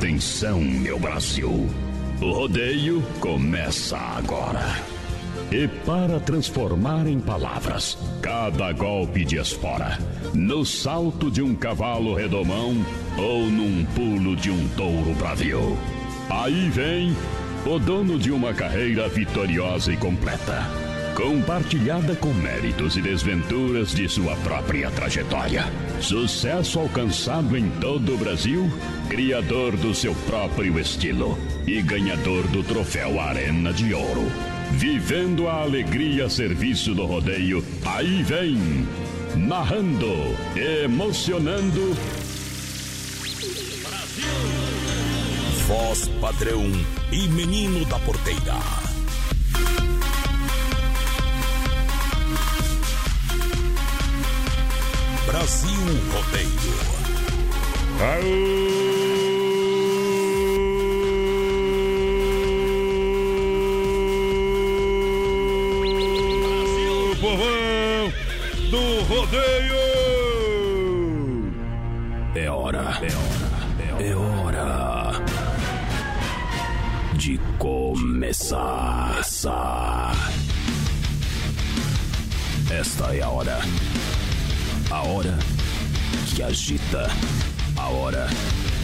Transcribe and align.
Atenção, 0.00 0.62
meu 0.62 0.98
Brasil. 0.98 1.68
O 2.22 2.32
rodeio 2.32 3.02
começa 3.20 3.98
agora. 3.98 4.80
E 5.52 5.68
para 5.84 6.18
transformar 6.18 7.06
em 7.06 7.20
palavras 7.20 7.98
cada 8.22 8.72
golpe 8.72 9.26
de 9.26 9.36
espora, 9.36 9.98
no 10.32 10.64
salto 10.64 11.30
de 11.30 11.42
um 11.42 11.54
cavalo 11.54 12.14
redomão 12.14 12.74
ou 13.18 13.42
num 13.42 13.84
pulo 13.94 14.34
de 14.34 14.50
um 14.50 14.68
touro 14.68 15.12
bravio. 15.18 15.76
Aí 16.30 16.70
vem 16.70 17.14
o 17.66 17.78
dono 17.78 18.18
de 18.18 18.32
uma 18.32 18.54
carreira 18.54 19.06
vitoriosa 19.06 19.92
e 19.92 19.98
completa, 19.98 20.66
compartilhada 21.20 22.16
com 22.16 22.32
méritos 22.32 22.96
e 22.96 23.02
desventuras 23.02 23.94
de 23.94 24.08
sua 24.08 24.34
própria 24.36 24.90
trajetória. 24.90 25.66
Sucesso 26.00 26.78
alcançado 26.78 27.58
em 27.58 27.68
todo 27.72 28.14
o 28.14 28.18
Brasil, 28.18 28.70
criador 29.10 29.76
do 29.76 29.94
seu 29.94 30.14
próprio 30.26 30.78
estilo 30.78 31.38
e 31.66 31.82
ganhador 31.82 32.48
do 32.48 32.62
troféu 32.62 33.20
Arena 33.20 33.70
de 33.70 33.92
Ouro. 33.92 34.32
Vivendo 34.72 35.46
a 35.46 35.60
alegria 35.60 36.24
a 36.24 36.30
serviço 36.30 36.94
do 36.94 37.04
rodeio, 37.04 37.62
aí 37.84 38.22
vem, 38.22 38.56
narrando, 39.36 40.14
emocionando. 40.56 41.94
Voz 45.66 46.08
padrão 46.18 46.64
e 47.12 47.28
menino 47.28 47.84
da 47.84 47.98
porteira. 47.98 48.79
Brasil 55.40 55.72
Rodeio. 56.12 56.76
Brasil, 66.42 67.16
povão 67.22 68.12
do 68.70 68.82
rodeio. 69.04 69.80
É 72.34 72.50
hora, 72.50 73.00
é 73.00 73.08
hora, 73.16 73.50
é 73.98 74.14
hora 74.14 75.24
de 77.14 77.40
começar. 77.58 79.22
Esta 82.70 83.16
é 83.16 83.22
a 83.22 83.28
hora. 83.30 83.58
A 84.90 85.02
hora 85.02 85.38
que 86.34 86.42
agita. 86.42 87.08
A 87.76 87.88
hora 87.90 88.26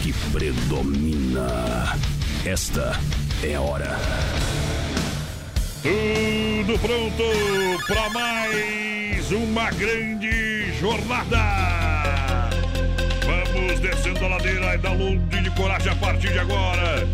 que 0.01 0.13
predomina. 0.31 1.97
Esta 2.45 2.97
é 3.43 3.55
a 3.55 3.61
hora. 3.61 3.99
Tudo 5.83 6.79
pronto 6.79 7.23
para 7.87 8.09
mais 8.11 9.31
uma 9.31 9.69
grande 9.71 10.71
jornada. 10.79 12.49
Vamos 13.25 13.79
descendo 13.81 14.25
a 14.25 14.29
ladeira 14.29 14.75
e 14.75 14.77
dá 14.77 14.91
um 14.91 15.17
de 15.27 15.49
coragem 15.51 15.91
a 15.91 15.95
partir 15.95 16.31
de 16.31 16.39
agora. 16.39 17.05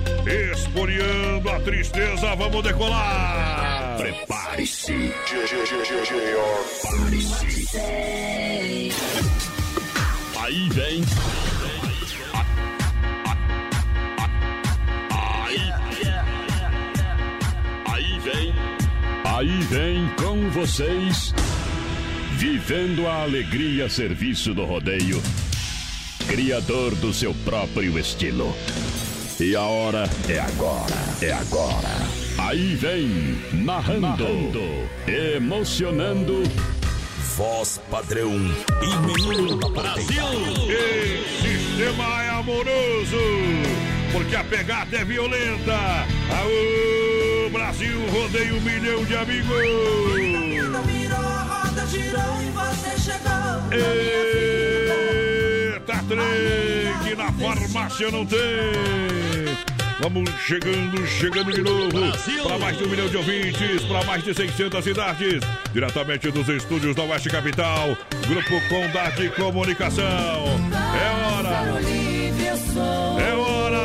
Esporeando 0.53 1.49
a 1.49 1.59
tristeza, 1.61 2.35
vamos 2.35 2.63
decolar. 2.63 3.72
Prepare-se. 4.03 5.13
Prepare-se. 5.29 5.81
Aí 10.37 10.69
vem. 10.71 11.03
Aí. 15.09 15.73
Aí 17.85 18.19
vem. 18.19 18.53
Aí 19.23 19.59
vem 19.69 20.09
com 20.17 20.49
vocês. 20.49 21.33
Vivendo 22.33 23.07
a 23.07 23.21
alegria 23.21 23.87
serviço 23.87 24.53
do 24.53 24.65
rodeio. 24.65 25.23
Criador 26.27 26.93
do 26.95 27.13
seu 27.13 27.33
próprio 27.45 27.97
estilo. 27.97 28.53
E 29.39 29.55
a 29.55 29.61
hora 29.61 30.09
é 30.27 30.39
agora. 30.39 30.93
É 31.21 31.31
agora. 31.31 32.12
Aí 32.45 32.75
vem, 32.75 33.39
narrando, 33.53 34.27
emocionando. 35.07 36.43
Voz 37.37 37.79
padrão 37.89 38.29
e 38.29 38.95
menino 39.07 39.57
da 39.57 39.69
porteira. 39.69 40.25
Ei, 40.67 41.23
sistema 41.41 42.23
é 42.23 42.29
amoroso, 42.31 43.17
porque 44.11 44.35
a 44.35 44.43
pegada 44.43 44.97
é 44.97 45.05
violenta. 45.05 45.73
Aô, 46.37 47.49
Brasil, 47.49 47.97
rodeio 48.11 48.57
um 48.57 48.61
milhão 48.61 49.05
de 49.05 49.15
amigos. 49.15 49.47
Virou, 50.85 51.17
a 51.17 51.43
roda 51.43 51.87
girou 51.87 52.41
e 52.41 52.51
você 52.51 52.99
chegou. 52.99 53.71
Eita, 55.71 56.03
trem 56.09 56.93
que 57.03 57.15
na 57.15 57.31
farmácia 57.31 58.11
não 58.11 58.25
tem. 58.25 59.72
Vamos 60.03 60.29
chegando, 60.45 61.07
chegando 61.07 61.53
de 61.53 61.61
novo 61.61 61.89
para 62.43 62.57
mais 62.57 62.77
de 62.77 62.83
um 62.83 62.89
milhão 62.89 63.07
de 63.07 63.15
ouvintes, 63.15 63.83
para 63.85 64.03
mais 64.03 64.21
de 64.21 64.33
600 64.33 64.83
cidades, 64.83 65.39
diretamente 65.71 66.29
dos 66.29 66.49
estúdios 66.49 66.93
da 66.93 67.03
Oeste 67.03 67.29
Capital, 67.29 67.95
Grupo 68.27 68.59
Condade 68.67 69.29
Comunicação. 69.29 70.03
É 70.03 71.37
hora! 71.37 71.79
É 73.17 73.33
hora! 73.33 73.79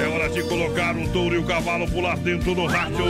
É 0.00 0.08
hora 0.08 0.30
de 0.30 0.42
colocar 0.44 0.96
o 0.96 1.06
touro 1.12 1.34
e 1.34 1.38
o 1.38 1.44
cavalo 1.44 1.86
pular 1.86 2.16
dentro 2.16 2.54
do 2.54 2.64
rádio. 2.64 3.04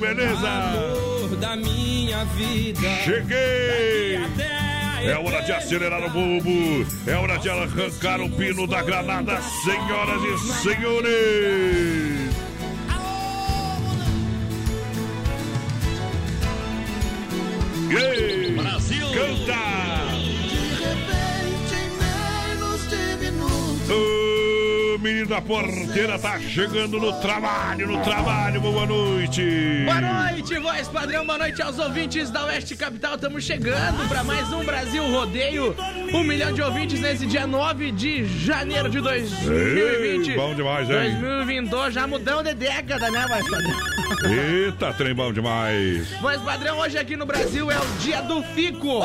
Beleza? 0.00 1.36
da 1.40 1.54
minha 1.54 2.24
vida. 2.24 2.88
Cheguei! 3.04 4.65
É 5.06 5.16
hora 5.16 5.40
de 5.40 5.52
acelerar 5.52 6.04
o 6.04 6.10
bulbo. 6.10 6.84
É 7.06 7.14
hora 7.14 7.38
de 7.38 7.48
arrancar 7.48 8.20
o 8.20 8.28
pino 8.28 8.66
da 8.66 8.82
granada, 8.82 9.40
senhoras 9.40 10.20
e 10.20 10.38
senhores. 10.62 12.26
Ei, 17.88 18.50
Brasil! 18.50 19.06
Canta! 19.14 19.95
Menino 25.06 25.26
da 25.26 25.40
porteira 25.40 26.18
tá 26.18 26.36
chegando 26.40 26.98
no 26.98 27.12
trabalho, 27.20 27.86
no 27.86 28.02
trabalho. 28.02 28.60
Boa 28.60 28.84
noite. 28.84 29.84
Boa 29.84 30.00
noite, 30.00 30.58
voz 30.58 30.88
padrão. 30.88 31.24
Boa 31.24 31.38
noite 31.38 31.62
aos 31.62 31.78
ouvintes 31.78 32.28
da 32.28 32.44
Oeste 32.46 32.74
Capital. 32.74 33.14
Estamos 33.14 33.44
chegando 33.44 34.08
para 34.08 34.24
mais 34.24 34.52
um 34.52 34.64
Brasil 34.64 35.08
Rodeio. 35.08 35.76
Um 36.12 36.24
milhão 36.24 36.52
de 36.52 36.60
ouvintes 36.60 36.98
nesse 37.00 37.24
dia 37.24 37.46
9 37.46 37.92
de 37.92 38.24
janeiro 38.44 38.88
de 38.88 39.00
2020. 39.00 40.30
Ei, 40.30 40.36
bom 40.36 40.54
demais, 40.56 40.90
hein? 40.90 41.20
2022, 41.20 41.94
já 41.94 42.04
mudamos 42.08 42.42
de 42.42 42.54
década, 42.54 43.08
né, 43.08 43.26
voz 43.28 43.48
padrão? 43.48 43.76
Eita, 44.28 44.92
trem 44.92 45.14
bom 45.14 45.32
demais. 45.32 46.10
Voz 46.20 46.40
padrão, 46.42 46.78
hoje 46.78 46.98
aqui 46.98 47.16
no 47.16 47.26
Brasil 47.26 47.70
é 47.70 47.78
o 47.78 47.86
dia 48.00 48.22
do 48.22 48.42
Fico. 48.42 49.02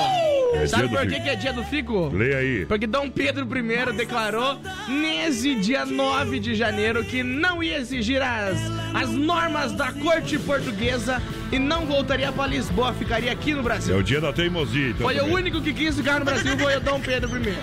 É 0.53 0.68
Sabe 0.68 0.89
por 0.89 1.07
que, 1.07 1.19
que 1.19 1.30
é 1.30 1.36
dia 1.36 1.53
do 1.53 1.63
Fico? 1.63 2.09
Leia 2.13 2.38
aí. 2.38 2.65
Porque 2.65 2.86
Dom 2.86 3.09
Pedro 3.09 3.48
I 3.57 3.94
declarou 3.95 4.59
nesse 4.88 5.56
dia 5.56 5.86
9 5.86 6.39
de 6.39 6.56
janeiro 6.56 7.03
que 7.03 7.24
não 7.24 7.63
ia 7.63 7.77
exigir 7.77 8.21
as, 8.21 8.57
as 8.94 9.09
normas 9.09 9.71
da 9.71 9.92
corte 9.94 10.38
portuguesa 10.39 11.21
e 11.51 11.57
não 11.59 11.86
voltaria 11.86 12.31
para 12.31 12.48
Lisboa, 12.48 12.94
ficaria 12.94 13.31
aqui 13.31 13.53
no 13.53 13.59
É 13.62 13.63
Brasil. 13.63 13.98
o 13.98 14.03
dia 14.03 14.19
da 14.21 14.31
teimosia, 14.33 14.89
então. 14.89 15.06
Foi 15.07 15.15
o 15.15 15.19
também. 15.19 15.36
único 15.36 15.62
que 15.62 15.74
quis 15.74 15.95
ficar 15.95 16.19
no 16.19 16.25
Brasil, 16.25 16.57
foi 16.57 16.75
o 16.75 16.80
Dom 16.80 17.00
Pedro 17.00 17.30
I. 17.38 17.56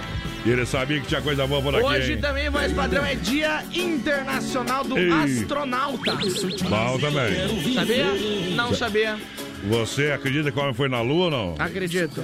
E 0.47 0.51
ele 0.51 0.65
sabia 0.65 1.01
que 1.01 1.07
tinha 1.09 1.21
coisa 1.21 1.47
boa 1.47 1.61
por 1.61 1.75
aqui, 1.75 1.85
Hoje 1.85 2.13
hein? 2.13 2.19
também, 2.21 2.49
voz 2.49 2.73
padrão, 2.73 3.05
é 3.05 3.15
dia 3.17 3.63
internacional 3.75 4.85
do 4.85 4.97
Ei. 4.97 5.11
astronauta. 5.11 6.13
Bom 6.69 6.99
também. 6.99 7.75
Sabia? 7.75 8.07
Não 8.55 8.73
sabia. 8.75 9.17
Você 9.65 10.13
acredita 10.13 10.53
que 10.53 10.59
o 10.59 10.63
homem 10.63 10.75
foi 10.75 10.89
na 10.89 11.01
lua 11.01 11.25
ou 11.25 11.31
não? 11.31 11.55
Acredito. 11.59 12.23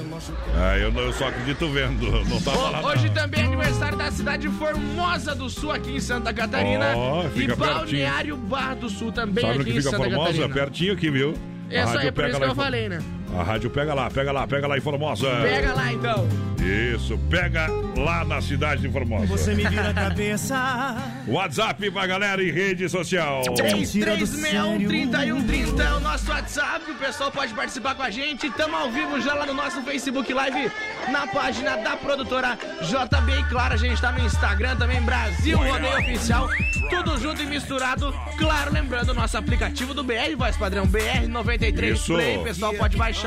Ah, 0.55 0.79
eu, 0.79 0.93
não- 0.93 1.03
eu 1.03 1.13
só 1.13 1.29
acredito 1.29 1.69
vendo. 1.69 2.07
Não 2.29 2.37
Ho- 2.37 2.41
falando. 2.41 2.85
Hoje 2.87 3.11
também 3.11 3.41
é 3.41 3.45
aniversário 3.45 3.99
da 3.99 4.11
cidade 4.11 4.49
de 4.49 4.55
Formosa 4.57 5.35
do 5.35 5.51
Sul, 5.51 5.73
aqui 5.73 5.91
em 5.91 6.01
Santa 6.01 6.33
Catarina. 6.33 6.97
Ó, 6.97 7.25
e 7.27 7.29
pertinho. 7.31 7.57
Balneário 7.57 8.37
Bar 8.37 8.75
do 8.77 8.89
Sul 8.89 9.11
também 9.11 9.45
Sabe 9.45 9.61
aqui 9.63 9.73
que 9.73 9.79
em 9.79 9.83
Santa 9.83 9.97
Formosa? 9.97 10.19
Catarina. 10.21 10.49
Pertinho 10.55 10.93
aqui, 10.93 11.11
viu? 11.11 11.35
É 11.71 11.87
só 11.87 11.99
é 11.99 12.11
por 12.11 12.25
isso 12.29 12.39
lá 12.39 12.45
que 12.47 12.51
eu 12.53 12.55
falei, 12.55 12.89
né? 12.89 12.99
A 13.38 13.43
rádio 13.43 13.71
pega 13.71 13.94
lá, 13.94 14.11
pega 14.11 14.31
lá, 14.31 14.47
pega 14.47 14.67
lá 14.67 14.79
em 14.79 14.81
Formosa. 14.81 15.29
Pega 15.43 15.75
lá 15.75 15.93
então. 15.93 16.29
Isso, 16.65 17.19
pega 17.29 17.67
lá 17.97 18.25
na 18.25 18.41
cidade 18.41 18.81
de 18.81 18.88
Formosa. 18.88 19.26
Você 19.26 19.55
me 19.55 19.67
vira 19.67 19.91
a 19.91 19.94
cabeça. 19.94 20.97
WhatsApp 21.26 21.91
pra 21.91 22.06
galera 22.06 22.43
em 22.43 22.50
rede 22.50 22.88
social. 22.88 23.43
3361-3130 23.43 25.81
é 25.81 25.93
o 25.94 26.00
nosso 26.00 26.31
WhatsApp. 26.31 26.91
O 26.91 26.94
pessoal 26.94 27.31
pode 27.31 27.53
participar 27.53 27.94
com 27.94 28.03
a 28.03 28.09
gente. 28.11 28.47
Estamos 28.47 28.81
ao 28.81 28.91
vivo 28.91 29.21
já 29.21 29.35
lá 29.35 29.44
no 29.44 29.53
nosso 29.53 29.82
Facebook 29.82 30.32
Live, 30.32 30.70
na 31.11 31.27
página 31.27 31.77
da 31.77 31.97
produtora 31.97 32.56
JB. 32.81 33.41
E 33.41 33.44
claro, 33.44 33.75
a 33.75 33.77
gente 33.77 34.00
tá 34.00 34.12
no 34.12 34.25
Instagram 34.25 34.77
também, 34.77 35.03
Brasil 35.03 35.59
Rodeio 35.59 35.99
Oficial. 35.99 36.49
Tudo 36.88 37.19
junto 37.19 37.43
e 37.43 37.47
misturado. 37.47 38.15
Claro, 38.38 38.73
lembrando 38.73 39.11
o 39.11 39.15
nosso 39.15 39.37
aplicativo 39.37 39.93
do 39.93 40.05
BR, 40.05 40.37
voz 40.37 40.56
padrão 40.56 40.87
BR93 40.87 41.93
Isso. 41.93 42.15
Play. 42.15 42.38
O 42.38 42.44
pessoal 42.44 42.73
pode 42.75 42.97
baixar. 42.97 43.24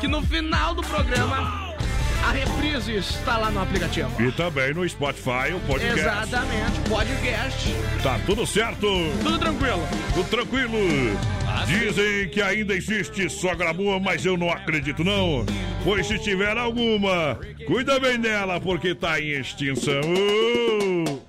Que 0.00 0.08
no 0.08 0.22
final 0.22 0.74
do 0.74 0.82
programa, 0.82 1.74
a 2.26 2.30
reprise 2.30 2.96
está 2.96 3.36
lá 3.36 3.50
no 3.50 3.60
aplicativo. 3.60 4.10
E 4.22 4.32
também 4.32 4.72
no 4.72 4.88
Spotify, 4.88 5.52
o 5.54 5.60
podcast. 5.60 6.00
Exatamente, 6.00 6.80
podcast. 6.88 7.68
Tá 8.02 8.18
tudo 8.24 8.46
certo? 8.46 8.86
Tudo 9.22 9.38
tranquilo. 9.38 9.82
Tudo 10.14 10.28
tranquilo? 10.30 10.78
Dizem 11.66 12.28
que 12.30 12.40
ainda 12.40 12.74
existe 12.74 13.28
sogra 13.28 13.72
boa, 13.72 14.00
mas 14.00 14.24
eu 14.24 14.36
não 14.36 14.50
acredito 14.50 15.04
não. 15.04 15.44
Pois 15.84 16.06
se 16.06 16.18
tiver 16.18 16.56
alguma, 16.56 17.38
cuida 17.66 18.00
bem 18.00 18.18
dela, 18.18 18.58
porque 18.58 18.94
tá 18.94 19.20
em 19.20 19.40
extinção. 19.40 20.00
Uh! 20.00 21.22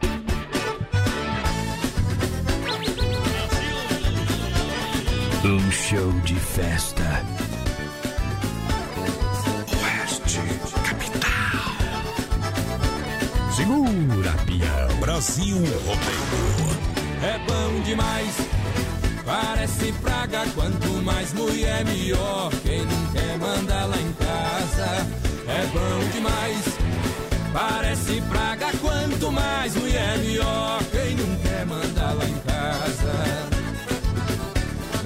Um 5.44 5.72
show 5.72 6.12
de 6.22 6.36
festa. 6.36 7.35
Segura, 13.66 14.32
peão. 14.46 15.00
Brasil 15.00 15.58
Rodeio. 15.58 16.78
É 17.24 17.40
bom 17.48 17.82
demais. 17.82 18.36
Parece 19.26 19.92
praga, 20.04 20.46
quanto 20.54 20.88
mais 21.02 21.34
mulher 21.34 21.84
melhor. 21.84 22.52
Quem 22.64 22.86
não 22.86 23.08
quer 23.12 23.40
mandar 23.40 23.86
lá 23.86 23.98
em 23.98 24.14
casa 24.14 25.08
é 25.48 25.66
bom 25.74 26.10
demais. 26.14 26.78
Parece 27.52 28.22
praga, 28.30 28.68
quanto 28.80 29.32
mais 29.32 29.76
mulher 29.76 30.20
melhor. 30.20 30.84
Quem 30.92 31.16
não 31.16 31.36
quer 31.38 31.66
mandar 31.66 32.14
lá 32.14 32.26
em 32.26 32.38
casa. 32.42 33.50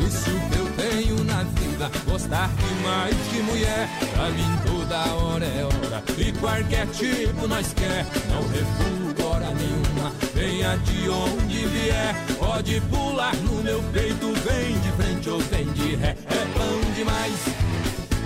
Isso 0.05 0.31
que 0.31 0.57
eu 0.57 0.69
tenho 0.75 1.23
na 1.23 1.43
vida, 1.43 1.89
gostar 2.05 2.49
demais 2.57 3.15
de 3.31 3.41
mulher. 3.41 3.89
Pra 4.13 4.29
mim 4.31 4.68
toda 4.89 5.13
hora 5.13 5.45
é 5.45 5.63
hora, 5.63 6.03
e 6.17 6.31
qualquer 6.39 6.87
tipo 6.87 7.47
nós 7.47 7.73
quer. 7.73 8.05
Não 8.27 8.41
refugo 8.49 9.29
hora 9.29 9.51
nenhuma, 9.53 10.11
venha 10.33 10.75
de 10.77 11.09
onde 11.09 11.65
vier. 11.67 12.15
Pode 12.39 12.81
pular 12.81 13.35
no 13.35 13.63
meu 13.63 13.83
peito, 13.93 14.33
vem 14.33 14.79
de 14.79 14.91
frente 14.93 15.29
ou 15.29 15.39
vem 15.41 15.71
de 15.73 15.95
ré. 15.95 16.15
É 16.27 16.45
bom 16.57 16.93
demais. 16.95 17.33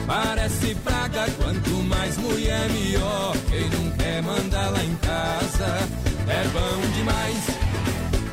Parece 0.07 0.75
praga, 0.75 1.25
quanto 1.37 1.69
mais 1.69 2.17
mulher 2.17 2.69
melhor. 2.69 3.35
Quem 3.49 3.69
não 3.69 3.91
quer 3.97 4.21
mandar 4.23 4.69
lá 4.69 4.83
em 4.83 4.95
casa 4.95 5.89
é 6.27 6.47
bom 6.47 6.93
demais. 6.95 7.43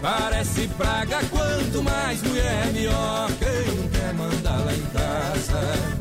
Parece 0.00 0.68
praga, 0.68 1.18
quanto 1.30 1.82
mais 1.82 2.22
mulher 2.22 2.66
melhor. 2.72 3.28
Quem 3.38 3.74
não 3.74 3.88
quer 3.88 4.14
mandar 4.14 4.58
lá 4.64 4.72
em 4.72 4.86
casa? 4.86 5.99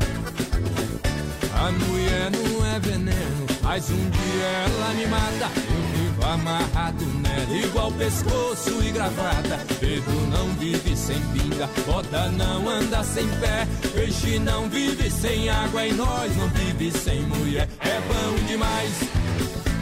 A 1.60 1.70
mulher 1.72 2.30
não 2.30 2.66
é 2.66 2.80
veneno, 2.80 3.46
mas 3.62 3.90
um 3.90 4.10
dia 4.10 4.46
ela 4.64 4.94
me 4.94 5.06
mata. 5.08 5.50
Eu 5.68 6.04
vivo 6.04 6.24
amarrado 6.24 7.04
nela, 7.04 7.54
igual 7.54 7.92
pescoço 7.92 8.82
e 8.82 8.90
gravata. 8.90 9.60
Dedo 9.78 10.10
não 10.30 10.48
vive 10.54 10.96
sem 10.96 11.20
pinga, 11.34 11.68
bota 11.86 12.30
não 12.30 12.66
anda 12.66 13.04
sem 13.04 13.28
pé. 13.40 13.68
Peixe 13.94 14.38
não 14.38 14.70
vive 14.70 15.10
sem 15.10 15.50
água 15.50 15.86
e 15.86 15.92
nós 15.92 16.34
não 16.38 16.48
vive 16.48 16.90
sem 16.98 17.20
mulher. 17.24 17.68
É 17.80 18.00
bom 18.08 18.46
demais. 18.46 18.94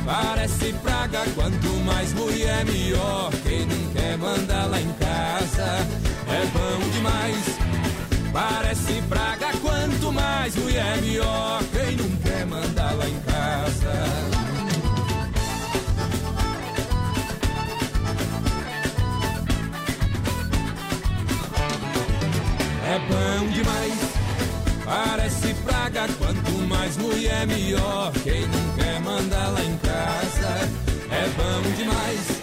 Parece 0.05 0.73
praga, 0.83 1.23
quanto 1.37 1.69
mais 1.85 2.13
mulher 2.13 2.65
melhor. 2.65 3.31
Quem 3.45 3.67
não 3.67 3.93
quer 3.93 4.19
mandar 4.19 4.67
lá 4.67 4.81
em 4.81 4.93
casa 4.95 5.87
é 6.27 6.45
bom 6.53 6.91
demais. 6.91 7.88
Parece 8.33 9.03
praga, 9.09 9.53
quanto 9.63 10.13
mais 10.13 10.55
mulher 10.57 11.01
melhor. 11.01 11.63
Quem 11.73 11.97
não 11.97 12.17
quer 12.17 12.47
mandar 12.47 12.93
lá 12.95 13.09
em 13.09 13.21
casa. 13.21 14.39
É 22.85 22.99
bom 23.01 23.49
demais. 23.53 24.19
Parece 24.85 25.55
praga, 25.65 26.09
quanto 26.19 26.53
mais 26.67 26.97
mulher 26.97 27.47
melhor. 27.47 28.13
Quem 28.25 28.47
não 28.47 28.77
quer 28.77 29.01
mandar 29.01 29.49
lá 29.49 29.63
em 29.63 29.77
casa 29.79 30.69
é 31.11 31.29
bom 31.37 31.77
demais. 31.77 32.41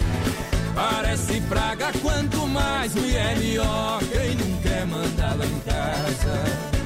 Parece 0.74 1.40
praga, 1.42 1.92
quanto 2.02 2.46
mais 2.46 2.94
mulher 2.94 3.36
melhor. 3.38 4.00
Quem 4.12 4.34
não 4.36 4.55
lá 4.94 5.44
em 5.44 5.60
casa. 5.60 6.76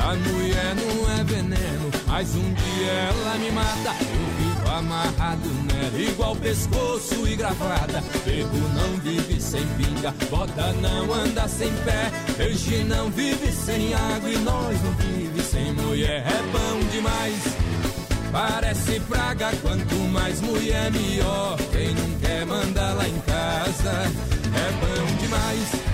A 0.00 0.14
mulher 0.14 0.74
não 0.76 1.18
é 1.18 1.24
veneno, 1.24 1.90
mas 2.06 2.34
um 2.34 2.54
dia 2.54 2.92
ela 2.92 3.34
me 3.38 3.50
mata. 3.50 3.94
Eu 4.00 4.26
vivo 4.38 4.70
amarrado 4.70 5.48
nela, 5.66 5.98
igual 5.98 6.36
pescoço 6.36 7.26
e 7.26 7.36
gravata. 7.36 8.02
Dedo 8.24 8.74
não 8.74 8.98
vive 9.00 9.40
sem 9.40 9.66
pinga, 9.76 10.14
bota 10.30 10.72
não 10.74 11.12
anda 11.12 11.48
sem 11.48 11.70
pé. 11.84 12.10
Peixe 12.36 12.84
não 12.84 13.10
vive 13.10 13.52
sem 13.52 13.92
água 13.94 14.30
e 14.30 14.38
nós 14.38 14.82
não 14.82 14.92
vive 14.92 15.42
sem 15.42 15.72
mulher. 15.72 16.24
É 16.26 16.42
bom 16.52 16.80
demais. 16.90 17.42
Parece 18.30 19.00
praga, 19.00 19.50
quanto 19.62 19.94
mais 19.94 20.40
mulher 20.40 20.90
melhor. 20.92 21.56
Quem 21.72 21.94
não 21.94 22.18
quer 22.20 22.46
mandar 22.46 22.94
lá 22.94 23.08
em 23.08 23.18
casa 23.20 24.12
é 24.54 24.72
bom 24.80 25.16
demais. 25.16 25.87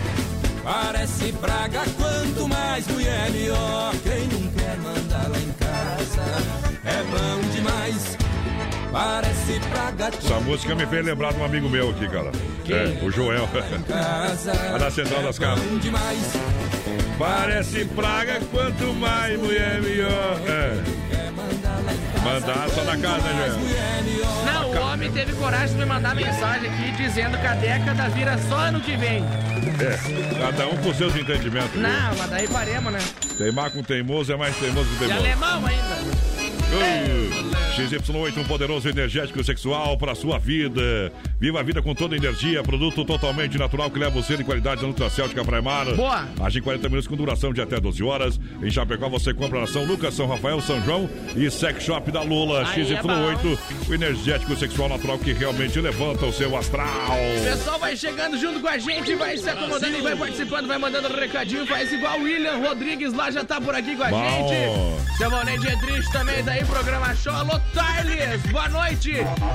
Parece 0.64 1.30
praga, 1.32 1.82
quanto 1.98 2.48
mais 2.48 2.86
mulher 2.86 3.30
melhor. 3.30 3.92
Quem 4.02 4.26
não 4.28 4.50
quer 4.52 4.76
mandar 4.78 5.28
lá 5.28 5.38
em 5.38 5.52
casa 5.52 6.22
é 6.84 7.02
bom 7.02 7.50
demais. 7.50 8.16
Parece 8.90 9.60
praga, 9.70 10.16
Essa 10.16 10.40
música 10.40 10.74
me 10.74 10.86
fez 10.86 11.04
lembrar 11.04 11.32
de 11.34 11.40
um 11.40 11.44
amigo 11.44 11.68
meu 11.68 11.90
aqui, 11.90 12.08
cara. 12.08 12.30
É, 12.70 13.04
o 13.04 13.10
Joel. 13.10 13.46
Lá 14.72 14.78
na 14.78 14.90
Central 14.90 15.22
das 15.22 15.38
Casas. 15.38 15.64
bom 15.64 15.78
demais. 15.78 16.32
Parece 17.18 17.84
praga, 17.84 18.40
quanto 18.50 18.94
mais 18.94 19.38
mulher 19.38 19.82
melhor. 19.82 20.40
É. 20.46 20.82
Mandar 22.24 22.70
só 22.70 22.84
na 22.84 22.96
casa, 22.96 23.28
né, 23.28 23.48
Joel? 23.48 24.43
O 24.76 24.92
homem 24.92 25.10
teve 25.12 25.32
coragem 25.34 25.68
de 25.68 25.76
me 25.76 25.86
mandar 25.86 26.14
mensagem 26.14 26.68
aqui 26.70 26.90
dizendo 26.92 27.38
que 27.38 27.46
a 27.46 27.54
década 27.54 28.08
vira 28.08 28.36
só 28.48 28.56
ano 28.56 28.80
que 28.80 28.96
vem. 28.96 29.22
É, 29.80 30.38
cada 30.38 30.68
um 30.68 30.76
com 30.78 30.92
seus 30.94 31.14
entendimentos. 31.16 31.70
viu? 31.72 31.82
Não, 31.82 32.14
mas 32.18 32.30
daí 32.30 32.48
paremos, 32.48 32.92
né? 32.92 32.98
Teimar 33.38 33.70
com 33.70 33.82
teimoso 33.82 34.32
é 34.32 34.36
mais 34.36 34.56
teimoso 34.56 34.88
que 34.90 34.98
teimoso. 34.98 35.18
alemão 35.20 35.66
ainda. 35.66 36.23
Uh, 36.74 37.54
XY8, 37.74 38.38
um 38.38 38.44
poderoso 38.44 38.88
energético 38.88 39.42
sexual 39.42 39.98
para 39.98 40.14
sua 40.14 40.38
vida. 40.38 41.12
Viva 41.40 41.58
a 41.58 41.62
vida 41.62 41.82
com 41.82 41.92
toda 41.92 42.14
a 42.14 42.18
energia. 42.18 42.62
Produto 42.62 43.04
totalmente 43.04 43.58
natural 43.58 43.90
que 43.90 43.98
leva 43.98 44.12
você 44.12 44.36
de 44.36 44.44
qualidade 44.44 44.80
da 44.80 44.86
Nutracéutica 44.86 45.44
Praimar. 45.44 45.92
Boa. 45.94 46.28
Age 46.40 46.60
em 46.60 46.62
40 46.62 46.88
minutos 46.88 47.08
com 47.08 47.16
duração 47.16 47.52
de 47.52 47.60
até 47.60 47.80
12 47.80 48.02
horas. 48.04 48.40
Em 48.62 48.70
Chapecó 48.70 49.08
você 49.08 49.34
compra 49.34 49.60
na 49.60 49.66
São 49.66 49.84
Lucas, 49.84 50.14
São 50.14 50.28
Rafael, 50.28 50.60
São 50.60 50.80
João 50.82 51.10
e 51.36 51.50
Sex 51.50 51.82
Shop 51.82 52.10
da 52.12 52.22
Lula. 52.22 52.64
Aí 52.68 52.80
é 52.80 52.84
XY8, 52.84 53.58
o 53.88 53.94
energético 53.94 54.56
sexual 54.56 54.88
natural 54.88 55.18
que 55.18 55.32
realmente 55.32 55.80
levanta 55.80 56.26
o 56.26 56.32
seu 56.32 56.56
astral. 56.56 56.86
O 56.86 57.44
pessoal 57.44 57.78
vai 57.80 57.96
chegando 57.96 58.38
junto 58.38 58.60
com 58.60 58.68
a 58.68 58.78
gente, 58.78 59.16
vai 59.16 59.36
se 59.36 59.50
acomodando 59.50 59.98
e 59.98 60.00
vai 60.00 60.14
participando, 60.14 60.68
vai 60.68 60.78
mandando 60.78 61.08
recadinho, 61.08 61.66
faz 61.66 61.92
igual 61.92 62.20
o 62.20 62.22
William 62.22 62.56
Rodrigues 62.58 63.12
lá 63.12 63.32
já 63.32 63.44
tá 63.44 63.60
por 63.60 63.74
aqui 63.74 63.96
com 63.96 64.04
a 64.04 64.10
Bom. 64.10 64.48
gente. 64.48 65.16
Seu 65.18 65.28
Valente 65.28 65.60
Dietrich 65.60 66.12
também 66.12 66.44
tá 66.44 66.56
aí 66.64 66.66
programa 66.66 67.14
show. 67.14 67.32
Alô, 67.32 67.60
Tarles, 67.72 68.42
boa 68.50 68.68
noite. 68.68 69.12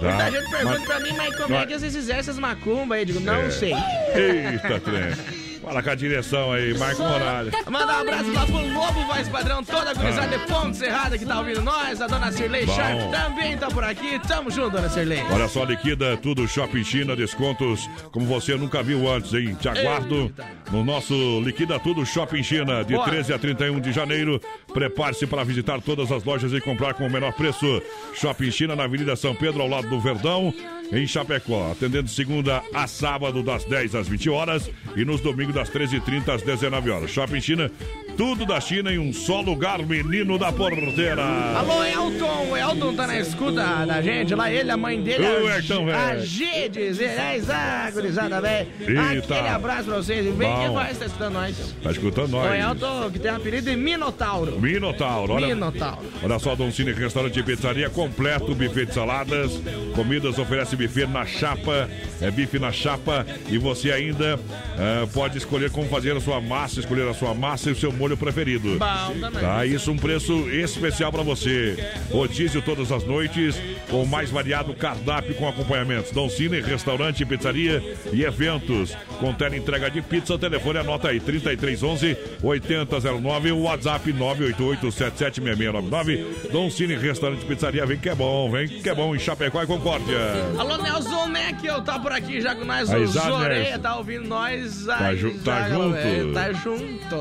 Tá. 0.00 0.06
Muita 0.08 0.30
gente 0.30 0.50
pergunta 0.50 0.78
Mas- 0.78 0.84
pra 0.84 1.00
mim, 1.00 1.12
mas 1.16 1.36
como 1.36 1.54
é 1.54 1.66
que 1.66 1.78
vocês 1.78 1.94
fizeram 1.94 2.20
essas 2.20 2.38
macumbas 2.38 2.96
aí? 2.96 3.02
Eu 3.02 3.06
digo, 3.06 3.20
não 3.20 3.34
É. 3.34 3.50
sei. 3.50 3.72
Eita, 4.14 4.80
trem. 4.80 5.37
Fala 5.62 5.82
com 5.82 5.90
a 5.90 5.94
direção 5.94 6.52
aí, 6.52 6.76
marca 6.78 7.02
um 7.02 7.12
horário. 7.12 7.52
Mandar 7.70 7.98
um 7.98 8.00
abraço 8.00 8.32
lá 8.32 8.46
pro 8.46 8.56
Lobo 8.56 9.06
Voz 9.06 9.28
Padrão, 9.28 9.62
toda 9.62 9.90
a 9.90 9.94
gurizada 9.94 10.38
de 10.38 10.46
Ponte 10.46 10.76
Serrada 10.76 11.18
que 11.18 11.26
tá 11.26 11.38
ouvindo 11.38 11.60
nós. 11.62 12.00
A 12.00 12.06
dona 12.06 12.32
Cirlei 12.32 12.62
Ah. 12.62 12.66
Bom. 12.66 12.74
Sharp 12.74 13.10
também 13.10 13.58
tá 13.58 13.68
por 13.68 13.84
aqui. 13.84 14.18
Tamo 14.26 14.50
junto, 14.50 14.70
dona 14.70 14.88
Cirlei. 14.88 15.22
Olha 15.30 15.48
só, 15.48 15.64
liquida 15.64 16.16
tudo 16.16 16.46
Shopping 16.48 16.84
China, 16.84 17.14
descontos 17.16 17.88
como 18.12 18.24
você 18.26 18.54
nunca 18.56 18.82
viu 18.82 19.10
antes, 19.10 19.34
hein? 19.34 19.54
Te 19.60 19.68
aguardo 19.68 20.14
Eita. 20.22 20.46
no 20.70 20.84
nosso 20.84 21.14
Liquida 21.40 21.78
Tudo 21.78 22.04
Shopping 22.06 22.42
China, 22.42 22.82
de 22.84 22.94
Bora. 22.94 23.10
13 23.10 23.32
a 23.34 23.38
31 23.38 23.80
de 23.80 23.92
janeiro. 23.92 24.40
Prepare-se 24.72 25.26
para 25.26 25.44
visitar 25.44 25.80
todas 25.80 26.10
as 26.12 26.24
lojas 26.24 26.52
e 26.52 26.60
comprar 26.60 26.94
com 26.94 27.06
o 27.06 27.10
menor 27.10 27.32
preço. 27.32 27.82
Shopping 28.14 28.50
China, 28.50 28.74
na 28.76 28.84
Avenida 28.84 29.14
São 29.16 29.34
Pedro, 29.34 29.60
ao 29.62 29.68
lado 29.68 29.88
do 29.88 30.00
Verdão, 30.00 30.52
em 30.92 31.06
Chapecó. 31.06 31.70
Atendendo 31.72 32.04
de 32.04 32.10
segunda 32.10 32.62
a 32.74 32.86
sábado, 32.86 33.42
das 33.42 33.64
10 33.64 33.94
às 33.94 34.08
20 34.08 34.30
horas 34.30 34.70
e 34.96 35.04
nos 35.04 35.20
domingos, 35.20 35.54
das 35.54 35.70
13h30 35.70 36.34
às 36.34 36.42
19 36.42 36.90
horas. 36.90 37.10
Shopping 37.10 37.40
China, 37.40 37.70
tudo 38.18 38.44
da 38.44 38.60
China 38.60 38.92
em 38.92 38.98
um 38.98 39.12
só 39.12 39.40
lugar, 39.40 39.78
menino 39.78 40.36
da 40.36 40.50
porteira. 40.52 41.22
Alô, 41.56 41.84
Elton. 41.84 42.48
O 42.50 42.56
Elton 42.56 42.94
tá 42.96 43.06
na 43.06 43.20
escuta 43.20 43.86
da 43.86 44.02
gente. 44.02 44.34
Lá 44.34 44.50
ele, 44.50 44.72
a 44.72 44.76
mãe 44.76 45.00
dele, 45.00 45.24
Ô, 45.24 45.46
a, 45.46 45.56
Elton, 45.56 45.88
a 45.88 46.14
velho. 46.14 46.26
G 46.26 46.68
dizer, 46.68 47.04
é 47.04 47.38
velho. 47.38 49.22
Aquele 49.22 49.48
abraço 49.48 49.84
pra 49.84 49.96
vocês. 49.98 50.26
E 50.26 50.30
Vem 50.30 50.52
que 50.52 50.68
vai, 50.70 50.92
tá 50.92 51.06
escutando 51.06 51.32
nós. 51.32 51.74
Tá 51.80 51.90
escutando 51.92 52.34
O 52.34 52.42
nós? 52.42 52.60
Elton, 52.60 53.10
que 53.12 53.18
tem 53.20 53.30
um 53.30 53.36
apelido 53.36 53.70
de 53.70 53.76
Minotauro. 53.76 54.60
Minotauro, 54.60 55.34
olha. 55.34 55.46
Minotauro. 55.46 56.04
Olha 56.20 56.38
só, 56.40 56.56
Dom 56.56 56.72
Cine 56.72 56.92
Restaurante 56.92 57.38
e 57.38 57.42
Pizzaria 57.44 57.88
completo, 57.88 58.52
buffet 58.52 58.86
de 58.86 58.94
saladas, 58.94 59.62
comidas, 59.94 60.36
oferece 60.40 60.74
buffet 60.74 61.06
na 61.06 61.24
chapa, 61.24 61.88
é 62.20 62.30
bife 62.30 62.58
na 62.58 62.72
chapa 62.72 63.26
e 63.48 63.58
você 63.58 63.90
ainda 63.90 64.38
eh, 64.78 65.08
pode 65.12 65.36
escolher 65.38 65.70
como 65.70 65.88
fazer 65.88 66.16
a 66.16 66.20
sua 66.20 66.40
massa, 66.40 66.80
escolher 66.80 67.08
a 67.08 67.14
sua 67.14 67.34
massa 67.34 67.68
e 67.68 67.72
o 67.72 67.76
seu 67.76 67.92
molho 67.92 68.16
preferido. 68.16 68.78
Tá, 68.78 69.66
isso 69.66 69.92
um 69.92 69.96
preço 69.96 70.32
especial 70.50 71.12
para 71.12 71.22
você. 71.22 71.76
Rodízio 72.10 72.62
todas 72.62 72.90
as 72.90 73.04
noites, 73.04 73.60
com 73.90 74.02
o 74.02 74.06
mais 74.06 74.30
variado 74.30 74.72
cardápio 74.74 75.34
com 75.34 75.46
acompanhamentos. 75.48 76.10
Dom 76.10 76.28
Cine, 76.28 76.60
restaurante, 76.60 77.24
pizzaria 77.24 77.96
e 78.12 78.24
eventos. 78.24 78.94
Com 79.20 79.32
tela 79.32 79.56
entrega 79.56 79.88
de 79.90 80.02
pizza, 80.02 80.38
telefone 80.38 80.78
anota 80.78 81.08
aí, 81.08 81.20
3311 81.20 82.16
8009, 82.42 83.52
o 83.52 83.62
WhatsApp 83.62 84.12
988776699. 84.12 86.50
Dom 86.52 86.68
Cine, 86.70 86.96
restaurante, 86.96 87.44
pizzaria, 87.44 87.86
vem 87.86 87.98
que 87.98 88.08
é 88.08 88.14
bom, 88.14 88.50
vem 88.50 88.66
que 88.68 88.88
é 88.88 88.94
bom 88.94 89.14
em 89.14 89.18
Chapecó 89.18 89.62
e 89.62 89.66
Concórdia. 89.66 90.18
Alô, 90.58 90.78
Nelson 90.78 91.26
Neckel, 91.28 91.82
tá 91.82 91.98
por 92.08 92.12
aqui 92.16 92.40
já 92.40 92.54
com 92.54 92.64
nós. 92.64 92.88
O 92.90 93.06
Zoreia 93.06 93.78
tá 93.78 93.96
ouvindo 93.96 94.26
nós. 94.26 94.86
Tá 94.86 95.08
Aí, 95.08 95.16
ju- 95.18 95.38
tá 95.44 95.68
junto? 95.68 95.90
velho, 95.92 96.32
Tá 96.32 96.52
junto. 96.52 97.16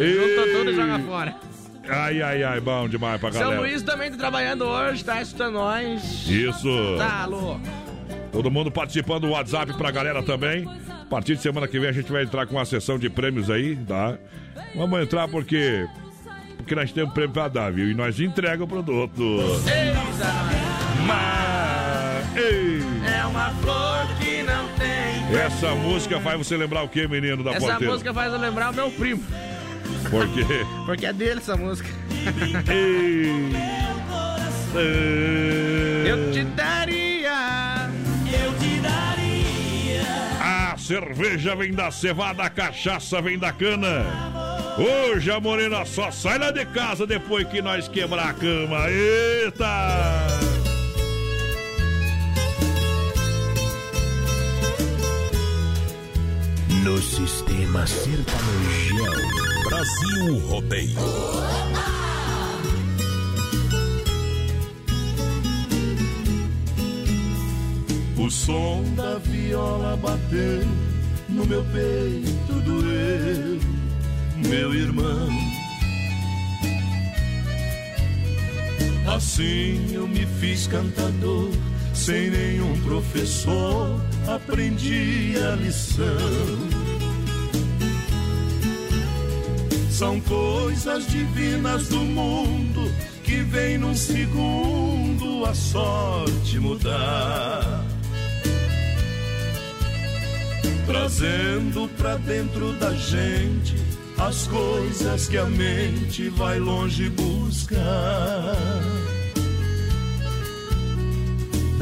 Ei. 0.00 0.14
Juntou 0.14 0.58
tudo 0.58 0.70
e 0.70 0.74
joga 0.74 0.98
fora. 0.98 1.34
Ai, 1.88 2.22
ai, 2.22 2.42
ai, 2.42 2.60
bom 2.60 2.88
demais 2.88 3.20
pra 3.20 3.30
galera. 3.30 3.60
Luiz 3.60 3.82
também 3.82 4.10
tá 4.10 4.16
trabalhando 4.16 4.64
hoje, 4.64 5.04
tá 5.04 5.20
escutando 5.22 5.54
nós. 5.54 6.26
Isso. 6.28 6.68
Tá, 6.98 7.22
alô. 7.22 7.58
Todo 8.32 8.50
mundo 8.50 8.70
participando 8.70 9.22
do 9.22 9.30
WhatsApp 9.30 9.72
pra 9.74 9.90
galera 9.90 10.22
também. 10.22 10.66
A 11.02 11.04
partir 11.06 11.36
de 11.36 11.42
semana 11.42 11.68
que 11.68 11.78
vem 11.78 11.88
a 11.88 11.92
gente 11.92 12.10
vai 12.10 12.22
entrar 12.24 12.46
com 12.46 12.54
uma 12.56 12.64
sessão 12.64 12.98
de 12.98 13.10
prêmios 13.10 13.50
aí, 13.50 13.76
tá? 13.76 14.16
Vamos 14.74 15.00
entrar 15.02 15.28
porque 15.28 15.86
porque 16.56 16.74
nós 16.74 16.92
temos 16.92 17.12
prêmio 17.12 17.32
pra 17.32 17.48
dar, 17.48 17.72
viu? 17.72 17.90
E 17.90 17.94
nós 17.94 18.18
entrega 18.20 18.62
o 18.62 18.68
produto. 18.68 19.22
Eita, 19.66 20.32
Mas, 21.06 22.36
ei, 22.36 22.80
é 23.22 23.26
uma 23.26 23.50
flor 23.50 24.06
que 24.18 24.42
não 24.42 24.68
tem. 24.76 25.38
essa 25.38 25.74
música 25.76 26.20
faz 26.20 26.38
você 26.38 26.56
lembrar 26.56 26.82
o 26.82 26.88
que, 26.88 27.06
menino 27.06 27.44
da 27.44 27.52
Essa 27.52 27.60
porteira? 27.60 27.92
música 27.92 28.12
faz 28.12 28.32
eu 28.32 28.38
lembrar 28.38 28.70
o 28.72 28.74
meu 28.74 28.90
primo. 28.90 29.22
Por 30.10 30.26
quê? 30.28 30.44
Porque 30.84 31.06
é 31.06 31.12
dele 31.12 31.38
essa 31.38 31.56
música. 31.56 31.88
Ei. 32.68 33.52
Eu 36.08 36.32
te 36.32 36.42
daria. 36.44 37.90
Eu 38.26 38.52
te 38.58 38.80
daria. 38.80 40.02
A 40.40 40.76
cerveja 40.76 41.54
vem 41.54 41.72
da 41.72 41.90
cevada, 41.90 42.42
a 42.42 42.50
cachaça 42.50 43.20
vem 43.22 43.38
da 43.38 43.52
cana. 43.52 44.04
Hoje 44.78 45.30
a 45.30 45.38
morena 45.38 45.84
só 45.84 46.10
sai 46.10 46.38
lá 46.38 46.50
de 46.50 46.64
casa 46.66 47.06
depois 47.06 47.46
que 47.46 47.62
nós 47.62 47.86
quebrar 47.86 48.30
a 48.30 48.32
cama. 48.32 48.88
Eita! 48.90 50.62
No 56.82 57.00
sistema 57.00 57.86
sertanejão. 57.86 59.06
Brasil 59.64 60.38
Rodeio. 60.48 60.98
O 68.18 68.30
som 68.30 68.82
da 68.96 69.18
viola 69.18 69.96
bateu 69.96 70.66
no 71.28 71.46
meu 71.46 71.64
peito 71.66 72.52
doeu, 72.64 73.60
meu 74.48 74.74
irmão. 74.74 75.28
Assim 79.14 79.94
eu 79.94 80.08
me 80.08 80.26
fiz 80.40 80.66
cantador, 80.66 81.50
sem 81.94 82.30
nenhum 82.30 82.80
professor, 82.80 84.00
aprendi 84.26 85.34
a 85.36 85.54
lição. 85.56 86.02
São 89.90 90.20
coisas 90.20 91.06
divinas 91.06 91.88
do 91.88 92.00
mundo 92.00 92.92
que 93.22 93.36
vem 93.42 93.78
num 93.78 93.94
segundo 93.94 95.44
a 95.44 95.54
sorte 95.54 96.58
mudar. 96.58 97.84
Trazendo 100.86 101.88
pra 101.96 102.16
dentro 102.16 102.72
da 102.74 102.92
gente 102.94 103.76
as 104.18 104.46
coisas 104.46 105.28
que 105.28 105.38
a 105.38 105.46
mente 105.46 106.28
vai 106.30 106.58
longe 106.58 107.08
buscar. 107.10 108.56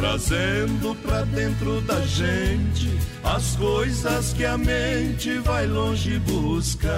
Trazendo 0.01 0.95
pra 1.03 1.21
dentro 1.25 1.83
da 1.83 2.01
gente 2.01 2.89
as 3.23 3.55
coisas 3.57 4.33
que 4.33 4.47
a 4.47 4.57
mente 4.57 5.37
vai 5.41 5.67
longe 5.67 6.19
buscar. 6.21 6.93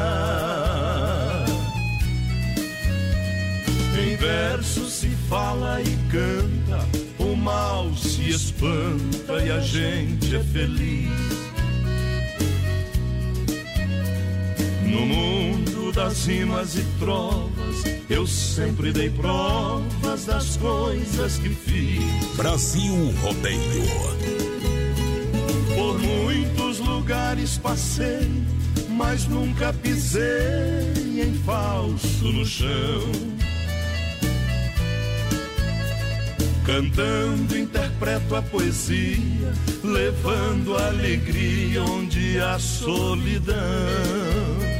Em 4.00 4.14
verso 4.14 4.88
se 4.88 5.08
fala 5.28 5.82
e 5.82 5.98
canta, 6.12 6.86
o 7.18 7.34
mal 7.34 7.92
se 7.96 8.30
espanta 8.30 9.44
e 9.44 9.50
a 9.50 9.58
gente 9.58 10.36
é 10.36 10.44
feliz. 10.44 11.10
No 14.86 15.00
mundo 15.04 15.71
das 15.92 16.26
rimas 16.26 16.74
e 16.74 16.82
trovas, 16.98 17.84
eu 18.08 18.26
sempre 18.26 18.92
dei 18.92 19.10
provas 19.10 20.24
das 20.24 20.56
coisas 20.56 21.36
que 21.36 21.50
fiz. 21.50 22.36
Brasil 22.36 23.12
Rodeio. 23.20 24.42
Por 25.74 25.98
muitos 25.98 26.78
lugares 26.78 27.58
passei, 27.58 28.30
mas 28.88 29.26
nunca 29.26 29.72
pisei 29.72 31.22
em 31.22 31.34
falso 31.44 32.24
no 32.24 32.44
chão. 32.44 33.12
Cantando 36.64 37.58
interpreto 37.58 38.36
a 38.36 38.42
poesia, 38.42 39.52
levando 39.82 40.76
alegria 40.76 41.82
onde 41.82 42.38
há 42.38 42.58
solidão. 42.58 44.71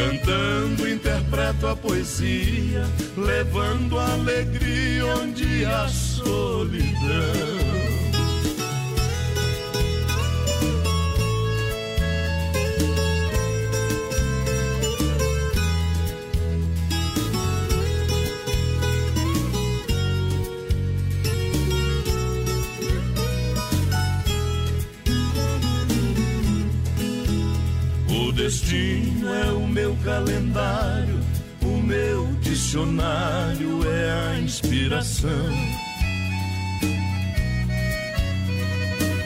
Cantando 0.00 0.88
interpreto 0.88 1.66
a 1.66 1.76
poesia, 1.76 2.88
levando 3.18 3.98
alegria 3.98 5.04
onde 5.04 5.66
há 5.66 5.86
solidão. 5.88 7.60
destino 28.40 29.09
é 29.34 29.52
o 29.52 29.66
meu 29.66 29.96
calendário, 30.04 31.20
o 31.62 31.82
meu 31.82 32.26
dicionário 32.40 33.80
é 33.88 34.10
a 34.10 34.40
inspiração. 34.40 35.30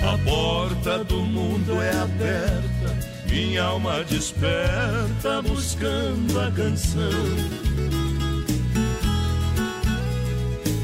A 0.06 0.18
porta 0.18 1.02
do 1.04 1.20
mundo 1.20 1.80
é 1.80 1.90
aberta, 1.96 2.99
minha 3.28 3.64
alma 3.64 4.04
desperta 4.04 5.42
buscando 5.42 6.40
a 6.40 6.50
canção. 6.50 7.64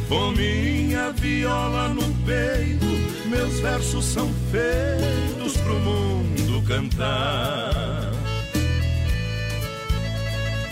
Com 0.09 0.33
minha 0.33 1.13
viola 1.13 1.89
no 1.91 2.03
peito, 2.25 2.87
meus 3.29 3.61
versos 3.61 4.05
são 4.05 4.29
feitos 4.51 5.57
pro 5.59 5.79
mundo 5.79 6.63
cantar. 6.67 8.00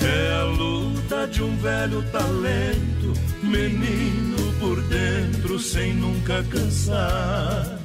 É 0.01 0.33
a 0.35 0.45
luta 0.45 1.27
de 1.27 1.43
um 1.43 1.57
velho 1.57 2.03
talento, 2.11 3.13
menino 3.43 4.53
por 4.61 4.81
dentro 4.83 5.59
sem 5.59 5.95
nunca 5.95 6.43
cansar. 6.45 7.79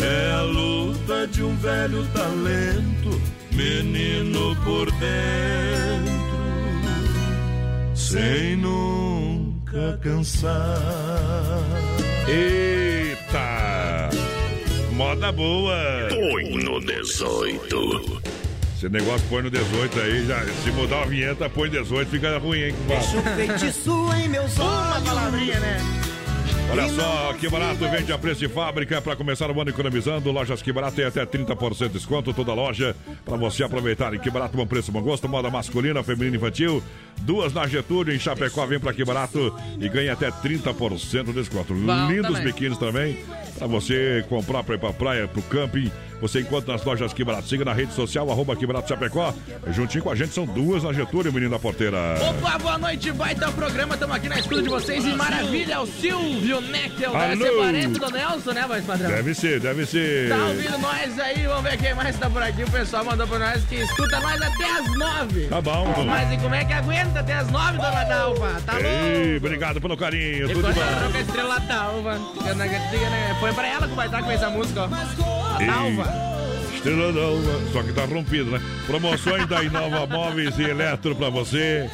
É 0.00 0.32
a 0.32 0.42
luta 0.42 1.26
de 1.28 1.42
um 1.42 1.56
velho 1.56 2.06
talento, 2.08 3.20
menino 3.52 4.54
por 4.64 4.90
dentro, 4.92 6.38
sem 7.94 8.56
nunca 8.56 9.98
cansar. 10.02 11.62
Eita! 12.28 14.10
Moda 14.92 15.32
boa! 15.32 16.08
Põe 16.10 16.62
no 16.62 16.80
18. 16.80 18.33
Esse 18.84 18.92
negócio 18.92 19.26
põe 19.30 19.40
no 19.42 19.50
18 19.50 19.98
aí, 19.98 20.26
já, 20.26 20.44
se 20.62 20.70
mudar 20.72 21.04
a 21.04 21.06
vinheta, 21.06 21.48
põe 21.48 21.70
18, 21.70 22.06
fica 22.10 22.36
ruim, 22.36 22.64
hein? 22.64 22.74
Deixa 22.86 23.16
o 23.16 23.22
feitiço 23.22 24.12
em 24.14 24.28
meus 24.28 24.58
olhos. 24.58 24.98
Uma 24.98 25.00
palavrinha, 25.00 25.58
né? 25.58 25.78
Olha 26.70 26.88
só, 26.90 27.32
que 27.34 27.48
barato 27.48 27.88
vende 27.88 28.12
a 28.12 28.18
preço 28.18 28.40
de 28.40 28.48
fábrica 28.48 29.00
para 29.00 29.16
começar 29.16 29.50
o 29.50 29.58
ano 29.58 29.70
economizando. 29.70 30.30
Lojas 30.30 30.60
que 30.60 30.70
barato 30.70 30.96
tem 30.96 31.06
até 31.06 31.24
30% 31.24 31.86
de 31.86 31.94
desconto 31.94 32.34
toda 32.34 32.52
loja 32.52 32.94
para 33.24 33.38
você 33.38 33.64
aproveitar. 33.64 34.12
E 34.12 34.18
que 34.18 34.30
barato, 34.30 34.54
bom 34.54 34.66
preço, 34.66 34.92
bom 34.92 35.00
gosto, 35.00 35.26
moda 35.28 35.48
masculina, 35.50 36.02
feminina, 36.02 36.36
infantil. 36.36 36.82
Duas 37.22 37.54
na 37.54 37.66
Getúlio, 37.66 38.14
em 38.14 38.18
Chapecó, 38.18 38.66
vem 38.66 38.80
para 38.80 38.92
que 38.92 39.02
barato 39.02 39.54
e 39.80 39.88
ganha 39.88 40.12
até 40.12 40.30
30% 40.30 41.24
de 41.26 41.32
desconto. 41.32 41.72
Bom 41.72 42.10
Lindos 42.10 42.38
biquínis 42.40 42.76
também 42.76 43.16
para 43.56 43.66
você 43.66 44.24
comprar 44.28 44.62
para 44.62 44.74
ir 44.74 44.78
para 44.78 44.92
praia, 44.92 45.28
para 45.28 45.40
o 45.40 45.42
camping. 45.44 45.90
Você 46.24 46.40
encontra 46.40 46.72
nas 46.72 46.82
lojas 46.82 47.12
Que 47.12 47.22
Barato. 47.22 47.46
Siga 47.46 47.66
na 47.66 47.74
rede 47.74 47.92
social, 47.92 48.30
arroba 48.30 48.56
Que 48.56 48.66
Barato 48.66 48.88
Chapecó. 48.88 49.34
Juntinho 49.70 50.02
com 50.02 50.10
a 50.10 50.14
gente, 50.14 50.32
são 50.32 50.46
duas 50.46 50.82
na 50.82 50.90
Getúlio, 50.90 51.30
menino 51.30 51.50
da 51.50 51.58
porteira. 51.58 51.98
Opa, 52.18 52.56
boa 52.58 52.78
noite, 52.78 53.12
baita 53.12 53.52
programa. 53.52 53.92
Estamos 53.92 54.16
aqui 54.16 54.26
na 54.30 54.38
escuta 54.38 54.62
de 54.62 54.70
vocês 54.70 55.04
e 55.04 55.12
maravilha. 55.14 55.82
O 55.82 55.86
Silvio 55.86 56.62
Neckel 56.62 57.12
deve 57.12 57.36
ser 57.36 57.48
Alô. 57.50 57.62
parente 57.62 57.98
do 58.00 58.10
Nelson, 58.10 58.52
né, 58.52 58.64
voz 58.66 58.84
padrão? 58.86 59.10
Deve 59.10 59.34
ser, 59.34 59.60
deve 59.60 59.84
ser. 59.84 60.30
Tá 60.30 60.36
ouvindo 60.46 60.78
nós 60.78 61.18
aí? 61.18 61.46
Vamos 61.46 61.62
ver 61.62 61.76
quem 61.76 61.94
mais 61.94 62.18
tá 62.18 62.30
por 62.30 62.42
aqui. 62.42 62.62
O 62.62 62.70
pessoal 62.70 63.04
mandou 63.04 63.26
pra 63.26 63.38
nós 63.38 63.62
que 63.64 63.74
escuta 63.74 64.18
nós 64.20 64.40
até 64.40 64.64
as 64.64 64.98
nove. 64.98 65.46
Tá 65.48 65.60
bom. 65.60 66.04
Mas 66.06 66.32
e 66.32 66.38
como 66.38 66.54
é 66.54 66.64
que 66.64 66.72
aguenta 66.72 67.20
até 67.20 67.34
as 67.34 67.50
nove, 67.50 67.76
dona 67.76 68.04
Dalva? 68.04 68.62
Tá 68.64 68.80
Ei, 68.80 69.32
louco? 69.32 69.46
obrigado 69.46 69.78
pelo 69.78 69.94
carinho, 69.94 70.50
E 70.50 70.54
tudo 70.54 70.72
bom. 70.72 70.80
ela 70.80 71.10
com 71.10 71.18
a 71.18 71.20
estrela 71.20 71.58
Dalva. 71.60 72.18
Foi 73.40 73.52
pra 73.52 73.68
ela 73.68 73.86
que 73.86 73.92
o 73.92 73.96
Baitaca 73.96 74.24
fez 74.26 74.40
essa 74.40 74.48
música, 74.50 74.84
ó. 74.84 75.43
Dalva. 75.58 76.34
Estrela 76.74 77.12
d'Alva. 77.12 77.60
Só 77.72 77.82
que 77.82 77.92
tá 77.92 78.04
rompido, 78.04 78.50
né? 78.50 78.60
Promoções 78.86 79.46
da 79.46 79.62
Inova 79.62 80.06
Móveis 80.06 80.58
e 80.58 80.62
Eletro 80.64 81.14
pra 81.14 81.28
você. 81.30 81.88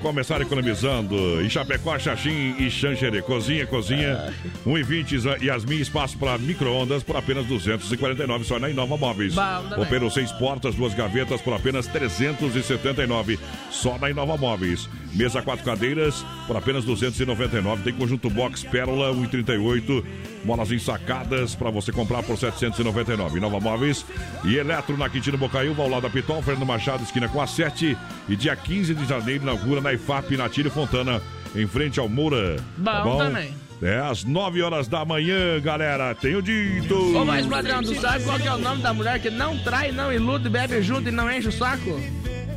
Começar 0.00 0.40
economizando. 0.40 1.40
Em 1.40 1.48
Chapecó, 1.48 1.96
Xaxim 1.96 2.56
e 2.58 2.68
Xanxerê. 2.68 3.22
Cozinha, 3.22 3.64
cozinha. 3.68 4.34
1,20 4.66 5.40
Yasmin, 5.40 5.76
espaço 5.76 6.18
para 6.18 6.36
micro-ondas 6.38 7.04
por 7.04 7.16
apenas 7.16 7.46
249 7.46 8.44
só 8.44 8.58
na 8.58 8.68
Inova 8.68 8.96
Móveis. 8.96 9.34
Operou 9.80 10.10
seis 10.10 10.32
portas, 10.32 10.74
duas 10.74 10.92
gavetas 10.92 11.40
por 11.40 11.54
apenas 11.54 11.86
379 11.86 13.38
só 13.70 13.96
na 13.96 14.10
Inova 14.10 14.36
Móveis. 14.36 14.88
Mesa 15.14 15.40
quatro 15.40 15.64
cadeiras 15.64 16.26
por 16.48 16.56
apenas 16.56 16.84
299. 16.84 17.84
Tem 17.84 17.92
conjunto 17.92 18.28
box 18.28 18.64
Pérola 18.64 19.14
1,38. 19.14 20.04
Molas 20.44 20.72
ensacadas 20.72 21.54
para 21.54 21.70
você 21.70 21.92
comprar 21.92 22.22
por 22.22 22.36
799. 22.36 23.38
Nova 23.38 23.60
Móveis 23.60 24.04
e 24.44 24.56
Eletro 24.56 24.96
na 24.96 25.08
Quintino 25.08 25.38
Bocaiúva, 25.38 25.82
ao 25.82 25.88
lado 25.88 26.02
da 26.02 26.10
Pitol, 26.10 26.42
Fernando 26.42 26.66
Machado, 26.66 27.02
esquina 27.02 27.28
com 27.28 27.40
a 27.40 27.46
7. 27.46 27.96
E 28.28 28.36
dia 28.36 28.56
15 28.56 28.94
de 28.94 29.04
janeiro 29.04 29.44
inaugura 29.44 29.80
na 29.80 29.92
IFAP, 29.92 30.36
na 30.36 30.48
Tírio 30.48 30.70
Fontana, 30.70 31.22
em 31.54 31.66
frente 31.66 32.00
ao 32.00 32.08
Moura. 32.08 32.56
Tá 32.82 33.02
Bom 33.02 33.18
também. 33.18 33.54
É 33.82 33.98
às 33.98 34.22
9 34.22 34.62
horas 34.62 34.86
da 34.86 35.04
manhã, 35.04 35.60
galera. 35.60 36.14
Tenho 36.14 36.40
dito. 36.40 37.16
Ô, 37.16 37.24
mas 37.24 37.44
padrão, 37.46 37.82
tu 37.82 37.94
sabe 38.00 38.24
qual 38.24 38.38
é 38.38 38.54
o 38.54 38.58
nome 38.58 38.80
da 38.80 38.94
mulher 38.94 39.20
que 39.20 39.28
não 39.28 39.58
trai, 39.58 39.90
não 39.90 40.12
ilude, 40.12 40.48
bebe 40.48 40.80
junto 40.82 41.08
e 41.08 41.12
não 41.12 41.30
enche 41.30 41.48
o 41.48 41.52
saco? 41.52 42.00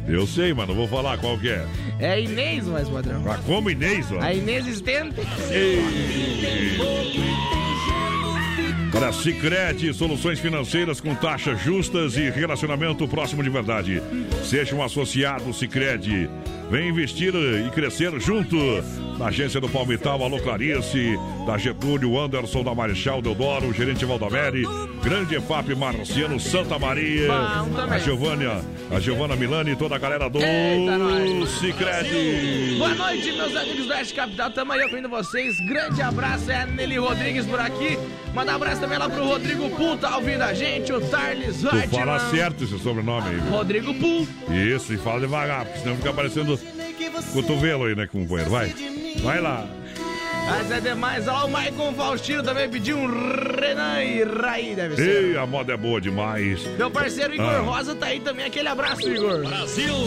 Eu 0.08 0.28
sei, 0.28 0.54
mas 0.54 0.68
não 0.68 0.76
vou 0.76 0.88
falar 0.88 1.18
qual 1.18 1.36
que 1.38 1.50
é. 1.50 1.66
É 2.00 2.22
Inês, 2.22 2.68
mais 2.68 2.88
padrão. 2.88 3.24
Ah, 3.28 3.40
como 3.44 3.72
Inês, 3.72 4.12
ó. 4.12 4.20
A 4.22 4.34
inexistente. 4.34 5.16
Para 8.96 9.12
Cicred, 9.12 9.94
soluções 9.94 10.40
financeiras 10.40 11.02
com 11.02 11.14
taxas 11.14 11.60
justas 11.60 12.16
e 12.16 12.30
relacionamento 12.30 13.06
próximo 13.10 13.44
de 13.44 13.50
verdade. 13.50 14.02
Seja 14.42 14.74
um 14.74 14.82
associado 14.82 15.54
Cicred. 15.54 16.30
Vem 16.72 16.88
investir 16.88 17.34
e 17.36 17.70
crescer 17.72 18.18
junto. 18.22 18.56
Na 19.18 19.28
agência 19.28 19.62
do 19.62 19.70
Palmital, 19.70 20.22
Alô 20.22 20.38
Clarice, 20.40 21.18
da 21.48 21.58
Getúlio, 21.58 22.20
Anderson, 22.20 22.64
da 22.64 22.76
Marechal 22.76 23.22
Deodoro, 23.22 23.72
gerente 23.74 24.04
Valdamere, 24.04 24.64
Grande 25.02 25.36
EFAP 25.36 25.74
Marciano 25.74 26.38
Santa 26.38 26.78
Maria, 26.78 27.32
a 27.90 27.98
Giovânia, 27.98 28.60
a 28.92 29.00
Giovana 29.00 29.38
Milani 29.38 29.72
e 29.72 29.76
toda 29.78 29.96
a 29.96 29.98
galera 29.98 30.30
do. 30.30 30.40
Cicred. 31.48 32.76
Boa 32.78 32.94
noite, 32.96 33.32
meus 33.32 33.56
amigos 33.56 33.86
do 33.88 33.94
Oeste 33.94 34.14
Capital. 34.16 34.52
Tamo 34.52 34.74
aí 34.74 34.84
ouvindo 34.84 35.08
vocês. 35.08 35.56
Grande 35.66 36.02
abraço, 36.02 36.52
é 36.52 36.64
a 36.64 36.66
Nelly 36.66 36.98
Rodrigues 36.98 37.46
por 37.46 37.60
aqui. 37.60 37.98
Manda 38.34 38.52
um 38.52 38.56
abraço 38.56 38.82
também 38.82 38.98
lá 38.98 39.08
pro 39.10 39.24
Rodrigo 39.24 39.70
Pool, 39.70 39.96
tá 39.98 40.18
ouvindo 40.18 40.42
a 40.42 40.54
gente. 40.54 40.92
O 40.92 41.00
Tarles 41.00 41.62
Tu 41.62 41.68
Hotman. 41.68 41.88
fala 41.88 42.20
certo 42.32 42.66
esse 42.66 42.78
sobrenome 42.80 43.30
aí. 43.30 43.36
viu? 43.38 43.52
Rodrigo 43.52 43.94
Pool. 43.94 44.28
Isso, 44.76 44.94
e 44.94 44.98
fala 44.98 45.22
devagar, 45.22 45.64
porque 45.64 45.80
senão 45.80 45.96
fica 45.96 46.12
parecendo 46.12 46.60
cotovelo 47.32 47.86
aí, 47.86 47.96
né, 47.96 48.08
companheiro? 48.08 48.50
Vai, 48.52 48.74
vai 49.22 49.42
lá. 49.42 49.68
Mas 50.48 50.72
é 50.72 50.80
demais. 50.80 51.28
Olha 51.28 51.38
lá 51.38 51.46
o 51.46 51.50
Maicon 51.50 51.94
Faustino 51.94 52.44
também 52.44 52.70
pediu 52.70 52.98
um 52.98 53.08
Renan 53.08 54.04
e 54.04 54.24
Raí, 54.24 54.76
deve 54.76 54.96
ser. 54.96 55.24
Ei, 55.32 55.38
a 55.38 55.46
moda 55.46 55.74
é 55.74 55.78
boa 55.78 56.00
demais. 56.00 56.64
Meu 56.78 56.90
parceiro 56.92 57.34
Igor 57.34 57.46
Ah. 57.48 57.60
Rosa 57.60 57.96
tá 57.96 58.08
aí 58.08 58.20
também. 58.20 58.46
Aquele 58.46 58.68
abraço, 58.68 59.10
Igor. 59.10 59.44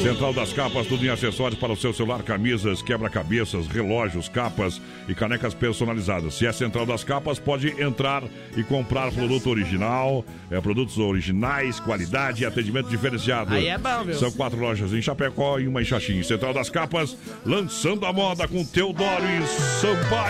Central 0.03 0.33
das 0.33 0.53
Capas, 0.53 0.87
tudo 0.87 1.05
em 1.05 1.09
acessórios 1.09 1.59
para 1.59 1.73
o 1.73 1.77
seu 1.77 1.93
celular, 1.93 2.23
camisas, 2.23 2.81
quebra-cabeças, 2.83 3.67
relógios, 3.67 4.29
capas 4.29 4.81
e 5.09 5.15
canecas 5.15 5.55
personalizadas. 5.55 6.35
Se 6.35 6.47
é 6.47 6.53
Central 6.53 6.87
das 6.87 7.03
Capas, 7.03 7.39
pode 7.39 7.69
entrar 7.83 8.23
e 8.57 8.63
comprar 8.63 9.11
produto 9.13 9.51
original, 9.51 10.25
é, 10.51 10.61
produtos 10.61 10.99
originais, 10.99 11.81
qualidade 11.81 12.43
e 12.43 12.47
atendimento 12.47 12.89
diferenciado. 12.89 13.55
Aí 13.55 13.67
é 13.69 13.77
bom, 13.79 14.05
viu? 14.05 14.15
São 14.15 14.31
quatro 14.31 14.59
lojas 14.59 14.93
em 14.93 15.03
Chapecó 15.03 15.59
e 15.59 15.67
uma 15.67 15.83
em 15.83 15.85
Xaxim. 15.85 16.23
Central 16.23 16.55
das 16.55 16.71
Capas, 16.71 17.17
lançando 17.45 18.07
a 18.07 18.13
moda 18.13 18.47
com 18.47 18.65
Teodoro 18.65 19.25
e 19.25 19.47
Sampaio. 19.81 20.28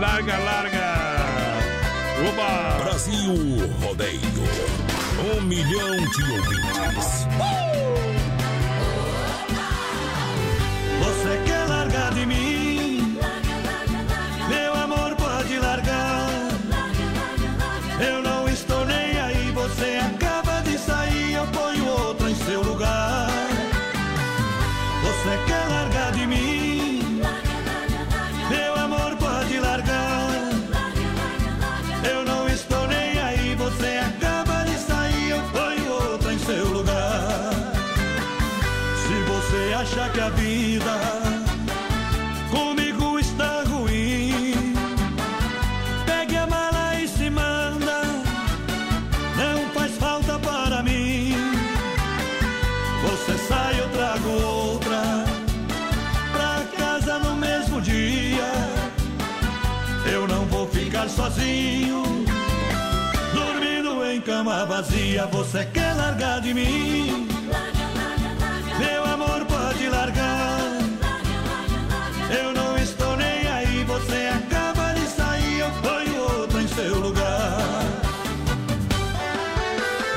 Larga, 0.00 0.38
larga. 0.38 0.86
Oba! 2.28 2.84
Brasil 2.84 3.34
Rodeio. 3.82 4.20
Um 5.34 5.40
milhão 5.42 5.96
de 5.96 6.22
ouvintes. 6.30 7.26
Uh! 7.40 7.94
Você 11.02 11.42
quer 11.44 11.66
largar 11.68 12.14
de 12.14 12.24
mim? 12.26 13.18
Larga, 13.20 13.56
larga, 13.66 13.98
larga. 14.14 14.48
Meu 14.48 14.72
amor 14.74 15.16
pode 15.16 15.58
largar. 15.58 16.28
Eu 18.00 18.22
não 18.22 18.33
vazia. 64.64 65.26
Você 65.26 65.64
quer 65.66 65.94
largar 65.94 66.40
de 66.40 66.54
mim? 66.54 67.28
Meu 68.78 69.04
amor, 69.04 69.44
pode 69.46 69.88
largar. 69.88 70.58
Eu 72.30 72.52
não 72.52 72.76
estou 72.78 73.16
nem 73.16 73.46
aí, 73.46 73.84
você 73.84 74.30
acaba 74.32 74.92
de 74.94 75.06
sair, 75.06 75.60
eu 75.60 75.70
ponho 75.82 76.40
outra 76.40 76.62
em 76.62 76.68
seu 76.68 76.98
lugar. 76.98 77.58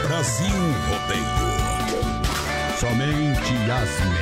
Brasil 0.07 0.59
Rodeio. 0.89 1.37
Somente 2.79 3.53
as 3.71 4.16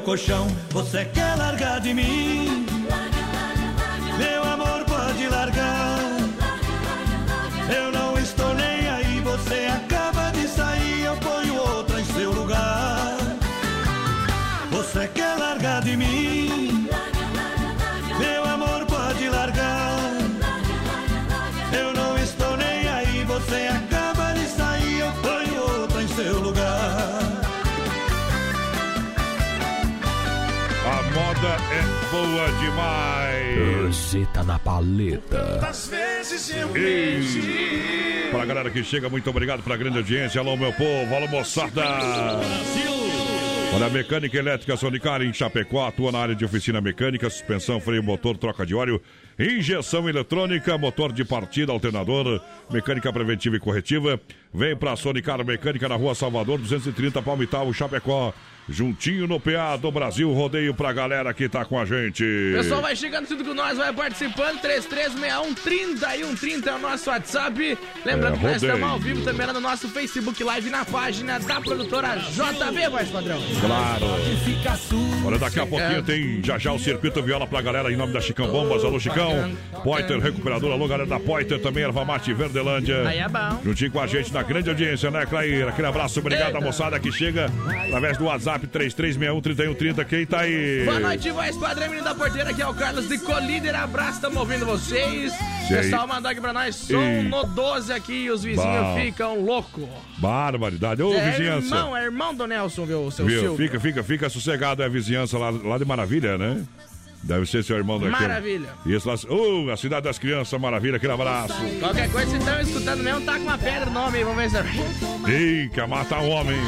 colchão. 0.00 0.46
Você 0.70 1.04
quer 1.04 1.36
largar 1.36 1.80
de 1.80 1.94
mim? 1.94 2.59
Roseta 34.10 34.42
na 34.42 34.58
paleta. 34.58 35.60
Às 35.64 35.86
vezes 35.86 36.50
eu 36.50 36.76
Ei. 36.76 38.28
Para 38.32 38.42
a 38.42 38.46
galera 38.46 38.68
que 38.68 38.82
chega, 38.82 39.08
muito 39.08 39.30
obrigado 39.30 39.62
pela 39.62 39.76
grande 39.76 39.98
audiência. 39.98 40.40
Alô, 40.40 40.56
meu 40.56 40.72
povo, 40.72 41.14
alô, 41.14 41.28
moçada. 41.28 41.84
Olha, 43.72 43.86
a 43.86 43.90
mecânica 43.90 44.36
elétrica 44.36 44.76
Sonicar 44.76 45.22
em 45.22 45.32
Chapecó 45.32 45.86
atua 45.86 46.10
na 46.10 46.18
área 46.18 46.34
de 46.34 46.44
oficina 46.44 46.80
mecânica, 46.80 47.30
suspensão, 47.30 47.80
freio, 47.80 48.02
motor, 48.02 48.36
troca 48.36 48.66
de 48.66 48.74
óleo, 48.74 49.00
injeção 49.38 50.08
eletrônica, 50.08 50.76
motor 50.76 51.12
de 51.12 51.24
partida, 51.24 51.70
alternador, 51.70 52.42
mecânica 52.68 53.12
preventiva 53.12 53.54
e 53.54 53.60
corretiva. 53.60 54.20
Vem 54.52 54.74
pra 54.74 54.96
Sonicar 54.96 55.44
Mecânica 55.46 55.88
na 55.88 55.94
rua 55.94 56.16
Salvador, 56.16 56.58
230 56.58 57.22
Palmital, 57.22 57.72
Chapecó. 57.72 58.34
Juntinho 58.70 59.26
no 59.26 59.40
PA 59.40 59.76
do 59.76 59.90
Brasil, 59.90 60.32
rodeio 60.32 60.72
pra 60.72 60.92
galera 60.92 61.34
que 61.34 61.48
tá 61.48 61.64
com 61.64 61.78
a 61.78 61.84
gente. 61.84 62.22
Pessoal, 62.54 62.80
vai 62.80 62.94
chegando 62.94 63.26
tudo 63.26 63.44
com 63.44 63.52
nós, 63.52 63.76
vai 63.76 63.92
participando. 63.92 64.60
3361-30 64.60 66.66
é 66.66 66.74
o 66.74 66.78
nosso 66.78 67.10
WhatsApp. 67.10 67.78
Lembrando 68.04 68.34
É, 68.34 68.38
que 68.38 68.44
nós 68.44 68.62
estamos 68.62 68.88
ao 68.88 68.98
vivo 68.98 69.22
também 69.24 69.46
lá 69.46 69.52
no 69.52 69.60
nosso 69.60 69.88
Facebook 69.88 70.42
Live 70.44 70.70
na 70.70 70.84
página 70.84 71.38
da 71.40 71.60
produtora 71.60 72.16
JB, 72.16 72.88
voz 72.90 73.08
padrão. 73.10 73.40
Claro. 73.60 74.06
Olha, 75.26 75.38
daqui 75.38 75.60
a 75.60 75.66
pouquinho 75.66 76.02
tem 76.02 76.40
já 76.42 76.58
já 76.58 76.72
o 76.72 76.78
Circuito 76.78 77.22
Viola 77.22 77.46
pra 77.46 77.60
galera 77.60 77.92
em 77.92 77.96
nome 77.96 78.12
da 78.12 78.20
Chicão 78.20 78.48
Bombas. 78.48 78.84
Alô, 78.84 78.98
Chicão. 79.00 79.50
Poiter 79.82 80.18
Recuperador. 80.18 80.72
Alô, 80.72 80.86
galera 80.86 81.08
da 81.08 81.18
Poiter 81.18 81.60
também, 81.60 81.82
Erva 81.84 82.04
Mate 82.04 82.32
Verdelândia. 82.32 83.06
Aí 83.08 83.18
é 83.18 83.28
bom. 83.28 83.60
Juntinho 83.64 83.90
com 83.90 84.00
a 84.00 84.06
gente 84.06 84.32
na 84.32 84.42
grande 84.42 84.68
audiência, 84.68 85.10
né, 85.10 85.26
Clair? 85.26 85.68
Aquele 85.68 85.88
abraço, 85.88 86.20
obrigado 86.20 86.48
Eita. 86.48 86.58
à 86.58 86.60
moçada 86.60 86.98
que 87.00 87.10
chega 87.10 87.50
através 87.86 88.16
do 88.16 88.24
WhatsApp 88.24 88.59
3361-3130. 88.66 90.04
Quem 90.04 90.26
tá 90.26 90.40
aí? 90.40 90.84
Boa 90.84 91.00
noite, 91.00 91.30
voz 91.30 91.56
padrão, 91.56 91.88
menino 91.88 92.04
da 92.04 92.14
porteira, 92.14 92.50
aqui 92.50 92.62
é 92.62 92.66
o 92.66 92.74
Carlos 92.74 93.08
de 93.08 93.18
Colíder. 93.18 93.74
Abraço, 93.74 94.12
estamos 94.14 94.36
ouvindo 94.36 94.66
vocês. 94.66 95.32
Pessoal, 95.68 96.06
mandar 96.06 96.30
aqui 96.30 96.40
pra 96.40 96.52
nós 96.52 96.74
som 96.76 97.00
Ei. 97.00 97.22
no 97.22 97.44
12 97.44 97.92
aqui 97.92 98.24
e 98.24 98.30
os 98.30 98.42
vizinhos 98.42 98.66
Bom. 98.66 98.96
ficam 98.96 99.40
loucos. 99.44 99.84
Barbaridade. 100.18 101.02
Ô, 101.02 101.12
é 101.14 101.30
vizinhança. 101.30 101.66
irmão, 101.66 101.96
é 101.96 102.04
irmão 102.04 102.34
do 102.34 102.46
Nelson, 102.46 102.84
viu, 102.86 103.10
seu 103.10 103.26
Viu? 103.26 103.40
Silvio. 103.40 103.56
Fica, 103.56 103.80
fica, 103.80 104.02
fica 104.02 104.28
sossegado. 104.28 104.82
É 104.82 104.86
a 104.86 104.88
vizinhança 104.88 105.38
lá, 105.38 105.50
lá 105.50 105.78
de 105.78 105.84
Maravilha, 105.84 106.36
né? 106.36 106.64
Deve 107.22 107.46
ser 107.46 107.62
seu 107.62 107.76
irmão 107.76 107.98
daqui. 107.98 108.12
Maravilha. 108.12 108.70
Isso 108.86 109.08
lá. 109.08 109.14
Ô, 109.28 109.70
a 109.70 109.76
cidade 109.76 110.04
das 110.04 110.18
crianças, 110.18 110.58
maravilha. 110.58 110.96
Aquele 110.96 111.12
abraço. 111.12 111.54
Qualquer 111.78 112.10
coisa, 112.10 112.30
vocês 112.30 112.42
estão 112.42 112.60
escutando 112.60 113.02
mesmo, 113.02 113.20
tá 113.22 113.34
com 113.36 113.42
uma 113.42 113.58
pedra 113.58 113.86
no 113.86 113.92
nome 113.92 114.18
aí, 114.18 114.24
vamos 114.24 114.38
ver 114.42 114.50
se... 114.50 115.30
Ih, 115.30 115.68
quer 115.68 115.86
matar 115.86 116.20
um 116.20 116.30
homem. 116.30 116.58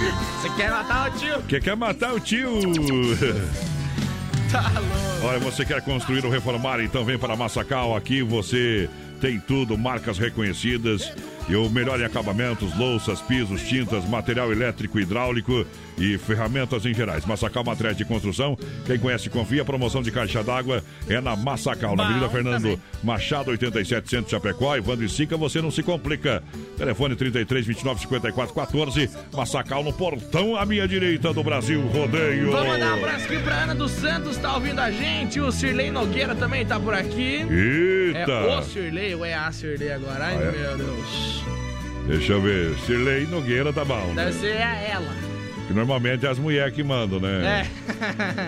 Você 0.40 0.50
quer 0.56 0.70
matar 0.70 1.10
o 1.10 1.18
tio? 1.18 1.42
Que 1.42 1.60
quer 1.60 1.76
matar 1.76 2.12
o 2.14 2.20
tio? 2.20 2.50
Tá 4.52 4.68
louco. 4.68 5.26
Olha, 5.26 5.38
você 5.38 5.64
quer 5.64 5.80
construir 5.80 6.26
ou 6.26 6.30
reformar? 6.30 6.78
Então 6.80 7.06
vem 7.06 7.16
para 7.16 7.34
Massacal. 7.34 7.96
Aqui 7.96 8.22
você 8.22 8.86
tem 9.18 9.40
tudo, 9.40 9.78
marcas 9.78 10.18
reconhecidas 10.18 11.10
e 11.48 11.56
o 11.56 11.68
melhor 11.68 12.00
em 12.00 12.04
acabamentos, 12.04 12.76
louças, 12.78 13.20
pisos, 13.20 13.62
tintas, 13.62 14.04
material 14.08 14.52
elétrico, 14.52 14.98
hidráulico 15.00 15.66
e 15.98 16.16
ferramentas 16.18 16.86
em 16.86 16.94
gerais. 16.94 17.26
Massacal 17.26 17.64
Materiais 17.64 17.96
de 17.96 18.04
Construção. 18.04 18.56
Quem 18.86 18.98
conhece, 18.98 19.28
confia. 19.28 19.64
Promoção 19.64 20.02
de 20.02 20.10
caixa 20.10 20.42
d'água 20.42 20.82
é 21.08 21.20
na 21.20 21.36
Massacal, 21.36 21.94
na 21.96 22.04
Avenida 22.04 22.28
Fernando 22.28 22.62
também. 22.62 22.80
Machado, 23.02 23.50
87 23.50 24.08
Centro 24.08 24.30
Chapecó. 24.30 24.76
Evandro 24.76 25.04
e 25.04 25.08
Sica, 25.08 25.36
você 25.36 25.60
não 25.60 25.70
se 25.70 25.82
complica. 25.82 26.42
Telefone 26.76 27.14
33 27.16 27.66
29 27.66 28.00
54 28.00 28.54
14. 28.54 29.10
Massacal 29.32 29.82
no 29.84 29.92
portão 29.92 30.56
à 30.56 30.64
minha 30.64 30.86
direita 30.88 31.32
do 31.32 31.42
Brasil. 31.42 31.82
Rodeio. 31.88 32.50
Vamos 32.50 32.68
mandar 32.68 32.94
um 32.94 32.98
abraço 32.98 33.24
aqui 33.26 33.38
pra 33.42 33.54
Ana 33.64 33.74
dos 33.74 33.90
Santos, 33.92 34.36
tá 34.38 34.54
ouvindo 34.54 34.78
a 34.80 34.90
gente. 34.90 35.40
O 35.40 35.50
Sirlei 35.52 35.90
Nogueira 35.90 36.34
também 36.34 36.64
tá 36.64 36.78
por 36.80 36.94
aqui. 36.94 37.44
Eita! 37.50 38.32
É 38.32 38.58
o 38.58 38.62
Sirlei 38.62 39.14
ou 39.14 39.24
é 39.24 39.34
a 39.34 39.50
Sirlei 39.52 39.92
agora? 39.92 40.24
Ai, 40.24 40.36
Ah, 40.36 40.42
é? 40.42 40.52
meu 40.52 40.76
Deus. 40.78 41.31
Deixa 42.06 42.32
eu 42.32 42.40
ver. 42.42 42.74
Sirlei 42.86 43.26
Nogueira 43.26 43.72
tá 43.72 43.84
bom. 43.84 44.12
né? 44.14 44.24
Deve 44.24 44.32
ser 44.38 44.56
ela. 44.56 45.14
Que 45.68 45.72
normalmente 45.72 46.26
é 46.26 46.28
as 46.28 46.38
mulheres 46.38 46.74
que 46.74 46.82
mandam, 46.82 47.20
né? 47.20 47.66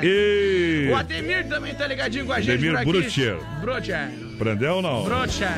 É. 0.02 0.04
E... 0.04 0.88
O 0.92 0.96
Ademir 0.96 1.46
também 1.48 1.72
tá 1.74 1.86
ligadinho 1.86 2.26
com 2.26 2.32
a 2.32 2.40
gente 2.40 2.66
Ademir. 2.66 2.84
Brutcher. 2.84 3.36
Brutcher. 3.60 4.10
Prendeu 4.38 4.74
ou 4.74 4.82
não? 4.82 5.04
Brutcher. 5.04 5.48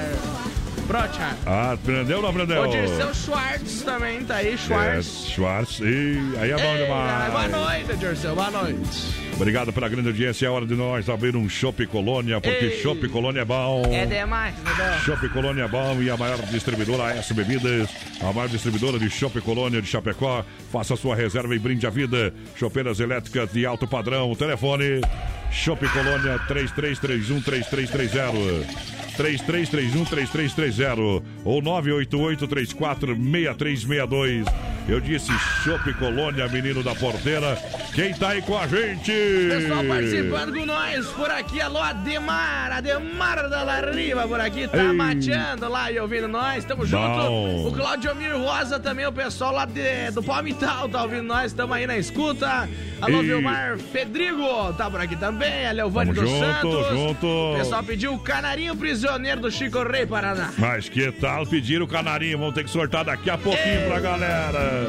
Brutcher. 0.86 1.34
Ah, 1.44 1.76
prendeu 1.84 2.16
ou 2.18 2.22
não 2.22 2.32
prendeu? 2.32 2.62
O 2.62 2.66
Dirceu 2.68 3.12
Schwartz 3.14 3.82
também 3.82 4.24
tá 4.24 4.36
aí, 4.36 4.54
É, 4.54 4.56
Schwartz. 4.56 5.26
Schwartz. 5.28 5.80
Ih, 5.80 6.34
aí 6.40 6.50
é 6.50 6.56
bom 6.56 6.62
Ei, 6.76 6.84
demais. 6.84 7.30
Boa 7.32 7.48
noite, 7.48 7.96
Dirceu. 7.96 8.34
Boa 8.34 8.50
noite. 8.50 9.26
Obrigado 9.34 9.70
pela 9.72 9.88
grande 9.88 10.08
audiência. 10.08 10.46
É 10.46 10.50
hora 10.50 10.64
de 10.64 10.74
nós 10.74 11.08
abrir 11.10 11.36
um 11.36 11.46
Chopp 11.48 11.84
Colônia, 11.88 12.40
porque 12.40 12.64
Ei. 12.66 12.80
Chopp 12.82 13.06
Colônia 13.08 13.40
é 13.40 13.44
bom. 13.44 13.82
É 13.92 14.06
demais, 14.06 14.54
né? 14.62 15.00
Chopp 15.04 15.28
Colônia 15.28 15.64
é 15.64 15.68
bom 15.68 16.00
e 16.00 16.08
a 16.08 16.16
maior 16.16 16.38
distribuidora 16.46 17.12
S 17.16 17.34
Bebidas, 17.34 17.90
a 18.20 18.32
maior 18.32 18.48
distribuidora 18.48 18.98
de 18.98 19.10
Chopp 19.10 19.38
Colônia 19.42 19.82
de 19.82 19.88
Chapecó. 19.88 20.42
Faça 20.72 20.96
sua 20.96 21.14
reserva 21.14 21.54
e 21.54 21.58
brinde 21.58 21.86
a 21.86 21.90
vida. 21.90 22.32
Chopeiras 22.56 22.98
elétricas 23.00 23.52
de 23.52 23.66
alto 23.66 23.86
padrão. 23.86 24.34
Telefone 24.34 25.02
Chopp 25.50 25.86
Colônia 25.88 26.38
33313330. 26.48 28.95
33313330 29.16 31.22
ou 31.44 31.62
988346362. 31.62 34.44
Eu 34.88 35.00
disse 35.00 35.32
Chopp 35.64 35.92
Colônia, 35.94 36.46
menino 36.46 36.80
da 36.80 36.94
porteira. 36.94 37.58
Quem 37.92 38.14
tá 38.14 38.28
aí 38.30 38.40
com 38.42 38.56
a 38.56 38.68
gente? 38.68 39.10
Pessoal 39.10 39.82
participando 39.84 40.56
com 40.56 40.64
nós 40.64 41.04
por 41.08 41.28
aqui. 41.28 41.60
Alô, 41.60 41.80
Ademar. 41.80 42.70
Ademar 42.70 43.48
da 43.50 43.64
Lariva 43.64 44.28
por 44.28 44.40
aqui. 44.40 44.68
Tá 44.68 44.84
Ei. 44.84 44.92
mateando 44.92 45.68
lá 45.68 45.90
e 45.90 45.98
ouvindo 45.98 46.28
nós. 46.28 46.64
Tamo 46.64 46.86
junto. 46.86 47.02
Bom. 47.04 47.66
O 47.66 47.72
Claudio 47.72 48.14
Mir 48.14 48.36
Rosa 48.36 48.78
também, 48.78 49.04
o 49.06 49.12
pessoal 49.12 49.52
lá 49.52 49.64
de, 49.64 50.12
do 50.12 50.22
Palmital 50.22 50.88
tá 50.88 51.02
ouvindo 51.02 51.24
nós. 51.24 51.52
Tamo 51.52 51.74
aí 51.74 51.84
na 51.84 51.98
escuta. 51.98 52.68
Alô, 53.00 53.22
E- 53.22 53.26
Vilmar 53.26 53.76
Pedrigo. 53.92 54.72
Tá 54.74 54.88
por 54.88 55.00
aqui 55.00 55.16
também. 55.16 55.66
A 55.66 55.72
Leovane 55.72 56.14
Tamo 56.14 56.28
dos 56.28 56.30
junto, 56.30 56.46
Santos. 56.46 56.86
junto. 56.96 57.26
O 57.26 57.56
pessoal 57.58 57.82
pediu 57.82 58.14
o 58.14 58.20
Canarinho 58.20 58.76
Prisioneiro 59.06 59.40
do 59.40 59.50
Chico 59.52 59.84
Rei 59.84 60.04
Paraná. 60.04 60.52
Mas 60.58 60.88
que 60.88 61.12
tal 61.12 61.46
pedir 61.46 61.80
o 61.80 61.86
canarinho? 61.86 62.38
Vamos 62.38 62.54
ter 62.54 62.64
que 62.64 62.70
sortar 62.70 63.04
daqui 63.04 63.30
a 63.30 63.38
pouquinho 63.38 63.86
pra 63.86 64.00
galera. 64.00 64.88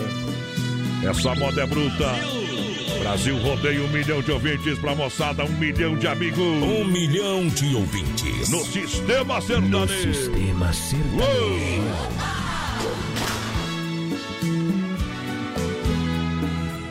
Essa 1.08 1.36
moda 1.36 1.62
é 1.62 1.66
bruta. 1.68 2.10
Brasil 3.00 3.38
rodeia 3.38 3.80
um 3.80 3.88
milhão 3.90 4.20
de 4.24 4.32
ouvintes 4.32 4.80
pra 4.80 4.96
moçada, 4.96 5.46
um 5.46 5.50
milhão 5.60 5.96
de 5.96 6.08
amigos. 6.08 6.40
Um 6.40 6.84
milhão 6.86 7.48
de 7.48 7.76
ouvintes. 7.76 8.50
No 8.50 8.66
sistema 8.66 9.36
No 9.36 9.42
sertanejo. 9.44 10.14
sistema 10.16 10.74
sertanejo. 10.74 11.84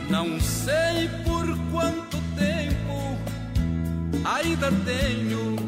Não 0.09 0.39
sei 0.39 1.09
por 1.25 1.45
quanto 1.71 2.17
tempo 2.37 3.17
ainda 4.23 4.71
tenho 4.85 5.66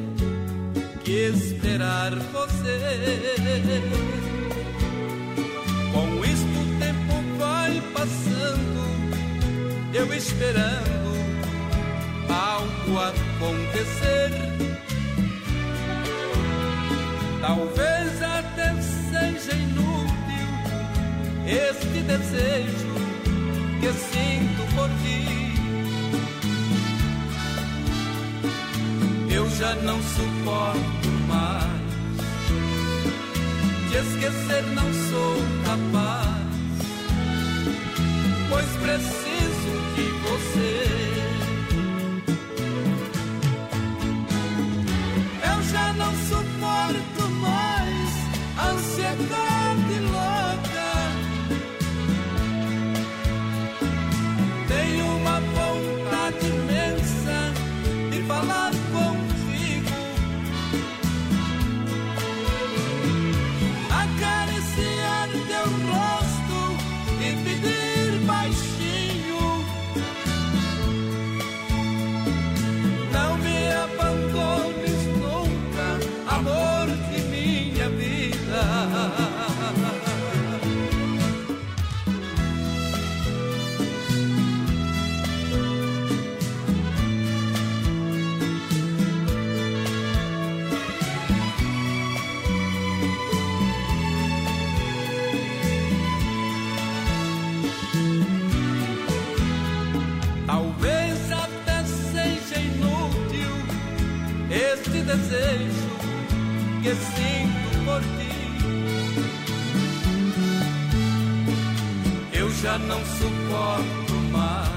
que 1.03 1.29
esperar 1.29 2.15
você. 2.15 2.79
Com 5.93 6.25
isto 6.25 6.59
o 6.59 6.79
tempo 6.79 7.37
vai 7.37 7.81
passando, 7.93 8.81
eu 9.93 10.13
esperando 10.13 10.99
algo 12.29 12.99
acontecer. 12.99 14.31
Talvez 17.41 18.21
até 18.21 18.75
seja 18.81 19.53
inútil 19.55 20.09
este 21.47 22.01
desejo 22.01 22.89
que 23.79 23.93
sinto 23.93 24.75
por 24.75 24.89
ti. 25.01 25.48
Eu 29.31 29.49
já 29.51 29.75
não 29.75 30.01
suporto 30.01 31.09
mais. 31.27 31.79
De 33.89 33.97
esquecer 33.97 34.63
não 34.73 34.93
sou 35.09 35.35
capaz, 35.65 36.49
pois 38.49 38.65
preciso 38.83 39.73
de 39.95 40.07
você. 40.27 40.71
Eu 45.51 45.63
já 45.63 45.93
não 45.93 46.13
suporto 46.29 47.29
mais 47.41 48.09
a 48.57 48.69
ansiedade 48.69 49.68
já 112.69 112.77
não 112.77 113.03
suporto 113.03 114.13
mais. 114.31 114.69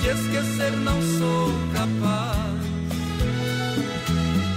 De 0.00 0.08
esquecer 0.08 0.72
não 0.78 1.02
sou 1.02 1.52
capaz, 1.74 2.62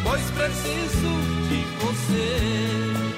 pois 0.03 0.21
preciso 0.31 1.11
de 1.49 1.59
você. 1.83 3.08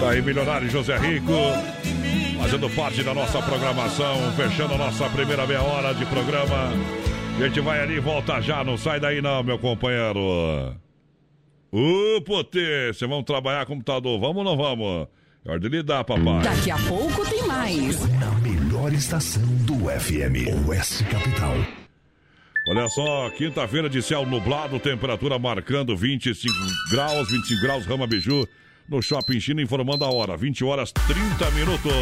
Tá 0.00 0.12
aí, 0.12 0.22
milionário 0.22 0.70
José 0.70 0.96
Rico. 0.96 1.32
Fazendo 2.40 2.70
parte 2.70 3.02
da 3.02 3.12
nossa 3.12 3.42
programação, 3.42 4.32
fechando 4.32 4.72
a 4.72 4.78
nossa 4.78 5.06
primeira 5.10 5.46
meia 5.46 5.62
hora 5.62 5.92
de 5.92 6.06
programa. 6.06 6.72
A 7.36 7.46
gente 7.46 7.60
vai 7.60 7.82
ali 7.82 7.96
e 7.96 8.00
volta 8.00 8.40
já, 8.40 8.64
não 8.64 8.78
sai 8.78 8.98
daí 8.98 9.20
não, 9.20 9.42
meu 9.42 9.58
companheiro. 9.58 10.74
Ô, 11.70 12.20
potência, 12.22 13.06
vamos 13.06 13.24
trabalhar 13.24 13.66
computador, 13.66 14.18
vamos 14.18 14.38
ou 14.38 14.44
não 14.44 14.56
vamos? 14.56 15.06
É 15.44 15.50
hora 15.50 15.60
de 15.60 15.68
lidar, 15.68 16.02
papai. 16.02 16.42
Daqui 16.42 16.70
a 16.70 16.78
pouco 16.78 17.28
tem 17.28 17.46
mais. 17.46 18.02
Na 18.18 18.30
melhor 18.40 18.92
estação 18.94 19.42
do 19.66 19.74
FM, 20.00 20.66
Oeste 20.66 21.04
Capital. 21.04 21.54
Olha 22.70 22.88
só, 22.88 23.28
quinta-feira 23.36 23.88
de 23.88 24.00
céu 24.00 24.24
nublado, 24.24 24.80
temperatura 24.80 25.38
marcando 25.38 25.94
25 25.94 26.54
graus, 26.90 27.30
25 27.30 27.60
graus, 27.60 27.86
Rama 27.86 28.06
Biju, 28.06 28.48
no 28.90 29.00
Shopping 29.00 29.40
China, 29.40 29.62
informando 29.62 30.04
a 30.04 30.10
hora, 30.10 30.36
20 30.36 30.64
horas 30.64 30.92
30 30.92 31.50
minutos. 31.52 31.92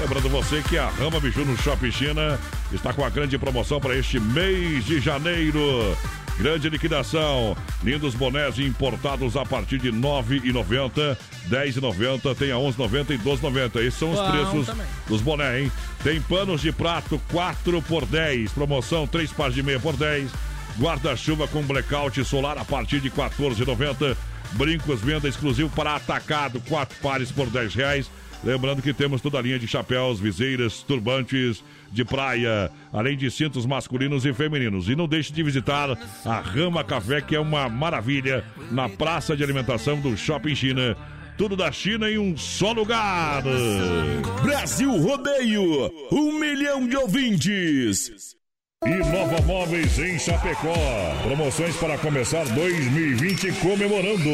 Lembrando 0.00 0.28
você 0.28 0.62
que 0.62 0.76
a 0.76 0.88
Rama 0.88 1.20
Biju 1.20 1.44
no 1.44 1.56
Shopping 1.56 1.90
China 1.90 2.38
está 2.72 2.92
com 2.92 3.04
a 3.04 3.10
grande 3.10 3.38
promoção 3.38 3.80
para 3.80 3.96
este 3.96 4.18
mês 4.20 4.84
de 4.84 5.00
janeiro. 5.00 5.96
Grande 6.38 6.68
liquidação. 6.68 7.56
Lindos 7.82 8.14
bonés 8.14 8.58
importados 8.60 9.36
a 9.36 9.44
partir 9.44 9.78
de 9.78 9.90
R$ 9.90 9.96
9,90, 9.96 11.16
R$ 11.48 11.70
10,90, 11.70 12.36
tem 12.36 12.52
a 12.52 12.56
R$ 12.56 12.62
11,90 12.62 13.10
e 13.10 13.16
R$ 13.16 13.24
12,90. 13.24 13.80
Esses 13.80 13.94
são 13.98 14.12
os 14.12 14.18
Bom 14.18 14.30
preços 14.30 14.66
também. 14.66 14.86
dos 15.08 15.20
bonés, 15.20 15.64
hein? 15.64 15.72
Tem 16.04 16.20
panos 16.20 16.60
de 16.60 16.70
prato 16.70 17.20
4 17.32 17.82
por 17.82 18.06
10. 18.06 18.52
Promoção 18.52 19.04
3 19.06 19.32
pares 19.32 19.54
de 19.56 19.64
meia 19.64 19.80
por 19.80 19.96
10. 19.96 20.30
Guarda-chuva 20.78 21.48
com 21.48 21.60
blackout 21.62 22.24
solar 22.24 22.56
a 22.56 22.64
partir 22.64 23.00
de 23.00 23.10
14,90. 23.10 24.16
Brincos, 24.52 25.00
venda 25.00 25.28
exclusivo 25.28 25.70
para 25.70 25.96
atacado, 25.96 26.60
quatro 26.68 26.96
pares 27.00 27.30
por 27.30 27.48
10 27.48 27.74
reais. 27.74 28.10
Lembrando 28.42 28.80
que 28.80 28.92
temos 28.94 29.20
toda 29.20 29.38
a 29.38 29.42
linha 29.42 29.58
de 29.58 29.66
chapéus, 29.66 30.20
viseiras, 30.20 30.82
turbantes 30.82 31.62
de 31.90 32.04
praia, 32.04 32.70
além 32.92 33.16
de 33.16 33.30
cintos 33.30 33.66
masculinos 33.66 34.24
e 34.24 34.32
femininos. 34.32 34.88
E 34.88 34.94
não 34.94 35.08
deixe 35.08 35.32
de 35.32 35.42
visitar 35.42 35.90
a 36.24 36.40
Rama 36.40 36.84
Café, 36.84 37.20
que 37.20 37.34
é 37.34 37.40
uma 37.40 37.68
maravilha, 37.68 38.44
na 38.70 38.88
praça 38.88 39.36
de 39.36 39.42
alimentação 39.42 40.00
do 40.00 40.16
Shopping 40.16 40.54
China. 40.54 40.96
Tudo 41.36 41.56
da 41.56 41.70
China 41.70 42.10
em 42.10 42.18
um 42.18 42.36
só 42.36 42.72
lugar. 42.72 43.42
Brasil 44.42 44.90
Rodeio, 44.98 45.90
um 46.12 46.38
milhão 46.38 46.86
de 46.86 46.96
ouvintes. 46.96 48.37
E 48.86 48.90
Nova 49.10 49.42
Móveis 49.42 49.98
em 49.98 50.16
Chapecó. 50.20 50.72
Promoções 51.24 51.76
para 51.76 51.98
começar 51.98 52.44
2020 52.44 53.52
comemorando. 53.54 54.30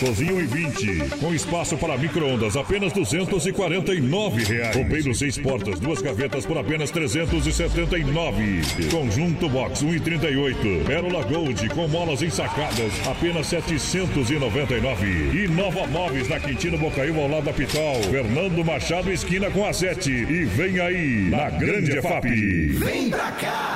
Cozinha 0.00 0.32
1,20 0.32 1.20
com 1.20 1.32
espaço 1.32 1.78
para 1.78 1.96
micro-ondas 1.96 2.56
apenas 2.56 2.92
249 2.92 4.42
reais. 4.42 4.74
Roupeiro 4.74 5.14
seis 5.14 5.38
portas, 5.38 5.78
duas 5.78 6.02
gavetas 6.02 6.44
por 6.44 6.58
apenas 6.58 6.90
379. 6.90 8.60
Conjunto 8.90 9.48
Box 9.48 9.84
1,38. 9.84 10.84
Pérola 10.84 11.22
Gold 11.22 11.68
com 11.68 11.86
molas 11.86 12.22
ensacadas 12.22 12.92
apenas 13.06 13.46
799. 13.46 15.06
E 15.44 15.46
Nova 15.46 15.86
Móveis 15.86 16.28
na 16.28 16.40
Quintino 16.40 16.76
Bocaiúva 16.76 17.20
ao 17.20 17.28
lado 17.28 17.44
da 17.44 17.52
Pitol. 17.52 18.02
Fernando 18.10 18.64
Machado 18.64 19.12
esquina 19.12 19.48
com 19.48 19.64
a 19.64 19.72
7. 19.72 20.10
E 20.10 20.44
vem 20.44 20.80
aí 20.80 21.30
na 21.30 21.50
Grande 21.50 22.02
FAP. 22.02 22.24
Vem 22.24 23.10
pra 23.10 23.30
cá! 23.30 23.75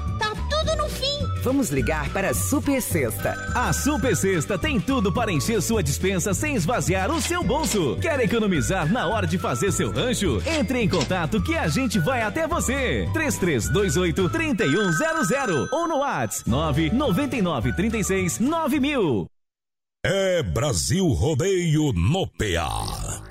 tá 0.21 0.35
tudo 0.49 0.75
no 0.77 0.87
fim. 0.87 1.41
Vamos 1.43 1.71
ligar 1.71 2.09
para 2.13 2.29
a 2.29 2.33
Super 2.33 2.79
Sexta. 2.81 3.35
A 3.55 3.73
Super 3.73 4.15
Sexta 4.15 4.57
tem 4.57 4.79
tudo 4.79 5.11
para 5.11 5.31
encher 5.31 5.61
sua 5.61 5.81
dispensa 5.81 6.33
sem 6.33 6.55
esvaziar 6.55 7.09
o 7.09 7.19
seu 7.19 7.43
bolso. 7.43 7.97
Quer 7.99 8.19
economizar 8.19 8.91
na 8.91 9.07
hora 9.07 9.25
de 9.25 9.39
fazer 9.39 9.71
seu 9.71 9.91
rancho? 9.91 10.41
Entre 10.45 10.79
em 10.79 10.87
contato 10.87 11.41
que 11.41 11.57
a 11.57 11.67
gente 11.67 11.97
vai 11.99 12.21
até 12.21 12.47
você. 12.47 13.09
3328 13.13 14.29
3100 14.29 15.67
ou 15.71 15.87
no 15.87 15.97
WhatsApp 15.97 16.47
999 16.47 17.73
36 17.73 18.39
9000. 18.39 19.25
É 20.05 20.43
Brasil 20.43 21.07
Rodeio 21.07 21.93
no 21.93 22.27
PA. 22.27 23.30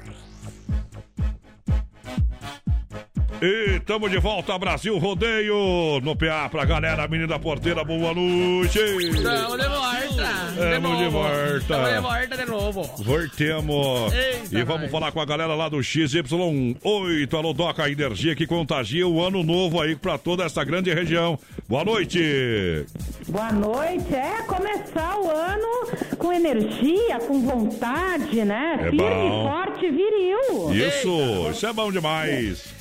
E 3.43 3.77
estamos 3.77 4.11
de 4.11 4.19
volta, 4.19 4.59
Brasil 4.59 4.99
Rodeio, 4.99 5.99
no 6.03 6.15
PA 6.15 6.47
pra 6.51 6.67
galera, 6.67 7.09
menina 7.09 7.39
porteira, 7.39 7.83
boa 7.83 8.13
noite. 8.13 8.79
Estamos 8.79 9.09
de 9.09 9.69
volta. 9.69 10.51
Estamos 10.53 10.99
de 10.99 11.09
volta. 11.09 11.57
Estamos 11.57 11.89
de 11.95 12.01
volta 12.01 12.37
de 12.37 12.45
novo. 12.45 12.83
Voltemos. 13.03 14.13
Eita, 14.13 14.59
e 14.59 14.63
vamos 14.63 14.83
nós. 14.83 14.91
falar 14.91 15.11
com 15.13 15.21
a 15.21 15.25
galera 15.25 15.55
lá 15.55 15.71
do 15.71 15.79
XY8. 15.79 17.33
Alô, 17.35 17.55
Doca, 17.55 17.85
a 17.85 17.91
energia 17.91 18.37
que 18.37 18.47
contagia 18.47 19.09
o 19.09 19.25
ano 19.25 19.43
novo 19.43 19.81
aí 19.81 19.97
pra 19.97 20.19
toda 20.19 20.45
essa 20.45 20.63
grande 20.63 20.93
região. 20.93 21.39
Boa 21.67 21.83
noite. 21.83 22.85
Boa 23.27 23.53
noite. 23.53 24.15
É 24.15 24.43
começar 24.43 25.19
o 25.19 25.31
ano 25.31 25.89
com 26.19 26.31
energia, 26.31 27.19
com 27.27 27.41
vontade, 27.41 28.45
né? 28.45 28.75
É 28.81 28.91
Firme, 28.91 28.99
bom. 28.99 29.49
forte, 29.51 29.91
viril. 29.91 30.75
Isso, 30.75 31.51
isso 31.53 31.67
é 31.67 31.73
bom 31.73 31.91
demais. 31.91 32.75
É, 32.77 32.80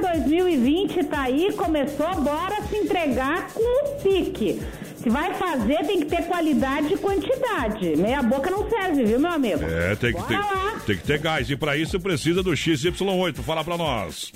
2020 0.00 1.04
tá 1.04 1.22
aí, 1.22 1.52
começou, 1.52 2.12
bora 2.20 2.60
se 2.68 2.76
entregar 2.76 3.52
com 3.54 3.60
o 3.60 4.00
pique. 4.00 4.60
Se 5.04 5.10
vai 5.10 5.34
fazer, 5.34 5.84
tem 5.86 6.00
que 6.00 6.06
ter 6.06 6.22
qualidade 6.26 6.94
e 6.94 6.96
quantidade. 6.96 7.94
Meia 7.96 8.22
boca 8.22 8.50
não 8.50 8.68
serve, 8.70 9.04
viu, 9.04 9.20
meu 9.20 9.30
amigo? 9.32 9.62
É, 9.62 9.94
tem 9.96 10.12
que, 10.14 10.18
Bora 10.18 10.28
ter, 10.28 10.38
lá. 10.38 10.80
tem 10.86 10.96
que 10.96 11.04
ter 11.04 11.18
gás. 11.18 11.50
E 11.50 11.56
pra 11.56 11.76
isso 11.76 12.00
precisa 12.00 12.42
do 12.42 12.52
XY8. 12.52 13.36
Fala 13.42 13.62
pra 13.62 13.76
nós. 13.76 14.32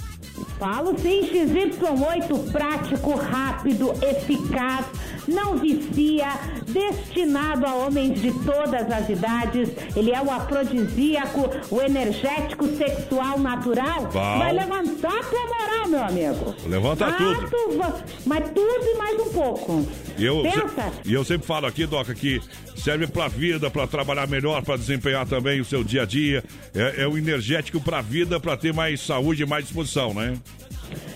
Falo 0.59 0.97
sim, 0.99 1.23
XY8 1.33 2.53
prático, 2.53 3.15
rápido, 3.17 3.93
eficaz, 4.03 4.85
não 5.27 5.57
vicia, 5.57 6.29
destinado 6.69 7.67
a 7.67 7.75
homens 7.75 8.21
de 8.21 8.31
todas 8.45 8.91
as 8.91 9.09
idades. 9.09 9.71
Ele 9.97 10.13
é 10.13 10.21
o 10.21 10.31
afrodisíaco, 10.31 11.51
o 11.71 11.81
energético 11.81 12.67
sexual 12.77 13.39
natural. 13.39 14.03
Bom. 14.13 14.39
Vai 14.39 14.53
levantar 14.53 15.19
a 15.19 15.23
tua 15.25 15.47
moral, 15.47 15.89
meu 15.89 16.05
amigo. 16.05 16.55
Levanta 16.67 17.07
Ah, 17.07 17.13
tudo. 17.13 17.51
tu 17.51 17.79
mas 18.27 18.45
tudo 18.51 18.85
e 18.85 18.97
mais 18.97 19.19
um 19.21 19.31
pouco. 19.31 19.87
Eu, 20.19 20.43
Pensa. 20.43 20.58
E 21.05 21.13
eu 21.15 21.25
sempre 21.25 21.47
falo 21.47 21.67
aqui, 21.67 21.87
Doca, 21.87 22.15
que 22.15 22.41
serve 22.77 23.07
pra 23.07 23.29
vida, 23.29 23.71
pra 23.71 23.87
trabalhar 23.87 24.27
melhor, 24.29 24.63
pra 24.63 24.77
desempenhar 24.77 25.27
também 25.27 25.61
o 25.61 25.65
seu 25.65 25.83
dia 25.85 26.03
a 26.03 26.07
dia. 26.07 26.43
É, 26.75 27.03
é 27.03 27.07
o 27.09 27.17
energético 27.19 27.81
pra 27.81 28.01
vida, 28.01 28.39
pra 28.41 28.57
ter 28.57 28.73
mais 28.73 29.01
saúde 29.01 29.43
e 29.43 29.47
mais 29.47 29.65
disposição, 29.65 30.13
né? 30.15 30.35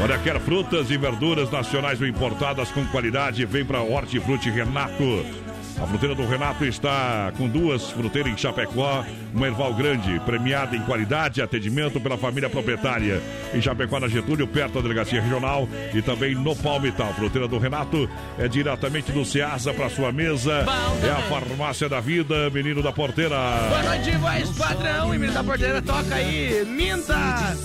Olha, 0.01 0.17
quer 0.19 0.39
frutas 0.39 0.91
e 0.93 0.97
verduras 0.97 1.51
nacionais 1.51 2.01
ou 2.01 2.07
importadas 2.07 2.71
com 2.71 2.87
qualidade? 2.87 3.45
Vem 3.45 3.65
para 3.65 3.83
Hortifruti 3.83 4.49
Renato. 4.49 5.48
A 5.81 5.87
fruteira 5.87 6.15
do 6.15 6.27
Renato 6.27 6.65
está 6.65 7.33
com 7.37 7.49
duas 7.49 7.91
fruteiras 7.91 8.33
em 8.33 8.37
Chapecó, 8.37 9.05
uma 9.33 9.47
Erval 9.47 9.73
Grande, 9.75 10.19
premiada 10.21 10.77
em 10.77 10.83
qualidade 10.83 11.39
e 11.39 11.43
atendimento 11.43 12.01
pela 12.01 12.19
família 12.19 12.51
proprietária. 12.51 13.23
Em 13.55 13.61
Chapecó, 13.61 14.01
na 14.01 14.09
Getúlio, 14.09 14.47
perto 14.47 14.75
da 14.75 14.81
Delegacia 14.81 15.23
Regional 15.23 15.69
e 15.95 16.03
também 16.03 16.35
no 16.35 16.57
Palmital. 16.57 17.15
Fruteira 17.15 17.47
do 17.47 17.59
Renato 17.59 18.11
é 18.39 18.49
diretamente 18.49 19.13
do 19.13 19.25
Ceasa 19.25 19.73
para 19.73 19.89
sua 19.89 20.11
mesa. 20.11 20.67
É 21.03 21.11
a 21.11 21.23
farmácia 21.29 21.89
da 21.89 22.01
vida, 22.01 22.51
menino 22.51 22.83
da 22.83 22.93
porteira. 22.93 23.37
Boa 23.69 23.83
noite, 23.85 24.11
voz 24.17 24.49
padrão. 24.59 25.15
E 25.15 25.19
menino 25.19 25.33
da 25.33 25.45
porteira 25.45 25.81
toca 25.81 26.15
aí. 26.15 26.65
Minta. 26.67 27.57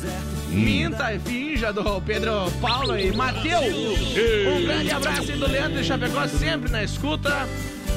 Minta 0.49 1.16
e 1.16 1.20
finja 1.20 1.74
do 1.74 1.99
Pedro 2.01 2.51
Paulo 2.61 2.97
e 2.97 3.11
Matheus. 3.11 3.74
Um 4.55 4.66
grande 4.66 4.91
abraço 4.91 5.32
aí 5.32 5.38
do 5.38 5.49
Leandro 5.49 5.82
de 5.82 5.88
Chapecó, 5.88 6.28
sempre 6.28 6.72
na 6.72 6.84
escuta. 6.84 7.47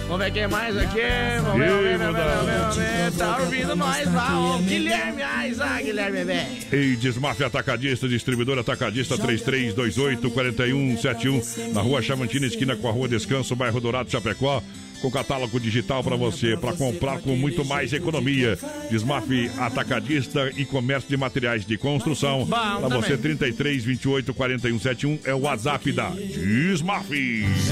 Vamos 0.08 0.24
ver 0.24 0.32
quem 0.32 0.46
mais 0.46 0.76
aqui. 0.76 1.00
Vamos 1.42 1.58
ver, 1.58 1.82
ver, 1.82 1.98
ver, 1.98 2.12
ver. 2.12 3.12
Tá 3.18 3.38
ouvindo 3.38 3.74
nós 3.74 4.14
lá, 4.14 4.38
ó. 4.38 4.58
Guilherme 4.58 5.22
Ais, 5.22 5.60
ah, 5.60 5.82
Guilherme, 5.82 6.22
velho. 6.24 6.46
Ei, 6.72 6.94
Desmafia 6.96 7.46
Atacadista, 7.46 8.08
distribuidor 8.08 8.56
atacadista 8.58 9.16
3328-4171, 9.18 11.72
na 11.72 11.80
rua 11.80 12.00
Chamantina, 12.00 12.46
esquina 12.46 12.76
com 12.76 12.88
a 12.88 12.92
rua 12.92 13.08
Descanso, 13.08 13.56
bairro 13.56 13.80
Dourado, 13.80 14.08
Chapecó. 14.10 14.62
Com 15.00 15.10
catálogo 15.10 15.60
digital 15.60 16.02
para 16.02 16.16
você, 16.16 16.56
para 16.56 16.72
comprar 16.72 17.20
com 17.20 17.36
muito 17.36 17.64
mais 17.64 17.92
economia. 17.92 18.58
Desmaf 18.90 19.26
Atacadista 19.58 20.50
e 20.56 20.64
comércio 20.64 21.08
de 21.08 21.16
materiais 21.16 21.64
de 21.64 21.76
construção. 21.76 22.46
Para 22.46 22.88
você, 22.88 23.16
também. 23.16 23.36
33 23.36 23.84
28 23.84 24.34
41 24.34 24.78
71 24.78 25.18
é 25.24 25.34
o 25.34 25.40
WhatsApp 25.40 25.92
da 25.92 26.10
Desmaf. 26.10 27.08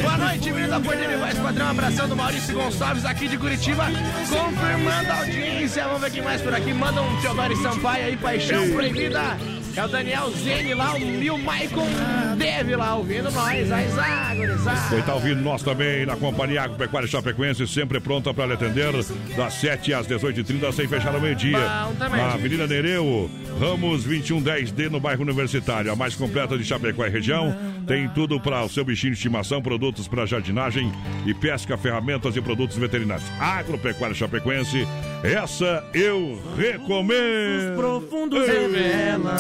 Boa 0.01 0.19
noite, 0.19 0.51
menino 0.51 0.69
da 0.69 0.81
Porteira 0.81 1.19
Voz 1.19 1.39
Padrão. 1.39 1.69
Abração 1.69 2.09
do 2.09 2.17
Maurício 2.17 2.55
Gonçalves 2.55 3.05
aqui 3.05 3.29
de 3.29 3.39
Curitiba, 3.39 3.87
confirmando 4.29 5.11
a 5.11 5.19
audiência. 5.19 5.85
Vamos 5.85 6.01
ver 6.03 6.11
quem 6.11 6.23
mais 6.23 6.41
por 6.41 6.55
aqui. 6.55 6.73
Manda 6.73 7.03
um 7.03 7.21
Teodoro 7.21 7.57
Sampaio 7.63 8.07
aí, 8.07 8.17
Paixão 8.17 8.71
Proibida. 8.71 9.39
É 9.77 9.85
o 9.85 9.89
Daniel 9.89 10.31
Zene 10.31 10.73
lá, 10.73 10.95
o 10.95 11.01
Mil 11.01 11.37
Maicon 11.37 11.89
Deve 12.37 12.77
lá 12.77 12.95
ouvindo 12.95 13.31
nós. 13.31 13.73
Aí, 13.73 13.89
Zá, 13.89 14.35
gurizada. 14.35 14.89
Quem 14.89 14.99
está 15.01 15.15
ouvindo 15.15 15.41
nós 15.41 15.63
também 15.63 16.07
na 16.07 16.17
Companhia 16.17 16.63
Agropecuária 16.63 17.09
Chapecoense, 17.15 17.65
sempre 17.69 18.01
pronta 18.01 18.35
para 18.35 18.47
lhe 18.47 18.53
atender, 18.55 18.93
das 19.37 19.55
7 19.55 19.95
às 19.95 20.05
18h30, 20.09 20.73
sem 20.73 20.89
fechar 20.89 21.15
ao 21.15 21.21
meio-dia. 21.21 21.59
Também. 21.97 22.21
Na 22.21 22.35
Avenida 22.35 22.67
Nereu, 22.67 23.31
Ramos 23.61 24.05
2110D, 24.05 24.91
no 24.91 24.99
bairro 24.99 25.23
Universitário, 25.23 25.93
a 25.93 25.97
mais 25.97 26.17
completa 26.17 26.59
de 26.59 26.65
Chapecó 26.65 27.07
e 27.07 27.11
região. 27.11 27.57
Tem 27.87 28.09
tudo 28.09 28.41
para 28.41 28.65
o 28.65 28.69
seu 28.69 28.85
bichinho 28.85 29.13
de 29.13 29.19
estimação, 29.19 29.63
produtos 29.63 30.09
para 30.09 30.27
jardinagem 30.27 30.91
e 31.25 31.33
pesca, 31.33 31.79
ferramentas 31.79 32.35
e 32.35 32.41
produtos 32.41 32.77
veterinários. 32.77 33.31
Agropecuária 33.39 34.15
Chapecoense, 34.17 34.85
essa 35.23 35.85
eu 35.95 36.43
recomendo. 36.57 37.77
profundos 37.77 38.45
revelam 38.45 39.37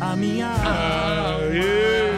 a 0.00 0.14
minha 0.14 0.46
Aê. 0.46 2.09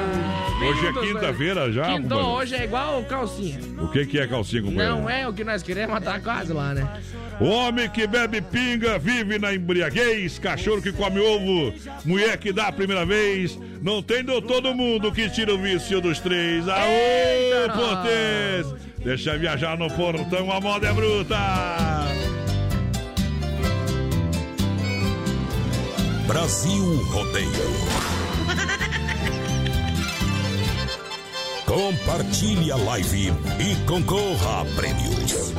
Hoje 0.62 0.86
é 0.86 0.92
quinta-feira 0.92 1.72
já, 1.72 1.86
Quintou, 1.86 2.36
hoje 2.36 2.54
é 2.54 2.64
igual 2.64 3.02
calcinha. 3.04 3.58
O 3.80 3.88
que, 3.88 4.06
que 4.06 4.18
é 4.18 4.26
calcinha, 4.26 4.62
companheiro? 4.62 4.96
Não 4.96 5.10
é 5.10 5.26
o 5.26 5.32
que 5.32 5.42
nós 5.42 5.62
queremos, 5.62 5.92
mas 5.92 6.04
tá 6.04 6.20
quase 6.20 6.52
lá, 6.52 6.72
né? 6.72 7.00
O 7.40 7.46
homem 7.46 7.88
que 7.88 8.06
bebe 8.06 8.40
pinga 8.40 8.98
vive 8.98 9.38
na 9.38 9.52
embriaguez, 9.52 10.38
cachorro 10.38 10.80
que 10.80 10.92
come 10.92 11.20
ovo, 11.20 11.74
mulher 12.04 12.36
que 12.36 12.52
dá 12.52 12.68
a 12.68 12.72
primeira 12.72 13.04
vez. 13.04 13.58
Não 13.80 14.00
tem 14.02 14.22
doutor 14.22 14.62
no 14.62 14.72
mundo 14.72 15.10
que 15.10 15.28
tira 15.28 15.52
o 15.52 15.58
vício 15.58 16.00
dos 16.00 16.20
três. 16.20 16.68
Aô, 16.68 17.68
potês! 17.74 18.72
Deixa 19.04 19.36
viajar 19.36 19.76
no 19.76 19.90
portão, 19.90 20.52
a 20.52 20.60
moda 20.60 20.86
é 20.86 20.92
bruta! 20.92 21.36
Brasil 26.26 27.02
Rodeio. 27.10 28.21
Compartilhe 31.72 32.70
a 32.70 32.76
live 32.76 33.32
e 33.58 33.86
concorra 33.86 34.60
a 34.60 34.64
prêmios. 34.76 35.54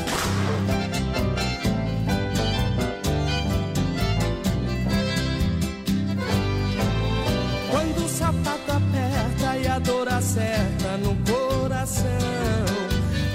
Quando 7.71 8.05
o 8.05 8.07
sapato 8.07 8.71
aperta 8.73 9.57
e 9.57 9.67
a 9.67 9.79
dor 9.79 10.07
acerta 10.07 10.97
no 10.97 11.15
coração 11.25 12.05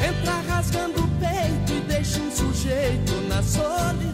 Entra 0.09 0.41
rasgando 0.49 1.03
o 1.03 1.09
peito 1.19 1.73
e 1.73 1.81
deixa 1.81 2.21
um 2.21 2.31
sujeito 2.31 3.13
na 3.29 3.43
solidão 3.43 4.08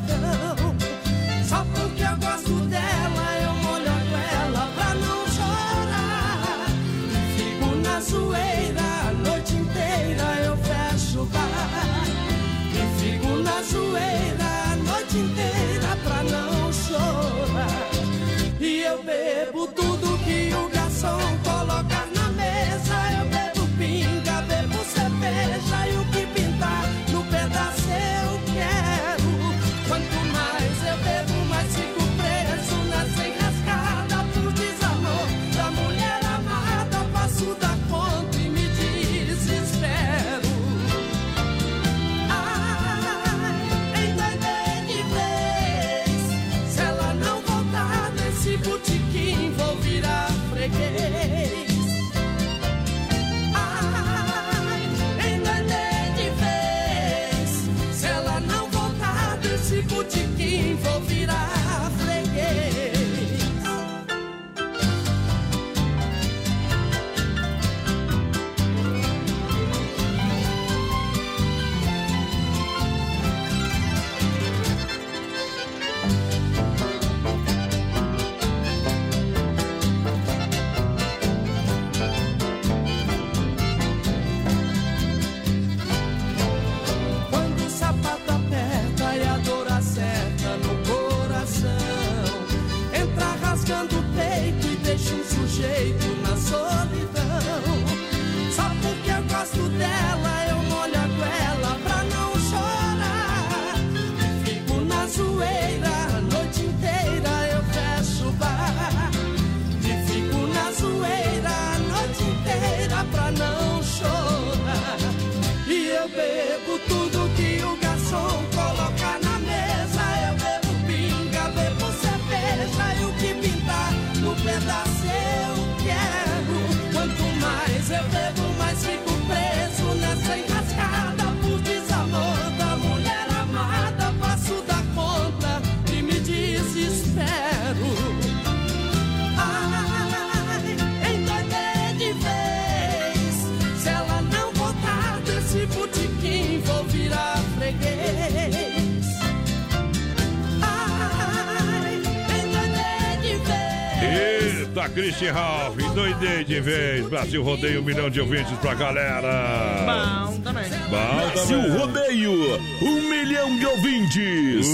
da 154.85 154.89
Christian 154.89 155.33
Ralph. 155.33 155.77
Doidei 155.95 156.45
de 156.45 156.61
vez. 156.61 157.07
Brasil 157.09 157.43
Rodeio, 157.43 157.81
um 157.81 157.85
milhão 157.85 158.11
de 158.11 158.21
ouvintes 158.21 158.57
pra 158.59 158.75
galera. 158.75 160.27
Bom 160.27 160.41
também. 160.41 160.69
Bom 160.91 161.33
Brasil 161.33 161.63
também. 161.63 161.79
Rodeio, 161.79 162.61
um 162.83 163.09
milhão 163.09 163.59
de 163.59 163.67
ouvintes. 163.67 164.67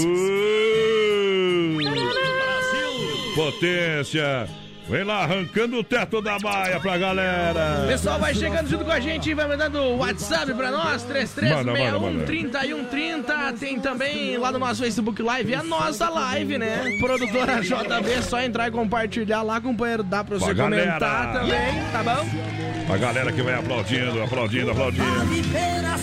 Potência. 3.35 4.60
Vem 4.91 5.05
lá, 5.05 5.23
arrancando 5.23 5.77
o 5.77 5.83
teto 5.85 6.21
da 6.21 6.37
baia 6.37 6.77
pra 6.77 6.97
galera. 6.97 7.85
Pessoal, 7.87 8.19
vai 8.19 8.35
chegando 8.35 8.67
junto 8.67 8.83
com 8.83 8.91
a 8.91 8.99
gente 8.99 9.29
e 9.29 9.33
vai 9.33 9.47
mandando 9.47 9.79
o 9.79 9.97
WhatsApp 9.99 10.53
pra 10.53 10.69
nós, 10.69 11.05
Manda, 11.05 11.71
manda, 11.71 11.97
manda. 11.99 12.25
33613130. 12.25 13.57
Tem 13.57 13.79
também 13.79 14.37
lá 14.37 14.51
no 14.51 14.59
nosso 14.59 14.81
Facebook 14.83 15.23
Live 15.23 15.55
a 15.55 15.63
nossa 15.63 16.09
live, 16.09 16.57
né? 16.57 16.97
Produtora 16.99 17.61
JB, 17.61 18.21
só 18.21 18.41
entrar 18.41 18.67
e 18.67 18.71
compartilhar 18.71 19.41
lá, 19.43 19.61
companheiro. 19.61 20.03
Dá 20.03 20.25
pra 20.25 20.37
você 20.37 20.53
Pra 20.53 20.63
comentar 20.65 20.99
galera. 20.99 21.39
também, 21.39 21.83
tá 21.93 22.03
bom? 22.03 22.80
A 22.89 22.97
galera 22.97 23.31
que 23.31 23.41
vai 23.41 23.53
aplaudindo, 23.53 24.21
aplaudindo, 24.21 24.71
aplaudindo. 24.71 25.05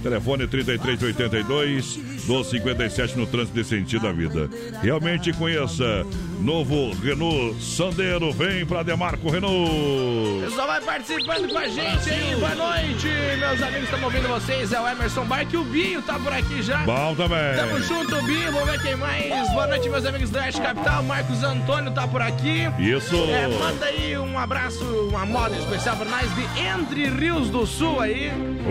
Telefone 0.06 0.46
3382 0.46 1.96
1257 1.96 3.18
no 3.18 3.26
trânsito 3.26 3.54
de 3.54 3.64
sentido 3.64 4.02
da 4.02 4.12
vida. 4.12 4.48
Realmente 4.80 5.32
conheça 5.32 6.06
novo 6.40 6.92
Renault 7.02 7.60
Sandero. 7.60 8.32
Vem 8.32 8.64
pra 8.64 8.84
Demarco 8.84 9.28
Renault. 9.28 10.44
Pessoal, 10.44 10.68
vai 10.68 10.80
participando 10.80 11.48
com 11.48 11.58
a 11.58 11.66
gente 11.66 12.08
aí. 12.08 12.36
Boa 12.36 12.54
noite, 12.54 13.08
meus 13.36 13.62
amigos. 13.62 13.84
Estamos 13.84 14.04
ouvindo 14.04 14.28
vocês. 14.28 14.72
É 14.72 14.80
o 14.80 14.86
Emerson 14.86 15.24
Barque 15.24 15.56
e 15.56 15.58
o 15.58 15.64
Binho 15.64 16.00
tá 16.02 16.16
por 16.20 16.32
aqui 16.32 16.62
já. 16.62 16.78
Bom 16.84 17.16
também. 17.16 17.56
Tamo 17.56 17.80
junto, 17.80 18.22
Binho. 18.22 18.52
Vamos 18.52 18.70
ver 18.70 18.82
quem 18.82 18.94
mais. 18.94 19.50
Boa 19.50 19.66
noite, 19.66 19.88
meus 19.88 20.04
amigos 20.06 20.30
do 20.30 20.38
Oeste 20.38 20.60
Capital. 20.60 21.02
Marcos 21.02 21.42
Antônio 21.42 21.90
tá 21.92 22.06
por 22.06 22.22
aqui. 22.22 22.62
Isso. 22.78 23.16
É, 23.16 23.48
manda 23.48 23.86
aí 23.86 24.16
um 24.16 24.38
abraço, 24.38 24.84
uma 25.08 25.26
moda 25.26 25.56
especial 25.56 25.96
pra 25.96 26.06
nós 26.06 26.32
de 26.36 26.60
Entre 26.60 27.08
Rios 27.08 27.50
do 27.50 27.66
Sul 27.66 28.00
aí. 28.00 28.30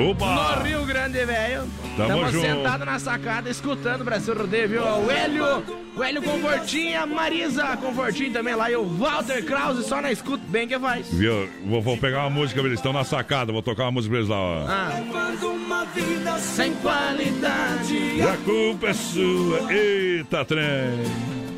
Opa! 0.10 0.56
No 0.56 0.64
Rio 0.64 0.86
Grande, 0.86 1.25
velho. 1.26 1.64
Tamo 1.98 2.10
Tamo 2.10 2.32
junto. 2.32 2.46
sentado 2.46 2.86
na 2.86 3.00
sacada 3.00 3.50
escutando 3.50 4.02
o 4.02 4.04
Brasil 4.04 4.34
Rodeio, 4.34 4.70
viu? 4.70 4.84
O 4.84 5.12
Hélio, 5.12 5.64
o 5.96 6.04
Hélio 6.04 6.22
Confortinho, 6.22 7.02
a 7.02 7.06
Marisa 7.06 7.78
Confortinho 7.78 8.32
também 8.34 8.56
lá 8.56 8.70
e 8.70 8.76
o 8.76 8.86
Walter 8.86 9.44
Krause 9.44 9.84
só 9.84 10.02
na 10.02 10.12
escuta, 10.12 10.44
bem 10.48 10.68
que 10.68 10.78
faz. 10.80 11.12
Viu? 11.14 11.50
Vou, 11.66 11.82
vou 11.82 11.98
pegar 11.98 12.22
uma 12.22 12.30
música, 12.30 12.60
eles 12.62 12.74
estão 12.74 12.94
na 12.94 13.04
sacada. 13.04 13.52
Vou 13.52 13.62
tocar 13.62 13.84
uma 13.84 13.92
música 13.92 14.12
pra 14.12 14.20
eles 14.20 14.30
lá, 14.30 14.38
ó. 14.38 14.66
Ah. 14.68 15.02
uma 15.44 15.86
vida 15.86 16.38
sem 16.40 16.74
qualidade. 16.76 18.22
A 18.22 18.38
culpa 18.44 18.88
é 18.88 18.94
sua. 18.94 19.74
Eita, 19.74 20.46
trem. 20.46 20.66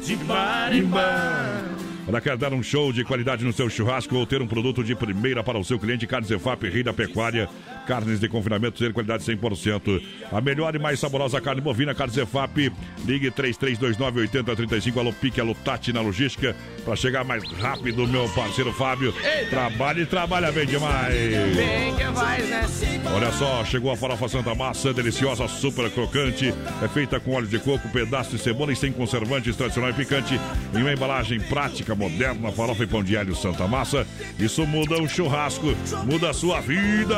De 0.03 0.15
bar 0.15 0.73
em 0.73 0.83
bar. 0.83 1.77
Ela 2.07 2.21
quer 2.21 2.37
dar 2.37 2.53
um 2.53 2.63
show 2.63 2.93
de 2.93 3.03
qualidade 3.03 3.43
no 3.43 3.51
seu 3.51 3.69
churrasco 3.69 4.15
ou 4.15 4.25
ter 4.25 4.41
um 4.41 4.47
produto 4.47 4.81
de 4.81 4.95
primeira 4.95 5.43
para 5.43 5.59
o 5.59 5.63
seu 5.63 5.77
cliente, 5.77 6.07
Carnes 6.07 6.31
Efap, 6.31 6.63
Rei 6.69 6.81
da 6.81 6.93
Pecuária, 6.93 7.49
carnes 7.87 8.19
de 8.19 8.27
confinamento, 8.27 8.77
ter 8.77 8.91
qualidade 8.91 9.23
100%. 9.23 10.03
A 10.31 10.41
melhor 10.41 10.75
e 10.75 10.79
mais 10.79 10.99
saborosa 10.99 11.39
carne 11.39 11.61
bovina, 11.61 11.95
Carnes 11.95 12.17
Efap. 12.17 12.71
Ligue 13.05 13.31
3329-8035, 13.31 14.97
alô 14.97 15.13
Pique, 15.13 15.39
alô 15.39 15.55
Tati 15.55 15.93
na 15.93 16.01
logística, 16.01 16.55
para 16.83 16.95
chegar 16.95 17.23
mais 17.23 17.43
rápido, 17.53 18.05
meu 18.05 18.27
parceiro 18.29 18.73
Fábio. 18.73 19.13
Trabalha 19.49 20.01
e 20.01 20.05
trabalha 20.05 20.51
bem 20.51 20.65
demais. 20.65 21.15
Bem 21.55 21.95
que 21.95 22.03
faz, 22.13 22.49
né? 22.49 22.67
Olha 23.15 23.31
só, 23.31 23.63
chegou 23.63 23.91
a 23.91 23.95
farofa 23.95 24.27
Santa 24.27 24.53
Massa, 24.53 24.93
deliciosa, 24.93 25.47
super 25.47 25.89
crocante. 25.89 26.53
É 26.83 26.87
feita 26.87 27.19
com 27.19 27.33
óleo 27.33 27.47
de 27.47 27.59
coco, 27.59 27.87
pedaço 27.89 28.31
de 28.31 28.39
cebola 28.39 28.73
e 28.73 28.75
sem 28.75 28.91
conservantes, 28.91 29.55
tradicional 29.55 29.91
e 29.91 29.93
picante. 29.93 30.39
Em 30.73 30.81
uma 30.81 30.91
embalagem 30.91 31.39
prática, 31.39 31.95
moderna, 31.95 32.51
farofa 32.51 32.83
e 32.83 32.87
pão 32.87 33.01
de 33.01 33.15
alho 33.15 33.35
Santa 33.35 33.67
Massa. 33.67 34.05
Isso 34.37 34.65
muda 34.65 35.01
o 35.01 35.07
churrasco, 35.07 35.73
muda 36.05 36.31
a 36.31 36.33
sua 36.33 36.59
vida. 36.59 37.15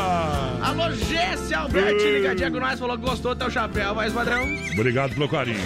Alô, 0.62 0.91
Jesse 0.91 1.53
Alberti, 1.53 2.03
Ei. 2.03 2.18
ligadinha 2.18 2.51
com 2.51 2.60
nós, 2.60 2.80
falou 2.80 2.97
que 2.97 3.05
gostou 3.05 3.34
do 3.34 3.39
teu 3.39 3.49
chapéu, 3.49 3.95
mas 3.95 4.12
padrão. 4.14 4.43
Obrigado 4.74 5.14
pelo 5.14 5.28
carinho. 5.30 5.60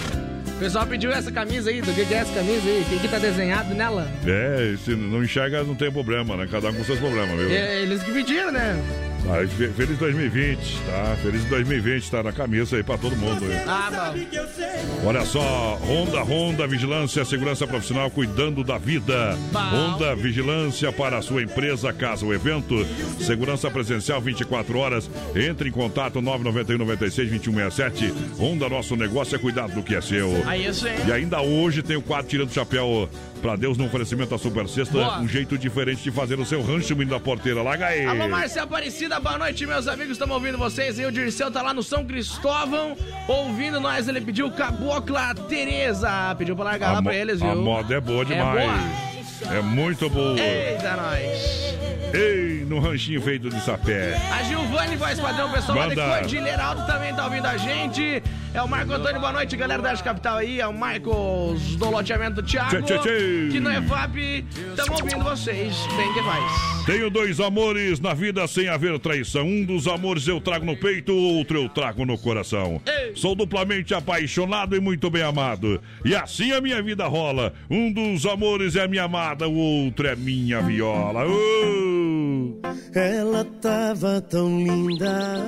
O 0.55 0.59
pessoal 0.59 0.85
pediu 0.85 1.11
essa 1.11 1.31
camisa 1.31 1.69
aí, 1.69 1.81
do 1.81 1.91
que 1.93 2.05
que 2.05 2.13
é 2.13 2.17
essa 2.17 2.33
camisa 2.33 2.69
aí? 2.69 2.81
O 2.81 2.85
que 2.85 2.99
que 2.99 3.07
tá 3.07 3.17
desenhado 3.17 3.73
nela? 3.73 4.07
É, 4.25 4.75
se 4.77 4.95
não 4.95 5.23
enxerga, 5.23 5.63
não 5.63 5.75
tem 5.75 5.91
problema, 5.91 6.37
né? 6.37 6.47
Cada 6.49 6.69
um 6.69 6.73
com 6.73 6.83
seus 6.83 6.99
problemas, 6.99 7.37
viu? 7.37 7.49
É, 7.49 7.81
eles 7.81 8.01
que 8.03 8.11
pediram, 8.11 8.51
né? 8.51 8.79
Ah, 9.25 9.47
fe- 9.47 9.69
feliz 9.69 9.97
2020, 9.97 10.57
tá? 10.85 11.15
Feliz 11.21 11.45
2020, 11.45 12.11
tá 12.11 12.21
na 12.23 12.31
camisa 12.33 12.75
aí 12.75 12.83
pra 12.83 12.97
todo 12.97 13.15
mundo. 13.15 13.39
viu? 13.39 13.55
Ah, 13.65 13.89
bom. 14.13 15.07
Olha 15.07 15.25
só, 15.25 15.79
Honda, 15.81 16.21
Honda 16.23 16.67
Vigilância, 16.67 17.23
segurança 17.23 17.65
profissional 17.65 18.11
cuidando 18.11 18.63
da 18.65 18.77
vida. 18.77 19.37
Bom. 19.51 19.59
Honda 19.59 20.13
Vigilância 20.15 20.91
para 20.91 21.17
a 21.17 21.21
sua 21.21 21.41
empresa, 21.41 21.93
casa 21.93 22.25
ou 22.25 22.33
evento. 22.33 22.85
Segurança 23.19 23.71
presencial 23.71 24.19
24 24.19 24.77
horas. 24.77 25.09
Entre 25.35 25.69
em 25.69 25.71
contato 25.71 26.21
991 26.21 26.77
96 26.79 27.29
2167. 27.29 28.13
Honda, 28.37 28.67
nosso 28.67 28.95
negócio 28.97 29.35
é 29.35 29.39
cuidar 29.39 29.67
do 29.69 29.81
que 29.81 29.95
é 29.95 30.01
seu. 30.01 30.43
Aí, 30.45 30.67
isso 30.67 30.85
aí. 30.85 30.97
E 31.07 31.11
ainda 31.13 31.41
hoje 31.41 31.81
tem 31.81 31.95
o 31.95 32.01
quadro 32.01 32.27
Tirando 32.27 32.49
o 32.49 32.53
Chapéu 32.53 33.09
pra 33.43 33.57
Deus 33.57 33.77
no 33.77 33.85
oferecimento 33.85 34.29
da 34.29 34.37
Super 34.37 34.67
Sexta. 34.69 34.93
Boa. 34.93 35.19
Um 35.19 35.27
jeito 35.27 35.57
diferente 35.57 36.01
de 36.01 36.09
fazer 36.11 36.39
o 36.39 36.45
seu 36.45 36.63
rancho 36.63 36.95
menino 36.95 37.11
da 37.11 37.19
porteira. 37.19 37.61
Larga 37.61 37.87
aí. 37.87 38.05
Alô, 38.05 38.29
Márcia 38.29 38.63
Aparecida, 38.63 39.19
boa 39.19 39.37
noite, 39.37 39.65
meus 39.65 39.85
amigos. 39.85 40.13
Estamos 40.13 40.33
ouvindo 40.33 40.57
vocês. 40.57 40.97
E 40.97 41.05
o 41.05 41.11
Dirceu 41.11 41.51
tá 41.51 41.61
lá 41.61 41.73
no 41.73 41.83
São 41.83 42.05
Cristóvão, 42.05 42.95
ouvindo 43.27 43.81
nós. 43.81 44.07
Ele 44.07 44.21
pediu 44.21 44.49
Cabocla 44.49 45.35
Tereza. 45.35 46.33
Pediu 46.37 46.55
pra 46.55 46.63
largar 46.63 46.89
A 46.89 46.93
lá 46.93 47.03
pra 47.03 47.13
eles, 47.13 47.41
viu? 47.41 47.51
A 47.51 47.55
moda 47.55 47.93
é 47.93 47.99
boa 47.99 48.23
demais. 48.23 48.65
boa. 48.65 49.57
É 49.57 49.61
muito 49.61 50.09
boa. 50.09 50.39
Eita, 50.39 50.95
nós. 50.95 51.73
Ei, 52.13 52.63
no 52.65 52.79
ranchinho 52.79 53.21
feito 53.21 53.49
de 53.49 53.59
sapé. 53.59 54.15
A 54.31 54.43
Gilvane, 54.43 54.95
voz 54.95 55.19
padrão, 55.19 55.51
pessoal 55.51 55.79
lá 55.79 55.87
de 55.89 55.95
Manda. 55.95 56.19
Cordilheira 56.19 56.63
Alto 56.63 56.85
também 56.85 57.13
tá 57.13 57.25
ouvindo 57.25 57.45
a 57.45 57.57
gente. 57.57 58.23
É 58.53 58.61
o 58.61 58.67
Marco 58.67 58.93
Antônio, 58.93 59.19
boa 59.19 59.31
noite, 59.31 59.57
galera 59.57 59.81
da 59.81 59.89
Arte 59.89 60.03
Capital 60.03 60.37
aí. 60.37 60.59
É 60.59 60.67
o 60.67 60.73
Marcos 60.73 61.75
do 61.75 61.89
loteamento 61.89 62.43
Thiago. 62.43 62.83
Tchê, 62.83 62.99
tchê, 62.99 62.99
tchê. 62.99 63.49
Que 63.51 63.59
no 63.59 63.71
EFAP, 63.71 64.45
estamos 64.69 65.01
ouvindo 65.01 65.23
vocês. 65.23 65.75
Bem 65.97 66.13
que 66.13 66.21
faz. 66.21 66.85
Tenho 66.85 67.09
dois 67.09 67.39
amores 67.39 67.99
na 67.99 68.13
vida 68.13 68.45
sem 68.47 68.69
haver 68.69 68.99
traição. 68.99 69.43
Um 69.43 69.65
dos 69.65 69.87
amores 69.87 70.27
eu 70.27 70.39
trago 70.39 70.65
no 70.65 70.77
peito, 70.77 71.13
o 71.13 71.37
outro 71.37 71.63
eu 71.63 71.67
trago 71.67 72.05
no 72.05 72.15
coração. 72.15 72.79
Sou 73.15 73.33
duplamente 73.33 73.95
apaixonado 73.95 74.75
e 74.75 74.79
muito 74.79 75.09
bem 75.09 75.23
amado. 75.23 75.81
E 76.05 76.15
assim 76.15 76.51
a 76.51 76.61
minha 76.61 76.81
vida 76.83 77.07
rola. 77.07 77.53
Um 77.71 77.91
dos 77.91 78.23
amores 78.23 78.75
é 78.75 78.87
minha 78.87 79.05
amada, 79.05 79.47
o 79.47 79.55
outro 79.55 80.07
é 80.07 80.15
minha 80.15 80.61
viola. 80.61 81.25
Uh! 81.25 82.59
Ela 82.93 83.45
tava 83.61 84.21
tão 84.21 84.59
linda, 84.59 85.43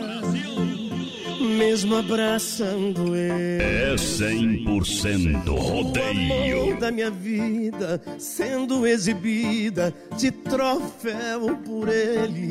mesmo 1.56 1.95
abraçando 1.95 3.16
ele. 3.16 3.64
É 3.64 3.95
100% 3.95 5.47
O 5.47 5.56
rodeio. 5.56 6.62
amor 6.64 6.78
da 6.80 6.91
minha 6.91 7.10
vida 7.10 8.01
sendo 8.20 8.86
exibida 8.86 9.93
de 10.18 10.32
troféu 10.32 11.56
por 11.66 11.88
ele. 11.89 12.49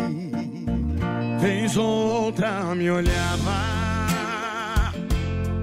Vez 1.41 1.77
ou 1.77 1.85
outra 2.25 2.75
me 2.75 2.91
olhava 2.91 3.75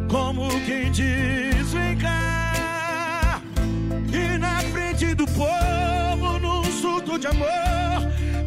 como 0.09 0.47
quem 0.65 0.91
diz 0.91 1.71
vem 1.73 1.97
cá. 1.97 3.41
E 4.13 4.37
na 4.37 4.59
frente 4.59 5.15
do 5.15 5.25
povo, 5.27 6.37
num 6.39 6.63
surto 6.65 7.17
de 7.17 7.27
amor, 7.27 7.47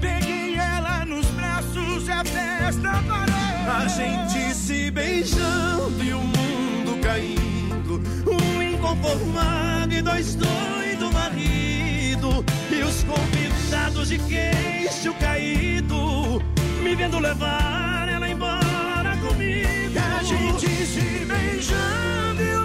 peguei 0.00 0.56
ela 0.56 1.04
nos 1.06 1.26
braços 1.28 2.06
e 2.06 2.12
a 2.12 2.24
festa 2.24 3.02
parou. 3.08 3.43
A 3.74 3.88
gente 3.88 4.54
se 4.54 4.88
beijando 4.92 6.02
e 6.02 6.12
o 6.12 6.20
mundo 6.20 7.00
caindo. 7.02 8.00
Um 8.24 8.62
inconformado 8.62 9.92
e 9.92 10.00
dois 10.00 10.36
doidos 10.36 11.12
marido. 11.12 12.44
E 12.70 12.82
os 12.84 13.02
convidados 13.02 14.08
de 14.10 14.18
queixo 14.18 15.12
caído. 15.14 16.40
Me 16.84 16.94
vendo 16.94 17.18
levar 17.18 18.08
ela 18.08 18.28
embora 18.28 19.16
comigo. 19.16 19.92
E 19.92 19.98
a 19.98 20.22
gente 20.22 20.68
se 20.86 21.24
beijando 21.24 22.42
e 22.42 22.56
o 22.56 22.63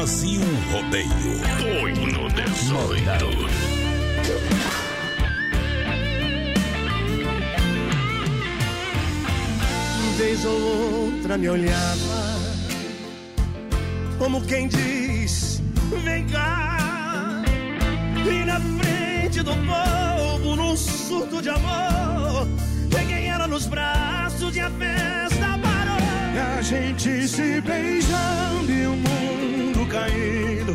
Rodeio. 0.00 1.10
Põe 1.60 1.92
no 1.92 2.26
18. 2.30 2.70
Vez 10.16 10.44
ou 10.46 10.58
outra 10.58 11.36
me 11.36 11.50
olhava, 11.50 12.40
como 14.18 14.40
quem 14.46 14.68
diz: 14.68 15.62
Vem 16.02 16.26
cá. 16.28 17.42
E 18.24 18.44
na 18.46 18.58
frente 18.58 19.42
do 19.42 19.52
povo, 19.52 20.56
num 20.56 20.74
surto 20.78 21.42
de 21.42 21.50
amor, 21.50 22.48
peguei 22.88 23.26
ela 23.26 23.46
nos 23.46 23.66
braços 23.66 24.56
e 24.56 24.60
a 24.60 24.70
festa 24.70 25.59
a 26.40 26.62
gente 26.62 27.28
se 27.28 27.60
beijando 27.60 28.72
e 28.72 28.86
o 28.86 28.96
mundo 28.96 29.86
caindo. 29.88 30.74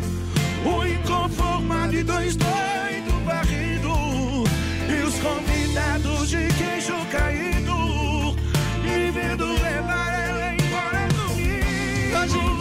O 0.64 0.86
inconformado 0.86 1.94
e 1.94 2.02
dois 2.02 2.36
doidos 2.36 3.22
varrido. 3.24 4.44
E 4.88 5.02
os 5.02 5.14
convidados 5.18 6.28
de 6.28 6.48
queixo 6.54 6.94
caído. 7.10 8.36
E 8.84 9.10
vendo 9.10 9.46
levar 9.46 10.12
ela 10.28 10.54
embora 10.54 11.08
comigo. 11.14 12.55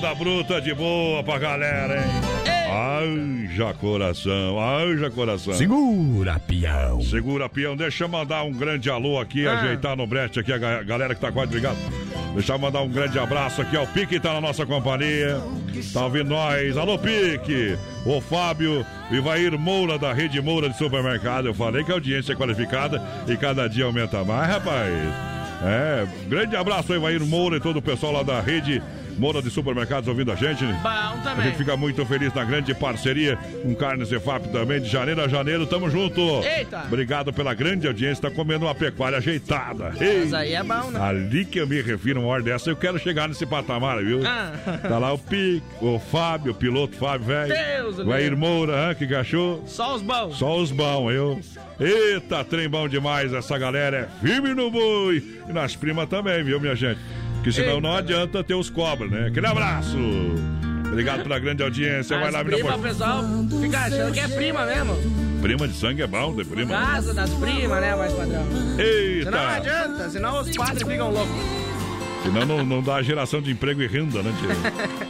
Moda 0.00 0.14
bruta 0.14 0.60
de 0.62 0.72
boa 0.74 1.22
pra 1.22 1.38
galera, 1.38 1.98
hein? 1.98 2.10
Haja 2.72 3.74
coração, 3.74 4.58
haja 4.58 5.10
coração. 5.10 5.52
Segura, 5.54 6.38
peão. 6.38 7.02
Segura, 7.02 7.48
peão. 7.48 7.76
Deixa 7.76 8.04
eu 8.04 8.08
mandar 8.08 8.42
um 8.44 8.52
grande 8.52 8.88
alô 8.88 9.18
aqui, 9.20 9.46
Ah. 9.46 9.58
ajeitar 9.60 9.94
no 9.96 10.06
brete 10.06 10.40
aqui 10.40 10.52
a 10.52 10.58
ga- 10.58 10.82
galera 10.84 11.14
que 11.14 11.20
tá 11.20 11.30
quase 11.30 11.52
ligado. 11.52 11.76
Deixa 12.34 12.52
eu 12.54 12.58
mandar 12.58 12.80
um 12.80 12.88
grande 12.88 13.18
abraço 13.18 13.60
aqui 13.60 13.76
ao 13.76 13.86
Pique, 13.88 14.18
tá 14.20 14.32
na 14.32 14.40
nossa 14.40 14.64
companhia. 14.64 15.38
Tá 15.92 16.04
ouvindo 16.04 16.30
nós. 16.30 16.76
Alô, 16.78 16.96
Pique. 16.98 17.76
O 18.06 18.20
Fábio 18.22 18.86
Ivair 19.10 19.58
Moura, 19.58 19.98
da 19.98 20.12
Rede 20.14 20.40
Moura 20.40 20.70
de 20.70 20.78
Supermercado. 20.78 21.46
Eu 21.46 21.54
falei 21.54 21.84
que 21.84 21.90
a 21.90 21.94
audiência 21.94 22.32
é 22.32 22.36
qualificada 22.36 23.02
e 23.28 23.36
cada 23.36 23.68
dia 23.68 23.84
aumenta 23.84 24.24
mais, 24.24 24.48
rapaz. 24.48 24.90
É, 25.62 26.06
grande 26.28 26.56
abraço 26.56 26.90
ao 26.92 26.98
Ivair 26.98 27.20
Moura 27.26 27.56
e 27.56 27.60
todo 27.60 27.78
o 27.78 27.82
pessoal 27.82 28.12
lá 28.12 28.22
da 28.22 28.40
Rede 28.40 28.80
Moura 28.80 29.00
de 29.42 29.50
Supermercados 29.50 30.08
ouvindo 30.08 30.32
a 30.32 30.34
gente. 30.34 30.64
Bom 30.64 30.88
A 30.88 31.20
também. 31.22 31.46
gente 31.46 31.58
fica 31.58 31.76
muito 31.76 32.04
feliz 32.06 32.32
na 32.32 32.44
grande 32.44 32.74
parceria 32.74 33.36
com 33.62 33.74
Carnes 33.74 34.10
EFAP 34.10 34.48
também, 34.48 34.80
de 34.80 34.88
janeiro 34.88 35.20
a 35.20 35.28
janeiro. 35.28 35.66
Tamo 35.66 35.90
junto. 35.90 36.20
Eita. 36.42 36.84
Obrigado 36.86 37.32
pela 37.32 37.52
grande 37.54 37.86
audiência. 37.86 38.28
Tá 38.28 38.34
comendo 38.34 38.64
uma 38.64 38.74
pecuária 38.74 39.18
ajeitada. 39.18 39.92
Mas 39.98 40.32
aí 40.34 40.54
é 40.54 40.62
bom, 40.62 40.90
né? 40.90 41.00
Ali 41.00 41.44
que 41.44 41.58
eu 41.58 41.66
me 41.66 41.80
refiro, 41.80 42.20
uma 42.20 42.28
hora 42.28 42.42
dessa, 42.42 42.70
eu 42.70 42.76
quero 42.76 42.98
chegar 42.98 43.28
nesse 43.28 43.44
patamar, 43.44 44.02
viu? 44.02 44.20
Ah. 44.26 44.52
Tá 44.82 44.98
lá 44.98 45.12
o 45.12 45.18
Pique, 45.18 45.62
o 45.80 45.98
Fábio, 45.98 46.52
o 46.52 46.54
piloto 46.54 46.96
Fábio, 46.96 47.26
velho. 47.26 47.54
Deus, 47.54 47.98
O 47.98 48.12
Air 48.12 48.36
Moura, 48.36 48.90
hã, 48.90 48.94
que 48.94 49.06
gachou. 49.06 49.62
Só 49.66 49.94
os 49.94 50.02
bons. 50.02 50.36
Só 50.38 50.56
os 50.58 50.70
bons, 50.70 51.10
eu. 51.12 51.40
Eita, 51.78 52.44
trem 52.44 52.68
bom 52.68 52.86
demais. 52.88 53.32
Essa 53.32 53.56
galera 53.58 53.96
é 54.22 54.26
firme 54.26 54.54
no 54.54 54.70
boi. 54.70 55.22
E 55.48 55.52
nas 55.52 55.74
primas 55.74 56.08
também, 56.08 56.42
viu, 56.44 56.60
minha 56.60 56.74
gente? 56.76 57.00
Porque 57.40 57.52
senão 57.52 57.80
não 57.80 57.96
adianta 57.96 58.44
ter 58.44 58.54
os 58.54 58.68
cobras, 58.68 59.10
né? 59.10 59.28
Aquele 59.28 59.46
abraço. 59.46 59.96
Obrigado 60.86 61.22
pela 61.22 61.38
grande 61.38 61.62
audiência. 61.62 62.18
Vai 62.18 62.28
As 62.28 62.34
lá, 62.34 62.44
menina. 62.44 62.58
primas, 62.62 62.78
o 62.78 62.82
pessoal 62.82 63.24
fica 63.62 63.78
achando 63.78 64.12
que 64.12 64.20
é 64.20 64.28
prima 64.28 64.66
mesmo. 64.66 64.96
Prima 65.40 65.66
de 65.66 65.74
sangue 65.74 66.02
é 66.02 66.06
bom, 66.06 66.34
de 66.34 66.44
prima. 66.44 66.70
Casa 66.70 67.14
das 67.14 67.30
primas, 67.30 67.80
né, 67.80 67.96
mais 67.96 68.12
padrão? 68.12 68.44
Senão 68.44 68.66
não 68.76 68.84
Eita! 68.84 69.56
adianta, 69.56 70.10
senão 70.10 70.40
os 70.42 70.54
padres 70.54 70.86
ficam 70.86 71.10
loucos. 71.10 71.34
Senão 72.24 72.44
não, 72.44 72.62
não 72.64 72.82
dá 72.82 73.00
geração 73.00 73.40
de 73.40 73.50
emprego 73.50 73.80
e 73.80 73.86
renda, 73.86 74.22
né, 74.22 74.30
tia? 74.38 75.08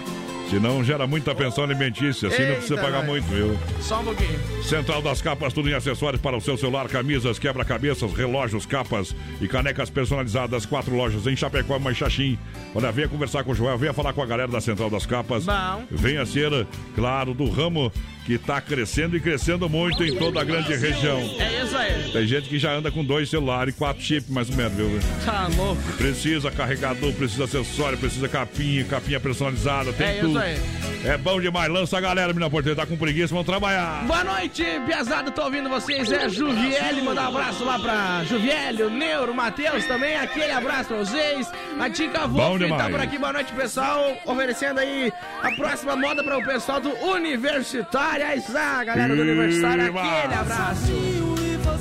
Senão 0.50 0.82
gera 0.82 1.06
muita 1.06 1.32
pensão 1.32 1.62
alimentícia, 1.62 2.28
assim 2.28 2.44
não 2.44 2.54
precisa 2.56 2.74
pagar 2.74 2.98
nós. 2.98 3.06
muito, 3.06 3.24
viu? 3.26 3.56
Só 3.80 4.00
um 4.00 4.04
pouquinho. 4.04 4.62
Central 4.64 5.00
das 5.00 5.22
Capas, 5.22 5.52
tudo 5.52 5.70
em 5.70 5.74
acessórios 5.74 6.20
para 6.20 6.36
o 6.36 6.40
seu 6.40 6.56
celular, 6.56 6.88
camisas, 6.88 7.38
quebra-cabeças, 7.38 8.12
relógios, 8.12 8.66
capas 8.66 9.14
e 9.40 9.46
canecas 9.46 9.88
personalizadas. 9.88 10.66
Quatro 10.66 10.92
lojas 10.94 11.24
em 11.28 11.36
Chapecó 11.36 11.76
e 11.76 11.78
Manchachim. 11.78 12.36
Olha, 12.74 12.90
venha 12.90 13.06
conversar 13.06 13.44
com 13.44 13.52
o 13.52 13.54
Joel, 13.54 13.78
venha 13.78 13.92
falar 13.92 14.12
com 14.12 14.22
a 14.22 14.26
galera 14.26 14.50
da 14.50 14.60
Central 14.60 14.90
das 14.90 15.06
Capas. 15.06 15.44
Bom. 15.44 15.84
Venha 15.88 16.26
ser, 16.26 16.66
claro, 16.96 17.32
do 17.32 17.48
ramo 17.48 17.92
que 18.24 18.34
está 18.34 18.60
crescendo 18.60 19.16
e 19.16 19.20
crescendo 19.20 19.68
muito 19.68 20.04
em 20.04 20.14
toda 20.16 20.40
a 20.40 20.44
grande 20.44 20.74
região. 20.76 21.18
É 21.38 21.62
isso 21.64 21.76
aí. 21.76 22.10
Tem 22.12 22.26
gente 22.26 22.48
que 22.48 22.58
já 22.58 22.72
anda 22.72 22.90
com 22.90 23.04
dois 23.04 23.28
celulares 23.30 23.74
e 23.74 23.76
quatro 23.78 24.02
chips, 24.02 24.28
mais 24.30 24.48
ou 24.50 24.56
menos, 24.56 24.72
viu? 24.74 25.00
Tá 25.24 25.48
louco. 25.56 25.82
Precisa 25.96 26.50
carregador, 26.50 27.12
precisa 27.14 27.44
acessório, 27.44 27.98
precisa 27.98 28.28
capinha, 28.28 28.84
capinha 28.84 29.18
personalizada, 29.18 29.92
tem 29.92 30.06
É 30.06 30.12
isso 30.18 30.26
tudo. 30.26 30.38
aí. 30.38 30.56
É 31.02 31.16
bom 31.16 31.40
demais. 31.40 31.70
Lança 31.72 31.96
a 31.96 32.00
galera, 32.00 32.28
menina 32.28 32.50
porteira, 32.50 32.76
tá 32.76 32.84
com 32.86 32.96
preguiça, 32.96 33.28
vamos 33.28 33.46
trabalhar. 33.46 34.04
Boa 34.06 34.22
noite, 34.22 34.62
Piazada, 34.86 35.30
tô 35.30 35.42
ouvindo 35.44 35.68
vocês. 35.70 36.12
É 36.12 36.28
Juviele, 36.28 37.00
mandar 37.02 37.24
um 37.30 37.36
abraço 37.38 37.64
lá 37.64 37.78
pra 37.78 38.22
Juviele, 38.24 38.82
o 38.82 38.90
Neuro, 38.90 39.32
o 39.32 39.34
Matheus 39.34 39.86
também. 39.86 40.16
Aquele 40.16 40.52
abraço 40.52 40.88
pra 40.88 40.98
vocês. 40.98 41.50
A 41.80 41.88
Tica 41.88 42.26
Wolf 42.26 42.58
demais. 42.58 42.82
tá 42.82 42.90
por 42.90 43.00
aqui. 43.00 43.18
Boa 43.18 43.32
noite, 43.32 43.50
pessoal. 43.54 44.14
Oferecendo 44.26 44.78
aí 44.78 45.10
a 45.42 45.50
próxima 45.52 45.96
moda 45.96 46.22
para 46.22 46.36
o 46.36 46.44
pessoal 46.44 46.78
do 46.80 46.90
Universitário. 47.06 48.09
Aí 48.12 48.38
está, 48.38 48.82
galera 48.84 49.14
do 49.14 49.22
Universitário. 49.22 49.84
Viva! 49.84 50.00
Aquele 50.00 50.34
abraço. 50.34 50.92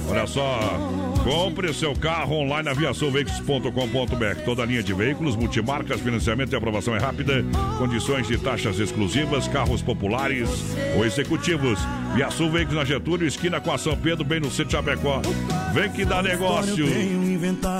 Olha 0.08 0.28
só, 0.28 0.60
compre 1.24 1.74
seu 1.74 1.96
carro 1.96 2.36
online 2.36 2.70
na 2.70 2.74
viaçãoveículos.com.br. 2.74 4.42
Toda 4.46 4.64
a 4.64 4.66
linha 4.66 4.84
de 4.84 4.94
veículos, 4.94 5.36
multimarcas, 5.36 6.02
financiamento 6.02 6.54
e 6.54 6.56
aprovação 6.56 6.96
é 6.96 7.00
rápida. 7.00 7.44
Condições 7.78 8.28
de 8.28 8.38
taxas 8.38 8.80
exclusivas, 8.80 9.48
carros 9.48 9.82
populares 9.82 10.50
ou 10.96 11.06
executivos. 11.06 11.80
Viação 12.16 12.50
Veículos 12.52 12.80
na 12.80 12.86
Getúlio, 12.86 13.28
esquina 13.28 13.60
com 13.60 13.72
a 13.72 13.78
São 13.78 13.96
Pedro, 13.96 14.24
bem 14.24 14.40
no 14.40 14.50
centro 14.50 14.66
de 14.66 14.72
Chapecó. 14.72 15.22
Vem 15.74 15.92
que 15.92 16.06
dá 16.06 16.22
negócio. 16.22 16.86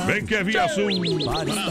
Vem 0.06 0.26
que 0.26 0.36
é 0.36 0.44
Viação. 0.44 0.86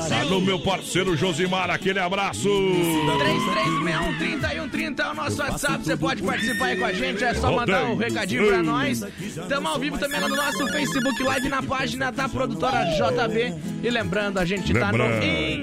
Tá 0.09 0.24
no 0.24 0.41
meu 0.41 0.59
parceiro 0.61 1.14
Josimar, 1.16 1.70
aquele 1.70 1.99
abraço. 1.99 2.49
3361-3130 2.49 5.01
é 5.01 5.11
o 5.11 5.14
nosso 5.14 5.41
WhatsApp. 5.41 5.84
Você 5.84 5.97
pode 5.97 6.22
participar 6.22 6.66
aí 6.66 6.76
com 6.76 6.84
a 6.84 6.93
gente. 6.93 7.24
É 7.24 7.32
só 7.34 7.51
mandar 7.53 7.84
um 7.86 7.97
recadinho 7.97 8.47
pra 8.47 8.62
nós. 8.62 9.03
Estamos 9.20 9.70
ao 9.70 9.78
vivo 9.78 9.99
também 9.99 10.20
lá 10.20 10.28
no 10.28 10.36
nosso 10.36 10.66
Facebook 10.68 11.22
Live 11.22 11.49
na 11.49 11.62
página 11.62 12.11
da 12.12 12.28
produtora 12.28 12.84
JB. 12.84 13.55
E 13.82 13.91
lembrando, 13.91 14.39
a 14.39 14.45
gente 14.45 14.72
tá 14.74 14.93
no. 14.93 14.99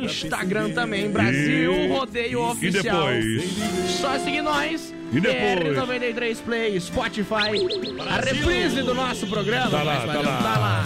Instagram 0.05 0.71
também, 0.71 1.09
Brasil 1.09 1.71
E- 1.73 1.87
Rodeio 1.87 2.31
e 2.31 2.35
Oficial. 2.35 3.07
depois? 3.07 3.43
Só 3.99 4.17
seguir 4.19 4.41
nós. 4.41 4.93
E 5.11 5.19
depois? 5.19 5.77
R93 5.77 6.37
Play, 6.43 6.79
Spotify. 6.79 7.51
A 8.09 8.19
reprise 8.19 8.81
do 8.81 8.93
nosso 8.95 9.27
programa. 9.27 9.69
Tá 9.69 9.83
lá, 9.83 9.97
tá 10.01 10.21
lá. 10.21 10.41
tá 10.41 10.57
lá. 10.59 10.83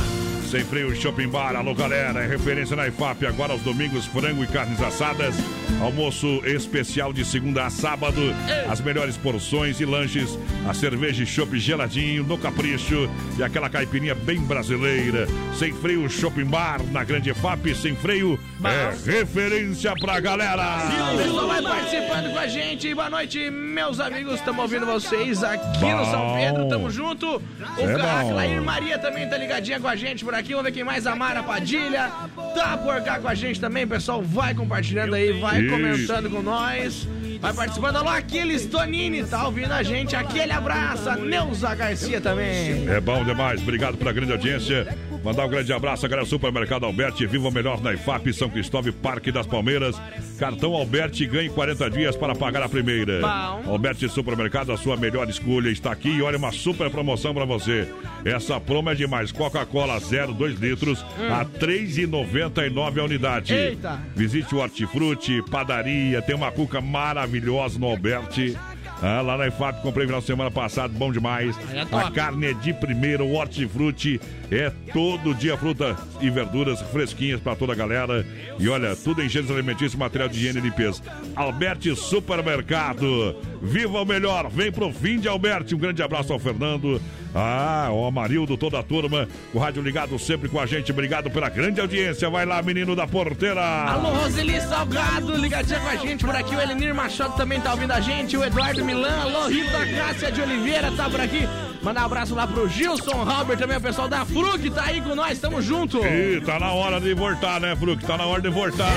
Sem 0.49 0.63
freio 0.63 0.95
Shopping 0.95 1.27
Bar, 1.27 1.55
alô 1.55 1.75
galera, 1.75 2.23
é 2.23 2.27
referência 2.27 2.75
na 2.75 2.87
IFAP. 2.87 3.23
Agora 3.27 3.53
aos 3.53 3.61
domingos, 3.61 4.07
frango 4.07 4.43
e 4.43 4.47
carnes 4.47 4.81
assadas. 4.81 5.35
Almoço 5.79 6.41
especial 6.43 7.13
de 7.13 7.23
segunda 7.23 7.67
a 7.67 7.69
sábado. 7.69 8.19
As 8.67 8.81
melhores 8.81 9.15
porções 9.15 9.79
e 9.79 9.85
lanches. 9.85 10.39
A 10.67 10.73
cerveja 10.73 11.21
e 11.21 11.25
chopp 11.27 11.57
geladinho 11.59 12.23
no 12.23 12.35
capricho. 12.35 13.07
E 13.37 13.43
aquela 13.43 13.69
caipirinha 13.69 14.15
bem 14.15 14.41
brasileira. 14.41 15.27
Sem 15.55 15.71
freio 15.71 16.09
Shopping 16.09 16.45
Bar, 16.45 16.81
na 16.91 17.03
grande 17.03 17.29
IFAP. 17.29 17.75
Sem 17.75 17.95
freio 17.95 18.39
é 18.65 19.11
referência 19.11 19.93
pra 20.01 20.19
galera. 20.19 20.79
O 21.13 21.17
pessoal 21.17 21.47
vai 21.47 21.61
participando 21.61 22.33
com 22.33 22.39
a 22.39 22.47
gente. 22.47 22.95
Boa 22.95 23.09
noite, 23.11 23.51
meus 23.51 23.99
amigos. 23.99 24.33
Estamos 24.33 24.63
ouvindo 24.63 24.85
vocês 24.87 25.43
aqui 25.43 25.85
no 25.85 25.97
Bom. 25.97 26.11
São 26.11 26.33
Pedro. 26.35 26.67
Tamo 26.67 26.89
junto. 26.89 27.35
O 27.37 28.41
É 28.41 28.59
Maria 28.59 28.97
também 28.97 29.29
tá 29.29 29.37
ligadinha 29.37 29.79
com 29.79 29.87
a 29.87 29.95
gente 29.95 30.25
por 30.25 30.38
aqui. 30.39 30.51
Vamos 30.51 30.65
ver 30.65 30.71
quem 30.71 30.83
mais. 30.83 31.05
A 31.05 31.15
Mara 31.15 31.43
Padilha 31.43 32.09
tá 32.55 32.77
por 32.77 33.01
cá 33.01 33.19
com 33.19 33.27
a 33.27 33.35
gente 33.35 33.59
também. 33.59 33.85
Pessoal, 33.85 34.21
vai 34.21 34.55
compartilhando 34.55 35.13
aí, 35.15 35.39
vai 35.39 35.49
vai 35.49 35.61
Isso. 35.61 35.71
comentando 35.71 36.29
com 36.29 36.41
nós. 36.41 37.07
Vai 37.41 37.53
participando. 37.53 37.95
Alô, 37.95 38.09
Aquiles 38.09 38.65
Tonini, 38.65 39.23
tá 39.23 39.45
ouvindo 39.45 39.71
a 39.71 39.81
gente? 39.81 40.13
Aquele 40.13 40.51
abraço. 40.51 41.09
A 41.09 41.15
Neuza 41.15 41.73
Garcia 41.73 42.19
também. 42.19 42.85
É 42.89 42.99
bom 42.99 43.23
demais, 43.23 43.61
obrigado 43.61 43.97
pela 43.97 44.11
grande 44.11 44.33
audiência. 44.33 44.97
Mandar 45.23 45.45
um 45.45 45.49
grande 45.49 45.71
abraço 45.73 46.05
a 46.05 46.09
galera 46.09 46.25
do 46.25 46.29
Supermercado 46.29 46.85
Alberti. 46.85 47.25
Viva 47.25 47.47
o 47.47 47.51
melhor 47.51 47.81
na 47.81 47.93
IFAP, 47.93 48.33
São 48.33 48.49
Cristóvão, 48.49 48.91
Parque 48.93 49.31
das 49.31 49.45
Palmeiras. 49.45 49.95
Cartão 50.37 50.73
Alberti 50.73 51.25
ganhe 51.25 51.49
40 51.49 51.89
dias 51.89 52.15
para 52.15 52.33
pagar 52.35 52.63
a 52.63 52.69
primeira. 52.69 53.19
Bom. 53.21 53.71
Alberti 53.71 54.07
Supermercado, 54.09 54.71
a 54.71 54.77
sua 54.77 54.95
melhor 54.95 55.29
escolha 55.29 55.69
está 55.69 55.91
aqui 55.91 56.09
e 56.09 56.21
olha 56.21 56.37
uma 56.37 56.51
super 56.53 56.89
promoção 56.89 57.33
para 57.33 57.43
você. 57.45 57.87
Essa 58.23 58.59
promo 58.61 58.89
é 58.89 58.95
demais. 58.95 59.31
Coca-Cola 59.31 59.99
zero, 59.99 60.33
2 60.33 60.57
litros 60.59 61.01
Hum. 61.19 61.33
a 61.33 61.39
R$ 61.39 61.45
3,99 61.59 62.99
a 62.99 63.03
unidade. 63.03 63.53
Eita. 63.53 63.99
Visite 64.15 64.55
o 64.55 64.59
Hortifruti, 64.59 65.41
padaria, 65.49 66.21
tem 66.21 66.35
uma 66.35 66.51
cuca 66.51 66.79
maravilhosa 66.81 67.28
no 67.77 67.87
Alberti. 67.87 68.57
Ah, 69.01 69.21
lá 69.21 69.37
na 69.37 69.47
IFAP, 69.47 69.81
comprei 69.81 70.05
final 70.05 70.19
de 70.19 70.27
semana 70.27 70.51
passado, 70.51 70.93
bom 70.93 71.09
demais. 71.09 71.55
É 71.73 71.81
a 71.95 72.11
carne 72.11 72.47
é 72.47 72.53
de 72.53 72.73
primeira, 72.73 73.23
o 73.23 73.33
hortifruti 73.33 74.19
é 74.51 74.69
todo 74.91 75.33
dia 75.33 75.55
fruta 75.55 75.95
e 76.19 76.29
verduras 76.29 76.81
fresquinhas 76.81 77.39
para 77.39 77.55
toda 77.55 77.71
a 77.71 77.75
galera. 77.75 78.25
E 78.59 78.67
olha, 78.67 78.95
tudo 78.97 79.23
em 79.23 79.29
gêneros 79.29 79.55
alimentícios, 79.55 79.95
material 79.95 80.27
de 80.27 80.37
higiene 80.37 80.59
e 80.59 80.61
limpeza. 80.63 81.01
Alberti 81.33 81.95
Supermercado. 81.95 83.37
Viva 83.61 84.01
o 84.01 84.05
melhor, 84.05 84.49
vem 84.49 84.71
pro 84.71 84.91
fim 84.91 85.17
de 85.17 85.29
Alberti. 85.29 85.75
Um 85.75 85.79
grande 85.79 86.03
abraço 86.03 86.33
ao 86.33 86.39
Fernando. 86.39 87.01
Ah, 87.33 87.89
o 87.91 88.05
Amarildo, 88.05 88.57
toda 88.57 88.79
a 88.79 88.83
turma, 88.83 89.27
o 89.53 89.59
rádio 89.59 89.81
ligado 89.83 90.17
sempre 90.17 90.49
com 90.49 90.59
a 90.59 90.65
gente. 90.65 90.91
Obrigado 90.91 91.29
pela 91.29 91.49
grande 91.49 91.79
audiência. 91.79 92.29
Vai 92.29 92.45
lá, 92.45 92.61
menino 92.61 92.95
da 92.95 93.05
porteira. 93.05 93.61
Alô, 93.61 94.09
Roseli 94.09 94.59
Salgado, 94.61 95.35
ligadinha 95.35 95.79
com 95.79 95.87
a 95.87 95.95
gente 95.95 96.25
por 96.25 96.35
aqui. 96.35 96.55
O 96.55 96.61
Elenir 96.61 96.93
Machado 96.95 97.35
também 97.35 97.61
tá 97.61 97.71
ouvindo 97.71 97.91
a 97.91 97.99
gente. 97.99 98.35
O 98.35 98.43
Eduardo 98.43 98.83
Milan, 98.83 99.21
alô, 99.21 99.47
Rita 99.47 99.85
Cássia 99.95 100.31
de 100.31 100.41
Oliveira 100.41 100.91
tá 100.91 101.09
por 101.09 101.21
aqui. 101.21 101.47
Mandar 101.81 102.01
um 102.01 102.05
abraço 102.05 102.35
lá 102.35 102.45
pro 102.45 102.67
Gilson 102.67 103.23
Halber, 103.23 103.57
também 103.57 103.77
o 103.77 103.81
pessoal 103.81 104.09
da 104.09 104.25
Frug 104.25 104.69
tá 104.71 104.83
aí 104.83 104.99
com 104.99 105.15
nós, 105.15 105.39
tamo 105.39 105.61
junto. 105.61 106.05
Ih, 106.05 106.41
tá 106.41 106.59
na 106.59 106.71
hora 106.73 106.99
de 106.99 107.13
voltar, 107.13 107.61
né, 107.61 107.73
Fruc? 107.75 108.03
Tá 108.05 108.17
na 108.17 108.25
hora 108.25 108.41
de 108.41 108.49
voltar. 108.49 108.91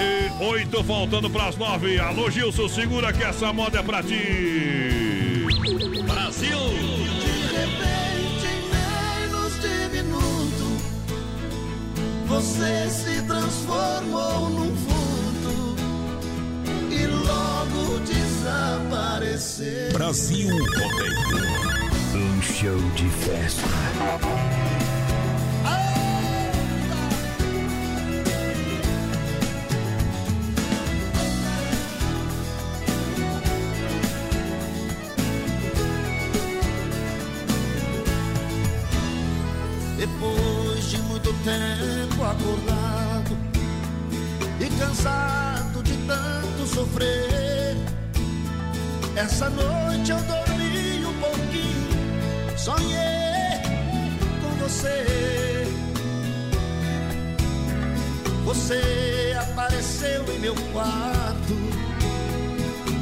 E 0.00 0.44
oito 0.44 0.84
faltando 0.84 1.28
pras 1.30 1.56
nove. 1.56 1.98
Alô, 1.98 2.30
Gilson, 2.30 2.68
segura 2.68 3.12
que 3.12 3.22
essa 3.22 3.52
moda 3.52 3.80
é 3.80 3.82
pra 3.82 4.02
ti. 4.02 5.03
Você 12.34 12.90
se 12.90 13.22
transformou 13.22 14.50
num 14.50 14.74
vulto 14.74 15.76
e 16.90 17.06
logo 17.06 18.00
desapareceu. 18.00 19.92
Brasil 19.92 20.48
Rodeio. 20.48 21.54
Um 22.16 22.42
show 22.42 22.80
de 22.96 23.08
festa. 23.08 23.62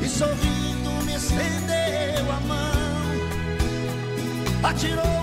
E 0.02 0.08
sorrindo 0.08 0.90
me 1.04 1.14
estendeu 1.14 2.30
a 2.30 2.40
mão, 2.40 3.12
atirou-se 4.62 5.21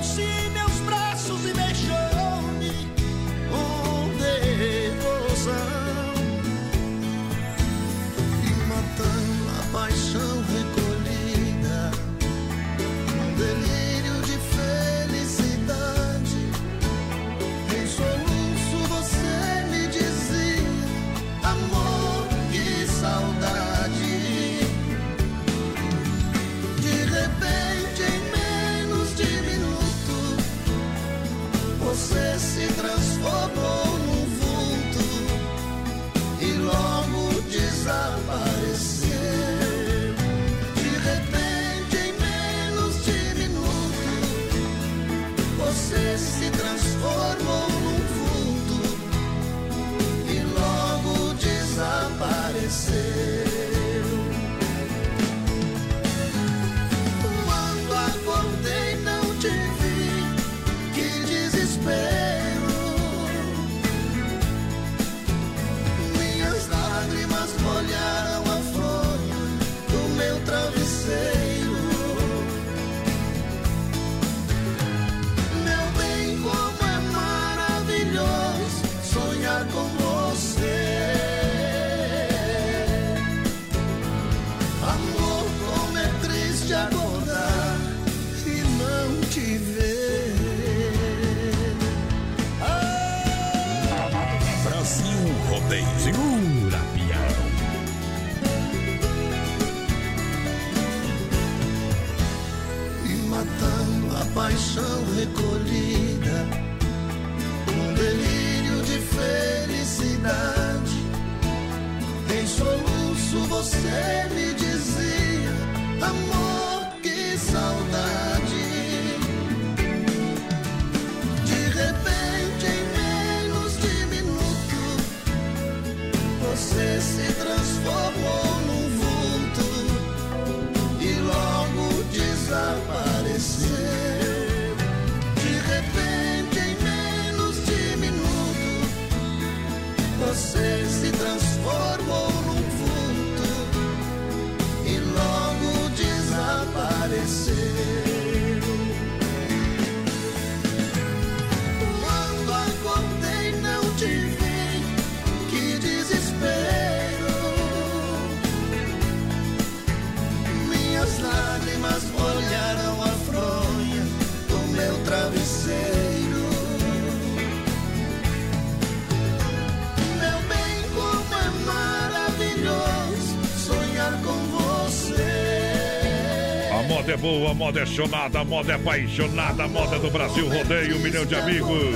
moda 177.69 177.81
é 177.81 177.85
chonada, 177.85 178.43
moda 178.43 178.71
é 178.71 178.75
apaixonada, 178.75 179.67
moda 179.67 179.95
é 179.95 179.99
do 179.99 180.09
Brasil, 180.09 180.49
rodeio 180.49 180.95
um 180.95 180.99
milhão 180.99 181.23
de 181.23 181.35
amigos. 181.35 181.95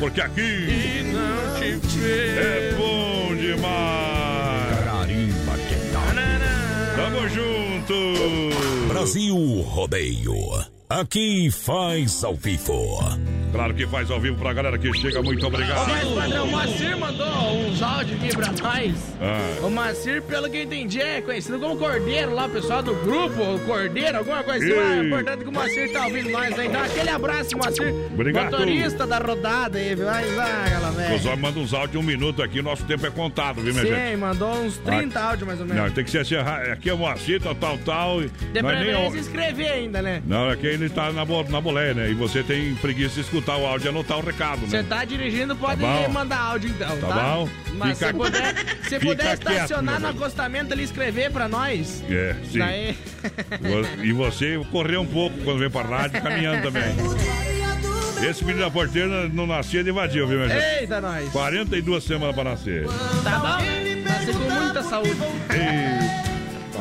Porque 0.00 0.20
aqui 0.20 1.04
é 2.36 2.74
bom 2.76 3.36
demais. 3.36 4.74
Tamo 6.96 7.28
junto. 7.28 8.88
Brasil 8.88 9.36
Rodeio. 9.62 10.34
Aqui 10.88 11.48
faz 11.50 12.24
ao 12.24 12.34
vivo. 12.34 12.98
Claro 13.54 13.72
que 13.72 13.86
faz 13.86 14.10
ao 14.10 14.18
vivo 14.20 14.36
pra 14.36 14.52
galera 14.52 14.76
que 14.76 14.92
chega, 14.94 15.22
muito 15.22 15.46
obrigado. 15.46 15.88
Mas, 15.88 16.08
padrão, 16.08 16.44
o 16.48 16.50
Macir 16.50 16.98
mandou 16.98 17.26
uns 17.68 17.80
áudios 17.80 18.20
aqui 18.20 18.34
pra 18.36 18.46
nós. 18.50 19.14
Ah. 19.22 19.66
O 19.66 19.70
Macir, 19.70 20.22
pelo 20.22 20.50
que 20.50 20.56
eu 20.56 20.62
entendi, 20.64 21.00
é 21.00 21.20
conhecido 21.20 21.60
como 21.60 21.76
Cordeiro 21.76 22.34
lá, 22.34 22.46
o 22.46 22.50
pessoal 22.50 22.82
do 22.82 22.92
grupo, 22.96 23.40
o 23.54 23.60
Cordeiro, 23.60 24.18
alguma 24.18 24.42
coisa 24.42 24.64
assim. 24.64 24.74
É 24.74 25.06
importante 25.06 25.44
que 25.44 25.48
o 25.48 25.52
Macir 25.52 25.92
tá 25.92 26.04
ouvindo 26.06 26.30
nós 26.30 26.58
aí. 26.58 26.66
Então, 26.66 26.82
aquele 26.82 27.10
abraço, 27.10 27.56
Macir. 27.56 27.94
Obrigado. 28.12 28.50
Motorista 28.50 29.06
da 29.06 29.18
rodada 29.18 29.78
aí, 29.78 29.94
viu? 29.94 30.04
Mas, 30.06 30.36
ah, 30.38 30.64
galera, 30.68 31.14
Os 31.14 31.24
homens 31.24 31.40
mandam 31.40 31.62
uns 31.62 31.72
áudios 31.72 32.02
um 32.02 32.06
minuto 32.06 32.42
aqui, 32.42 32.60
nosso 32.60 32.82
tempo 32.86 33.06
é 33.06 33.10
contado, 33.10 33.62
viu, 33.62 33.72
minha 33.72 33.86
gente? 33.86 34.10
Sim, 34.10 34.16
mandou 34.16 34.52
uns 34.52 34.78
30 34.78 35.20
áudios 35.20 35.46
mais 35.46 35.60
ou 35.60 35.66
menos. 35.66 35.80
Não, 35.80 35.90
tem 35.92 36.02
que 36.02 36.10
ser 36.10 36.18
assim, 36.18 36.34
aqui 36.72 36.90
é 36.90 36.92
o 36.94 36.98
Moacir, 36.98 37.40
tal, 37.40 37.54
tal, 37.54 37.78
tal. 37.78 38.20
De 38.20 38.26
é 38.26 38.30
nem 38.54 38.62
preferência 38.64 39.10
o- 39.10 39.16
escrever 39.16 39.68
ainda, 39.70 40.02
né? 40.02 40.20
Não, 40.26 40.50
é 40.50 40.56
que 40.56 40.66
ele 40.66 40.88
tá 40.88 41.12
na, 41.12 41.24
bo- 41.24 41.44
na 41.48 41.60
boleia, 41.60 41.94
né? 41.94 42.10
E 42.10 42.14
você 42.14 42.42
tem 42.42 42.74
preguiça 42.76 43.14
de 43.14 43.20
escutar 43.20 43.43
o 43.52 43.66
áudio 43.66 43.86
e 43.86 43.88
anotar 43.90 44.18
o 44.18 44.20
recado, 44.24 44.60
Você 44.66 44.78
né? 44.78 44.86
tá 44.88 45.04
dirigindo, 45.04 45.54
pode 45.56 45.80
Tá 45.80 46.08
mandar 46.08 46.38
áudio 46.38 46.70
então, 46.70 46.96
Tá 46.98 47.06
tá? 47.08 47.14
bom. 47.34 47.48
Mas 47.74 47.98
Fica- 47.98 48.06
se 48.10 48.14
puder, 48.14 48.54
se 48.88 48.98
puder 49.00 49.38
quieto, 49.38 49.50
estacionar 49.50 50.00
meu 50.00 50.12
no 50.12 50.16
acostamento 50.16 50.72
ali 50.72 50.82
e 50.82 50.84
escrever 50.84 51.30
pra 51.30 51.48
nós. 51.48 52.02
É, 52.08 52.34
sim. 52.50 52.58
Daí... 52.58 52.96
E 54.02 54.12
você 54.12 54.60
correr 54.70 54.96
um 54.96 55.06
pouco 55.06 55.36
quando 55.44 55.58
vem 55.58 55.70
pra 55.70 55.82
rádio, 55.82 56.22
caminhando 56.22 56.62
também. 56.62 56.94
Esse 58.28 58.42
menino 58.44 58.64
da 58.64 58.70
porteira 58.70 59.28
não 59.28 59.46
nascia 59.46 59.84
de 59.84 59.90
vadio, 59.92 60.26
viu, 60.26 60.38
minha 60.38 60.48
gente? 60.48 60.80
Eita, 60.80 61.00
nós. 61.00 61.28
42 61.30 62.04
semanas 62.04 62.34
pra 62.34 62.44
nascer. 62.44 62.86
Tá 63.22 63.38
bom? 63.38 64.04
Nasci 64.08 64.32
com 64.32 64.50
muita 64.50 64.82
saúde. 64.82 65.10
Ei, 65.50 65.93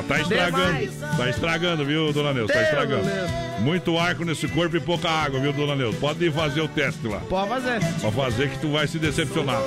tá 0.07 0.21
estragando. 0.21 0.73
Demais. 0.73 1.17
Tá 1.17 1.29
estragando, 1.29 1.85
viu, 1.85 2.13
dona 2.13 2.33
Neuza? 2.33 2.53
Tá 2.53 2.63
estragando. 2.63 3.05
Muito 3.59 3.97
arco 3.97 4.25
nesse 4.25 4.47
corpo 4.47 4.75
e 4.75 4.79
pouca 4.79 5.09
água, 5.09 5.39
viu, 5.39 5.53
dona 5.53 5.75
Neuza? 5.75 5.97
Pode 5.99 6.25
ir 6.25 6.31
fazer 6.31 6.61
o 6.61 6.67
teste 6.67 7.07
lá. 7.07 7.19
Pode 7.29 7.49
fazer. 7.49 7.79
Pra 8.01 8.11
fazer 8.11 8.49
que 8.49 8.59
tu 8.59 8.71
vai 8.71 8.87
se 8.87 8.99
decepcionar. 8.99 9.61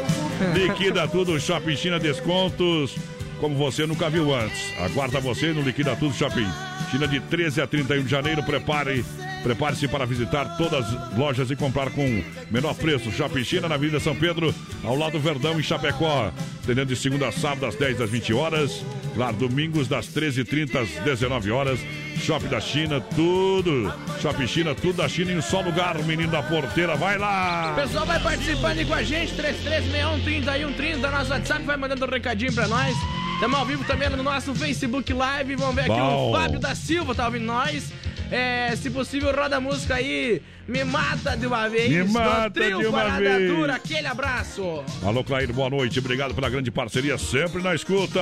Liquida 0.55 1.07
tudo, 1.09 1.39
Shopping 1.41 1.77
China 1.77 1.99
Descontos, 1.99 2.97
como 3.41 3.55
você 3.57 3.87
nunca 3.87 4.11
viu 4.11 4.35
antes. 4.35 4.73
Aguarda 4.81 5.21
você 5.21 5.53
no 5.53 5.63
Liquida 5.63 5.97
Tudo 5.97 6.15
Shopping. 6.15 6.49
China 6.91 7.09
de 7.09 7.21
13 7.21 7.61
a 7.61 7.67
31 7.67 8.03
de 8.03 8.11
janeiro, 8.11 8.43
prepare. 8.43 9.05
Prepare-se 9.47 9.87
para 9.87 10.05
visitar 10.05 10.57
todas 10.57 10.85
as 10.93 11.17
lojas 11.17 11.53
e 11.53 11.55
comprar 11.55 11.89
com 11.91 12.21
menor 12.51 12.75
preço. 12.75 13.13
Shopping 13.13 13.45
China 13.45 13.69
na 13.69 13.77
Avenida 13.77 14.01
São 14.01 14.13
Pedro, 14.13 14.53
ao 14.83 14.97
lado 14.97 15.13
do 15.13 15.21
Verdão, 15.21 15.57
em 15.57 15.63
Chapecó. 15.63 16.33
Atendendo 16.65 16.87
de 16.93 16.97
segunda 16.97 17.29
a 17.29 17.33
sábado, 17.33 17.61
das 17.61 17.77
10 17.77 18.01
às 18.01 18.11
20 18.11 18.35
horas. 18.35 18.85
Claro, 19.15 19.37
domingos, 19.37 19.87
das 19.87 20.09
13h30 20.09 20.83
às 20.83 20.89
19 21.05 21.53
horas. 21.53 21.79
Shopping 22.17 22.49
da 22.49 22.61
China, 22.61 23.01
tudo. 23.01 23.95
Shopping 24.21 24.49
China, 24.49 24.75
tudo 24.75 24.95
da 24.95 25.09
China 25.09 25.31
em 25.31 25.39
um 25.39 25.43
só 25.43 25.61
lugar. 25.61 25.97
Menino 26.03 26.33
da 26.33 26.43
porteira, 26.43 26.97
vai 26.97 27.17
lá! 27.17 27.71
O 27.71 27.83
pessoal 27.83 28.05
vai 28.05 28.19
participando 28.19 28.79
aí 28.79 28.85
com 28.85 28.95
a 28.95 29.05
gente, 29.05 29.33
3361-3130, 29.35 31.09
nosso 31.09 31.31
WhatsApp, 31.31 31.63
vai 31.63 31.77
mandando 31.77 32.05
um 32.05 32.11
recadinho 32.11 32.53
pra 32.53 32.67
nós. 32.67 32.97
Estamos 33.35 33.61
ao 33.61 33.65
vivo 33.65 33.85
também 33.85 34.11
no 34.11 34.25
nosso 34.25 34.53
Facebook 34.57 35.13
Live. 35.13 35.55
Vamos 35.55 35.75
ver 35.77 35.83
aqui 35.83 35.91
Bom. 35.91 36.31
o 36.31 36.33
Fábio 36.33 36.59
da 36.59 36.75
Silva 36.75 37.15
tá 37.15 37.27
ouvindo 37.27 37.45
nós. 37.45 37.93
É, 38.31 38.75
se 38.77 38.91
possível, 38.91 39.35
roda 39.35 39.57
a 39.57 39.61
música 39.61 39.95
aí. 39.95 40.43
Me 40.67 40.83
mata 40.83 41.37
de 41.37 41.47
uma 41.47 41.69
vez. 41.69 41.89
Me 41.89 42.05
mata 42.05 42.51
trio 42.51 42.81
de 42.81 42.87
uma 42.87 42.99
Parada 42.99 43.21
vez. 43.21 43.51
Dura. 43.51 43.75
Aquele 43.77 44.07
abraço. 44.07 44.83
Alô, 45.05 45.23
Clair, 45.23 45.53
boa 45.53 45.71
noite. 45.71 45.99
Obrigado 46.01 46.35
pela 46.35 46.51
grande 46.51 46.71
parceria, 46.71 47.17
sempre 47.17 47.63
na 47.63 47.75
escuta. 47.75 48.21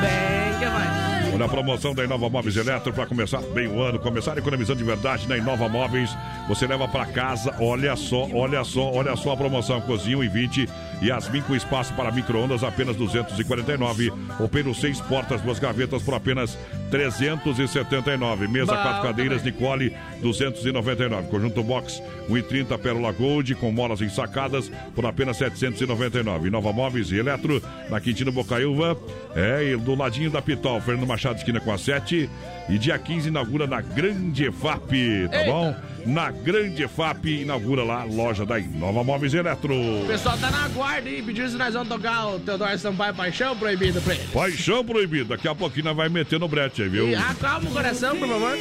Bem, 0.00 0.58
que 0.58 0.66
vai. 0.66 1.32
Olha 1.34 1.46
a 1.46 1.48
promoção 1.48 1.94
da 1.94 2.04
Inova 2.04 2.28
Móveis 2.28 2.58
Eletro 2.58 2.92
para 2.92 3.06
começar 3.06 3.40
bem 3.40 3.66
o 3.66 3.80
ano, 3.80 3.98
começar 3.98 4.36
economizando 4.36 4.78
de 4.80 4.84
verdade 4.84 5.26
na 5.26 5.38
Inova 5.38 5.66
Móveis. 5.66 6.10
Você 6.46 6.66
leva 6.66 6.86
para 6.86 7.06
casa, 7.06 7.54
olha 7.58 7.96
só, 7.96 8.28
olha 8.34 8.62
só, 8.64 8.92
olha 8.92 9.16
só 9.16 9.32
a 9.32 9.36
promoção. 9.36 9.80
Cozinha 9.80 10.18
1,20 10.18 10.68
e 10.68 10.68
Yasmin 11.02 11.42
com 11.42 11.54
espaço 11.56 11.92
para 11.94 12.12
micro-ondas 12.12 12.62
apenas 12.62 12.96
249. 12.96 14.12
Opero 14.38 14.74
seis 14.74 15.00
portas, 15.00 15.40
duas 15.40 15.58
gavetas 15.58 16.02
por 16.02 16.14
apenas 16.14 16.56
379. 16.90 18.46
Mesa, 18.48 18.74
Bom, 18.74 18.82
quatro 18.82 19.02
cadeiras, 19.02 19.42
Nicole 19.42 19.94
299. 20.20 21.28
Conjunto 21.28 21.62
Box 21.62 22.02
1,30 22.30 22.78
Pérola 22.78 23.12
Gold 23.12 23.54
com 23.56 23.72
molas 23.72 24.00
ensacadas 24.00 24.70
por 24.94 25.04
apenas 25.04 25.36
799. 25.38 26.50
Nova 26.50 26.72
Móveis 26.72 27.10
e 27.10 27.16
Eletro 27.16 27.62
na 27.90 28.00
Quintino 28.00 28.30
Bocaiúva. 28.30 28.96
É, 29.34 29.72
e 29.72 29.76
do 29.76 29.94
ladinho 29.94 30.30
da 30.30 30.40
Pitol, 30.40 30.80
Fernando 30.80 31.06
Machado, 31.06 31.38
esquina 31.38 31.60
com 31.60 31.72
a 31.72 31.78
7. 31.78 32.28
E 32.68 32.78
dia 32.78 32.98
15 32.98 33.28
inaugura 33.28 33.66
na 33.66 33.80
Grande 33.80 34.46
EFAP, 34.46 35.28
tá 35.30 35.38
Eita. 35.38 35.50
bom? 35.50 35.74
Na 36.06 36.30
Grande 36.30 36.82
EFAP 36.82 37.42
inaugura 37.42 37.84
lá 37.84 38.02
a 38.02 38.04
loja 38.04 38.44
da 38.44 38.58
Nova 38.58 39.04
Móveis 39.04 39.34
Eletro. 39.34 39.74
O 39.74 40.06
pessoal 40.06 40.36
tá 40.38 40.50
na 40.50 40.68
guarda 40.68 41.08
aí, 41.08 41.22
pediu 41.22 41.48
se 41.48 41.56
nós 41.56 41.74
vamos 41.74 41.88
tocar 41.88 42.28
o 42.28 42.40
Teodoro 42.40 42.78
Sampaio 42.78 43.14
Paixão 43.14 43.56
proibido 43.56 44.00
pra 44.00 44.14
ele. 44.14 44.24
Paixão 44.32 44.84
proibido. 44.84 45.30
Daqui 45.30 45.48
a 45.48 45.54
pouquinho 45.54 45.84
nós 45.86 45.96
vai 45.96 46.08
meter 46.08 46.38
no 46.38 46.48
brete 46.48 46.82
aí, 46.82 46.88
viu? 46.88 47.08
E 47.08 47.14
acalma 47.14 47.68
o 47.68 47.72
coração, 47.72 48.16
por 48.16 48.28
favor. 48.28 48.56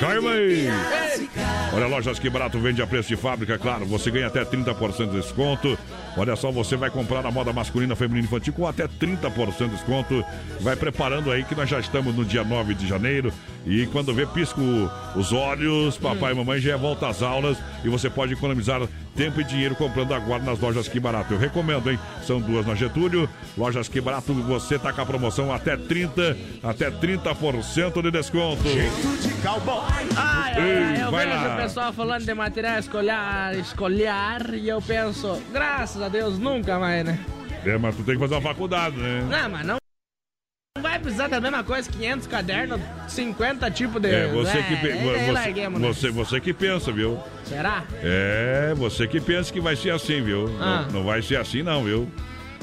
Calma 0.00 0.30
aí. 0.32 0.68
Olha, 1.72 1.86
lojas 1.86 2.18
que 2.18 2.30
barato 2.30 2.58
vende 2.58 2.80
a 2.80 2.86
preço 2.86 3.08
de 3.08 3.16
fábrica, 3.16 3.58
claro. 3.58 3.84
Você 3.86 4.10
ganha 4.10 4.28
até 4.28 4.44
30% 4.44 5.10
de 5.10 5.20
desconto. 5.20 5.76
Olha 6.18 6.34
só, 6.34 6.50
você 6.50 6.76
vai 6.76 6.90
comprar 6.90 7.24
a 7.24 7.30
moda 7.30 7.52
masculina, 7.52 7.94
feminina 7.94 8.24
e 8.24 8.24
infantil 8.24 8.52
com 8.52 8.66
até 8.66 8.88
30% 8.88 9.56
de 9.56 9.68
desconto. 9.68 10.24
Vai 10.60 10.74
preparando 10.74 11.30
aí 11.30 11.44
que 11.44 11.54
nós 11.54 11.68
já 11.70 11.78
estamos 11.78 12.14
no 12.14 12.24
dia 12.24 12.42
9 12.42 12.74
de 12.74 12.86
janeiro. 12.88 13.32
E 13.64 13.86
quando 13.86 14.12
vê, 14.12 14.26
pisco 14.26 14.60
os 15.14 15.32
olhos, 15.32 15.96
papai 15.96 16.32
e 16.32 16.34
mamãe 16.34 16.60
já 16.60 16.72
é 16.72 16.76
volta 16.76 17.06
às 17.08 17.22
aulas. 17.22 17.56
E 17.84 17.88
você 17.88 18.10
pode 18.10 18.32
economizar 18.32 18.80
tempo 19.14 19.40
e 19.40 19.44
dinheiro 19.44 19.74
comprando 19.74 20.12
agora 20.14 20.42
nas 20.42 20.58
lojas 20.58 20.88
Que 20.88 20.98
Barato. 21.00 21.34
Eu 21.34 21.38
recomendo, 21.38 21.90
hein? 21.90 21.98
São 22.24 22.40
duas 22.40 22.66
na 22.66 22.74
Getúlio. 22.74 23.28
Lojas 23.56 23.88
Que 23.88 24.00
Barato, 24.00 24.32
você 24.34 24.78
tá 24.78 24.92
com 24.92 25.00
a 25.00 25.06
promoção 25.06 25.52
até 25.52 25.76
30, 25.76 26.36
até 26.62 26.90
30% 26.90 28.02
de 28.02 28.10
desconto. 28.10 28.62
Ai, 28.64 30.08
ai, 30.16 30.52
ai, 30.56 30.96
Ei, 30.96 31.02
eu 31.02 31.10
vejo 31.10 31.28
lá. 31.28 31.54
o 31.54 31.62
pessoal 31.62 31.92
falando 31.92 32.24
de 32.24 32.34
material 32.34 32.78
escolar, 32.78 33.54
escolar 33.56 34.54
e 34.54 34.68
eu 34.68 34.80
penso, 34.80 35.40
graças 35.52 36.00
a 36.02 36.07
Deus, 36.08 36.38
nunca 36.38 36.78
mais, 36.78 37.04
né? 37.04 37.18
É, 37.64 37.76
mas 37.78 37.94
tu 37.96 38.02
tem 38.02 38.14
que 38.14 38.20
fazer 38.20 38.34
uma 38.34 38.40
faculdade, 38.42 38.96
né? 38.96 39.26
Não, 39.28 39.48
mas 39.50 39.66
não 39.66 39.76
vai 40.80 40.98
precisar 40.98 41.26
da 41.28 41.40
mesma 41.40 41.64
coisa, 41.64 41.90
500 41.90 42.26
cadernos, 42.28 42.80
50 43.08 43.70
tipos 43.70 44.00
de... 44.00 44.08
É, 44.10 44.28
você 44.28 44.62
que, 44.62 44.76
pe- 44.76 44.90
É, 44.90 44.96
você, 45.32 45.68
né? 45.68 45.68
você, 45.80 46.10
você 46.10 46.40
que 46.40 46.52
pensa, 46.52 46.92
viu? 46.92 47.18
Será? 47.44 47.82
É, 48.02 48.72
você 48.76 49.06
que 49.08 49.20
pensa 49.20 49.52
que 49.52 49.60
vai 49.60 49.74
ser 49.74 49.90
assim, 49.90 50.22
viu? 50.22 50.46
Ah. 50.60 50.82
Não, 50.86 51.00
não 51.00 51.04
vai 51.04 51.20
ser 51.20 51.36
assim, 51.36 51.62
não, 51.62 51.82
viu? 51.84 52.08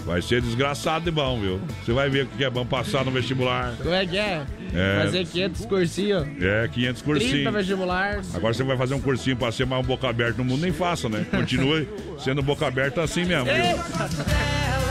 Vai 0.05 0.21
ser 0.21 0.39
desgraçado 0.41 1.05
de 1.05 1.09
bom, 1.11 1.39
viu? 1.41 1.59
Você 1.83 1.91
vai 1.91 2.09
ver 2.09 2.25
o 2.25 2.27
que 2.27 2.43
é 2.43 2.49
bom 2.49 2.63
passar 2.65 3.03
no 3.03 3.09
vestibular. 3.11 3.73
Como 3.81 3.93
é 3.93 4.05
que 4.05 4.17
é? 4.17 4.43
É. 4.73 5.01
Fazer 5.03 5.25
500 5.25 5.65
cursinhos, 5.65 6.27
É, 6.41 6.67
500 6.67 7.01
30 7.01 7.03
cursinhos. 7.03 7.53
vestibular. 7.53 8.21
Agora 8.33 8.53
você 8.53 8.63
vai 8.63 8.77
fazer 8.77 8.93
um 8.93 9.01
cursinho 9.01 9.35
pra 9.35 9.51
ser 9.51 9.65
mais 9.65 9.83
um 9.83 9.87
boca 9.87 10.07
aberta 10.07 10.37
no 10.37 10.45
mundo, 10.45 10.61
nem 10.61 10.71
faça, 10.71 11.09
né? 11.09 11.25
Continue 11.31 11.87
sendo 12.23 12.43
boca 12.43 12.67
aberta 12.67 13.01
assim 13.01 13.25
mesmo, 13.25 13.45
viu? 13.45 14.84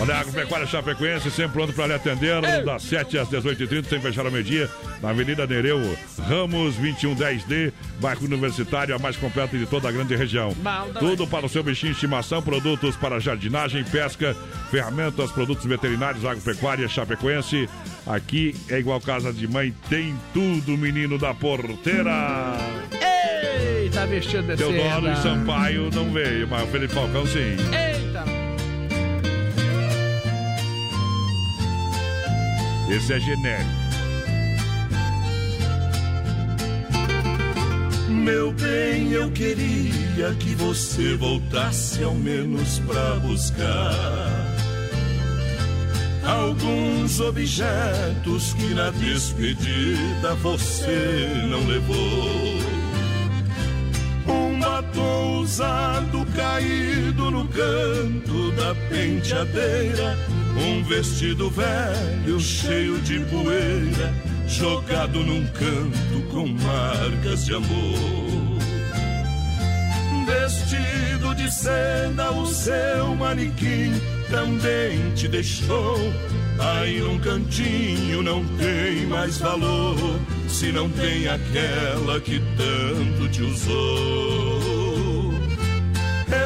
Olha, 0.00 0.16
a 0.16 0.20
Agropecuária 0.20 0.66
Chapecoense, 0.66 1.30
sempre 1.30 1.52
pronto 1.52 1.72
para 1.72 1.86
lhe 1.86 1.94
atender, 1.94 2.64
das 2.64 2.82
7 2.82 3.16
às 3.16 3.28
18h30, 3.28 3.88
sem 3.88 4.00
fechar 4.00 4.26
ao 4.26 4.32
meio-dia, 4.32 4.68
na 5.00 5.10
Avenida 5.10 5.46
Nereu 5.46 5.80
Ramos, 6.28 6.74
2110D, 6.76 7.72
bairro 8.00 8.24
Universitário, 8.24 8.94
a 8.94 8.98
mais 8.98 9.16
completa 9.16 9.56
de 9.56 9.66
toda 9.66 9.88
a 9.88 9.92
grande 9.92 10.16
região. 10.16 10.52
Tá 10.62 10.84
Tudo 10.98 11.26
para 11.28 11.46
o 11.46 11.48
seu 11.48 11.62
bichinho 11.62 11.92
de 11.92 11.96
estimação, 11.96 12.42
produtos 12.42 12.96
para 12.96 13.20
jardinagem, 13.20 13.84
pesca, 13.84 14.36
ferramentas, 14.70 15.30
produtos 15.30 15.64
veterinários, 15.64 16.24
agropecuária 16.24 16.88
Chapecoense. 16.88 17.68
Aqui 18.04 18.54
é 18.68 18.80
igual 18.80 19.00
casa 19.00 19.32
de 19.32 19.46
mãe, 19.46 19.72
tem 19.88 20.14
tudo, 20.32 20.76
menino 20.76 21.18
da 21.18 21.32
porteira. 21.32 22.56
Eita, 22.90 24.06
vestido 24.06 24.42
de 24.42 24.56
Teodoro 24.56 25.12
e. 25.12 25.16
Sampaio 25.22 25.88
não 25.94 26.10
veio, 26.12 26.48
mas 26.48 26.64
o 26.64 26.66
Felipe 26.66 26.92
Falcão 26.92 27.24
sim. 27.26 27.56
Eita. 27.72 28.33
Esse 32.90 33.12
é 33.12 33.20
genérico. 33.20 33.84
Meu 38.08 38.52
bem, 38.52 39.12
eu 39.12 39.30
queria 39.32 40.34
que 40.38 40.54
você 40.54 41.14
voltasse 41.16 42.02
ao 42.02 42.14
menos 42.14 42.78
pra 42.80 43.16
buscar 43.16 44.54
alguns 46.24 47.20
objetos 47.20 48.54
que 48.54 48.74
na 48.74 48.90
despedida 48.90 50.34
você 50.36 51.46
não 51.50 51.66
levou. 51.66 52.83
Um 54.26 54.58
batom 54.58 55.40
usado 55.40 56.26
caído 56.34 57.30
no 57.30 57.46
canto 57.48 58.52
da 58.52 58.74
penteadeira, 58.88 60.18
um 60.56 60.82
vestido 60.84 61.50
velho 61.50 62.40
cheio 62.40 62.98
de 63.00 63.20
poeira, 63.20 64.14
jogado 64.46 65.20
num 65.20 65.46
canto 65.48 66.28
com 66.30 66.46
marcas 66.46 67.44
de 67.44 67.54
amor. 67.54 68.54
Vestido 70.26 71.34
de 71.34 71.52
seda, 71.52 72.30
o 72.32 72.46
seu 72.46 73.14
manequim 73.14 73.92
também 74.30 75.12
te 75.14 75.28
deixou. 75.28 75.98
Aí 76.58 77.00
num 77.00 77.18
cantinho 77.18 78.22
não 78.22 78.44
tem 78.56 79.06
mais 79.06 79.38
valor, 79.38 79.96
se 80.48 80.70
não 80.70 80.88
tem 80.90 81.26
aquela 81.28 82.20
que 82.20 82.40
tanto 82.56 83.28
te 83.28 83.42
usou. 83.42 85.34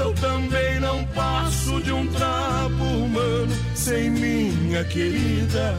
Eu 0.02 0.12
também 0.14 0.80
não 0.80 1.04
passo 1.06 1.80
de 1.82 1.92
um 1.92 2.06
trapo 2.08 2.84
humano 2.84 3.54
sem 3.74 4.10
minha 4.10 4.84
querida, 4.84 5.76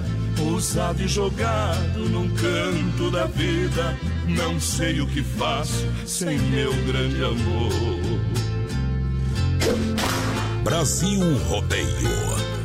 usado 0.55 1.01
e 1.01 1.07
jogado 1.07 1.99
num 2.09 2.29
canto 2.29 3.11
da 3.11 3.25
vida. 3.25 3.97
Não 4.27 4.59
sei 4.59 5.01
o 5.01 5.07
que 5.07 5.23
faço 5.23 5.87
sem 6.05 6.37
meu 6.37 6.71
grande 6.85 7.23
amor. 7.23 8.19
Brasil 10.63 11.37
Rodeio. 11.47 12.58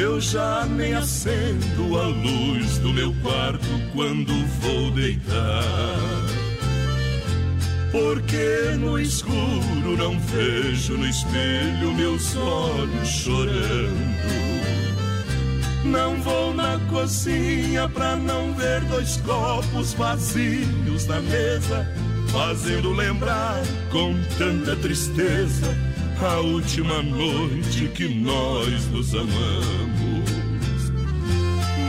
Eu 0.00 0.20
já 0.20 0.64
nem 0.64 0.94
acendo 0.94 1.98
a 1.98 2.06
luz 2.06 2.78
do 2.78 2.92
meu 2.92 3.12
quarto 3.20 3.66
quando 3.92 4.32
vou 4.60 4.92
deitar. 4.92 5.64
Porque 7.90 8.76
no 8.78 8.96
escuro 9.00 9.96
não 9.96 10.16
vejo 10.20 10.96
no 10.96 11.04
espelho 11.04 11.92
meus 11.94 12.36
olhos 12.36 13.08
chorando. 13.08 14.18
Não 15.84 16.14
vou 16.22 16.54
na 16.54 16.78
cozinha 16.88 17.88
pra 17.88 18.14
não 18.14 18.54
ver 18.54 18.80
dois 18.84 19.16
copos 19.16 19.94
vazios 19.94 21.06
na 21.08 21.20
mesa, 21.22 21.88
fazendo 22.30 22.92
lembrar 22.92 23.60
com 23.90 24.14
tanta 24.38 24.76
tristeza 24.76 25.87
a 26.26 26.40
última 26.40 27.02
noite 27.02 27.88
que 27.94 28.08
nós 28.08 28.86
nos 28.88 29.14
amamos. 29.14 30.28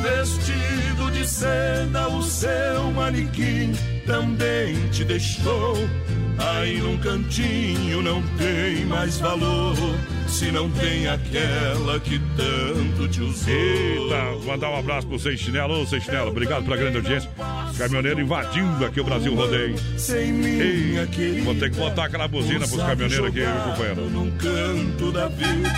Vestido 0.03 1.11
de 1.11 1.27
seda, 1.27 2.07
o 2.09 2.21
seu 2.21 2.91
manequim 2.91 3.71
também 4.05 4.75
te 4.89 5.03
deixou. 5.03 5.75
Aí 6.40 6.80
num 6.80 6.98
cantinho 6.98 8.02
não 8.02 8.22
tem 8.38 8.86
mais 8.86 9.18
valor. 9.20 9.76
Se 10.28 10.52
não 10.52 10.70
tem 10.70 11.08
aquela 11.08 12.00
que 12.00 12.20
tanto 12.38 13.08
te 13.10 13.22
usou. 13.22 13.52
Eita, 13.52 14.46
mandar 14.46 14.70
um 14.70 14.78
abraço 14.78 15.08
pro 15.08 15.20
Sentinela. 15.20 15.78
Ô, 15.78 15.86
Sentinela, 15.86 16.30
obrigado 16.30 16.64
pela 16.64 16.78
grande 16.78 16.98
audiência. 16.98 17.30
Caminhoneiro 17.78 18.22
invadindo 18.22 18.86
aqui 18.86 19.02
o 19.02 19.04
Brasil 19.04 19.34
Rodeio. 19.34 19.76
Ei, 20.08 21.42
vou 21.42 21.56
ter 21.56 21.72
que 21.72 21.78
botar 21.78 22.06
aquela 22.06 22.28
buzina 22.28 22.68
pros 22.68 22.82
caminhoneiros 22.82 23.28
aqui, 23.28 23.42
companheiro. 23.70 24.10
Num 24.10 24.32
canto 24.38 25.12
da 25.12 25.28
vida, 25.28 25.70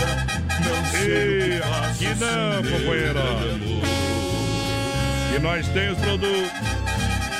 não 0.59 0.99
Ei, 0.99 1.57
aqui 1.57 2.07
não, 2.19 2.63
companheiro. 2.63 3.19
E 5.35 5.39
nós 5.39 5.67
temos 5.69 5.97
produtos. 5.99 6.80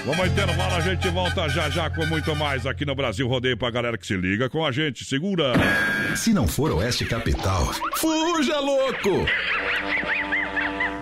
Vamos 0.04 0.28
intervalo, 0.28 0.76
a 0.76 0.82
gente 0.82 1.08
volta 1.10 1.48
já 1.48 1.70
já 1.70 1.88
com 1.88 2.04
muito 2.08 2.36
mais 2.36 2.66
aqui 2.66 2.84
no 2.86 2.96
Brasil 2.96 3.28
Rodeio 3.28 3.56
pra 3.56 3.70
galera 3.70 3.98
que 4.00 4.08
se 4.08 4.18
liga 4.18 4.50
com 4.50 4.66
a 4.66 4.72
gente. 4.72 5.06
Segura! 5.06 5.54
Se 6.16 6.34
não 6.34 6.48
for 6.48 6.72
Oeste 6.72 7.06
Capital, 7.06 7.72
fuja 7.98 8.60
louco! 8.60 9.28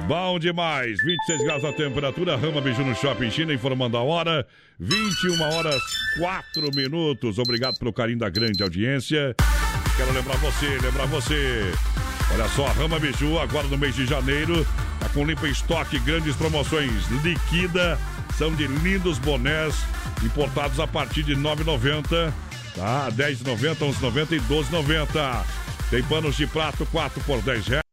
Bom 0.05 0.37
demais, 0.37 0.97
26 1.01 1.43
graus 1.43 1.63
a 1.63 1.71
temperatura, 1.71 2.35
Rama 2.35 2.59
Biju 2.59 2.83
no 2.83 2.93
Shopping 2.95 3.31
China, 3.31 3.53
informando 3.53 3.95
a 3.95 4.01
hora, 4.01 4.45
21 4.79 5.41
horas 5.43 5.81
4 6.17 6.69
minutos. 6.75 7.37
Obrigado 7.39 7.79
pelo 7.79 7.93
carinho 7.93 8.19
da 8.19 8.29
grande 8.29 8.61
audiência. 8.61 9.33
Quero 9.95 10.11
lembrar 10.11 10.35
você, 10.37 10.67
lembrar 10.81 11.05
você. 11.05 11.71
Olha 12.33 12.49
só, 12.49 12.65
Rama 12.65 12.99
Biju, 12.99 13.39
agora 13.39 13.67
no 13.67 13.77
mês 13.77 13.95
de 13.95 14.05
janeiro, 14.05 14.65
tá 14.99 15.07
com 15.09 15.23
limpa 15.23 15.47
estoque, 15.47 15.99
grandes 15.99 16.35
promoções, 16.35 17.07
liquida, 17.23 17.97
são 18.37 18.53
de 18.55 18.67
lindos 18.67 19.17
bonés, 19.19 19.75
importados 20.23 20.79
a 20.79 20.87
partir 20.87 21.23
de 21.23 21.33
R$ 21.33 21.41
9,90, 21.41 22.33
tá? 22.75 23.05
R$ 23.05 23.11
10,90, 23.11 23.79
R$ 23.79 23.85
11,90 23.91 24.31
e 24.31 24.37
R$ 24.37 24.45
12,90. 24.47 25.45
Tem 25.89 26.03
panos 26.03 26.35
de 26.35 26.45
prato, 26.47 26.85
4 26.85 27.23
por 27.23 27.41
10 27.41 27.67
reais. 27.67 27.89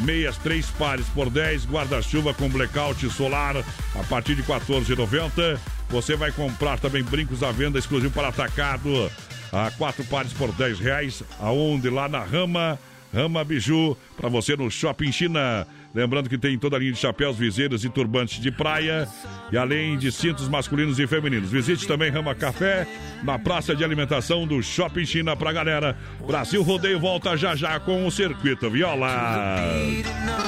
Meias, 0.00 0.36
três 0.38 0.66
pares 0.70 1.06
por 1.08 1.28
10, 1.28 1.66
guarda-chuva 1.66 2.32
com 2.32 2.48
blackout 2.48 3.08
solar 3.10 3.56
a 3.56 4.02
partir 4.08 4.34
de 4.34 4.42
14,90. 4.42 5.58
Você 5.90 6.16
vai 6.16 6.32
comprar 6.32 6.78
também 6.78 7.02
brincos 7.02 7.42
à 7.42 7.50
venda 7.52 7.78
exclusivo 7.78 8.12
para 8.12 8.28
atacado 8.28 9.10
a 9.52 9.70
quatro 9.72 10.04
pares 10.04 10.32
por 10.32 10.52
10 10.52 10.78
reais. 10.78 11.22
Aonde? 11.38 11.90
Lá 11.90 12.08
na 12.08 12.20
Rama, 12.20 12.78
Rama 13.12 13.44
Biju, 13.44 13.96
para 14.16 14.28
você 14.28 14.56
no 14.56 14.70
Shopping 14.70 15.12
China. 15.12 15.66
Lembrando 15.94 16.28
que 16.28 16.38
tem 16.38 16.56
toda 16.56 16.76
a 16.76 16.78
linha 16.78 16.92
de 16.92 16.98
chapéus, 16.98 17.36
viseiras 17.36 17.82
e 17.84 17.88
turbantes 17.88 18.40
de 18.40 18.50
praia. 18.50 19.08
E 19.50 19.56
além 19.56 19.98
de 19.98 20.12
cintos 20.12 20.48
masculinos 20.48 20.98
e 20.98 21.06
femininos. 21.06 21.50
Visite 21.50 21.86
também 21.86 22.10
Rama 22.10 22.34
Café 22.34 22.86
na 23.22 23.38
praça 23.38 23.74
de 23.74 23.82
alimentação 23.82 24.46
do 24.46 24.62
Shopping 24.62 25.04
China 25.04 25.36
pra 25.36 25.52
galera. 25.52 25.96
Brasil 26.24 26.62
Rodeio 26.62 27.00
volta 27.00 27.36
já 27.36 27.56
já 27.56 27.80
com 27.80 28.06
o 28.06 28.10
Circuito 28.10 28.70
Viola. 28.70 29.58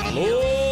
Alô, 0.04 0.71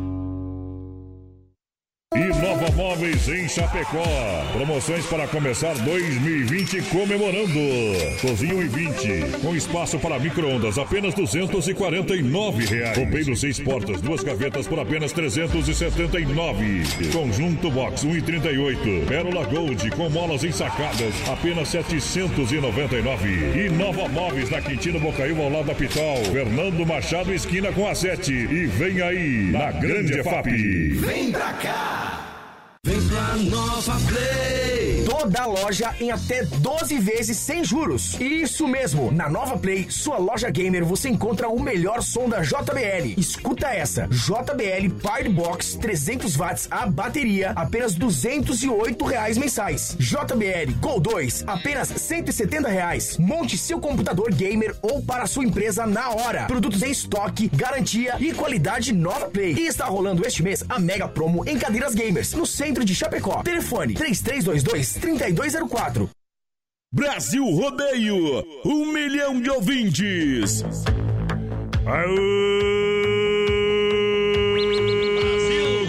E 2.13 2.27
Nova 2.41 2.69
Móveis 2.75 3.25
em 3.29 3.47
Chapecó. 3.47 4.03
Promoções 4.51 5.05
para 5.05 5.25
começar 5.29 5.73
2020 5.75 6.81
comemorando. 6.89 7.57
Cozinha 8.19 8.53
1,20 8.53 9.39
com 9.39 9.55
espaço 9.55 9.97
para 9.97 10.19
micro-ondas 10.19 10.77
apenas 10.77 11.13
249 11.13 12.65
reais. 12.65 12.97
Roupeiro 12.97 13.33
seis 13.37 13.61
portas, 13.61 14.01
duas 14.01 14.21
gavetas 14.25 14.67
por 14.67 14.77
apenas 14.77 15.13
379. 15.13 16.83
Conjunto 17.13 17.71
Box 17.71 18.05
1,38. 18.05 19.07
Pérola 19.07 19.45
Gold 19.45 19.89
com 19.91 20.09
molas 20.09 20.43
ensacadas 20.43 21.13
apenas 21.29 21.69
799. 21.69 23.29
E 23.57 23.69
Nova 23.69 24.09
Móveis 24.09 24.49
na 24.49 24.59
Quintino 24.59 24.99
Bocaiúva 24.99 25.43
ao 25.43 25.49
lado 25.49 25.67
da 25.67 25.75
Pitol. 25.75 26.25
Fernando 26.25 26.85
Machado 26.85 27.33
esquina 27.33 27.71
com 27.71 27.87
a 27.87 27.95
7. 27.95 28.33
E 28.33 28.65
vem 28.65 29.01
aí 29.01 29.49
na 29.49 29.71
Grande 29.71 30.19
EFAP. 30.19 30.49
Vem 30.99 31.31
pra 31.31 31.53
cá! 31.53 32.00
Vem 33.11 33.19
pra 33.19 33.35
Nova 33.35 33.99
Play! 34.07 34.60
Toda 35.11 35.45
loja 35.45 35.93
em 35.99 36.09
até 36.09 36.45
12 36.45 36.97
vezes 36.99 37.35
sem 37.35 37.65
juros. 37.65 38.17
Isso 38.17 38.65
mesmo, 38.65 39.11
na 39.11 39.29
Nova 39.29 39.57
Play, 39.57 39.87
sua 39.89 40.17
loja 40.17 40.49
gamer, 40.49 40.85
você 40.85 41.09
encontra 41.09 41.49
o 41.49 41.61
melhor 41.61 42.01
som 42.01 42.29
da 42.29 42.39
JBL. 42.41 43.13
Escuta 43.17 43.67
essa: 43.67 44.07
JBL 44.07 44.89
Power 45.01 45.29
Box 45.29 45.75
300 45.75 46.37
watts 46.37 46.67
a 46.71 46.87
bateria, 46.87 47.51
apenas 47.57 47.93
208 47.93 49.03
reais 49.03 49.37
mensais. 49.37 49.97
JBL 49.99 50.71
Go 50.79 50.97
2, 50.97 51.43
apenas 51.45 51.89
170 51.89 52.69
reais. 52.69 53.17
Monte 53.17 53.57
seu 53.57 53.81
computador 53.81 54.33
gamer 54.33 54.73
ou 54.81 55.01
para 55.01 55.27
sua 55.27 55.43
empresa 55.43 55.85
na 55.85 56.09
hora. 56.11 56.45
Produtos 56.45 56.81
em 56.83 56.91
estoque, 56.91 57.49
garantia 57.53 58.15
e 58.17 58.33
qualidade 58.33 58.93
Nova 58.93 59.29
Play. 59.29 59.55
E 59.55 59.67
está 59.67 59.87
rolando 59.87 60.25
este 60.25 60.41
mês 60.41 60.63
a 60.69 60.79
mega 60.79 61.09
promo 61.09 61.43
em 61.45 61.59
cadeiras 61.59 61.93
gamers 61.93 62.31
no 62.31 62.45
centro 62.45 62.85
de 62.85 62.95
Chapecó. 62.95 63.43
Telefone 63.43 63.93
3322-3204. 65.01 66.09
Brasil 66.93 67.43
Rodeio, 67.45 68.45
um 68.65 68.85
milhão 68.91 69.41
de 69.41 69.49
ouvintes. 69.49 70.61
Aô, 71.85 72.21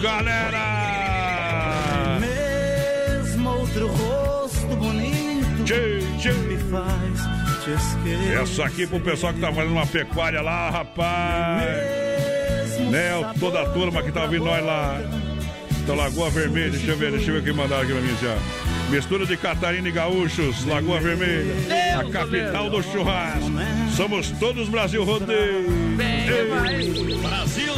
galera! 0.00 0.62
Mesmo 2.20 3.50
outro 3.50 3.88
rosto 3.88 4.76
bonito 4.76 5.64
tchê, 5.64 5.98
tchê. 6.18 6.32
me 6.32 6.56
faz 6.70 7.20
te 7.64 7.70
esquecer. 7.70 8.40
Essa 8.40 8.64
aqui 8.64 8.86
pro 8.86 9.00
pessoal 9.00 9.34
que 9.34 9.40
tá 9.40 9.52
fazendo 9.52 9.72
uma 9.72 9.86
pecuária 9.86 10.40
lá, 10.40 10.70
rapaz. 10.70 11.62
Né, 12.90 13.10
toda 13.38 13.62
a 13.62 13.68
turma 13.70 14.02
que 14.02 14.12
tá 14.12 14.22
ouvindo 14.22 14.44
nós 14.44 14.64
lá. 14.64 15.00
Da 15.86 15.94
Lagoa 15.94 16.30
Vermelha, 16.30 16.70
deixa 16.70 16.92
eu 16.92 16.96
ver, 16.96 17.10
deixa 17.10 17.30
eu 17.30 17.34
ver 17.34 17.44
quem 17.44 17.52
mandaram 17.52 17.82
aqui 17.82 17.92
pra 17.92 18.00
mim 18.00 18.16
já. 18.20 18.71
Mistura 18.92 19.24
de 19.24 19.38
Catarina 19.38 19.88
e 19.88 19.90
Gaúchos, 19.90 20.66
Lagoa 20.66 21.00
Vermelha, 21.00 21.54
a 21.98 22.04
capital 22.10 22.68
do 22.68 22.82
churrasco. 22.82 23.50
Somos 23.96 24.30
todos 24.32 24.68
Brasil 24.68 25.02
Rodeio. 25.02 25.64
Ei. 25.98 27.16
Brasil! 27.16 27.72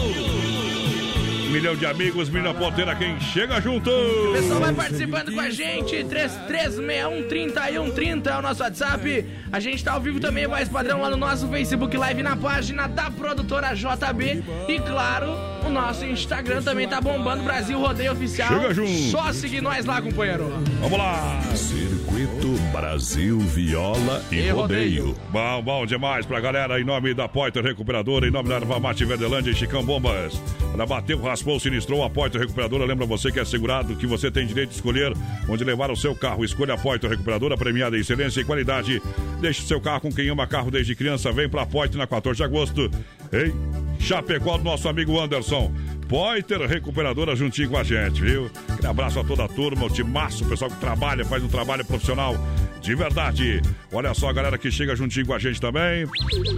Milhão 1.53 1.77
de 1.77 1.87
amigos, 1.87 2.29
milhão 2.29 2.53
ponteira, 2.53 2.97
quem 2.97 3.21
chega 3.21 3.61
junto. 3.61 3.89
O 3.89 4.33
pessoal 4.33 4.59
vai 4.59 4.75
participando 4.75 5.33
com 5.33 5.39
a 5.39 5.51
gente. 5.51 6.05
3361-3130 6.05 8.27
é 8.27 8.37
o 8.37 8.43
nosso 8.43 8.65
WhatsApp. 8.65 9.25
A 9.53 9.61
gente 9.61 9.85
tá 9.85 9.93
ao 9.93 10.01
vivo 10.01 10.19
também, 10.19 10.49
mais 10.49 10.69
padrão, 10.69 11.01
lá 11.01 11.11
no 11.11 11.17
nosso 11.17 11.47
Facebook 11.47 11.97
Live, 11.97 12.25
na 12.25 12.35
página 12.35 12.89
da 12.89 13.09
produtora 13.09 13.73
JB. 13.73 14.43
E 14.67 14.81
claro, 14.81 15.54
o 15.67 15.71
nosso 15.71 16.05
Instagram 16.05 16.63
também 16.63 16.87
tá 16.89 17.01
bombando 17.01 17.43
Brasil 17.43 17.79
Rodeio 17.79 18.13
Oficial. 18.13 18.49
Chega 18.49 18.75
junto. 18.75 18.91
Só 19.11 19.33
seguir 19.33 19.61
nós 19.61 19.85
lá, 19.85 20.01
companheiro. 20.01 20.49
Vamos 20.81 20.99
lá. 20.99 21.41
Circuito 21.55 22.49
Brasil 22.73 23.39
Viola 23.41 24.23
e, 24.31 24.37
E 24.37 24.51
rodeio. 24.51 25.07
rodeio. 25.07 25.17
Bom, 25.31 25.63
bom 25.63 25.87
demais 25.87 26.27
pra 26.27 26.41
galera. 26.41 26.81
Em 26.81 26.85
nome 26.85 27.15
da 27.15 27.29
Poiter 27.29 27.63
Recuperadora, 27.63 28.27
em 28.27 28.31
nome 28.31 28.49
da 28.49 28.57
Erva 28.57 28.79
Mate 28.79 29.05
Verdelândia 29.05 29.51
e 29.51 29.55
Chicão 29.55 29.85
Bombas. 29.85 30.41
Para 30.73 30.87
bateu, 30.87 31.21
raspou, 31.21 31.59
sinistrou 31.61 32.05
a 32.05 32.11
Poiter 32.11 32.41
Recuperadora. 32.41 32.85
Lembra 32.85 33.07
você 33.07 33.31
que 33.33 33.41
é 33.41 33.45
segurado 33.45 33.95
que 33.97 34.07
você 34.07 34.31
tem 34.31 34.47
direito 34.47 34.71
de 34.71 34.77
escolher 34.77 35.13
onde 35.49 35.65
levar 35.65 35.91
o 35.91 35.97
seu 35.97 36.15
carro. 36.15 36.45
Escolha 36.45 36.75
a 36.75 36.79
Poiter 36.79 37.09
Recuperadora, 37.11 37.57
premiada 37.57 37.97
em 37.97 38.01
excelência 38.01 38.41
e 38.41 38.45
qualidade. 38.45 39.01
Deixe 39.41 39.63
o 39.63 39.67
seu 39.67 39.81
carro 39.81 40.01
com 40.03 40.13
quem 40.13 40.29
ama 40.29 40.47
carro 40.47 40.71
desde 40.71 40.95
criança. 40.95 41.33
Vem 41.33 41.49
pra 41.49 41.65
Poiter 41.67 41.97
na 41.99 42.07
14 42.07 42.37
de 42.37 42.43
agosto. 42.45 42.91
Ei, 43.33 43.53
Chapecó 43.99 44.59
do 44.59 44.65
nosso 44.65 44.89
amigo 44.89 45.19
Anderson. 45.21 45.73
Poiter 46.15 46.61
Recuperadora 46.61 47.35
juntinho 47.35 47.71
com 47.71 47.77
a 47.77 47.83
gente, 47.83 48.23
viu? 48.23 48.49
Aquele 48.69 48.87
abraço 48.87 49.19
a 49.19 49.25
toda 49.25 49.47
a 49.47 49.49
turma, 49.49 49.87
o 49.87 49.91
timaço, 49.91 50.45
o 50.45 50.49
pessoal 50.49 50.71
que 50.71 50.77
trabalha, 50.77 51.25
faz 51.25 51.43
um 51.43 51.49
trabalho 51.49 51.85
profissional 51.85 52.37
de 52.81 52.95
verdade. 52.95 53.61
Olha 53.93 54.15
só 54.15 54.29
a 54.29 54.33
galera 54.33 54.57
que 54.57 54.71
chega 54.71 54.95
juntinho 54.95 55.27
com 55.27 55.35
a 55.35 55.41
gente 55.41 55.61
também. 55.61 56.07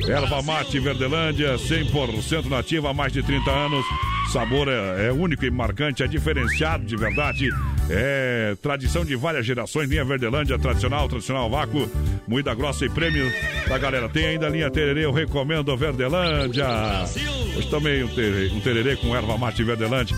Erva 0.07 0.43
Mate 0.43 0.79
Verdelândia, 0.79 1.55
100% 1.55 2.51
nativa 2.51 2.91
há 2.91 2.93
mais 2.93 3.15
de 3.15 3.23
30 3.23 3.51
anos. 3.51 3.83
Sabor 4.31 4.69
é, 4.69 5.07
é 5.07 5.13
único 5.13 5.47
e 5.47 5.51
marcante, 5.51 6.03
é 6.03 6.07
diferenciado 6.07 6.85
de 6.85 6.95
verdade. 6.95 7.49
É 7.89 8.57
tradição 8.61 9.07
de 9.07 9.17
várias 9.17 9.47
gerações. 9.47 9.89
Linha 9.89 10.05
Verdelândia, 10.05 10.59
tradicional, 10.59 11.09
tradicional 11.09 11.49
vácuo, 11.49 11.89
moída 12.29 12.53
grossa 12.55 12.85
e 12.85 12.91
prêmio 12.91 13.33
da 13.69 13.79
galera. 13.79 14.07
Tem 14.09 14.27
ainda 14.27 14.49
a 14.49 14.51
linha 14.51 14.71
Tererê, 14.71 15.07
eu 15.07 15.13
recomendo 15.13 15.75
Verdelândia. 15.77 16.67
Hoje 17.57 17.71
também 17.71 18.03
um 18.05 18.09
tererê, 18.09 18.49
um 18.49 18.61
tererê 18.61 18.97
com 18.97 19.17
erva 19.17 19.39
mate 19.39 19.46
Verdelândia. 19.55 20.17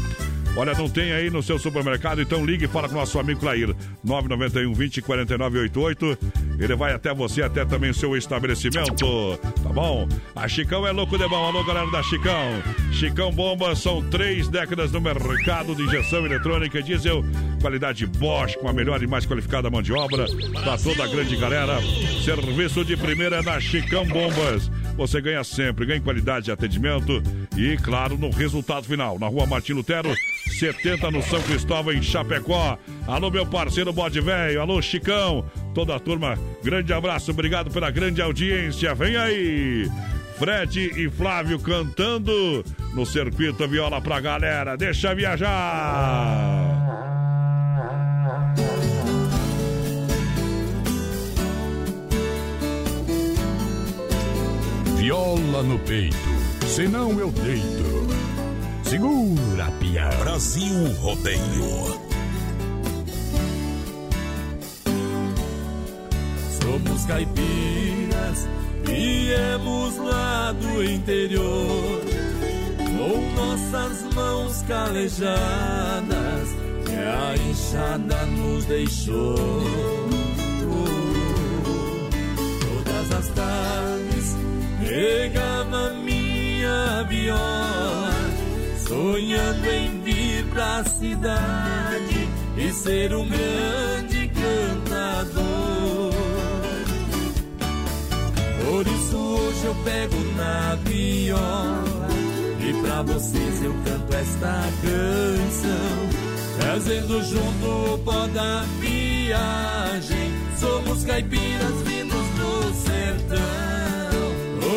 Olha, 0.56 0.74
não 0.74 0.88
tem 0.88 1.12
aí 1.12 1.30
no 1.30 1.40
seu 1.40 1.56
supermercado, 1.56 2.20
então 2.20 2.44
ligue 2.44 2.64
e 2.64 2.68
fala 2.68 2.88
com 2.88 2.94
o 2.96 2.98
nosso 2.98 3.16
amigo 3.18 3.38
Clair. 3.38 3.72
991 4.02 4.74
20 4.74 5.02
49 5.02 5.58
88. 5.60 6.18
Ele 6.58 6.74
vai 6.74 6.92
até 6.92 7.14
você, 7.14 7.42
até 7.42 7.64
também 7.64 7.90
o 7.90 7.94
seu 7.94 8.16
estabelecimento. 8.16 9.38
Tá 9.62 9.68
bom? 9.68 10.08
A 10.34 10.48
Chicão 10.48 10.84
é 10.84 10.90
louco 10.90 11.16
de 11.16 11.28
bom. 11.28 11.44
Alô, 11.44 11.62
galera 11.62 11.88
da 11.92 12.02
Chicão. 12.02 12.60
Chicão 12.90 13.30
Bomba 13.30 13.76
são 13.76 14.02
três 14.02 14.48
décadas 14.48 14.90
no 14.90 15.00
mercado 15.00 15.76
de 15.76 15.82
injeção 15.82 16.26
eletrônica 16.26 16.82
diesel. 16.82 17.24
Qualidade 17.60 18.04
Bosch, 18.06 18.56
com 18.56 18.68
a 18.68 18.72
melhor 18.72 19.00
e 19.00 19.06
mais 19.06 19.24
qualificada 19.24 19.70
mão 19.70 19.80
de 19.80 19.92
obra. 19.92 20.26
Pra 20.64 20.76
toda 20.76 21.04
a 21.04 21.06
grande 21.06 21.36
galera. 21.36 21.78
Serviço 22.24 22.84
de 22.84 22.96
primeira 22.96 23.42
na 23.42 23.60
Chicão 23.60 24.04
Bombas. 24.04 24.68
Você 24.98 25.20
ganha 25.20 25.44
sempre, 25.44 25.86
ganha 25.86 26.00
qualidade 26.00 26.46
de 26.46 26.50
atendimento 26.50 27.22
e, 27.56 27.76
claro, 27.76 28.18
no 28.18 28.30
resultado 28.30 28.84
final. 28.84 29.16
Na 29.16 29.28
rua 29.28 29.46
Martim 29.46 29.72
Lutero, 29.72 30.12
70 30.58 31.08
no 31.12 31.22
São 31.22 31.40
Cristóvão, 31.40 31.94
em 31.94 32.02
Chapecó. 32.02 32.76
Alô, 33.06 33.30
meu 33.30 33.46
parceiro 33.46 33.92
Bode 33.92 34.20
Velho. 34.20 34.60
Alô, 34.60 34.82
Chicão. 34.82 35.48
Toda 35.72 35.94
a 35.94 36.00
turma, 36.00 36.36
grande 36.64 36.92
abraço. 36.92 37.30
Obrigado 37.30 37.70
pela 37.70 37.92
grande 37.92 38.20
audiência. 38.20 38.92
Vem 38.92 39.16
aí. 39.16 39.88
Fred 40.36 40.90
e 40.96 41.08
Flávio 41.08 41.60
cantando 41.60 42.64
no 42.92 43.06
circuito 43.06 43.68
viola 43.68 44.00
pra 44.00 44.18
galera. 44.18 44.76
Deixa 44.76 45.14
viajar. 45.14 47.17
Viola 54.98 55.62
no 55.62 55.78
peito, 55.78 56.16
senão 56.66 57.20
eu 57.20 57.30
deito. 57.30 58.08
Segura, 58.82 59.70
pião. 59.78 60.10
Brasil 60.18 60.92
Rodeio. 61.00 62.00
Somos 66.60 67.04
caipiras, 67.06 68.48
viemos 68.82 69.96
lá 69.98 70.50
do 70.50 70.82
interior, 70.82 72.02
com 72.76 73.40
nossas 73.40 74.02
mãos 74.12 74.62
calejadas, 74.62 76.48
que 76.84 76.96
a 76.96 77.36
enxada 77.48 78.26
nos 78.26 78.64
deixou. 78.64 79.36
Todas 82.60 83.12
as 83.16 83.28
tardes 83.28 84.07
pegava 84.88 85.90
minha 86.02 87.04
viola, 87.08 88.10
sonhando 88.86 89.66
em 89.66 90.00
vir 90.00 90.46
pra 90.46 90.82
cidade 90.84 92.28
e 92.56 92.72
ser 92.72 93.14
um 93.14 93.28
grande 93.28 94.28
cantador. 94.28 96.14
Por 98.64 98.86
isso 98.86 99.16
hoje 99.16 99.64
eu 99.66 99.74
pego 99.84 100.16
na 100.36 100.74
viola 100.76 102.08
e 102.60 102.72
pra 102.82 103.02
vocês 103.02 103.62
eu 103.62 103.74
canto 103.84 104.16
esta 104.16 104.64
canção, 104.82 106.08
trazendo 106.58 107.22
junto 107.24 107.94
o 107.94 107.98
pó 107.98 108.26
da 108.28 108.64
viagem. 108.80 110.32
Somos 110.58 111.04
caipiras 111.04 111.82
vindos 111.84 112.26
do 112.38 112.74
sertão. 112.74 113.67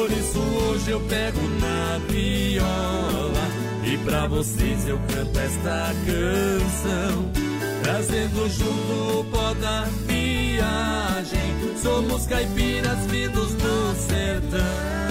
Por 0.02 0.12
isso 0.12 0.40
hoje 0.40 0.90
eu 0.90 1.00
pego 1.02 1.40
na 1.60 2.00
viola 2.10 3.48
e 3.86 3.98
pra 4.00 4.26
vocês 4.26 4.88
eu 4.88 4.98
canto 4.98 5.40
esta 5.40 5.94
canção, 6.08 7.32
trazendo 7.84 8.50
junto 8.50 9.20
o 9.20 9.24
pó 9.26 9.54
da 9.54 9.84
viagem. 10.08 11.78
Somos 11.80 12.26
caipiras 12.26 12.98
vindos 13.12 13.54
do 13.54 13.96
sertão. 13.96 15.11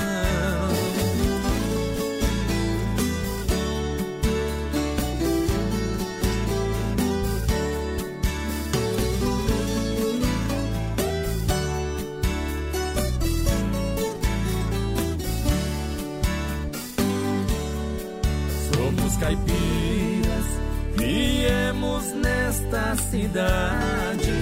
Cidade, 23.30 24.32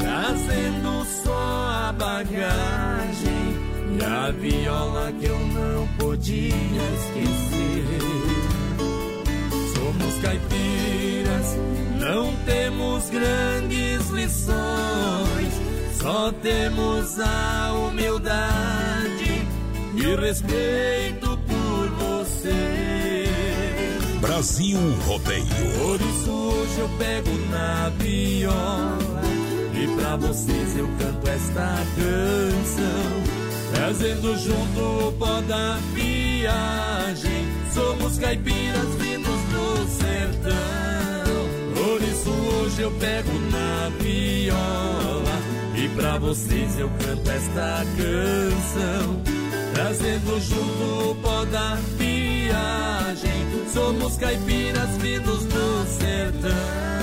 trazendo 0.00 1.04
só 1.04 1.88
a 1.88 1.92
bagagem 1.92 2.40
e 3.98 4.04
a 4.04 4.30
viola 4.30 5.12
que 5.12 5.26
eu 5.26 5.38
não 5.38 5.86
podia 5.98 6.54
esquecer. 6.94 8.00
Somos 9.74 10.14
caipiras, 10.22 11.58
não 12.00 12.34
temos 12.46 13.10
grandes 13.10 14.08
lições, 14.08 15.52
só 16.00 16.32
temos 16.32 17.20
a 17.20 17.72
humildade 17.74 19.46
e 19.94 20.16
respeito 20.16 21.21
Brasil 24.42 24.76
Rodeio. 25.06 25.46
Por 25.78 26.00
isso 26.00 26.30
hoje 26.32 26.80
eu 26.80 26.88
pego 26.98 27.30
na 27.48 27.92
viola 27.96 29.22
e 29.72 29.86
pra 29.96 30.16
vocês 30.16 30.76
eu 30.76 30.88
canto 30.98 31.30
esta 31.30 31.76
canção, 31.94 33.22
trazendo 33.72 34.36
junto 34.36 34.80
o 34.80 35.12
pó 35.12 35.40
da 35.42 35.78
viagem. 35.94 37.46
Somos 37.72 38.18
caipiras 38.18 38.88
vindos 38.98 39.40
do 39.52 39.86
sertão. 39.96 40.52
Por 41.76 42.02
isso 42.02 42.30
hoje 42.30 42.82
eu 42.82 42.90
pego 42.98 43.32
na 43.52 43.90
viola 44.00 45.38
e 45.76 45.88
pra 45.90 46.18
vocês 46.18 46.80
eu 46.80 46.90
canto 46.98 47.30
esta 47.30 47.86
canção, 47.96 49.22
trazendo 49.72 50.40
junto 50.40 51.10
o 51.10 51.14
pó 51.22 51.44
da 51.44 51.76
viagem. 51.96 53.51
Somos 53.72 54.16
caipiras 54.18 54.98
vindos 54.98 55.44
do 55.44 55.86
sertão. 55.86 57.01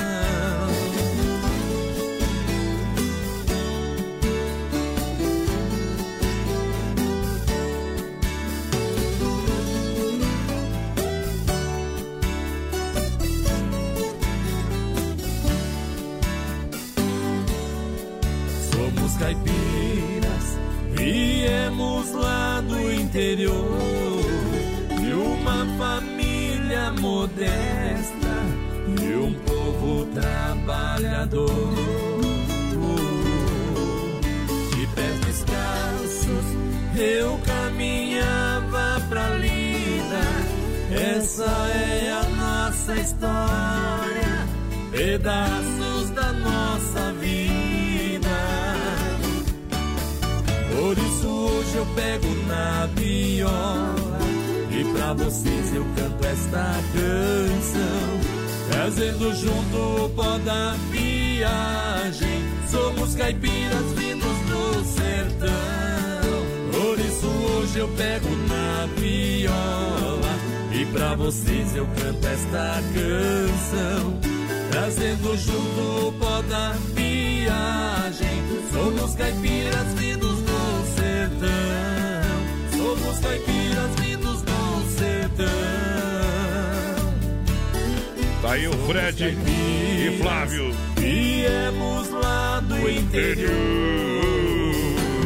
Modesta 27.39 29.01
e 29.01 29.15
um 29.15 29.33
povo 29.45 30.05
trabalhador. 30.07 31.49
De 34.75 34.87
pés 34.87 35.19
descalços 35.21 36.45
eu 36.97 37.39
caminhava 37.45 39.01
pra 39.07 39.29
lida. 39.35 40.19
Essa 40.91 41.45
é 41.45 42.11
a 42.11 42.23
nossa 42.35 42.95
história, 42.95 44.47
pedaços 44.91 46.09
da 46.09 46.33
nossa 46.33 47.13
vida. 47.13 48.27
Por 50.75 50.97
isso 50.97 51.27
hoje 51.27 51.75
eu 51.77 51.85
pego 51.95 52.27
na 52.47 52.89
e 53.01 53.43
pra 54.93 55.13
vocês 55.13 55.73
eu 55.73 55.85
canto 55.95 56.25
esta 56.25 56.75
canção, 56.93 58.19
trazendo 58.71 59.33
junto 59.35 60.05
o 60.05 60.09
pó 60.09 60.37
da 60.39 60.75
viagem. 60.91 62.43
Somos 62.69 63.15
caipiras 63.15 63.91
vindos 63.95 64.37
do 64.47 64.83
sertão. 64.85 65.49
Por 66.71 66.99
isso 66.99 67.27
hoje 67.27 67.79
eu 67.79 67.87
pego 67.89 68.29
na 68.47 68.87
viola 68.97 70.39
e 70.71 70.85
pra 70.85 71.15
vocês 71.15 71.75
eu 71.75 71.87
canto 71.87 72.27
esta 72.27 72.81
canção, 72.93 74.19
trazendo 74.71 75.37
junto 75.37 76.07
o 76.07 76.13
pó 76.13 76.41
da 76.43 76.71
viagem. 76.93 78.43
Somos 78.71 79.15
caipiras 79.15 79.93
vindos 79.95 80.39
do 80.39 80.85
sertão. 80.95 81.57
Somos 82.77 83.19
caipiras 83.19 83.58
Tá 88.49 88.55
aí 88.55 88.67
o 88.67 88.73
Fred 88.87 89.37
e 89.47 90.17
Flávio. 90.19 90.73
Viemos 90.97 92.09
lá 92.09 92.59
do 92.61 92.89
interior. 92.89 93.53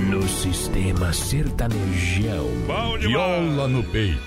No 0.09 0.27
sistema 0.27 1.13
sertanejão. 1.13 2.49
Bom 2.67 2.97
Viola 2.99 3.69
no 3.69 3.81
peito, 3.81 4.19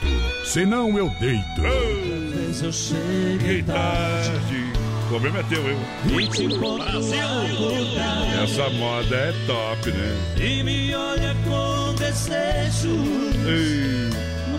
senão 0.46 0.96
eu 0.96 1.10
deito. 1.20 1.44
Talvez 1.56 2.62
eu 2.62 2.72
chegue 2.72 3.62
tarde. 3.64 4.72
O 5.04 5.08
problema 5.10 5.40
é 5.40 5.42
teu, 5.42 5.62
eu. 5.62 5.78
Te 6.30 6.48
Brasil! 6.48 7.18
Essa 8.42 8.70
moda 8.70 9.14
é 9.14 9.34
top, 9.46 9.90
né? 9.90 10.16
E 10.42 10.62
me 10.62 10.94
olha 10.94 11.36
com 11.44 11.94
desejo. 11.96 12.96
Ei. 13.46 14.05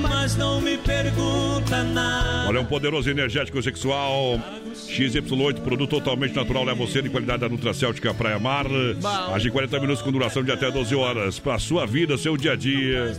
Mas 0.10 0.36
não 0.36 0.62
me 0.62 0.78
pergunta 0.78 1.84
nada. 1.84 2.48
Olha, 2.48 2.62
um 2.62 2.66
poderoso 2.66 3.10
energético 3.10 3.62
sexual 3.62 4.40
XY8, 4.88 5.62
produto 5.62 5.90
totalmente 5.90 6.36
natural, 6.36 6.64
leva 6.64 6.86
você 6.86 7.02
de 7.02 7.10
qualidade 7.10 7.42
da 7.42 7.50
Nutracêutica 7.50 8.14
Praia 8.14 8.40
Mar. 8.40 8.66
Age 9.34 9.50
em 9.50 9.52
40 9.52 9.80
minutos 9.80 10.02
com 10.02 10.12
duração 10.12 10.44
de 10.44 10.52
até 10.52 10.72
12 10.72 10.96
horas. 10.96 11.40
Pra 11.40 11.60
sua 11.60 11.86
vida, 11.86 12.18
seu 12.18 12.38
dia 12.38 12.54
a 12.54 12.56
dia. 12.56 13.12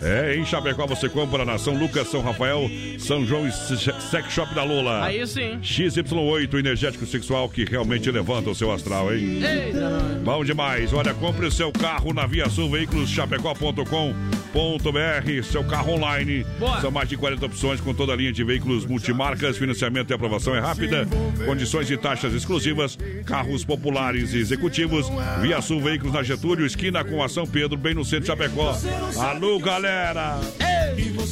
É, 0.00 0.34
em 0.36 0.44
Chapecó 0.44 0.86
você 0.86 1.08
compra 1.08 1.44
na 1.44 1.58
São 1.58 1.76
Lucas, 1.76 2.08
São 2.08 2.22
Rafael, 2.22 2.68
São 2.98 3.24
João 3.24 3.46
e 3.46 3.52
Sex 3.52 4.32
Shop 4.32 4.52
da 4.54 4.64
Lula. 4.64 5.04
Aí 5.04 5.24
sim. 5.26 5.58
XY8, 5.62 6.58
energético 6.58 7.06
sexual 7.06 7.48
que 7.48 7.64
realmente 7.64 8.10
levanta 8.10 8.50
o 8.50 8.54
seu 8.54 8.72
astral, 8.72 9.14
hein? 9.14 9.40
Eita. 9.42 9.90
Bom 10.24 10.44
demais. 10.44 10.92
Olha, 10.92 11.14
compre 11.14 11.46
o 11.46 11.52
seu 11.52 11.70
carro 11.72 12.12
na 12.12 12.26
Via 12.26 12.48
Sul 12.48 12.70
Veículos 12.70 13.10
Chapecó.com.br. 13.10 15.42
Seu 15.44 15.64
carro 15.64 15.94
online. 15.94 16.31
Boa. 16.58 16.80
São 16.80 16.90
mais 16.90 17.08
de 17.08 17.16
40 17.16 17.46
opções 17.46 17.80
com 17.80 17.92
toda 17.94 18.12
a 18.12 18.16
linha 18.16 18.32
de 18.32 18.42
veículos 18.44 18.84
multimarcas. 18.86 19.56
Financiamento 19.58 20.10
e 20.10 20.14
aprovação 20.14 20.54
é 20.54 20.60
rápida. 20.60 21.06
Condições 21.44 21.90
e 21.90 21.96
taxas 21.96 22.32
exclusivas. 22.34 22.98
Carros 23.26 23.64
populares 23.64 24.32
e 24.32 24.38
executivos. 24.38 25.06
Via 25.40 25.60
Sul 25.60 25.80
Veículos 25.80 26.12
na 26.14 26.22
Getúlio, 26.22 26.64
esquina 26.66 27.04
com 27.04 27.22
a 27.22 27.28
São 27.28 27.46
Pedro, 27.46 27.76
bem 27.76 27.94
no 27.94 28.04
centro 28.04 28.20
de 28.22 28.26
Chapecó. 28.28 28.76
Alô, 29.20 29.58
galera! 29.58 30.38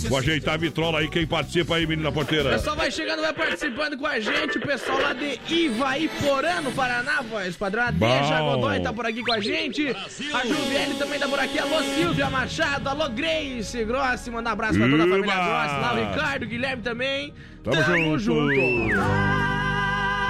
Vou 0.09 0.19
ajeitar 0.19 0.55
a 0.55 0.57
vitrola 0.57 1.01
aí. 1.01 1.09
Quem 1.09 1.27
participa 1.27 1.77
aí, 1.77 1.87
menina 1.87 2.09
O 2.09 2.13
porteira? 2.13 2.51
pessoal 2.51 2.75
vai 2.77 2.91
chegando, 2.91 3.21
vai 3.21 3.33
participando 3.33 3.97
com 3.99 4.07
a 4.07 4.19
gente. 4.19 4.57
O 4.59 4.61
pessoal 4.61 5.01
lá 5.01 5.13
de 5.13 5.39
Ivaiporã, 5.55 6.61
no 6.63 6.73
Paraná, 6.73 7.23
voz 7.23 7.57
padrão. 7.57 7.85
A 7.85 7.91
Deja. 7.91 8.41
Godoy 8.41 8.81
tá 8.81 8.93
por 8.93 9.05
aqui 9.07 9.23
com 9.23 9.33
a 9.33 9.41
gente. 9.41 9.89
A 9.89 10.47
Juliane 10.47 10.95
também 10.95 11.19
tá 11.19 11.29
por 11.29 11.39
aqui. 11.39 11.59
Alô, 11.59 11.83
Silvia 11.95 12.31
Machado. 12.31 12.89
Alô, 12.89 13.09
Grace 13.11 13.85
Grossi. 13.85 14.31
Mandar 14.31 14.51
um 14.51 14.53
abraço 14.55 14.79
pra 14.81 14.91
toda 14.91 15.05
a 15.05 15.09
família 15.09 15.35
Uba. 15.35 15.45
Grossi. 15.45 15.81
Lá 15.81 15.93
o 15.93 15.97
Ricardo, 16.13 16.47
Guilherme 16.47 16.83
também. 16.83 17.35
Tamo 17.63 18.19
junto. 18.19 18.55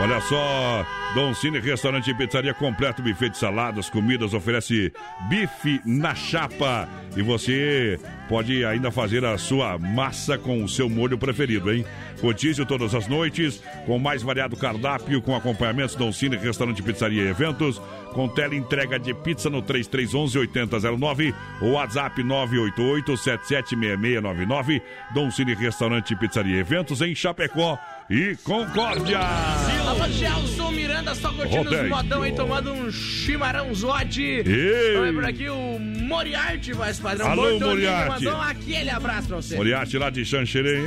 Olha 0.01 0.21
só, 0.23 0.87
Dom 1.13 1.35
Cine 1.35 1.59
Restaurante 1.59 2.09
e 2.09 2.15
Pizzaria 2.15 2.55
completo, 2.55 3.03
buffet 3.03 3.31
de 3.31 3.37
saladas, 3.37 3.91
comidas, 3.91 4.33
oferece 4.33 4.93
bife 5.29 5.81
na 5.85 6.15
chapa. 6.15 6.89
E 7.17 7.23
você 7.23 7.99
pode 8.29 8.65
ainda 8.65 8.93
fazer 8.93 9.25
a 9.25 9.37
sua 9.37 9.77
massa 9.77 10.39
com 10.39 10.63
o 10.63 10.69
seu 10.69 10.89
molho 10.89 11.19
preferido, 11.19 11.73
hein? 11.73 11.85
Rodízio 12.23 12.65
todas 12.65 12.95
as 12.95 13.09
noites, 13.09 13.61
com 13.87 13.99
mais 13.99 14.23
variado 14.23 14.57
cardápio, 14.57 15.21
com 15.21 15.35
acompanhamentos 15.35 15.97
Dom 15.97 16.13
Cine, 16.13 16.37
restaurante, 16.37 16.81
pizzaria 16.81 17.25
e 17.25 17.29
eventos, 17.29 17.83
com 18.13 18.29
tela 18.29 18.55
entrega 18.55 18.97
de 18.97 19.13
pizza 19.13 19.51
no 19.51 19.61
3311-8009, 19.63 21.35
o 21.61 21.73
WhatsApp 21.73 22.23
988-776699, 22.23 24.81
Dom 25.13 25.29
Cine, 25.33 25.55
restaurante, 25.55 26.15
pizzaria 26.15 26.55
e 26.55 26.61
eventos 26.61 27.03
em 27.03 27.17
Chapecó 27.17 27.77
e 28.11 28.37
Concórdia. 28.43 29.21
Alô, 29.21 30.09
Gelson 30.09 30.71
Miranda, 30.73 31.15
só 31.15 31.33
curtindo 31.33 31.63
Rodeio. 31.65 31.85
os 31.85 31.89
modão 31.91 32.23
aí, 32.23 32.33
tomando 32.33 32.73
um 32.73 32.91
chimarãozote. 32.91 34.23
Ei. 34.23 34.99
Vai 34.99 35.13
por 35.13 35.25
aqui 35.25 35.49
o 35.49 35.79
Moriarty, 35.79 36.73
voz 36.73 36.99
padrão. 36.99 37.31
Alô, 37.31 37.61
Moriarty. 37.61 38.25
Mandou 38.25 38.41
aquele 38.41 38.91
abraço 38.91 39.29
pra 39.29 39.37
você. 39.37 39.57
Moriarty 39.57 39.99
lá 39.99 40.11
de 40.11 40.25
Xanxerém. 40.25 40.83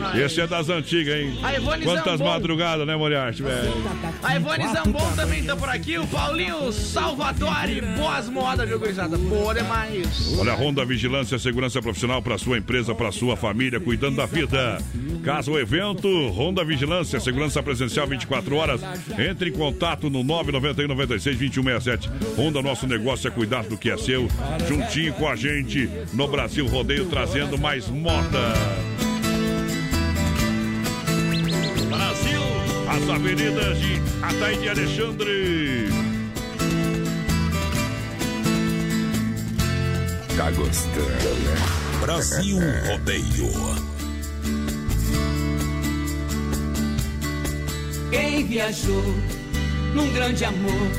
Nós. 0.00 0.18
Esse 0.18 0.40
é 0.40 0.46
das 0.46 0.68
antigas, 0.68 1.14
hein? 1.20 1.38
A 1.42 1.54
Ivone 1.54 1.84
Quantas 1.84 2.18
Zambon. 2.18 2.24
madrugadas, 2.30 2.86
né, 2.86 2.96
Moriarty, 2.96 3.42
velho? 3.42 3.72
A 4.22 4.36
Ivone 4.36 4.68
Zambon 4.68 5.12
também 5.14 5.44
tá 5.44 5.54
por 5.56 5.68
aqui. 5.68 5.98
O 5.98 6.06
Paulinho 6.08 6.72
Salvatore. 6.72 7.80
Boas 7.96 8.28
modas, 8.28 8.68
viu, 8.68 8.78
gurizada? 8.78 9.16
Boa 9.16 9.54
demais. 9.54 10.36
Olha, 10.38 10.54
Honda 10.54 10.84
Vigilância 10.84 11.38
Segurança 11.38 11.80
Profissional 11.80 12.20
para 12.20 12.36
sua 12.38 12.58
empresa, 12.58 12.92
para 12.94 13.12
sua 13.12 13.36
família, 13.36 13.78
cuidando 13.78 14.16
da 14.16 14.26
vida. 14.26 14.78
Caso 15.24 15.52
o 15.52 15.58
evento, 15.58 16.08
Honda 16.40 16.64
Vigilância, 16.64 17.20
segurança 17.20 17.62
presencial 17.62 18.06
24 18.06 18.56
horas. 18.56 18.80
Entre 19.18 19.50
em 19.50 19.52
contato 19.52 20.08
no 20.08 20.24
991 20.24 20.88
96 20.88 21.36
2167. 21.36 22.10
Honda, 22.34 22.62
nosso 22.62 22.86
negócio 22.86 23.28
é 23.28 23.30
cuidar 23.30 23.64
do 23.64 23.76
que 23.76 23.90
é 23.90 23.98
seu. 23.98 24.26
Juntinho 24.66 25.12
com 25.12 25.28
a 25.28 25.36
gente 25.36 25.90
no 26.14 26.26
Brasil 26.26 26.66
Rodeio, 26.66 27.10
trazendo 27.10 27.58
mais 27.58 27.88
moda. 27.88 28.54
Brasil, 31.90 32.40
as 32.88 33.10
avenidas 33.10 33.78
de 33.78 34.00
Ataíde 34.22 34.68
Alexandre. 34.70 35.88
Tá 40.38 40.50
gostando, 40.52 41.00
né? 41.04 42.00
Brasil 42.00 42.56
Rodeio. 42.86 43.99
Quem 48.10 48.44
viajou 48.44 49.14
num 49.94 50.12
grande 50.12 50.44
amor 50.44 50.90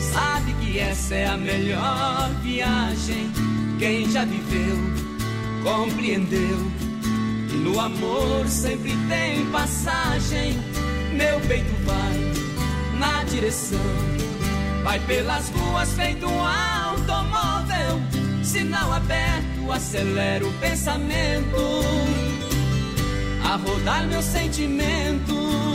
sabe 0.00 0.52
que 0.54 0.78
essa 0.78 1.14
é 1.14 1.26
a 1.26 1.36
melhor 1.36 2.30
viagem. 2.42 3.30
Quem 3.78 4.10
já 4.10 4.24
viveu, 4.24 4.76
compreendeu. 5.62 6.58
E 7.50 7.54
no 7.54 7.80
amor 7.80 8.46
sempre 8.46 8.94
tem 9.08 9.46
passagem. 9.50 10.58
Meu 11.12 11.40
peito 11.40 11.74
vai 11.84 12.38
na 12.98 13.24
direção, 13.24 13.78
vai 14.84 14.98
pelas 15.00 15.50
ruas 15.50 15.92
feito 15.94 16.26
um 16.26 16.40
automóvel. 16.40 18.00
Sinal 18.42 18.92
aberto, 18.92 19.72
acelera 19.72 20.46
o 20.46 20.52
pensamento 20.54 21.56
a 23.44 23.56
rodar 23.56 24.06
meus 24.06 24.24
sentimentos, 24.24 25.67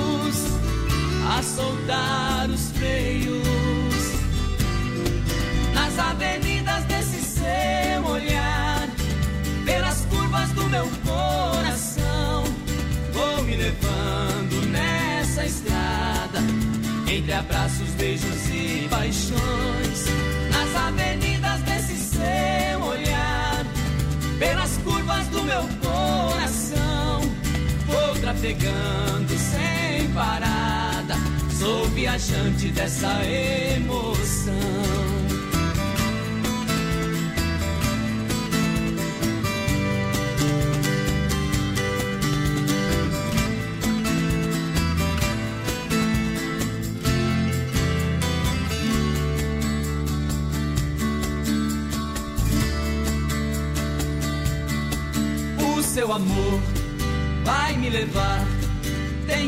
a 1.37 1.41
soltar 1.41 2.49
os 2.49 2.71
freios 2.77 3.43
nas 5.73 5.97
avenidas 5.97 6.83
desse 6.85 7.21
seu 7.21 8.05
olhar, 8.05 8.87
pelas 9.65 10.05
curvas 10.05 10.49
do 10.51 10.69
meu 10.69 10.87
coração, 11.03 12.43
vou 13.11 13.43
me 13.43 13.55
levando 13.55 14.67
nessa 14.69 15.45
estrada, 15.45 16.39
entre 17.11 17.33
abraços, 17.33 17.89
beijos 17.97 18.47
e 18.49 18.87
paixões, 18.89 20.05
nas 20.51 20.75
avenidas 20.87 21.61
desse 21.61 21.97
seu 21.97 22.83
olhar, 22.83 23.65
pelas 24.37 24.77
curvas 24.83 25.27
do 25.27 25.41
meu 25.43 25.67
coração, 25.81 27.21
vou 27.87 28.15
trafegando 28.21 29.35
sem 29.35 30.07
parada, 30.09 30.82
sou 31.63 31.85
viajante 31.91 32.67
dessa 32.71 33.23
emoção. 33.25 34.53
O 55.77 55.81
seu 55.81 56.11
amor 56.11 56.59
vai 57.45 57.77
me 57.77 57.89
levar. 57.89 58.52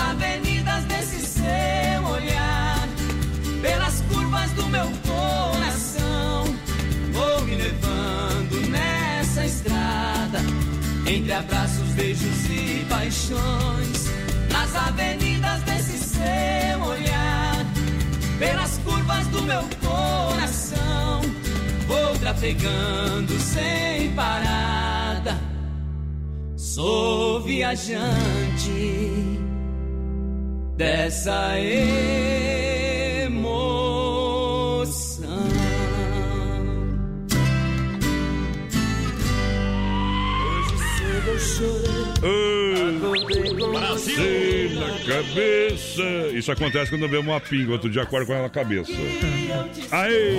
Avenidas 0.00 0.84
desse 0.84 1.26
seu 1.26 2.04
olhar, 2.04 2.88
pelas 3.60 4.00
curvas 4.02 4.50
do 4.52 4.66
meu 4.68 4.90
coração, 5.06 6.44
vou 7.12 7.42
me 7.42 7.56
levando 7.56 8.70
nessa 8.70 9.44
estrada, 9.44 10.38
entre 11.06 11.32
abraços, 11.32 11.88
beijos 11.90 12.46
e 12.46 12.86
paixões. 12.88 14.08
Nas 14.50 14.74
avenidas 14.74 15.60
desse 15.62 15.98
seu 15.98 16.82
olhar, 16.82 17.66
pelas 18.38 18.78
curvas 18.78 19.26
do 19.26 19.42
meu 19.42 19.62
coração, 19.80 21.20
vou 21.86 22.18
trafegando 22.18 23.38
sem 23.38 24.12
parada. 24.12 25.38
Sou 26.56 27.42
viajante 27.42 29.49
dessa 30.80 31.60
emoção. 31.60 33.50
Hoje 40.46 40.78
cedo 40.96 41.28
eu 41.28 41.38
chorei. 41.38 42.96
Acordei 42.96 43.54
com 43.58 43.72
Brasil 43.72 44.49
cabeça. 45.06 46.02
Isso 46.34 46.52
acontece 46.52 46.90
quando 46.90 47.08
vemos 47.08 47.26
uma 47.26 47.40
pinga, 47.40 47.72
outro 47.72 47.90
dia 47.90 48.02
acorda 48.02 48.26
com 48.26 48.32
ela 48.32 48.42
na 48.44 48.48
cabeça. 48.48 48.92
Aê! 49.90 50.38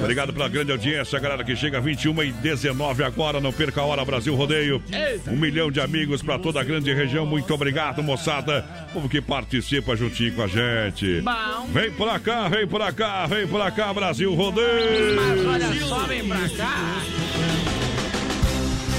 Obrigado 0.00 0.32
pela 0.32 0.48
grande 0.48 0.72
audiência, 0.72 1.18
galera 1.18 1.42
que 1.42 1.56
chega 1.56 1.80
21 1.80 2.22
e 2.22 2.32
19 2.32 3.02
agora. 3.02 3.40
Não 3.40 3.52
perca 3.52 3.80
a 3.80 3.84
hora, 3.84 4.04
Brasil 4.04 4.34
Rodeio. 4.34 4.82
Um 5.26 5.36
milhão 5.36 5.70
de 5.70 5.80
amigos 5.80 6.22
para 6.22 6.38
toda 6.38 6.60
a 6.60 6.64
grande 6.64 6.92
região. 6.92 7.26
Muito 7.26 7.52
obrigado, 7.52 8.02
moçada. 8.02 8.62
Povo 8.92 9.08
que 9.08 9.20
participa 9.20 9.96
juntinho 9.96 10.34
com 10.34 10.42
a 10.42 10.46
gente. 10.46 11.20
Bom. 11.22 11.66
Vem 11.72 11.90
pra 11.90 12.18
cá, 12.18 12.48
vem 12.48 12.66
pra 12.66 12.92
cá, 12.92 13.26
vem 13.26 13.46
pra 13.46 13.70
cá, 13.70 13.92
Brasil 13.92 14.32
Rodeio. 14.34 15.16
Mas 15.16 15.46
olha 15.46 15.86
só, 15.86 16.06
vem 16.06 16.26
pra 16.26 16.48
cá. 16.56 17.55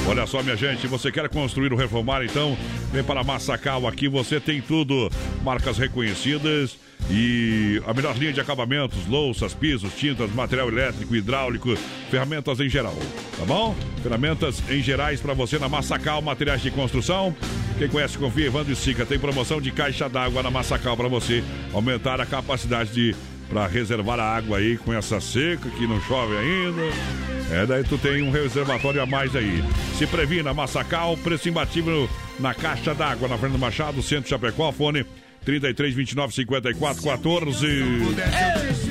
Olha 0.10 0.26
só, 0.26 0.42
minha 0.42 0.56
gente, 0.56 0.88
você 0.88 1.12
quer 1.12 1.28
construir 1.28 1.74
ou 1.74 1.78
reformar, 1.78 2.24
então 2.24 2.58
vem 2.94 3.04
para 3.04 3.26
Massacal. 3.26 3.86
Aqui 3.86 4.08
você 4.08 4.40
tem 4.40 4.62
tudo, 4.62 5.12
marcas 5.44 5.78
reconhecidas 5.78 6.78
e 7.12 7.82
a 7.86 7.94
melhor 7.94 8.16
linha 8.18 8.32
de 8.32 8.40
acabamentos, 8.40 9.06
louças, 9.06 9.54
pisos, 9.54 9.94
tintas, 9.94 10.32
material 10.32 10.70
elétrico, 10.70 11.14
hidráulico, 11.14 11.76
ferramentas 12.10 12.62
em 12.62 12.70
geral, 12.70 12.96
tá 13.38 13.44
bom? 13.46 13.76
Ferramentas 14.02 14.64
em 14.70 14.82
gerais 14.82 15.20
para 15.20 15.34
você 15.34 15.60
na 15.60 15.68
Massacal, 15.68 16.22
materiais 16.22 16.62
de 16.62 16.72
construção. 16.72 17.36
Quem 17.78 17.90
conhece, 17.90 18.18
confia, 18.18 18.48
Evandro 18.48 18.72
e 18.72 18.76
Sica. 18.78 19.06
Tem 19.06 19.20
promoção 19.20 19.60
de 19.60 19.72
caixa 19.72 20.08
d'água 20.08 20.42
na 20.42 20.50
Massacal 20.50 20.96
para 20.96 21.10
você 21.10 21.44
aumentar 21.74 22.22
a 22.22 22.26
capacidade 22.26 22.94
de 22.94 23.16
para 23.50 23.68
reservar 23.68 24.20
a 24.20 24.36
água 24.36 24.58
aí 24.58 24.78
com 24.78 24.94
essa 24.94 25.20
seca 25.20 25.70
que 25.70 25.88
não 25.88 26.00
chove 26.02 26.36
ainda. 26.38 26.82
É, 27.52 27.66
daí 27.66 27.84
tu 27.84 27.98
tem 27.98 28.22
um 28.22 28.32
reservatório 28.32 29.02
a 29.02 29.06
mais 29.06 29.36
aí. 29.36 29.64
Se 29.98 30.06
previna, 30.06 30.54
Massacal, 30.54 31.16
preço 31.18 31.48
imbatível 31.48 32.10
na 32.40 32.54
caixa 32.54 32.94
d'água, 32.94 33.28
na 33.28 33.38
Fernando 33.38 33.60
Machado, 33.60 34.02
Centro 34.02 34.30
Chapecó, 34.30 34.72
fone 34.72 35.06
33 35.46 35.94
29 35.94 36.34
54 36.34 37.04
14. 37.04 38.87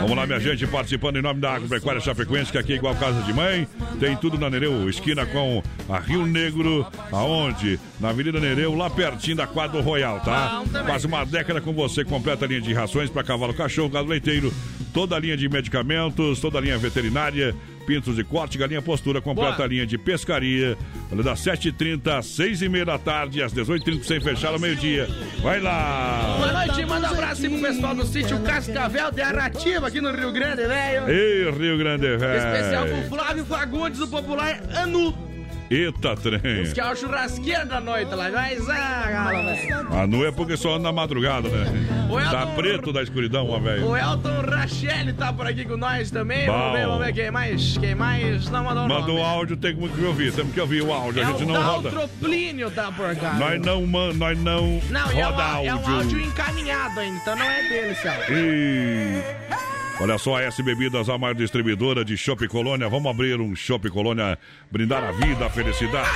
Vamos 0.00 0.16
lá, 0.16 0.26
minha 0.26 0.40
gente, 0.40 0.66
participando 0.66 1.16
em 1.16 1.22
nome 1.22 1.40
da 1.40 1.54
Agropecuária 1.54 2.00
Chapecoense, 2.00 2.50
que 2.50 2.56
aqui 2.56 2.72
é 2.72 2.76
igual 2.76 2.94
casa 2.94 3.20
de 3.22 3.32
mãe. 3.34 3.68
Tem 3.98 4.16
tudo 4.16 4.38
na 4.38 4.48
Nereu, 4.48 4.88
esquina 4.88 5.26
com 5.26 5.62
a 5.88 5.98
Rio 5.98 6.26
Negro, 6.26 6.86
aonde? 7.12 7.78
Na 8.00 8.08
Avenida 8.08 8.40
Nereu, 8.40 8.74
lá 8.74 8.88
pertinho 8.88 9.36
da 9.36 9.46
quadra 9.46 9.80
do 9.80 9.84
Royal, 9.84 10.18
tá? 10.20 10.62
Quase 10.86 11.06
uma 11.06 11.24
década 11.24 11.60
com 11.60 11.72
você, 11.74 12.02
completa 12.02 12.46
a 12.46 12.48
linha 12.48 12.62
de 12.62 12.72
rações 12.72 13.10
para 13.10 13.22
cavalo, 13.22 13.52
cachorro, 13.52 13.90
gado 13.90 14.08
leiteiro, 14.08 14.52
toda 14.94 15.16
a 15.16 15.18
linha 15.18 15.36
de 15.36 15.48
medicamentos, 15.48 16.40
toda 16.40 16.58
a 16.58 16.60
linha 16.62 16.78
veterinária, 16.78 17.54
pintos 17.80 18.16
de 18.16 18.24
corte, 18.24 18.56
galinha 18.58 18.82
postura, 18.82 19.20
completa 19.20 19.56
Boa. 19.56 19.64
a 19.64 19.68
linha 19.68 19.86
de 19.86 19.98
pescaria, 19.98 20.76
olha, 21.10 21.22
das 21.22 21.40
7h30 21.40 22.18
às 22.18 22.26
6h30 22.26 22.84
da 22.84 22.98
tarde, 22.98 23.42
às 23.42 23.52
18h30 23.52 24.02
sem 24.04 24.20
fechar 24.20 24.52
ao 24.52 24.58
meio-dia. 24.58 25.08
Vai 25.42 25.60
lá! 25.60 26.36
Boa 26.38 26.52
noite, 26.52 26.86
manda 26.86 27.08
um 27.08 27.12
abraço 27.12 27.42
aí 27.42 27.50
pro 27.50 27.60
pessoal 27.60 27.94
do 27.94 28.06
sítio 28.06 28.40
Cascavel 28.40 29.10
de 29.10 29.22
Arrativa, 29.22 29.88
aqui 29.88 30.00
no 30.00 30.12
Rio 30.12 30.32
Grande, 30.32 30.66
velho. 30.66 31.08
Ei, 31.10 31.50
Rio 31.50 31.78
Grande, 31.78 32.06
Especial 32.06 32.84
velho! 32.84 33.08
pro 33.08 33.18
Flávio 33.18 33.44
Fagundes, 33.44 33.98
do 33.98 34.08
popular 34.08 34.60
Anu. 34.76 35.29
Eita, 35.70 36.16
trem! 36.16 36.72
Que 36.74 36.80
é 36.80 36.90
o 36.90 36.96
churrasqueiro 36.96 37.64
da 37.66 37.80
noite 37.80 38.12
lá. 38.12 38.28
Mas, 38.28 38.68
ah, 38.68 39.30
velho. 39.54 39.94
A 39.96 40.04
nu 40.06 40.26
é 40.26 40.32
porque 40.32 40.56
só 40.56 40.70
anda 40.74 40.82
na 40.84 40.92
madrugada, 40.92 41.48
né? 41.48 42.08
O 42.10 42.18
Elton- 42.18 42.30
Tá 42.32 42.46
preto 42.48 42.92
da 42.92 43.02
escuridão, 43.04 43.48
ó, 43.48 43.58
velho. 43.60 43.86
O 43.86 43.96
Elton 43.96 44.40
Rachelli 44.50 45.12
tá 45.12 45.32
por 45.32 45.46
aqui 45.46 45.64
com 45.64 45.76
nós 45.76 46.10
também. 46.10 46.46
Bom. 46.46 46.52
Vamos 46.58 46.72
ver, 46.78 46.86
vamos 46.86 47.06
ver 47.06 47.12
quem 47.12 47.30
mais. 47.30 47.78
Quem 47.78 47.94
mais 47.94 48.50
não 48.50 48.64
mandou 48.64 48.84
o 48.84 48.88
Manda 48.88 49.06
nome. 49.06 49.20
o 49.20 49.24
áudio, 49.24 49.56
tem 49.56 49.76
que 49.76 50.04
ouvir. 50.04 50.32
Temos 50.32 50.52
que 50.52 50.60
ouvir 50.60 50.82
o 50.82 50.92
áudio. 50.92 51.22
É 51.22 51.24
A 51.24 51.28
gente 51.28 51.44
o 51.44 51.46
não 51.46 51.62
roda. 51.62 51.88
Daltroplínio 51.90 52.70
tá 52.72 52.90
por 52.90 53.14
cá. 53.14 53.34
Nós 53.34 53.60
não, 53.60 53.86
man, 53.86 54.12
nós 54.14 54.36
não, 54.38 54.80
Não, 54.90 55.10
é, 55.12 55.22
roda 55.22 55.60
um, 55.60 55.66
é 55.66 55.74
um 55.74 55.78
áudio. 55.78 55.94
áudio 55.94 56.20
encaminhado 56.20 56.98
ainda, 56.98 57.16
então 57.20 57.36
não 57.36 57.44
é 57.44 57.68
dele, 57.68 57.94
Celso. 57.94 59.69
Olha 60.00 60.16
só, 60.16 60.36
a 60.36 60.42
S 60.44 60.62
Bebidas, 60.62 61.10
a 61.10 61.18
maior 61.18 61.34
distribuidora 61.34 62.02
de 62.02 62.16
Chopp 62.16 62.48
Colônia. 62.48 62.88
Vamos 62.88 63.10
abrir 63.10 63.38
um 63.38 63.54
Chopp 63.54 63.90
Colônia, 63.90 64.38
brindar 64.70 65.04
a 65.04 65.12
vida, 65.12 65.44
a 65.44 65.50
felicidade. 65.50 66.08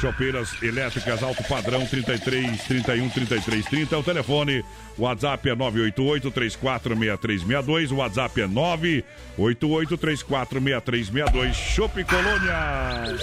Chopeiras 0.00 0.62
elétricas 0.62 1.24
alto 1.24 1.42
padrão 1.48 1.84
33 1.84 2.62
31 2.62 3.08
33 3.08 3.66
30 3.66 3.96
é 3.96 3.98
o 3.98 4.02
telefone. 4.04 4.64
O 4.96 5.02
WhatsApp 5.02 5.48
é 5.48 5.56
988 5.56 6.30
346362. 6.30 7.90
O 7.90 7.96
WhatsApp 7.96 8.42
é 8.42 8.46
988 8.46 9.96
346362. 9.98 11.56
Chopp 11.56 12.04
Colônia. 12.04 13.16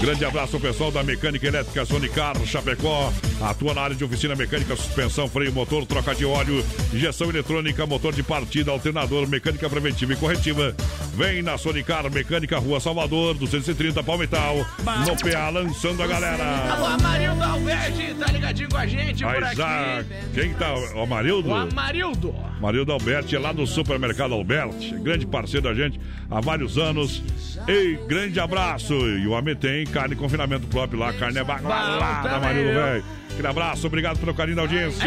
Grande 0.00 0.24
abraço 0.24 0.56
ao 0.56 0.62
pessoal 0.62 0.90
da 0.90 1.02
Mecânica 1.02 1.46
Elétrica 1.46 1.84
Sonicar 1.84 2.34
Chapecó. 2.46 3.12
Atua 3.38 3.74
na 3.74 3.82
área 3.82 3.94
de 3.94 4.02
oficina 4.02 4.34
mecânica, 4.34 4.74
suspensão, 4.74 5.28
freio, 5.28 5.52
motor, 5.52 5.84
troca 5.84 6.14
de 6.14 6.24
óleo, 6.24 6.64
injeção 6.92 7.28
eletrônica, 7.28 7.84
motor 7.86 8.14
de 8.14 8.22
partida, 8.22 8.70
alternador, 8.70 9.28
mecânica 9.28 9.68
preventiva 9.68 10.14
e 10.14 10.16
corretiva. 10.16 10.74
Vem 11.14 11.42
na 11.42 11.58
Sonicar 11.58 12.10
Mecânica, 12.10 12.58
Rua 12.58 12.80
Salvador, 12.80 13.34
230 13.34 14.02
Palmital. 14.02 14.56
No 14.56 15.30
PA, 15.30 15.50
lançando 15.50 16.02
a 16.02 16.06
galera. 16.06 16.72
Alô, 16.72 16.86
Amarildo 16.86 17.42
Alberti, 17.42 18.14
tá 18.18 18.32
ligadinho 18.32 18.68
com 18.70 18.76
a 18.78 18.86
gente 18.86 19.22
por 19.22 19.40
Mas, 19.40 19.60
ah, 19.60 19.98
aqui. 19.98 20.10
quem 20.32 20.54
tá? 20.54 20.74
O 20.94 21.02
Amarildo? 21.02 21.50
O 21.50 21.54
Amarildo. 21.54 22.34
Marildo 22.60 22.92
Alberti 22.92 23.36
é 23.36 23.38
lá 23.38 23.52
do 23.52 23.66
Supermercado 23.66 24.34
Alberti, 24.34 24.94
grande 24.98 25.26
parceiro 25.26 25.66
da 25.66 25.74
gente 25.74 25.98
há 26.30 26.40
vários 26.40 26.78
anos. 26.78 27.22
Ei, 27.66 27.98
grande 28.06 28.38
abraço! 28.38 28.94
E 28.94 29.26
o 29.26 29.32
homem 29.32 29.56
tem 29.56 29.86
carne 29.90 30.16
confinamento 30.16 30.66
próprio 30.66 30.98
lá, 30.98 31.12
carne 31.12 31.38
é 31.38 31.44
bagualada, 31.44 32.38
viu? 32.52 32.64
velho. 32.74 33.04
Aquele 33.32 33.48
abraço, 33.48 33.86
obrigado 33.86 34.18
pelo 34.18 34.34
carinho 34.34 34.56
da 34.56 34.62
audiência. 34.62 35.06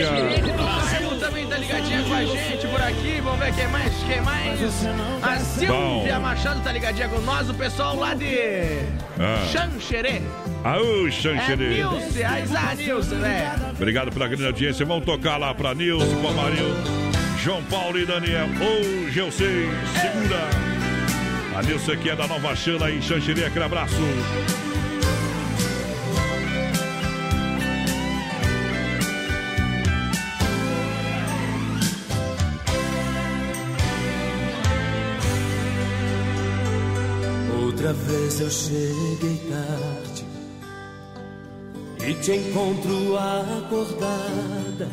Também 1.19 1.47
tá 1.47 1.57
ligadinha 1.57 2.03
com 2.03 2.14
a 2.14 2.26
gente 2.26 2.68
por 2.68 2.81
aqui. 2.81 3.22
Vamos 3.23 3.39
ver 3.39 3.53
quem 3.53 3.68
mais, 3.69 3.93
quem 4.07 4.22
mais. 4.22 4.60
A 5.22 5.38
Silvia 5.39 6.15
Bom. 6.15 6.22
Machado 6.22 6.61
tá 6.61 6.72
ligadinha 6.72 7.07
com 7.07 7.19
nós, 7.22 7.49
o 7.49 7.53
pessoal 7.53 7.95
lá 7.95 8.14
de 8.14 8.80
Ah. 9.19 9.45
Xanxerê. 9.51 10.22
É 10.65 11.11
Xanxerê. 11.11 11.69
Nilce, 11.76 12.23
a 12.23 12.76
Nilce, 12.76 13.15
né? 13.15 13.55
Obrigado 13.72 14.11
pela 14.11 14.27
grande 14.27 14.45
audiência. 14.45 14.85
Vamos 14.85 15.05
tocar 15.05 15.38
lá 15.38 15.53
pra 15.53 15.73
Nilson, 15.73 16.05
pro 16.19 16.30
Amarildo, 16.30 16.84
João 17.41 17.64
Paulo 17.64 17.97
e 17.99 18.05
Daniel. 18.05 18.47
Hoje 18.60 19.19
eu 19.19 19.31
sei, 19.31 19.69
segura. 20.01 20.49
A 21.57 21.61
Nilson 21.61 21.91
aqui 21.91 22.10
é 22.10 22.15
da 22.15 22.27
Nova 22.27 22.55
Xana 22.55 22.89
em 22.91 23.01
Xanxerê, 23.01 23.45
aquele 23.45 23.65
abraço. 23.65 23.95
Outra 37.84 38.01
vez 38.05 38.39
eu 38.39 38.49
cheguei 38.49 39.41
tarde 39.49 40.26
e 42.07 42.14
te 42.14 42.31
encontro 42.31 43.18
acordada 43.18 44.88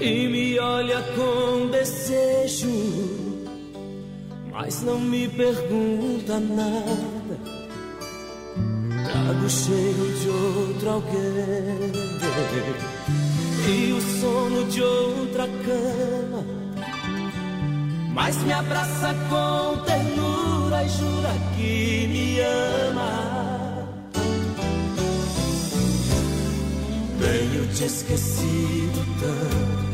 e 0.00 0.28
me 0.28 0.56
olha 0.60 1.02
com 1.16 1.70
desejo, 1.70 2.68
mas 4.52 4.82
não 4.82 5.00
me 5.00 5.26
pergunta 5.26 6.38
nada. 6.38 7.40
Trago 9.04 9.44
o 9.44 9.50
cheiro 9.50 10.12
de 10.20 10.28
outro 10.28 10.88
alguém 10.88 11.92
e 13.66 13.92
o 13.92 14.00
sono 14.20 14.64
de 14.66 14.80
outra 14.80 15.48
cama. 15.48 16.63
Mas 18.14 18.36
me 18.44 18.52
abraça 18.52 19.12
com 19.28 19.76
ternura 19.82 20.84
e 20.84 20.88
jura 20.88 21.32
que 21.56 22.06
me 22.06 22.40
ama. 22.88 23.88
Tenho 27.18 27.66
te 27.74 27.84
esquecido 27.84 29.04
tanto 29.20 29.84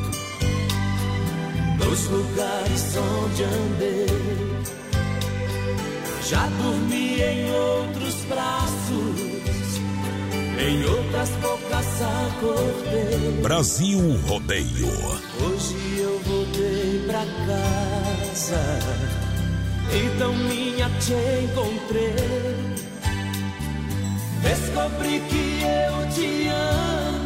nos 1.78 2.06
lugares 2.09 2.97
onde 2.98 3.42
andei. 3.42 4.06
Já 6.28 6.47
dormi 6.62 7.22
em 7.22 7.51
outros 7.52 8.16
braços, 8.28 9.10
em 10.61 10.85
outras 10.85 11.31
bocas 11.43 11.87
acordei. 12.03 13.43
Brasil 13.43 13.99
Rodeio. 14.27 14.89
Hoje 15.43 15.99
eu 15.99 16.20
voltei 16.20 17.05
pra 17.07 17.24
casa 17.47 18.78
e 19.93 20.19
tão 20.19 20.35
minha 20.37 20.91
te 21.01 21.15
encontrei. 21.45 22.15
Descobri 24.43 25.20
que 25.28 25.62
eu 25.62 26.09
te 26.15 26.49
amo 26.49 27.19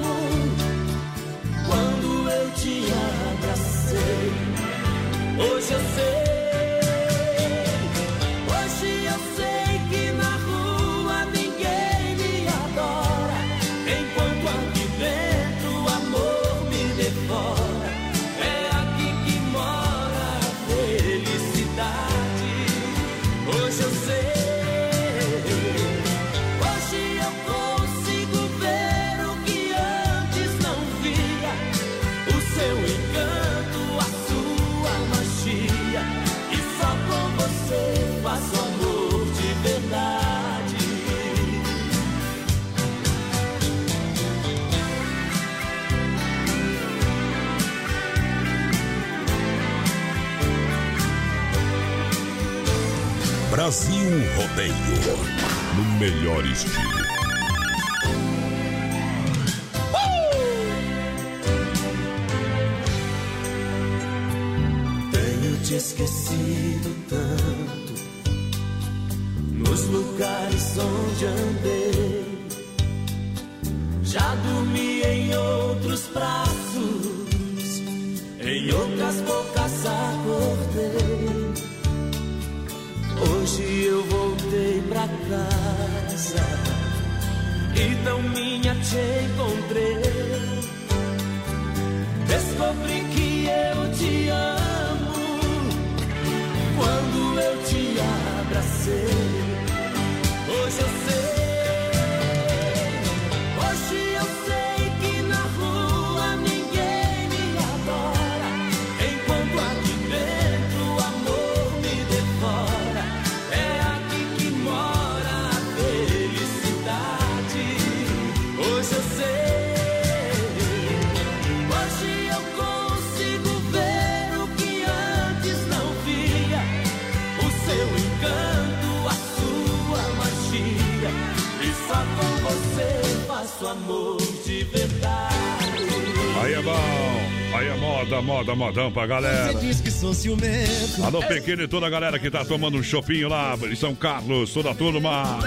moda, 138.55 138.82
modão 138.85 138.93
pra 138.93 139.06
galera. 139.06 139.52
Você 139.52 139.66
diz 139.66 139.81
que 139.81 139.90
sou 139.90 140.14
ciumento. 140.14 141.05
Alô, 141.05 141.20
pequeno 141.20 141.62
e 141.62 141.68
toda 141.68 141.86
a 141.86 141.90
galera 141.90 142.18
que 142.18 142.31
tá 142.31 142.44
tomando 142.44 142.76
um 142.76 142.82
chopinho 142.82 143.28
lá 143.28 143.56
em 143.70 143.76
São 143.76 143.94
Carlos, 143.94 144.52
toda 144.52 144.70
a 144.70 144.74
turma. 144.74 145.39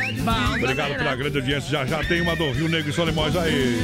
Obrigado 0.55 0.95
pela 0.97 1.15
grande 1.15 1.37
audiência. 1.37 1.69
Já 1.69 1.85
já 1.85 2.03
tem 2.03 2.21
uma 2.21 2.35
do 2.35 2.51
Rio 2.51 2.67
Negro 2.69 2.89
e 2.89 2.93
Solimões 2.93 3.35
aí. 3.35 3.77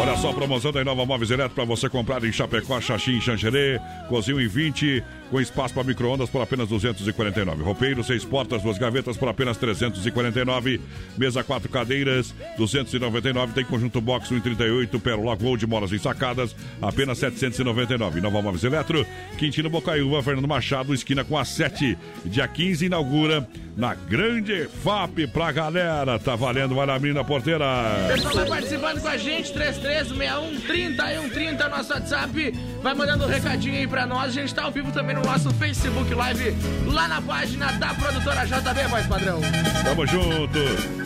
Olha 0.00 0.16
só 0.16 0.30
a 0.30 0.34
promoção 0.34 0.72
da 0.72 0.80
Inova 0.80 1.06
Móveis 1.06 1.30
Eletro 1.30 1.54
para 1.54 1.64
você 1.64 1.88
comprar 1.88 2.22
em 2.24 2.32
Chapecó, 2.32 2.80
Xaxim, 2.80 3.20
Xanxerê, 3.20 3.80
cozinho 4.08 4.40
em 4.40 4.46
20, 4.48 5.02
com 5.30 5.40
espaço 5.40 5.74
para 5.74 5.84
micro-ondas 5.84 6.30
por 6.30 6.40
apenas 6.40 6.68
249. 6.68 7.62
Roupeiro, 7.62 8.04
seis 8.04 8.24
portas, 8.24 8.62
duas 8.62 8.78
gavetas 8.78 9.16
por 9.16 9.28
apenas 9.28 9.56
349. 9.56 10.80
Mesa, 11.16 11.42
quatro 11.42 11.68
cadeiras, 11.68 12.34
299. 12.56 13.52
Tem 13.52 13.64
conjunto 13.64 14.00
box 14.00 14.28
138, 14.28 15.00
Pérola 15.00 15.34
Gold, 15.34 15.66
molas 15.66 15.92
ensacadas, 15.92 16.54
apenas 16.80 17.18
799. 17.18 18.18
Inova 18.18 18.42
Móveis 18.42 18.64
Eletro, 18.64 19.06
Quintino 19.38 19.68
Bocaiúva, 19.70 20.22
Fernando 20.22 20.48
Machado, 20.48 20.94
esquina 20.94 21.24
com 21.24 21.36
a 21.36 21.44
7. 21.44 21.98
Dia 22.24 22.46
15 22.46 22.86
inaugura 22.86 23.48
na 23.76 23.94
grande 23.94 24.68
FAP 24.82 25.26
pra 25.32 25.50
galera. 25.50 26.18
Tá 26.18 26.36
valendo, 26.36 26.74
vai 26.74 26.86
na 26.86 26.98
mina 26.98 27.24
porteira. 27.24 27.64
Pessoal 28.08 28.34
vai 28.34 28.46
participando 28.46 29.00
com 29.00 29.08
a 29.08 29.16
gente, 29.16 29.52
3361 29.52 31.28
30 31.30 31.68
nosso 31.68 31.92
WhatsApp. 31.92 32.54
Vai 32.82 32.94
mandando 32.94 33.24
um 33.24 33.28
recadinho 33.28 33.74
aí 33.74 33.86
pra 33.86 33.93
nós. 34.06 34.24
A 34.24 34.30
gente 34.30 34.54
tá 34.54 34.64
ao 34.64 34.72
vivo 34.72 34.90
também 34.92 35.14
no 35.14 35.22
nosso 35.22 35.50
Facebook 35.54 36.12
Live, 36.12 36.54
lá 36.86 37.06
na 37.06 37.20
página 37.22 37.70
da 37.72 37.94
produtora 37.94 38.44
JB, 38.44 38.88
voz 38.88 39.06
padrão. 39.06 39.40
Tamo 39.84 40.06
junto. 40.06 40.58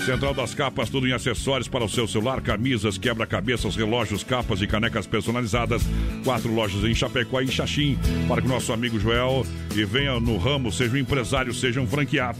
Central 0.04 0.32
das 0.32 0.54
Capas, 0.54 0.88
tudo 0.88 1.06
em 1.06 1.12
acessórios 1.12 1.68
para 1.68 1.84
o 1.84 1.88
seu 1.88 2.08
celular, 2.08 2.40
camisas, 2.40 2.96
quebra-cabeças, 2.96 3.76
relógios, 3.76 4.24
capas 4.24 4.62
e 4.62 4.66
canecas 4.66 5.06
personalizadas. 5.06 5.82
Quatro 6.24 6.52
lojas 6.52 6.82
em 6.84 6.94
Chapecó 6.94 7.40
e 7.40 7.44
em 7.44 7.50
Xaxim. 7.50 7.98
Para 8.26 8.42
o 8.42 8.48
nosso 8.48 8.72
amigo 8.72 8.98
Joel 8.98 9.44
e 9.74 9.84
venha 9.84 10.18
no 10.18 10.38
ramo, 10.38 10.72
seja 10.72 10.94
um 10.94 10.98
empresário, 10.98 11.52
seja 11.52 11.80
um 11.80 11.86
franqueado. 11.86 12.38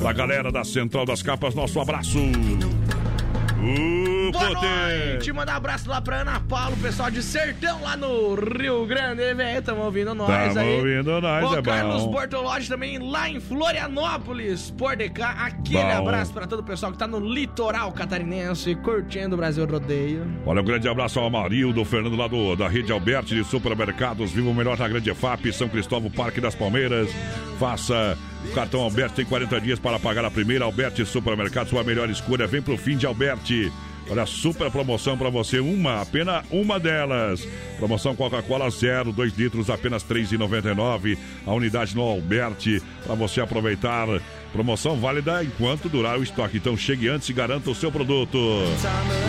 Pra 0.00 0.12
galera 0.12 0.50
da 0.50 0.64
Central 0.64 1.06
das 1.06 1.22
Capas, 1.22 1.54
nosso 1.54 1.80
abraço. 1.80 2.18
Uh, 2.18 3.97
Boa 4.38 4.50
noite, 4.52 5.32
mandar 5.32 5.54
um 5.54 5.56
abraço 5.56 5.88
lá 5.90 6.00
pra 6.00 6.20
Ana 6.20 6.38
Paula, 6.40 6.76
pessoal 6.80 7.10
de 7.10 7.22
Sertão 7.22 7.82
lá 7.82 7.96
no 7.96 8.34
Rio 8.36 8.86
Grande, 8.86 9.34
velho. 9.34 9.62
Tamo 9.62 9.82
ouvindo 9.82 10.14
nós 10.14 10.54
Tamo 10.54 10.60
aí. 10.60 10.76
ouvindo 10.78 11.20
nós, 11.20 11.50
o 11.50 11.54
é 11.54 11.56
bom. 11.56 11.62
Carlos 11.62 12.06
Bortolodi 12.06 12.68
também 12.68 12.98
lá 12.98 13.28
em 13.28 13.40
Florianópolis, 13.40 14.70
por 14.70 14.96
DK. 14.96 15.22
Aquele 15.22 15.82
Bom. 15.82 16.08
abraço 16.08 16.32
pra 16.32 16.46
todo 16.46 16.60
o 16.60 16.62
pessoal 16.62 16.92
que 16.92 16.98
tá 16.98 17.06
no 17.06 17.18
litoral 17.18 17.90
catarinense, 17.92 18.74
curtindo 18.76 19.34
o 19.34 19.38
Brasil 19.38 19.66
Rodeio. 19.66 20.26
Olha, 20.46 20.60
um 20.60 20.64
grande 20.64 20.88
abraço 20.88 21.18
ao 21.18 21.26
Amarildo, 21.26 21.84
Fernando 21.84 22.16
lá 22.16 22.28
do, 22.28 22.54
da 22.54 22.68
Rede 22.68 22.92
Alberti 22.92 23.34
de 23.34 23.44
Supermercados. 23.44 24.30
Viva 24.30 24.50
o 24.50 24.54
melhor 24.54 24.78
na 24.78 24.86
Grande 24.88 25.12
FAP, 25.14 25.52
São 25.52 25.68
Cristóvão, 25.68 26.10
Parque 26.10 26.40
das 26.40 26.54
Palmeiras. 26.54 27.10
Faça 27.58 28.16
o 28.48 28.54
cartão 28.54 28.80
Alberti, 28.82 29.16
tem 29.16 29.24
40 29.24 29.60
dias 29.60 29.78
para 29.80 29.98
pagar 29.98 30.24
a 30.24 30.30
primeira. 30.30 30.64
Alberti 30.64 31.04
Supermercados, 31.04 31.70
sua 31.70 31.82
melhor 31.82 32.08
escolha. 32.08 32.46
Vem 32.46 32.62
pro 32.62 32.76
fim 32.78 32.96
de 32.96 33.04
Alberti. 33.04 33.72
Olha, 34.10 34.24
super 34.24 34.70
promoção 34.70 35.18
para 35.18 35.28
você, 35.28 35.60
uma, 35.60 36.00
apenas 36.00 36.44
uma 36.50 36.80
delas. 36.80 37.46
Promoção 37.78 38.16
Coca-Cola 38.16 38.70
zero, 38.70 39.12
2 39.12 39.36
litros, 39.36 39.68
apenas 39.68 40.02
R$ 40.02 40.14
3,99. 40.14 41.18
A 41.46 41.52
unidade 41.52 41.94
no 41.94 42.02
Alberti, 42.02 42.82
para 43.04 43.14
você 43.14 43.40
aproveitar. 43.40 44.08
Promoção 44.52 44.96
válida 44.96 45.44
enquanto 45.44 45.88
durar 45.88 46.18
o 46.18 46.22
estoque. 46.22 46.56
Então 46.56 46.76
chegue 46.76 47.08
antes 47.08 47.28
e 47.28 47.32
garanta 47.32 47.70
o 47.70 47.74
seu 47.74 47.92
produto. 47.92 48.38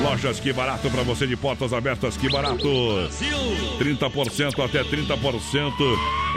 Lojas 0.01 0.39
Que 0.39 0.53
Barato 0.53 0.89
para 0.89 1.03
você 1.03 1.27
de 1.27 1.35
portas 1.35 1.73
abertas, 1.73 2.15
Que 2.15 2.29
Barato. 2.29 2.67
30% 3.79 4.63
até 4.63 4.83
30% 4.83 5.73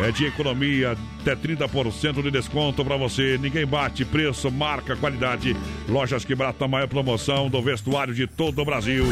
é 0.00 0.10
de 0.10 0.26
economia, 0.26 0.96
até 1.20 1.36
30% 1.36 2.22
de 2.22 2.30
desconto 2.30 2.84
para 2.84 2.96
você. 2.96 3.38
Ninguém 3.38 3.66
bate 3.66 4.04
preço, 4.04 4.50
marca, 4.50 4.96
qualidade. 4.96 5.56
Lojas 5.88 6.24
Que 6.24 6.34
Barato, 6.34 6.64
a 6.64 6.68
maior 6.68 6.88
promoção 6.88 7.48
do 7.48 7.62
vestuário 7.62 8.14
de 8.14 8.26
todo 8.26 8.60
o 8.60 8.64
Brasil. 8.64 9.06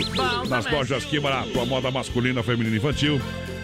Nas 0.49 0.71
lojas 0.71 1.05
Que 1.05 1.21
Barato, 1.21 1.61
a 1.61 1.65
moda 1.65 1.91
masculina, 1.91 2.43
feminina 2.43 2.75
e 2.75 2.79
infantil. 2.79 3.21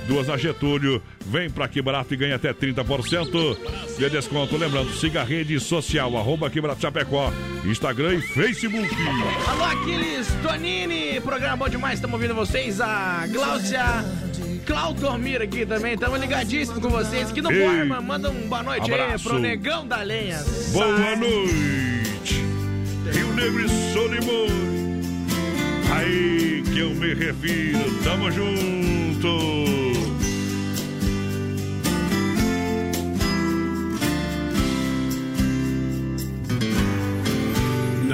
Duas 0.07 0.29
na 0.29 0.37
Getúlio. 0.37 1.03
Vem 1.27 1.51
pra 1.51 1.67
Que 1.69 1.83
Barato 1.83 2.15
e 2.15 2.17
ganha 2.17 2.37
até 2.37 2.53
30% 2.53 3.57
de 3.99 4.11
desconto. 4.11 4.57
Lembrando, 4.57 4.93
siga 4.95 5.23
a 5.23 5.25
rede 5.25 5.59
social, 5.59 6.17
arroba 6.17 6.49
Que 6.49 6.61
Barato 6.61 6.81
Chapecó, 6.81 7.33
Instagram 7.65 8.15
e 8.15 8.21
Facebook. 8.21 8.89
Alô, 9.49 9.65
Aquiles 9.65 10.29
Tonini, 10.43 11.21
programa 11.21 11.57
bom 11.57 11.69
demais, 11.69 11.95
estamos 11.95 12.15
ouvindo 12.15 12.35
vocês. 12.35 12.81
A 12.81 13.27
Gláucia 13.31 14.05
Claudomir 14.65 15.43
aqui 15.43 15.65
também, 15.65 15.95
estamos 15.95 16.21
ligadíssimos 16.21 16.81
com 16.81 16.89
vocês. 16.89 17.31
Aqui 17.31 17.41
no 17.41 17.51
Ei. 17.51 17.67
Borma, 17.67 18.01
manda 18.01 18.31
um 18.31 18.49
boa 18.49 18.63
noite 18.63 18.93
aí 18.93 19.01
Abraço. 19.01 19.29
pro 19.29 19.39
Negão 19.39 19.87
da 19.87 20.03
Lenha. 20.03 20.43
Boa 20.73 21.17
noite, 21.17 22.45
Rio 23.13 23.33
Negro 23.35 23.65
e 23.65 23.93
Solimões. 23.93 25.07
Aí 25.93 26.63
que 26.73 26.79
eu 26.81 26.91
me 26.91 27.15
refiro, 27.15 27.79
tamo 28.05 28.31
junto. 28.31 29.96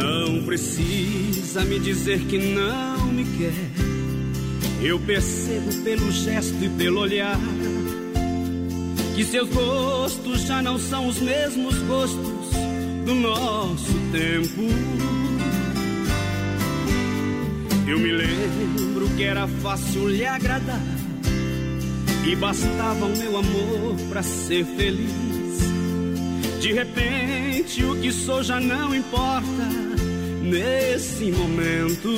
Não 0.03 0.43
precisa 0.43 1.65
me 1.65 1.79
dizer 1.79 2.19
que 2.27 2.37
não 2.37 3.07
me 3.07 3.25
quer. 3.25 3.55
Eu 4.83 4.99
percebo 4.99 5.73
pelo 5.85 6.11
gesto 6.11 6.57
e 6.61 6.69
pelo 6.71 7.01
olhar 7.01 7.39
que 9.15 9.25
seus 9.25 9.49
gostos 9.51 10.43
já 10.43 10.61
não 10.61 10.77
são 10.77 11.07
os 11.07 11.21
mesmos 11.21 11.77
gostos 11.83 12.51
do 13.05 13.15
nosso 13.15 13.93
tempo. 14.11 14.63
Eu 17.87 17.99
me 18.01 18.11
lembro 18.11 19.09
que 19.17 19.23
era 19.23 19.47
fácil 19.47 20.09
lhe 20.09 20.27
agradar 20.27 20.81
e 22.27 22.35
bastava 22.35 23.05
o 23.05 23.17
meu 23.17 23.37
amor 23.37 23.97
para 24.09 24.23
ser 24.23 24.65
feliz. 24.65 25.13
De 26.61 26.73
repente, 26.73 27.85
o 27.85 27.95
que 28.01 28.11
sou 28.11 28.43
já 28.43 28.59
não 28.61 28.93
importa 28.95 29.92
nesse 30.43 31.31
momento. 31.31 32.09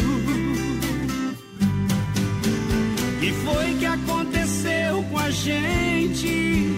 E 3.22 3.32
foi 3.44 3.74
que 3.78 3.86
aconteceu 3.86 5.02
com 5.10 5.18
a 5.18 5.30
gente? 5.30 6.74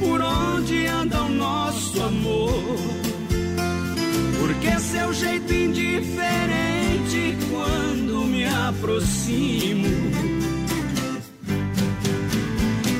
Por 0.00 0.20
onde 0.20 0.86
anda 0.86 1.22
o 1.22 1.28
nosso 1.28 2.02
amor? 2.02 2.76
Porque 4.38 4.66
é 4.66 4.78
seu 4.78 5.12
jeito 5.12 5.52
indiferente 5.52 7.36
quando 7.50 8.26
me 8.26 8.44
aproximo. 8.44 9.88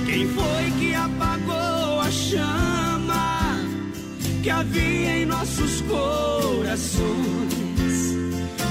Quem 0.06 0.26
foi 0.28 0.70
que 0.78 0.94
apagou 0.94 2.00
a 2.00 2.10
chama 2.10 3.60
que 4.42 4.50
havia 4.50 5.18
em 5.18 5.26
nossos 5.26 5.82
corações? 5.82 7.55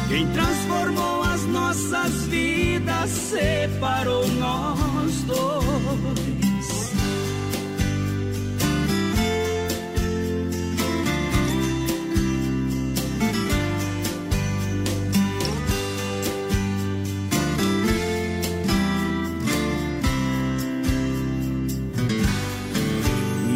Quem 0.07 0.27
transformou 0.27 1.23
as 1.23 1.43
nossas 1.45 2.27
vidas 2.27 3.09
separou 3.09 4.27
nós 4.27 5.23
dois. 5.23 5.65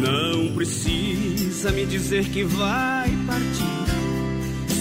Não 0.02 0.54
precisa 0.54 1.70
me 1.70 1.86
dizer 1.86 2.24
que 2.30 2.42
vai 2.42 3.08
partir. 3.26 3.79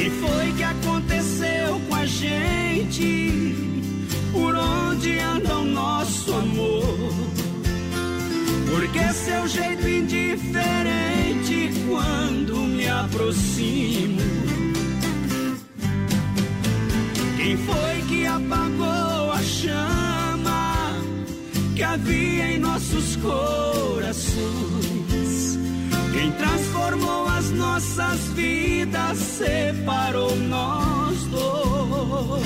E 0.00 0.08
foi 0.08 0.52
que 0.54 0.62
aconteceu 0.62 1.78
com 1.86 1.94
a 1.94 2.06
gente? 2.06 3.54
Por 4.32 4.56
onde 4.56 5.18
anda 5.18 5.58
o 5.58 5.64
nosso 5.66 6.32
amor? 6.32 7.12
Porque 8.70 9.12
seu 9.12 9.46
jeito 9.46 9.86
indiferente 9.86 11.70
quando 11.86 12.56
me 12.60 12.88
aproximo. 12.88 14.20
Quem 17.36 17.58
foi 17.58 18.02
que 18.08 18.26
apagou 18.26 19.32
a 19.32 19.42
chama 19.42 20.92
que 21.76 21.82
havia 21.82 22.52
em 22.52 22.58
nossos 22.58 23.16
corações? 23.16 24.89
Quem 26.20 26.30
transformou 26.32 27.26
as 27.28 27.50
nossas 27.52 28.28
vidas 28.34 29.16
separou 29.16 30.36
nós 30.36 31.16
dois. 31.28 32.44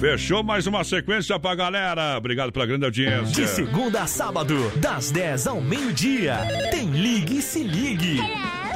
Fechou 0.00 0.42
mais 0.42 0.66
uma 0.66 0.82
sequência 0.82 1.38
pra 1.38 1.54
galera. 1.54 2.16
Obrigado 2.16 2.52
pela 2.52 2.64
grande 2.64 2.86
audiência. 2.86 3.34
De 3.34 3.46
segunda 3.46 4.04
a 4.04 4.06
sábado, 4.06 4.56
das 4.76 5.10
10 5.10 5.48
ao 5.48 5.60
meio-dia, 5.60 6.38
tem 6.70 6.88
Ligue 6.88 7.36
e 7.36 7.42
Se 7.42 7.62
Ligue. 7.62 8.20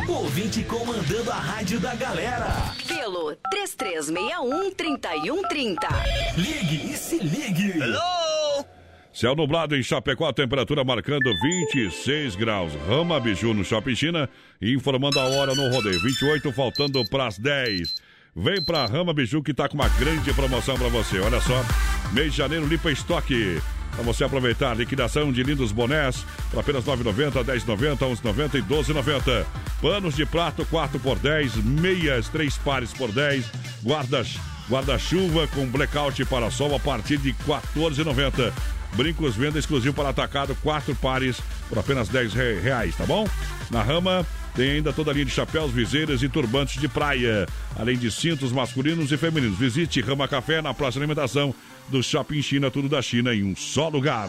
Ouvinte 0.06 0.62
comandando 0.64 1.30
a 1.30 1.36
rádio 1.36 1.80
da 1.80 1.94
galera. 1.94 2.74
Pelo 2.86 3.34
3361-3130. 3.54 5.76
Ligue 6.36 6.92
e 6.92 6.94
Se 6.94 7.16
Ligue. 7.16 7.70
Hello! 7.70 8.17
Céu 9.18 9.34
nublado 9.34 9.74
em 9.74 9.82
Chapecó, 9.82 10.32
temperatura 10.32 10.84
marcando 10.84 11.28
26 11.42 12.36
graus. 12.36 12.72
Rama 12.86 13.18
Biju 13.18 13.52
no 13.52 13.64
Shopping 13.64 13.96
China, 13.96 14.30
informando 14.62 15.18
a 15.18 15.24
hora 15.24 15.56
no 15.56 15.68
rodeio. 15.72 16.00
28, 16.00 16.52
faltando 16.52 17.04
pras 17.10 17.36
10. 17.36 17.96
Vem 18.36 18.62
pra 18.62 18.86
Rama 18.86 19.12
Biju 19.12 19.42
que 19.42 19.52
tá 19.52 19.68
com 19.68 19.74
uma 19.74 19.88
grande 19.88 20.32
promoção 20.32 20.78
pra 20.78 20.86
você. 20.86 21.18
Olha 21.18 21.40
só, 21.40 21.64
mês 22.12 22.30
de 22.30 22.38
janeiro 22.38 22.68
limpa 22.68 22.92
estoque. 22.92 23.60
Pra 23.90 24.04
você 24.04 24.22
aproveitar, 24.22 24.76
liquidação 24.76 25.32
de 25.32 25.42
lindos 25.42 25.72
bonés 25.72 26.24
por 26.52 26.60
apenas 26.60 26.86
R$ 26.86 26.92
9,90, 26.92 27.44
R$ 27.44 27.58
10,90, 27.58 27.98
R$ 27.98 28.32
11,90 28.32 28.54
e 28.54 28.60
R$ 28.60 28.62
12,90. 28.62 29.46
Panos 29.82 30.14
de 30.14 30.24
prato 30.26 30.64
4 30.64 31.00
por 31.00 31.18
10, 31.18 31.56
meias 31.56 32.28
3 32.28 32.56
pares 32.58 32.92
por 32.92 33.10
10, 33.10 33.50
guardas 33.82 34.38
guarda-chuva 34.68 35.48
com 35.48 35.66
blackout 35.66 36.24
para 36.26 36.50
sol 36.50 36.74
a 36.76 36.78
partir 36.78 37.16
de 37.16 37.30
R$ 37.30 37.36
14,90. 37.74 38.52
Brincos 38.94 39.36
venda 39.36 39.58
exclusivo 39.58 39.94
para 39.94 40.08
atacado, 40.08 40.56
quatro 40.62 40.94
pares 40.94 41.40
por 41.68 41.78
apenas 41.78 42.08
10 42.08 42.32
re- 42.34 42.60
reais, 42.60 42.96
tá 42.96 43.04
bom? 43.06 43.28
Na 43.70 43.82
Rama 43.82 44.26
tem 44.54 44.70
ainda 44.72 44.92
toda 44.92 45.10
a 45.10 45.14
linha 45.14 45.24
de 45.26 45.30
chapéus, 45.30 45.70
viseiras 45.70 46.22
e 46.22 46.28
turbantes 46.28 46.80
de 46.80 46.88
praia, 46.88 47.46
além 47.76 47.96
de 47.96 48.10
cintos 48.10 48.50
masculinos 48.50 49.12
e 49.12 49.16
femininos. 49.16 49.56
Visite 49.58 50.00
Rama 50.00 50.26
Café 50.26 50.60
na 50.60 50.74
próxima 50.74 51.04
alimentação 51.04 51.54
do 51.88 52.02
Shopping 52.02 52.42
China, 52.42 52.70
tudo 52.70 52.88
da 52.88 53.00
China 53.00 53.34
em 53.34 53.44
um 53.44 53.54
só 53.54 53.88
lugar. 53.88 54.28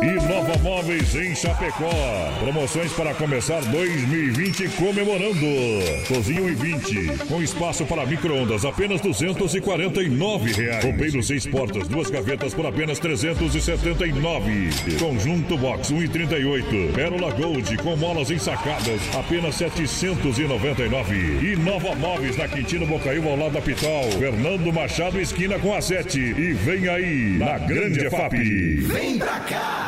Inova 0.00 0.56
Móveis 0.62 1.12
em 1.16 1.34
Chapecó. 1.34 1.90
Promoções 2.38 2.92
para 2.92 3.12
começar 3.14 3.60
2020 3.62 4.68
comemorando. 4.76 5.44
Cozinha 6.06 6.40
1,20 6.40 7.26
com 7.26 7.42
espaço 7.42 7.84
para 7.84 8.06
micro-ondas 8.06 8.64
apenas 8.64 9.00
249 9.00 10.52
reais. 10.52 10.84
Roupeiro 10.84 11.20
seis 11.20 11.44
portas, 11.46 11.88
duas 11.88 12.10
gavetas 12.10 12.54
por 12.54 12.64
apenas 12.64 13.00
379. 13.00 14.70
Conjunto 15.00 15.58
Box 15.58 15.92
1,38. 15.92 16.92
Pérola 16.94 17.32
Gold 17.32 17.76
com 17.78 17.96
molas 17.96 18.30
ensacadas 18.30 19.00
apenas 19.16 19.56
799. 19.56 21.54
Inova 21.54 21.96
Móveis 21.96 22.36
na 22.36 22.46
Quintino 22.46 22.86
Bocaiúva 22.86 23.30
ao 23.30 23.36
lado 23.36 23.52
da 23.54 23.60
Pitol. 23.60 24.12
Fernando 24.12 24.72
Machado 24.72 25.20
esquina 25.20 25.58
com 25.58 25.74
a 25.74 25.80
7 25.80 26.20
e 26.20 26.52
vem 26.52 26.88
aí 26.88 27.36
na 27.36 27.58
Grande 27.58 28.06
EFAP. 28.06 28.36
Vem 28.82 29.18
pra 29.18 29.40
cá! 29.40 29.87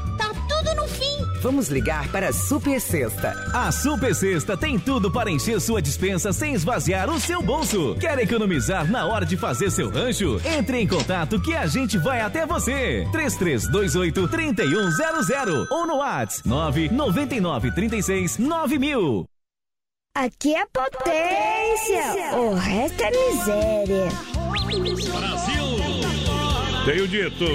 tá 0.17 0.31
tudo 0.47 0.73
no 0.75 0.87
fim. 0.87 1.25
Vamos 1.41 1.67
ligar 1.69 2.07
para 2.09 2.29
a 2.29 2.33
Super 2.33 2.79
Sexta. 2.79 3.33
A 3.53 3.71
Super 3.71 4.13
Sexta 4.13 4.55
tem 4.55 4.77
tudo 4.79 5.09
para 5.11 5.31
encher 5.31 5.59
sua 5.59 5.81
dispensa 5.81 6.31
sem 6.31 6.53
esvaziar 6.53 7.09
o 7.09 7.19
seu 7.19 7.41
bolso. 7.41 7.95
Quer 7.99 8.19
economizar 8.19 8.87
na 8.89 9.05
hora 9.05 9.25
de 9.25 9.35
fazer 9.35 9.69
seu 9.71 9.89
rancho? 9.89 10.39
Entre 10.45 10.79
em 10.79 10.87
contato 10.87 11.41
que 11.41 11.55
a 11.55 11.65
gente 11.65 11.97
vai 11.97 12.21
até 12.21 12.45
você. 12.45 13.07
3328-3100 13.11 15.67
ou 15.71 15.87
no 15.87 15.95
WhatsApp 15.97 16.47
999369000. 16.47 19.25
Aqui 20.13 20.53
é 20.53 20.65
potência, 20.65 22.35
o 22.37 22.53
resto 22.53 23.01
é 23.01 23.11
miséria. 23.11 24.09
Tenho 26.85 27.07
dito. 27.07 27.45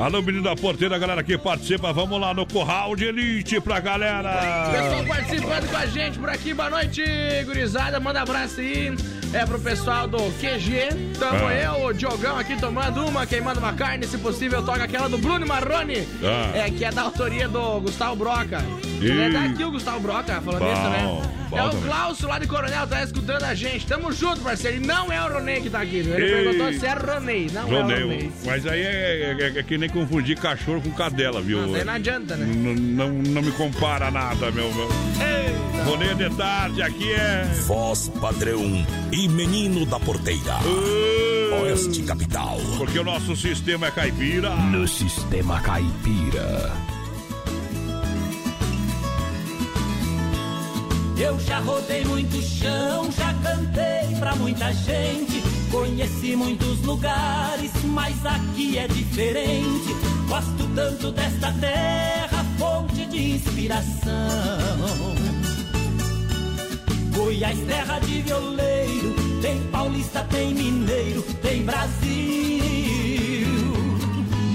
Alô, 0.00 0.22
menino 0.22 0.44
da 0.44 0.54
porteira, 0.54 0.96
galera 0.96 1.22
que 1.24 1.36
participa, 1.36 1.92
vamos 1.92 2.20
lá 2.20 2.32
no 2.32 2.46
Curral 2.46 2.94
de 2.94 3.06
Elite 3.06 3.60
pra 3.60 3.80
galera. 3.80 4.70
Pessoal 4.70 5.04
participando 5.04 5.70
com 5.70 5.76
a 5.76 5.86
gente 5.86 6.18
por 6.18 6.28
aqui, 6.28 6.54
boa 6.54 6.70
noite, 6.70 7.02
gurizada. 7.44 7.98
Manda 7.98 8.22
abraço 8.22 8.60
aí. 8.60 8.94
É 9.32 9.44
pro 9.44 9.58
pessoal 9.58 10.06
do 10.06 10.16
QG. 10.40 10.88
Tamo 11.18 11.46
Ah. 11.48 11.52
eu, 11.54 11.84
o 11.86 11.92
Diogão 11.92 12.38
aqui 12.38 12.56
tomando 12.58 13.04
uma, 13.06 13.26
queimando 13.26 13.58
uma 13.58 13.74
carne. 13.74 14.06
Se 14.06 14.16
possível, 14.18 14.62
toca 14.64 14.84
aquela 14.84 15.08
do 15.08 15.18
Bruno 15.18 15.46
Marrone. 15.46 16.06
Ah. 16.24 16.56
É, 16.56 16.70
que 16.70 16.82
é 16.84 16.90
da 16.90 17.02
autoria 17.02 17.46
do 17.48 17.80
Gustavo 17.80 18.16
Broca. 18.16 18.64
Ele 19.02 19.20
é 19.20 19.30
daqui, 19.30 19.62
o 19.64 19.70
Gustavo 19.70 20.00
Broca, 20.00 20.40
falando 20.40 20.60
Bom, 20.60 20.72
isso, 20.72 20.88
né? 20.90 21.02
bom 21.50 21.58
é 21.58 21.62
o. 21.62 21.70
Glaucio 21.82 22.26
lá 22.26 22.38
de 22.38 22.46
Coronel, 22.48 22.86
tá 22.86 23.02
escutando 23.04 23.44
a 23.44 23.54
gente. 23.54 23.86
Tamo 23.86 24.10
junto, 24.12 24.40
parceiro. 24.40 24.78
E 24.78 24.80
não 24.86 25.12
é 25.12 25.22
o 25.22 25.32
Ronei 25.32 25.60
que 25.60 25.68
tá 25.70 25.80
aqui. 25.82 25.96
Ele 25.96 26.12
Ei. 26.24 26.44
perguntou 26.44 26.72
se 26.72 26.86
é 26.86 26.94
Ronei. 26.94 27.50
Não 27.52 27.62
é 27.62 27.64
o 27.64 27.82
Ronei, 27.82 28.02
Ronei. 28.02 28.32
mas 28.46 28.66
aí 28.66 28.80
é, 28.80 29.36
é- 29.38 29.58
é 29.58 29.62
que 29.62 29.76
nem 29.78 29.87
confundir 29.88 30.36
cachorro 30.38 30.80
com 30.82 30.90
cadela, 30.90 31.40
viu? 31.40 31.60
Mas 31.62 31.74
aí 31.76 31.84
não 31.84 31.92
adianta, 31.92 32.36
né? 32.36 32.46
N- 32.46 32.80
Não, 32.80 33.08
não 33.10 33.42
me 33.42 33.50
compara 33.52 34.10
nada, 34.10 34.50
meu. 34.50 34.72
meu. 34.74 34.88
Ronei 35.84 36.14
de 36.14 36.28
tarde, 36.36 36.82
aqui 36.82 37.12
é. 37.12 37.44
Voz 37.66 38.10
padrão 38.20 38.86
e 39.12 39.28
menino 39.28 39.86
da 39.86 39.98
porteira. 39.98 40.56
Oeste 41.62 42.02
Capital. 42.02 42.58
Porque 42.76 42.98
o 42.98 43.04
nosso 43.04 43.34
sistema 43.36 43.86
é 43.86 43.90
caipira. 43.90 44.50
No 44.54 44.86
sistema 44.86 45.60
caipira. 45.60 46.72
Eu 51.16 51.38
já 51.40 51.58
rodei 51.58 52.04
muito 52.04 52.40
chão, 52.42 53.10
já 53.10 53.34
cantei 53.42 54.14
pra 54.20 54.36
muita 54.36 54.72
gente. 54.72 55.42
Conheci 55.70 56.34
muitos 56.34 56.82
lugares, 56.82 57.70
mas 57.84 58.14
aqui 58.24 58.78
é 58.78 58.88
diferente. 58.88 59.94
Gosto 60.28 60.66
tanto 60.74 61.12
desta 61.12 61.52
terra, 61.52 62.44
fonte 62.58 63.06
de 63.06 63.34
inspiração. 63.34 64.18
Goiás, 67.14 67.58
terra 67.66 67.98
de 67.98 68.22
violeiro, 68.22 69.14
tem 69.42 69.60
paulista, 69.72 70.24
tem 70.30 70.54
mineiro, 70.54 71.22
tem 71.42 71.64
Brasil 71.64 72.08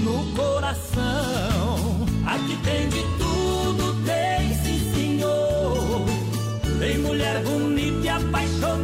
no 0.02 0.24
coração. 0.34 2.06
Aqui 2.26 2.56
tem 2.64 2.88
de 2.88 3.02
tudo, 3.18 3.94
tem 4.04 4.54
sim 4.62 4.94
senhor. 4.94 6.04
Tem 6.78 6.98
mulher 6.98 7.42
bonita 7.42 8.04
e 8.04 8.08
apaixonada, 8.08 8.83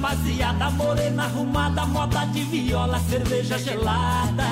rapaziada 0.00 0.70
morena 0.70 1.24
arrumada, 1.24 1.84
moda 1.84 2.24
de 2.26 2.42
viola, 2.44 2.98
cerveja 3.00 3.58
gelada. 3.58 4.44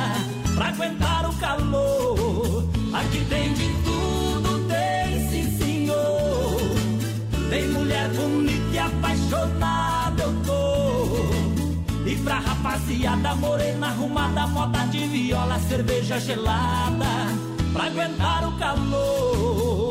Pra 0.55 0.69
aguentar 0.69 1.29
o 1.29 1.33
calor, 1.37 2.65
aqui 2.93 3.25
tem 3.25 3.55
de 3.55 3.69
tudo, 3.83 4.69
tem 4.69 5.29
sim 5.31 5.59
senhor. 5.59 6.61
Tem 7.49 7.67
mulher 7.69 8.09
bonita 8.11 8.75
e 8.75 8.79
apaixonada, 8.79 10.23
eu 10.23 10.35
tô. 10.45 12.07
E 12.07 12.17
pra 12.17 12.41
rapaziada 12.41 13.35
morena 13.37 13.89
arrumada, 13.89 14.47
moda 14.49 14.81
de 14.87 15.07
viola, 15.07 15.59
cerveja 15.61 16.21
gelada. 16.21 17.07
Pra 17.73 17.85
aguentar 17.85 18.47
o 18.47 18.53
calor. 18.59 19.88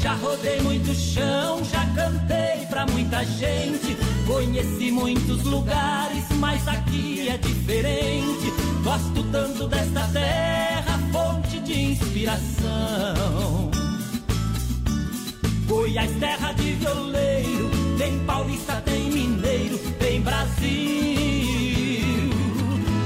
Já 0.00 0.14
rodei 0.14 0.60
muito 0.60 0.94
chão, 0.94 1.62
já 1.64 1.84
cantei 1.94 2.66
pra 2.68 2.86
muita 2.86 3.24
gente. 3.24 3.96
Conheci 4.26 4.90
muitos 4.90 5.42
lugares, 5.44 6.24
mas 6.38 6.66
aqui 6.68 7.28
é 7.28 7.36
diferente. 7.38 8.52
Gosto 8.82 9.22
tanto 9.30 9.66
desta 9.68 10.08
terra, 10.12 10.98
fonte 11.12 11.58
de 11.60 11.92
inspiração. 11.92 13.70
Goiás, 15.66 16.10
terra 16.18 16.52
de 16.52 16.72
violeiro, 16.72 17.70
tem 17.98 18.18
paulista, 18.20 18.80
tem 18.84 19.10
mineiro, 19.10 19.78
tem 19.98 20.20
Brasil 20.20 20.68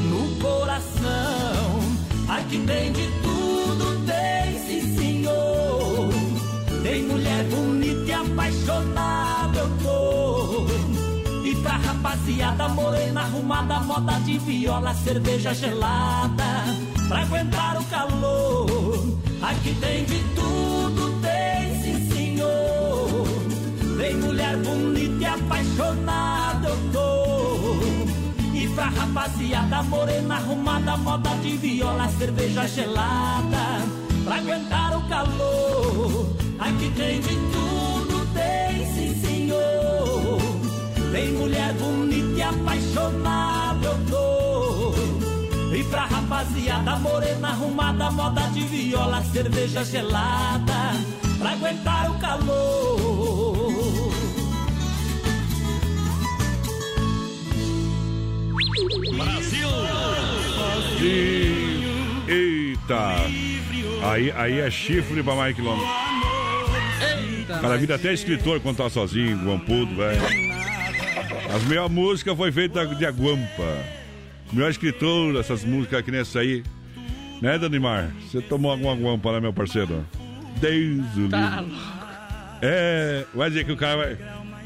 no 0.08 0.36
coração. 0.40 1.80
Aqui 2.28 2.58
tem 2.58 2.92
de 2.92 3.21
Tem 6.92 7.04
mulher 7.04 7.44
bonita 7.44 8.04
e 8.06 8.12
apaixonada, 8.12 9.60
eu 9.60 9.70
tô. 9.82 10.66
E 11.42 11.54
pra 11.62 11.78
rapaziada 11.78 12.68
morena 12.68 13.22
arrumada, 13.22 13.80
moda 13.80 14.12
de 14.20 14.38
viola, 14.38 14.92
cerveja 14.96 15.54
gelada. 15.54 16.66
Pra 17.08 17.22
aguentar 17.22 17.80
o 17.80 17.84
calor, 17.84 19.06
aqui 19.40 19.74
tem 19.80 20.04
de 20.04 20.22
tudo, 20.34 21.18
tem 21.22 21.80
sim 21.80 22.10
senhor. 22.10 23.26
Tem 23.96 24.14
mulher 24.16 24.58
bonita 24.58 25.22
e 25.22 25.24
apaixonada, 25.24 26.68
eu 26.68 26.76
tô. 26.92 28.54
E 28.54 28.68
pra 28.74 28.90
rapaziada 28.90 29.82
morena 29.84 30.34
arrumada, 30.34 30.98
moda 30.98 31.30
de 31.36 31.56
viola, 31.56 32.06
cerveja 32.18 32.68
gelada. 32.68 33.80
Pra 34.26 34.36
aguentar 34.36 34.98
o 34.98 35.08
calor, 35.08 36.41
aqui 36.68 36.90
tem 36.96 37.20
de 37.20 37.34
tudo, 37.52 38.26
tem 38.32 38.86
sim 38.94 39.20
senhor. 39.20 40.38
Tem 41.10 41.32
mulher 41.32 41.72
bonita 41.74 42.38
e 42.38 42.42
apaixonada, 42.42 43.86
eu 43.86 43.98
tô. 44.08 45.74
E 45.74 45.84
pra 45.84 46.04
rapaziada 46.06 46.96
morena 46.96 47.48
arrumada, 47.48 48.10
moda 48.10 48.42
de 48.52 48.60
viola, 48.60 49.22
cerveja 49.24 49.84
gelada. 49.84 50.92
Pra 51.38 51.50
aguentar 51.50 52.10
o 52.10 52.18
calor. 52.18 54.12
Brasil! 59.16 59.68
Sim. 60.98 61.82
Eita! 62.28 63.16
Aí, 64.04 64.32
aí 64.32 64.60
é 64.60 64.70
chifre 64.70 65.22
pra 65.22 65.34
mais 65.34 65.54
quilômetro. 65.54 66.21
Eita, 67.52 67.60
Cara, 67.60 67.76
vira 67.78 67.94
até 67.96 68.12
escritor 68.12 68.60
quando 68.60 68.76
tá 68.76 68.88
sozinho, 68.88 69.36
guampudo, 69.38 69.94
velho. 69.96 70.20
As 71.54 71.62
melhores 71.64 71.92
músicas 71.92 72.36
foi 72.36 72.50
feita 72.50 72.86
de 72.86 73.04
Aguampa. 73.04 73.78
Melhor 74.52 74.70
escritor 74.70 75.34
dessas 75.34 75.64
músicas 75.64 76.02
que 76.02 76.10
nem 76.10 76.20
essa 76.20 76.40
aí. 76.40 76.62
Né, 77.40 77.58
Danimar? 77.58 78.10
Você 78.30 78.40
tomou 78.40 78.70
alguma 78.70 78.94
guampa, 78.94 79.32
né, 79.32 79.40
meu 79.40 79.52
parceiro? 79.52 80.04
Desde 80.60 81.22
o 81.22 81.28
Tá 81.28 81.60
livro. 81.60 81.76
É, 82.62 83.24
vai 83.34 83.48
dizer 83.50 83.64
que 83.64 83.72
o 83.72 83.76
cara 83.76 83.96
vai. 83.96 84.12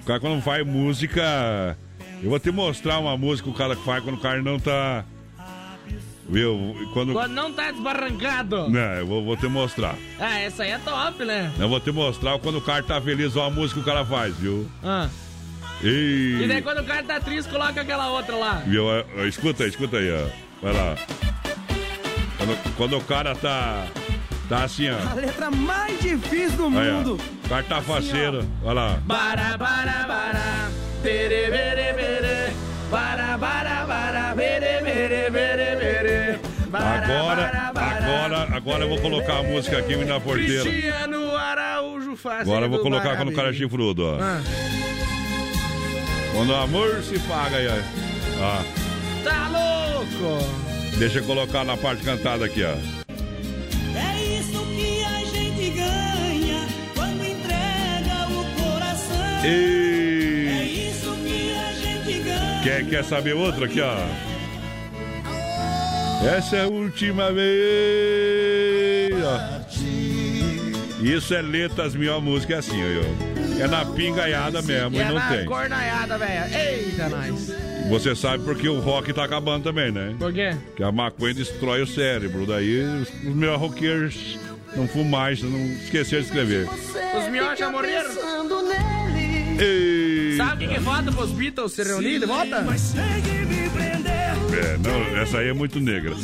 O 0.01 0.05
cara 0.05 0.21
quando 0.21 0.43
faz 0.43 0.67
música. 0.67 1.77
Eu 2.23 2.31
vou 2.31 2.39
te 2.39 2.51
mostrar 2.51 2.99
uma 2.99 3.17
música 3.17 3.49
que 3.49 3.55
o 3.55 3.59
cara 3.59 3.75
faz 3.77 4.03
quando 4.05 4.17
o 4.17 4.21
cara 4.21 4.43
não 4.43 4.59
tá. 4.59 5.05
Viu? 6.29 6.75
Quando. 6.93 7.13
Quando 7.13 7.33
não 7.33 7.53
tá 7.53 7.71
desbarrancado. 7.71 8.69
Não, 8.69 8.81
eu 8.81 9.07
vou, 9.07 9.25
vou 9.25 9.37
te 9.37 9.47
mostrar. 9.47 9.95
Ah, 10.19 10.39
essa 10.41 10.65
aí 10.65 10.71
é 10.71 10.79
top, 10.79 11.25
né? 11.25 11.53
Eu 11.59 11.69
vou 11.69 11.79
te 11.79 11.93
mostrar 11.93 12.39
quando 12.39 12.59
o 12.59 12.61
cara 12.61 12.83
tá 12.83 13.01
feliz, 13.01 13.37
ó, 13.37 13.47
a 13.47 13.51
música 13.51 13.81
que 13.81 13.89
o 13.89 13.93
cara 13.93 14.05
faz, 14.05 14.35
viu? 14.37 14.69
Ah. 14.83 15.09
E... 15.83 16.39
E 16.43 16.47
daí 16.49 16.63
quando 16.63 16.79
o 16.81 16.85
cara 16.85 17.03
tá 17.03 17.21
triste, 17.21 17.51
coloca 17.51 17.81
aquela 17.81 18.11
outra 18.11 18.35
lá. 18.35 18.63
Viu? 18.67 18.85
Ó, 18.87 19.05
ó, 19.19 19.25
Escuta 19.25 19.63
aí, 19.65 19.69
escuta 19.71 19.99
aí, 19.99 20.11
ó. 20.11 20.27
Vai 20.63 20.73
lá. 20.73 20.97
Quando, 22.39 22.75
quando 22.77 22.97
o 22.99 23.01
cara 23.05 23.35
tá. 23.35 23.87
Tá 24.49 24.63
assim, 24.65 24.89
A 24.89 24.97
ó. 25.13 25.15
letra 25.17 25.51
mais 25.51 26.01
difícil 26.01 26.71
do 26.71 26.79
Aí, 26.79 26.91
ó. 26.91 26.93
mundo. 26.95 27.21
O 27.45 27.49
cara 27.49 27.63
tá 27.65 27.81
faceiro. 27.83 28.45
Olha 28.63 28.73
lá. 28.75 28.99
Bara, 29.05 29.57
bara, 29.59 30.05
bara. 30.07 30.71
Bere, 31.03 31.51
bere, 31.51 31.93
bere. 31.95 32.53
Bara, 32.91 33.37
bara. 33.37 33.76
Agora, 36.73 37.73
agora, 37.75 38.49
agora 38.57 38.85
eu 38.85 38.89
vou 38.89 38.99
colocar 38.99 39.39
a 39.39 39.43
música 39.43 39.79
aqui 39.79 39.97
na 39.97 40.19
porteira. 40.19 40.63
Cristiano 40.63 41.37
Araújo 41.37 42.17
fazendo 42.17 42.43
Agora 42.43 42.67
eu 42.67 42.71
vou 42.71 42.81
colocar 42.81 43.17
quando 43.17 43.29
o 43.29 43.35
cara 43.35 43.51
é 43.51 43.53
chifrudo, 43.53 44.05
ó. 44.05 44.19
Ah. 44.21 44.41
Quando 46.35 46.51
o 46.51 46.57
amor 46.57 47.03
se 47.03 47.19
paga 47.21 47.57
aí, 47.57 47.69
ó. 47.69 47.73
ó. 48.43 48.63
Tá 49.25 49.49
louco? 49.49 50.45
Deixa 50.99 51.19
eu 51.19 51.25
colocar 51.25 51.65
na 51.65 51.77
parte 51.77 52.03
cantada 52.03 52.45
aqui, 52.47 52.63
ó. 52.65 52.73
É 53.97 54.39
isso 54.39 54.67
que 54.67 55.05
a 55.05 55.25
gente 55.25 55.71
ganha 55.71 56.67
quando 56.95 57.25
entrega 57.25 58.27
o 58.31 58.45
coração. 58.61 59.45
É 59.45 59.49
E... 59.49 60.89
isso 60.91 61.11
que 61.25 61.55
a 61.55 61.73
gente 61.73 62.19
ganha. 62.23 62.63
Quer, 62.63 62.87
quer 62.87 63.05
saber 63.05 63.35
outra 63.35 63.67
aqui, 63.67 63.81
ó? 63.81 64.36
Essa 66.25 66.57
é 66.57 66.63
a 66.65 66.69
última 66.69 67.33
vez. 67.33 69.15
ó. 69.23 69.57
Isso 71.03 71.35
é 71.35 71.43
letras, 71.43 71.95
minha 71.95 72.19
música 72.21 72.55
é 72.55 72.59
assim, 72.59 72.81
ó. 72.83 73.63
É 73.63 73.67
na 73.67 73.85
pingaiada 73.87 74.61
mesmo 74.63 74.97
E 74.97 74.99
e 74.99 75.01
é 75.03 75.05
não 75.09 75.15
na 75.15 75.29
tem. 75.29 75.45
cornaiada, 75.47 76.19
velho. 76.19 76.55
Eita, 76.55 77.09
nós. 77.09 77.53
Você 77.89 78.15
sabe 78.17 78.43
porque 78.45 78.69
o 78.69 78.81
rock 78.81 79.13
tá 79.13 79.25
acabando 79.25 79.63
também, 79.65 79.93
né? 79.93 80.15
Por 80.19 80.33
quê? 80.33 80.57
Que 80.77 80.83
a 80.83 80.91
maconha 80.91 81.33
destrói 81.35 81.83
o 81.83 81.87
cérebro. 81.87 82.45
Daí 82.47 82.81
os, 82.83 83.09
os 83.09 83.35
meus 83.35 83.59
roqueiros 83.59 84.39
não 84.77 84.89
fumam 84.89 85.09
mais, 85.09 85.41
não 85.43 85.59
esqueceram 85.85 86.23
de 86.23 86.29
escrever. 86.29 86.69
Os 86.69 87.29
miós 87.31 87.59
já 87.59 87.71
morreram. 87.71 88.11
Ei. 89.59 90.37
Sabe 90.37 90.65
o 90.65 90.69
que, 90.69 90.75
que 90.75 90.81
falta 90.81 91.13
pros 91.13 91.31
Beatles 91.31 91.73
se 91.73 91.83
reunirem 91.85 92.21
de 92.21 92.27
volta? 92.27 92.61
Mas 92.63 92.81
segue. 92.81 93.46
É, 94.27 94.79
não, 94.79 95.21
essa 95.21 95.39
aí 95.39 95.49
é 95.49 95.53
muito 95.53 95.79
negra. 95.81 96.15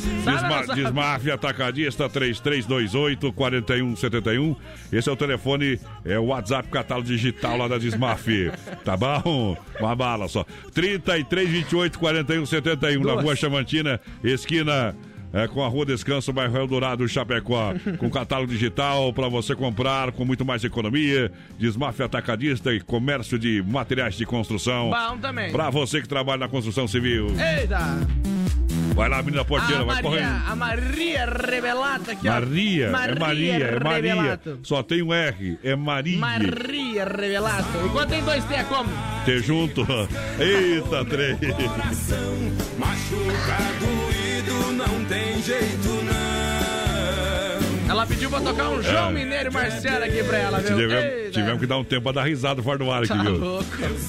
Desma 0.74 1.14
Atacadista 1.32 2.08
3328 2.08 3.32
4171. 3.32 4.56
Esse 4.92 5.08
é 5.08 5.12
o 5.12 5.16
telefone, 5.16 5.78
é 6.04 6.18
o 6.18 6.26
WhatsApp 6.26 6.68
catálogo 6.68 7.06
digital 7.08 7.56
lá 7.56 7.68
da 7.68 7.78
Desmaf. 7.78 8.26
Tá 8.84 8.96
bom? 8.96 9.56
Uma 9.78 9.94
bala 9.94 10.26
só. 10.26 10.44
3328 10.74 11.98
4171 11.98 13.04
na 13.04 13.20
rua 13.20 13.36
Chamantina, 13.36 14.00
esquina 14.24 14.94
é, 15.32 15.48
com 15.48 15.64
a 15.64 15.68
Rua 15.68 15.86
Descanso, 15.86 16.32
bairro 16.32 16.56
Eldorado, 16.56 17.06
Chapecó. 17.08 17.74
com 17.98 18.10
catálogo 18.10 18.52
digital 18.52 19.12
para 19.12 19.28
você 19.28 19.54
comprar 19.54 20.12
com 20.12 20.24
muito 20.24 20.44
mais 20.44 20.62
economia. 20.64 21.32
Desmafia 21.58 22.06
Atacadista 22.06 22.72
e 22.72 22.80
comércio 22.80 23.38
de 23.38 23.62
materiais 23.62 24.14
de 24.14 24.26
construção. 24.26 24.90
Bom 24.90 25.18
também. 25.18 25.50
Para 25.52 25.70
você 25.70 26.00
que 26.00 26.08
trabalha 26.08 26.40
na 26.40 26.48
construção 26.48 26.86
civil. 26.86 27.28
Eita! 27.28 27.78
Vai 28.94 29.08
lá, 29.08 29.22
menina 29.22 29.42
porteira, 29.44 29.80
a 29.80 29.84
vai 29.84 30.02
Maria, 30.02 30.10
correndo. 30.10 30.50
A 30.50 30.56
Maria 30.56 31.24
Revelata 31.26 32.12
aqui, 32.12 32.28
ó. 32.28 32.32
Maria, 32.32 32.86
é 32.86 32.90
Maria, 32.90 33.54
é 33.54 33.80
Maria. 33.80 34.14
Revelato. 34.14 34.58
Só 34.62 34.82
tem 34.82 35.02
um 35.02 35.12
R, 35.14 35.58
é 35.64 35.74
Maria. 35.74 36.18
Maria 36.18 37.04
Revelato. 37.06 37.86
Enquanto 37.86 38.10
tem 38.10 38.22
dois 38.22 38.44
T, 38.44 38.54
é 38.54 38.64
como? 38.64 38.90
T 39.24 39.38
junto. 39.38 39.80
Eita, 40.38 41.04
três. 41.06 41.38
Machuca 42.78 43.58
doído, 43.80 44.11
não 44.86 45.04
tem 45.04 45.42
jeito 45.42 45.88
não. 45.88 46.22
Ela 47.90 48.06
pediu 48.06 48.30
pra 48.30 48.40
tocar 48.40 48.70
um 48.70 48.82
João 48.82 49.10
É. 49.10 49.12
Mineiro 49.12 49.50
e 49.50 49.52
Marcelo 49.52 50.04
aqui 50.04 50.22
pra 50.24 50.38
ela, 50.38 50.60
viu? 50.60 50.76
Tivemos, 50.78 51.30
tivemos 51.34 51.60
que 51.60 51.66
dar 51.66 51.76
um 51.76 51.84
tempo 51.84 52.02
pra 52.04 52.12
dar 52.12 52.22
risada 52.24 52.62
fora 52.62 52.78
do 52.78 52.90
ar 52.90 53.00
aqui, 53.02 53.08
Tá 53.08 53.22
viu? 53.22 53.36
louco. 53.36 53.66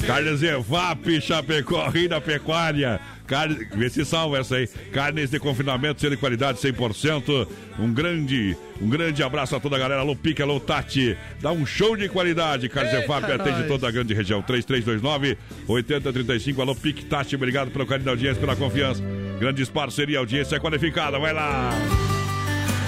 Carnes 0.08 0.42
Evap, 0.42 1.20
Chapecó, 1.22 1.90
Rio 1.90 2.08
da 2.08 2.22
Pecuária. 2.22 3.02
Carne, 3.28 3.68
vê 3.76 3.90
se 3.90 4.06
salva 4.06 4.38
essa 4.40 4.56
aí. 4.56 4.68
Carnes 4.94 5.32
de 5.32 5.40
confinamento, 5.40 6.00
sendo 6.00 6.12
de 6.12 6.18
qualidade 6.18 6.60
100%. 6.60 7.46
Um 7.78 7.92
grande, 7.94 8.56
um 8.82 8.88
grande 8.88 9.22
abraço 9.22 9.54
a 9.56 9.60
toda 9.60 9.76
a 9.76 9.80
galera. 9.80 10.00
Alô, 10.02 10.16
Pique, 10.16 10.42
alô, 10.42 10.62
Tati. 10.62 11.18
Dá 11.42 11.52
um 11.52 11.66
show 11.66 11.98
de 11.98 12.08
qualidade. 12.08 12.70
Carnes 12.70 12.94
Evap 12.94 13.30
atende 13.30 13.68
toda 13.68 13.88
a 13.88 13.92
grande 13.92 14.14
região. 14.14 14.42
3329 14.42 15.38
8035. 15.68 16.62
Alô, 16.62 16.74
Pique, 16.76 17.04
Tati. 17.04 17.36
Obrigado 17.36 17.70
pelo 17.70 17.86
carinho 17.86 18.06
da 18.06 18.12
audiência, 18.12 18.40
pela 18.40 18.56
confiança. 18.56 19.04
Grandes 19.44 19.70
parceria, 19.70 20.20
audiência 20.20 20.58
qualificada. 20.58 21.20
Vai 21.20 21.34
lá. 21.34 21.72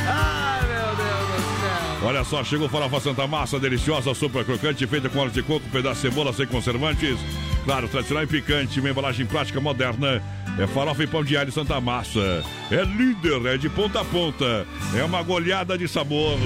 Ai, 0.08 0.62
meu 0.66 0.96
Deus 0.96 1.28
do 1.28 1.60
céu. 1.60 2.08
Olha 2.08 2.24
só, 2.24 2.46
chegou 2.46 2.70
farofa 2.70 3.02
Santa 3.02 3.28
Massa, 3.28 3.60
deliciosa, 3.60 4.14
super 4.14 4.46
crocante, 4.46 4.88
feita 4.88 5.10
com 5.10 5.20
óleo 5.20 5.32
de 5.32 5.44
coco, 5.44 5.68
pedaço 5.70 5.96
de 5.96 6.08
cebola 6.08 6.32
sem 6.32 6.48
conservantes. 6.48 7.20
Claro, 7.66 7.90
tradicional 7.90 8.24
e 8.24 8.28
picante, 8.28 8.80
uma 8.80 8.90
embalagem 8.90 9.26
prática 9.26 9.60
moderna. 9.60 10.24
É 10.58 10.66
farofa 10.68 11.04
e 11.04 11.08
pão 11.08 11.22
de 11.22 11.36
alho 11.36 11.52
Santa 11.52 11.82
Massa. 11.82 12.42
É 12.72 12.82
líder, 12.84 13.46
é 13.46 13.58
de 13.58 13.68
ponta 13.70 14.00
a 14.00 14.06
ponta. 14.06 14.66
É 14.96 15.04
uma 15.04 15.22
goleada 15.22 15.78
de 15.78 15.86
sabor. 15.86 16.38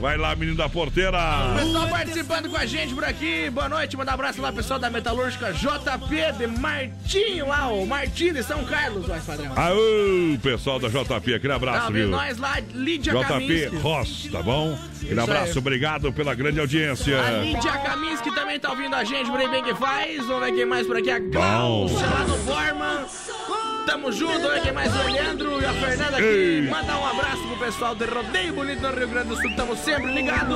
Vai 0.00 0.18
lá, 0.18 0.36
menino 0.36 0.56
da 0.56 0.68
porteira. 0.68 1.18
Pessoal 1.56 1.88
participando 1.88 2.50
com 2.50 2.56
a 2.58 2.66
gente 2.66 2.94
por 2.94 3.04
aqui. 3.04 3.48
Boa 3.48 3.68
noite, 3.68 3.96
manda 3.96 4.10
um 4.10 4.14
abraço 4.14 4.42
lá, 4.42 4.52
pessoal 4.52 4.78
da 4.78 4.90
Metalúrgica 4.90 5.50
JP 5.52 6.32
de 6.38 6.46
Martinho 6.46 7.48
lá, 7.48 7.68
o 7.68 7.86
Martinho 7.86 8.34
de 8.34 8.42
São 8.42 8.62
Carlos, 8.64 9.06
vai, 9.06 9.18
padrão. 9.20 9.52
Aô, 9.56 10.38
pessoal 10.42 10.78
da 10.78 10.88
JP, 10.88 11.34
aquele 11.34 11.52
abraço, 11.52 11.90
viu? 11.90 12.08
nós 12.08 12.36
lá, 12.36 12.60
Lídia 12.74 13.14
JP 13.14 13.24
Kaminski. 13.26 13.76
Ross, 13.76 14.28
tá 14.30 14.42
bom? 14.42 14.78
Aquele 14.96 15.12
Isso 15.12 15.20
aí. 15.20 15.20
abraço, 15.20 15.58
obrigado 15.58 16.12
pela 16.12 16.34
grande 16.34 16.60
audiência. 16.60 17.18
A 17.20 17.30
Lídia 17.42 17.72
Kaminski 17.72 18.34
também 18.34 18.60
tá 18.60 18.70
ouvindo 18.70 18.94
a 18.94 19.04
gente, 19.04 19.30
por 19.30 19.40
aí 19.40 19.48
bem 19.48 19.64
que 19.64 19.74
faz. 19.74 20.26
Vamos 20.26 20.44
ver 20.44 20.52
quem 20.52 20.66
mais 20.66 20.86
por 20.86 20.96
aqui. 20.98 21.10
A 21.10 21.18
Glaucia 21.18 22.06
lá 22.06 22.24
no 22.24 22.36
Borman. 22.38 23.37
Tamo 23.86 24.12
junto, 24.12 24.46
ver 24.50 24.60
quem 24.60 24.72
mais. 24.72 24.94
O 24.94 25.10
Leandro 25.10 25.62
e 25.62 25.64
a 25.64 25.72
Fernanda 25.72 26.18
aqui. 26.18 26.26
Ei. 26.26 26.68
Manda 26.68 26.98
um 26.98 27.06
abraço 27.06 27.42
pro 27.42 27.56
pessoal 27.56 27.94
de 27.94 28.04
Rodeio 28.04 28.52
Bonito 28.52 28.82
no 28.82 28.90
Rio 28.90 29.08
Grande 29.08 29.28
do 29.28 29.36
Sul. 29.36 29.50
Tamo 29.56 29.74
sempre 29.76 30.12
ligado. 30.12 30.54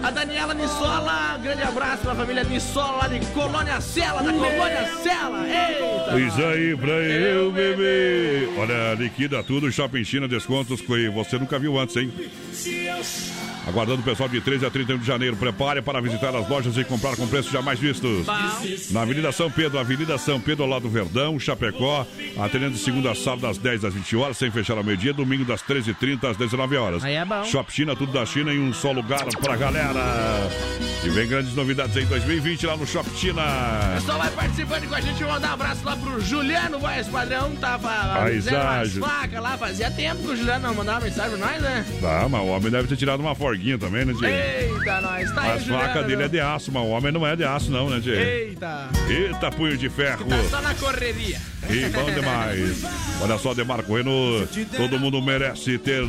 A 0.00 0.10
Daniela 0.10 0.54
Nissola, 0.54 1.36
grande 1.42 1.62
abraço 1.62 2.02
pra 2.02 2.14
família 2.14 2.44
Nissola 2.44 2.98
lá 2.98 3.08
de 3.08 3.18
Colônia 3.32 3.80
Sela, 3.80 4.22
da 4.22 4.32
Colônia 4.32 4.86
Sela. 5.02 5.44
Eita! 5.48 6.20
Isso 6.20 6.40
aí 6.40 6.76
pra 6.76 6.90
eu 6.90 7.50
beber. 7.50 8.48
Olha, 8.56 8.94
liquida 8.94 9.42
tudo, 9.42 9.72
Shopping 9.72 10.04
China, 10.04 10.28
descontos 10.28 10.80
que 10.80 11.08
você 11.08 11.36
nunca 11.36 11.58
viu 11.58 11.76
antes, 11.78 11.96
hein? 11.96 12.12
Aguardando 13.68 14.00
o 14.00 14.04
pessoal 14.04 14.28
de 14.28 14.40
13 14.40 14.64
a 14.64 14.70
31 14.70 14.98
de 14.98 15.06
janeiro. 15.06 15.36
Prepare 15.36 15.82
para 15.82 16.00
visitar 16.00 16.34
as 16.34 16.48
lojas 16.48 16.76
e 16.78 16.84
comprar 16.84 17.14
com 17.16 17.26
preços 17.26 17.52
jamais 17.52 17.78
vistos. 17.78 18.26
Na 18.90 19.02
Avenida 19.02 19.30
São 19.30 19.50
Pedro, 19.50 19.78
Avenida 19.78 20.16
São 20.16 20.40
Pedro, 20.40 20.64
ao 20.64 20.70
lado 20.70 20.82
do 20.82 20.88
Verdão, 20.88 21.38
Chapecó. 21.38 22.06
Atendendo 22.38 22.72
de 22.72 22.78
segunda 22.78 23.10
a 23.10 23.14
sábado, 23.14 23.42
das 23.42 23.58
10 23.58 23.84
às 23.84 23.92
20 23.94 24.16
horas, 24.16 24.36
sem 24.38 24.50
fechar 24.50 24.78
ao 24.78 24.84
meio-dia. 24.84 25.12
Domingo, 25.12 25.44
das 25.44 25.62
13h30 25.62 26.30
às 26.30 26.36
19 26.36 26.76
horas. 26.76 27.04
Aí 27.04 27.14
é 27.14 27.24
bom. 27.24 27.44
Shop 27.44 27.70
China, 27.72 27.94
tudo 27.94 28.12
da 28.12 28.24
China 28.24 28.52
em 28.52 28.58
um 28.60 28.72
só 28.72 28.90
lugar 28.90 29.24
pra 29.40 29.56
galera. 29.56 30.00
E 31.04 31.08
vem 31.10 31.28
grandes 31.28 31.54
novidades 31.54 31.96
em 31.96 32.06
2020 32.06 32.66
lá 32.66 32.76
no 32.76 32.86
Shop 32.86 33.08
China. 33.16 33.42
O 33.92 34.00
pessoal 34.00 34.18
vai 34.18 34.30
participando 34.30 34.88
com 34.88 34.94
a 34.94 35.00
gente. 35.00 35.22
Vou 35.22 35.32
mandar 35.32 35.50
um 35.50 35.54
abraço 35.54 35.84
lá 35.84 35.96
pro 35.96 36.20
Juliano 36.20 36.78
Voz 36.78 37.06
Padrão. 37.08 37.54
Tava 37.56 38.22
Aí, 38.24 38.36
dizendo 38.36 38.56
umas 38.56 38.74
Sérgio. 38.88 39.02
facas 39.04 39.42
lá. 39.42 39.58
Fazia 39.58 39.90
tempo 39.90 40.22
que 40.22 40.30
o 40.30 40.36
Juliano 40.36 40.68
não 40.68 40.74
mandava 40.74 41.04
mensagem 41.04 41.36
pra 41.38 41.46
nós, 41.46 41.62
né? 41.62 41.84
Tá, 42.00 42.26
mas 42.28 42.40
o 42.40 42.46
homem 42.46 42.70
deve 42.70 42.88
ter 42.88 42.96
tirado 42.96 43.20
uma 43.20 43.34
forguinha 43.58 43.78
também, 43.78 44.04
né, 44.04 44.12
Diego? 44.12 44.78
Eita, 44.78 45.00
nós. 45.00 45.32
Tá 45.32 45.42
aí, 45.42 45.50
As 45.58 45.66
facas 45.66 46.06
dele 46.06 46.22
é 46.22 46.28
de 46.28 46.40
aço, 46.40 46.72
mas 46.72 46.82
o 46.82 46.86
homem 46.86 47.12
não 47.12 47.26
é 47.26 47.34
de 47.34 47.44
aço, 47.44 47.70
não, 47.70 47.90
né, 47.90 47.98
Diego? 47.98 48.20
Eita. 48.20 48.88
Eita, 49.08 49.50
punho 49.50 49.76
de 49.76 49.90
ferro. 49.90 50.24
Tá 50.24 50.36
só 50.48 50.62
na 50.62 50.74
correria. 50.74 51.40
E 51.66 51.88
bom 51.90 52.10
demais. 52.14 52.82
Olha 53.20 53.36
só, 53.36 53.52
Demarco 53.52 53.94
Renault. 53.94 54.48
Todo 54.76 54.98
mundo 54.98 55.20
merece 55.20 55.76
ter 55.76 56.02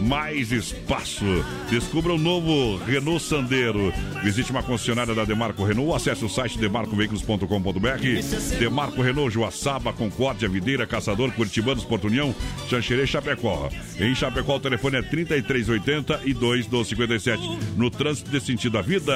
mais 0.00 0.50
espaço. 0.50 1.24
Descubra 1.70 2.14
o 2.14 2.18
novo 2.18 2.82
Renault 2.84 3.22
Sandero. 3.22 3.92
Visite 4.24 4.50
uma 4.50 4.62
concessionária 4.62 5.14
da 5.14 5.24
Demarco 5.24 5.64
Renault. 5.64 5.94
Acesse 5.94 6.24
o 6.24 6.28
site 6.28 6.58
demarcoveículos.com.br. 6.58 8.58
Demarco 8.58 9.02
Renault, 9.02 9.32
Joaçaba, 9.32 9.92
Concórdia, 9.92 10.48
Videira, 10.48 10.86
Caçador, 10.86 11.30
Curitibanos, 11.32 11.84
Porto 11.84 12.06
União, 12.06 12.34
Xanxerê, 12.68 13.06
Chapecó. 13.06 13.68
Em 14.00 14.14
Chapecó, 14.14 14.56
o 14.56 14.60
telefone 14.60 14.96
é 14.96 15.02
3380 15.02 16.22
e 16.24 16.32
2257. 16.32 17.42
No 17.76 17.90
trânsito 17.90 18.30
de 18.30 18.40
sentido 18.40 18.78
à 18.78 18.82
vida, 18.82 19.14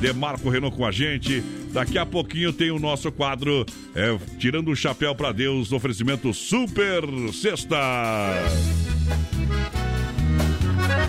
Demarco 0.00 0.50
Renault 0.50 0.76
com 0.76 0.84
a 0.84 0.90
gente. 0.90 1.42
Daqui 1.72 1.98
a 1.98 2.06
pouquinho 2.06 2.52
tem 2.52 2.70
o 2.70 2.78
nosso 2.78 3.12
quadro 3.12 3.66
é, 3.94 4.16
Tirando 4.38 4.70
o 4.70 4.76
Chapéu 4.76 4.95
para 5.14 5.30
Deus, 5.30 5.72
oferecimento 5.72 6.32
Super 6.32 7.02
Sexta. 7.32 7.76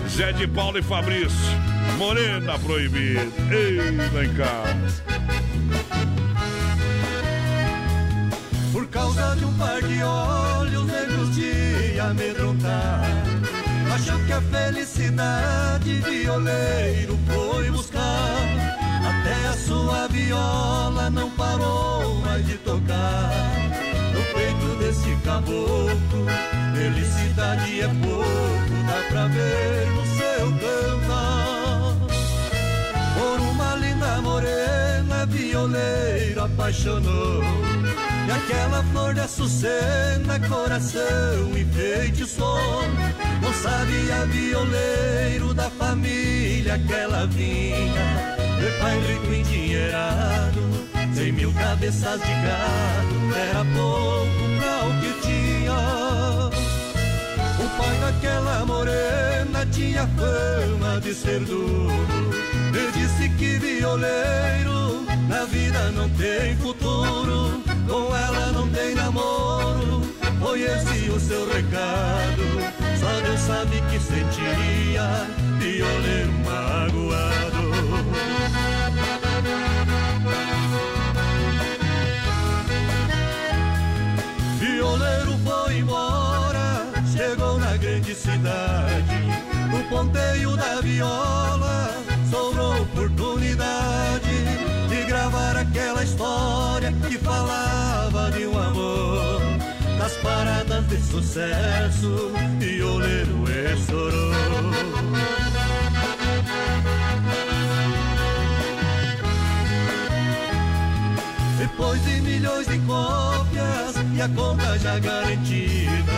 Zé 0.08 0.32
de 0.32 0.46
Paulo 0.46 0.78
e 0.78 0.82
Fabrício, 0.82 1.30
Morena 1.96 2.58
Proibida. 2.58 3.22
Ei, 3.50 3.80
vem 4.12 4.34
cá. 4.34 4.64
Por 8.72 8.86
causa 8.88 9.34
de 9.36 9.44
um 9.46 9.54
par 9.54 9.80
de 9.80 10.02
olhos 10.02 10.84
negros 10.84 11.34
de 11.34 11.98
amedrontar 11.98 13.02
Achou 13.94 14.18
que 14.26 14.32
a 14.32 14.40
felicidade 14.42 15.94
violeiro 16.00 17.18
foi 17.26 17.70
buscar 17.70 18.02
Até 19.08 19.48
a 19.48 19.52
sua 19.54 20.08
viola 20.08 21.08
não 21.10 21.30
parou 21.30 22.16
mais 22.16 22.46
de 22.46 22.58
tocar 22.58 23.57
desse 24.88 25.14
caboclo. 25.22 26.26
Felicidade 26.74 27.80
é 27.82 27.88
pouco, 27.88 28.74
dá 28.86 29.08
pra 29.10 29.26
ver 29.26 29.86
no 29.92 30.06
seu 30.16 30.46
cantar 30.62 31.96
Por 33.14 33.40
uma 33.40 33.74
linda 33.74 34.22
morena, 34.22 35.26
violeiro 35.26 36.42
apaixonou. 36.42 37.42
E 38.26 38.30
aquela 38.30 38.82
flor 38.84 39.14
de 39.14 39.20
açucena, 39.20 40.38
coração 40.48 41.58
enfeitiçou 41.58 42.82
Não 43.42 43.52
sabia 43.54 44.26
violeiro 44.26 45.54
da 45.54 45.70
família 45.70 46.78
que 46.78 46.92
ela 46.92 47.26
vinha 47.26 48.37
Meu 48.58 48.72
pai 48.80 48.98
rico 49.00 49.32
endinheirado, 49.32 50.60
cem 51.14 51.32
mil 51.32 51.52
cabeças 51.52 52.20
de 52.20 52.32
gado. 52.32 53.36
Era 53.36 53.64
pouco 53.64 54.42
pra 54.58 54.86
o 54.86 55.00
que 55.00 55.20
tinha. 55.26 55.78
O 57.58 57.68
pai 57.76 57.96
daquela 58.00 58.66
morena 58.66 59.66
tinha 59.70 60.06
fama 60.08 61.00
de 61.00 61.14
ser 61.14 61.40
duro. 61.40 61.88
Eu 62.74 62.92
disse 62.92 63.28
que 63.30 63.58
violeiro 63.58 65.06
na 65.28 65.44
vida 65.44 65.90
não 65.92 66.08
tem 66.10 66.56
futuro. 66.56 67.62
Com 67.88 68.14
ela 68.14 68.52
não 68.52 68.68
tem 68.68 68.94
namoro 68.94 70.02
Foi 70.40 70.60
esse 70.60 71.10
o 71.10 71.18
seu 71.18 71.48
recado. 71.48 72.44
Só 73.00 73.20
Deus 73.22 73.40
sabe 73.40 73.80
que 73.90 73.98
sentiria 73.98 75.26
Violeiro 75.58 76.32
magoado 76.44 77.57
embora, 85.78 86.86
chegou 87.16 87.58
na 87.58 87.76
grande 87.76 88.14
cidade. 88.14 89.16
O 89.72 89.88
ponteio 89.88 90.56
da 90.56 90.80
viola 90.80 91.94
sobrou 92.30 92.82
oportunidade 92.82 94.44
de 94.88 95.04
gravar 95.06 95.56
aquela 95.56 96.02
história 96.02 96.92
que 97.06 97.18
falava 97.18 98.30
de 98.30 98.46
um 98.46 98.58
amor. 98.58 99.40
Das 99.98 100.12
paradas 100.18 100.86
de 100.88 101.00
sucesso, 101.02 102.32
violeiro 102.58 103.44
estourou. 103.74 105.47
Depois 111.78 112.04
de 112.04 112.20
milhões 112.22 112.66
de 112.66 112.76
cópias 112.80 113.94
e 114.16 114.20
a 114.20 114.28
conta 114.30 114.76
já 114.80 114.98
garantida, 114.98 116.12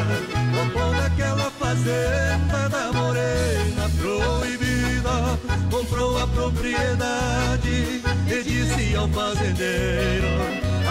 comprou 0.57 0.91
naquela 0.93 1.51
fazenda 1.51 2.67
da 2.71 2.91
morena 2.91 3.91
proibida. 4.01 5.39
Comprou 5.71 6.19
a 6.19 6.27
propriedade 6.29 8.01
e 8.27 8.43
disse 8.43 8.97
ao 8.97 9.07
fazendeiro: 9.09 10.29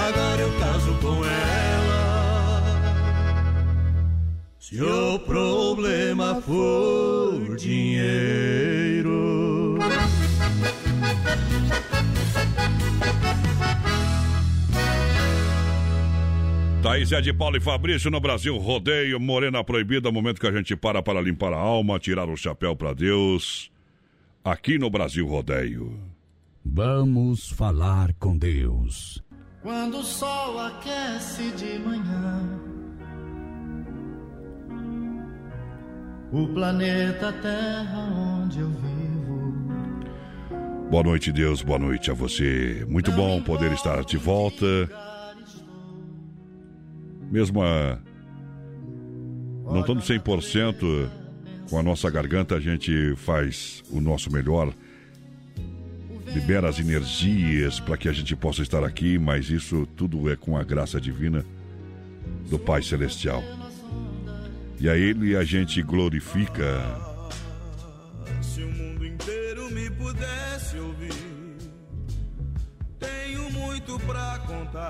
Agora 0.07 0.39
eu 0.39 0.59
caso 0.59 0.93
com 1.01 1.25
ela. 1.25 2.63
Se 4.59 4.79
o 4.83 5.17
problema 5.17 6.39
for 6.43 7.55
dinheiro. 7.55 9.48
Thaís 16.99 17.13
é 17.13 17.21
de 17.21 17.31
Paulo 17.31 17.55
e 17.55 17.61
Fabrício 17.61 18.11
no 18.11 18.19
Brasil 18.19 18.57
Rodeio, 18.57 19.21
Morena 19.21 19.63
Proibida, 19.63 20.11
momento 20.11 20.41
que 20.41 20.47
a 20.47 20.51
gente 20.51 20.75
para 20.75 21.01
para 21.01 21.21
limpar 21.21 21.53
a 21.53 21.57
alma, 21.57 21.97
tirar 21.97 22.27
o 22.27 22.35
chapéu 22.35 22.75
para 22.75 22.93
Deus. 22.93 23.71
Aqui 24.43 24.77
no 24.77 24.89
Brasil 24.89 25.25
Rodeio. 25.25 25.97
Vamos 26.65 27.51
falar 27.51 28.13
com 28.15 28.37
Deus. 28.37 29.23
Quando 29.61 29.99
o 29.99 30.03
sol 30.03 30.59
aquece 30.59 31.51
de 31.51 31.79
manhã, 31.79 32.59
o 36.33 36.47
planeta 36.47 37.31
Terra 37.31 37.99
onde 38.43 38.59
eu 38.59 38.69
vivo. 38.71 39.53
Boa 40.91 41.03
noite, 41.03 41.31
Deus, 41.31 41.61
boa 41.61 41.79
noite 41.79 42.11
a 42.11 42.13
você. 42.13 42.85
Muito 42.89 43.09
bom 43.13 43.41
poder 43.41 43.71
estar 43.71 44.03
de 44.03 44.17
volta. 44.17 45.08
Mesmo 47.31 47.61
não 49.65 49.81
estando 49.81 50.01
100% 50.01 51.09
com 51.69 51.77
a 51.77 51.83
nossa 51.83 52.09
garganta, 52.09 52.55
a 52.55 52.59
gente 52.59 53.15
faz 53.15 53.83
o 53.91 54.01
nosso 54.01 54.31
melhor. 54.31 54.73
Libera 56.33 56.69
as 56.69 56.79
energias 56.79 57.79
para 57.79 57.97
que 57.97 58.07
a 58.07 58.11
gente 58.11 58.35
possa 58.35 58.61
estar 58.61 58.83
aqui, 58.83 59.17
mas 59.17 59.49
isso 59.49 59.87
tudo 59.95 60.29
é 60.31 60.35
com 60.35 60.57
a 60.57 60.63
graça 60.63 60.99
divina 60.99 61.45
do 62.49 62.57
Pai 62.57 62.81
Celestial. 62.81 63.43
E 64.79 64.87
a 64.89 64.95
Ele 64.95 65.35
a 65.35 65.43
gente 65.43 65.81
glorifica. 65.81 67.08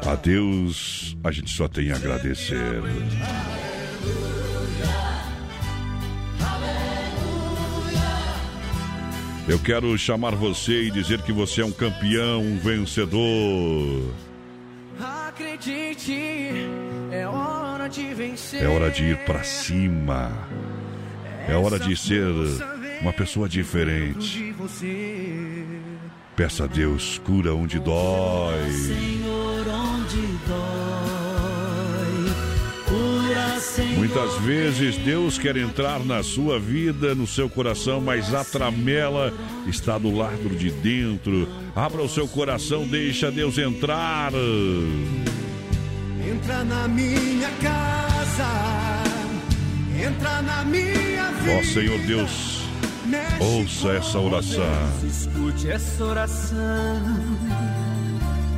A 0.05 0.15
Deus 0.15 1.17
a 1.23 1.31
gente 1.31 1.51
só 1.51 1.67
tem 1.67 1.91
a 1.91 1.95
agradecer. 1.95 2.81
Eu 9.47 9.57
quero 9.57 9.97
chamar 9.97 10.35
você 10.35 10.83
e 10.83 10.91
dizer 10.91 11.21
que 11.23 11.31
você 11.31 11.61
é 11.61 11.65
um 11.65 11.71
campeão, 11.71 12.41
um 12.41 12.59
vencedor. 12.59 14.13
Acredite, 14.99 16.67
é 17.11 17.25
hora 17.25 17.87
de 17.87 18.13
vencer. 18.13 18.61
É 18.61 18.67
hora 18.67 18.91
de 18.91 19.05
ir 19.05 19.17
pra 19.25 19.43
cima. 19.43 20.31
É 21.47 21.55
hora 21.55 21.79
de 21.79 21.97
ser 21.97 22.27
uma 23.01 23.11
pessoa 23.11 23.49
diferente. 23.49 24.53
Peça 26.39 26.63
a 26.63 26.67
Deus 26.67 27.19
cura 27.25 27.53
onde 27.53 27.77
dói. 27.79 28.71
Senhor, 28.71 29.67
onde 29.67 30.21
dói. 30.47 32.33
Cura, 32.87 33.59
Senhor. 33.59 33.97
Muitas 33.97 34.35
vezes 34.35 34.95
Deus 34.99 35.37
quer 35.37 35.57
entrar 35.57 35.99
na 36.05 36.23
sua 36.23 36.57
vida, 36.57 37.13
no 37.13 37.27
seu 37.27 37.49
coração, 37.49 37.99
mas 37.99 38.33
a 38.33 38.45
tramela 38.45 39.33
está 39.67 39.97
do 39.97 40.15
lado 40.15 40.55
de 40.55 40.71
dentro. 40.71 41.45
Abra 41.75 42.01
o 42.01 42.07
seu 42.07 42.25
coração, 42.25 42.87
deixa 42.87 43.29
Deus 43.29 43.57
entrar. 43.57 44.31
Entra 46.25 46.63
na 46.63 46.87
minha 46.87 47.49
casa, 47.61 49.03
entra 49.93 50.41
na 50.41 50.63
minha 50.63 51.31
vida. 51.33 51.59
Ó 51.59 51.63
Senhor 51.65 51.99
Deus, 52.07 52.58
ouça 53.39 53.89
essa 53.93 54.19
oração. 54.19 54.63
Escute 55.03 55.69
essa 55.69 56.03
oração, 56.03 57.01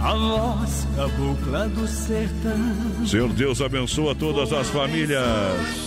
a 0.01 0.15
voz 0.15 0.87
cabocla 0.95 1.67
do 1.69 1.87
sertão. 1.87 3.05
Senhor 3.05 3.29
Deus 3.33 3.61
abençoa 3.61 4.15
todas 4.15 4.51
as 4.51 4.69
famílias. 4.69 5.23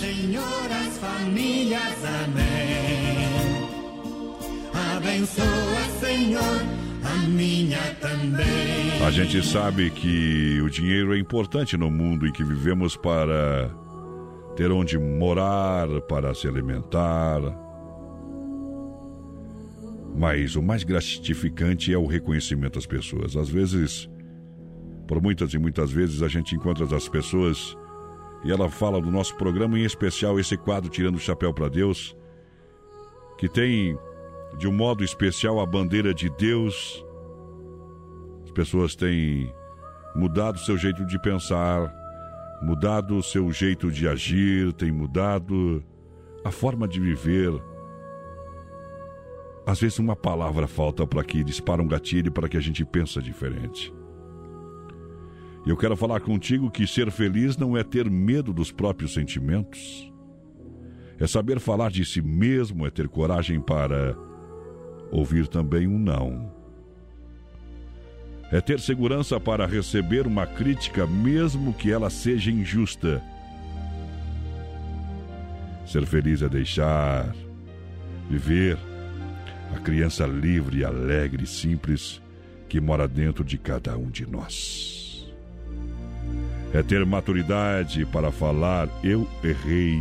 Senhor, 0.01 0.43
as 0.71 0.99
famílias, 0.99 2.05
amém. 2.25 3.69
Abençoa, 4.97 6.01
Senhor, 6.01 6.63
a 7.05 7.29
minha 7.29 7.79
também. 8.01 9.03
A 9.07 9.11
gente 9.11 9.45
sabe 9.47 9.91
que 9.91 10.61
o 10.63 10.71
dinheiro 10.71 11.15
é 11.15 11.19
importante 11.19 11.77
no 11.77 11.91
mundo 11.91 12.27
em 12.27 12.33
que 12.33 12.43
vivemos 12.43 12.97
para 12.97 13.71
ter 14.57 14.71
onde 14.71 14.99
morar, 14.99 15.89
para 16.09 16.33
se 16.35 16.49
alimentar. 16.49 17.41
Mas 20.15 20.55
o 20.55 20.63
mais 20.63 20.85
gratificante 20.85 21.93
é 21.93 21.99
o 21.99 22.07
reconhecimento 22.07 22.79
às 22.79 22.87
pessoas. 22.87 23.37
Às 23.37 23.49
vezes, 23.49 24.09
por 25.09 25.21
muitas 25.21 25.53
e 25.53 25.59
muitas 25.59 25.91
vezes, 25.91 26.23
a 26.23 26.29
gente 26.29 26.55
encontra 26.55 26.85
as 26.97 27.09
pessoas 27.09 27.77
e 28.45 28.53
ela 28.53 28.69
fala 28.69 29.01
do 29.01 29.11
nosso 29.11 29.35
programa, 29.37 29.79
em 29.79 29.85
especial 29.85 30.39
esse 30.39 30.57
quadro 30.57 30.91
Tirando 30.91 31.17
o 31.17 31.21
Chapéu 31.21 31.53
para 31.53 31.69
Deus, 31.69 32.15
que 33.39 33.49
tem 33.49 33.99
de 34.59 34.69
um 34.69 34.73
modo 34.73 35.03
especial 35.03 35.59
a 35.59 35.67
bandeira 35.67 36.15
de 36.15 36.29
Deus. 36.29 37.05
As 38.45 38.51
pessoas 38.53 38.95
têm 38.95 39.53
mudado 40.15 40.59
seu 40.59 40.77
jeito 40.77 41.05
de 41.07 41.19
pensar, 41.19 41.93
mudado 42.63 43.23
seu 43.23 43.51
jeito 43.51 43.91
de 43.91 44.07
agir, 44.07 44.73
têm 44.75 44.93
mudado 44.93 45.83
a 46.45 46.51
forma 46.51 46.87
de 46.87 47.01
viver. 47.01 47.51
Às 49.67 49.81
vezes 49.81 49.99
uma 49.99 50.15
palavra 50.15 50.67
falta 50.67 51.07
para 51.07 51.25
que 51.25 51.43
dispara 51.43 51.83
um 51.83 51.89
gatilho 51.89 52.31
para 52.31 52.49
que 52.49 52.57
a 52.57 52.61
gente 52.61 52.85
pense 52.85 53.21
diferente. 53.23 53.93
E 55.67 55.71
eu 55.71 55.77
quero 55.77 55.97
falar 55.97 56.21
contigo 56.21 56.71
que 56.71 56.87
ser 56.87 57.11
feliz 57.11 57.57
não 57.57 57.75
é 57.75 57.83
ter 57.83 58.11
medo 58.11 58.53
dos 58.53 58.71
próprios 58.71 59.15
sentimentos. 59.15 60.13
É 61.19 61.27
saber 61.27 61.59
falar 61.59 61.91
de 61.91 62.05
si 62.05 62.21
mesmo, 62.21 62.87
é 62.87 62.91
ter 62.91 63.09
coragem 63.09 63.61
para 63.61 64.15
ouvir 65.11 65.49
também 65.49 65.87
um 65.87 65.99
não. 65.99 66.53
É 68.53 68.61
ter 68.61 68.79
segurança 68.79 69.41
para 69.41 69.67
receber 69.67 70.27
uma 70.27 70.47
crítica, 70.47 71.07
mesmo 71.07 71.73
que 71.73 71.91
ela 71.91 72.11
seja 72.11 72.51
injusta. 72.51 73.23
Ser 75.87 76.05
feliz 76.05 76.43
é 76.43 76.49
deixar 76.49 77.35
viver 78.29 78.77
a 79.75 79.81
criança 79.81 80.27
livre, 80.27 80.85
alegre 80.85 81.45
e 81.45 81.47
simples 81.47 82.23
que 82.69 82.81
mora 82.81 83.09
dentro 83.09 83.45
de 83.45 83.59
cada 83.59 83.97
um 83.97 84.09
de 84.09 84.25
nós. 84.25 85.27
É 86.73 86.83
ter 86.83 87.05
maturidade 87.05 88.05
para 88.07 88.31
falar 88.31 88.89
eu 89.03 89.29
errei. 89.43 90.01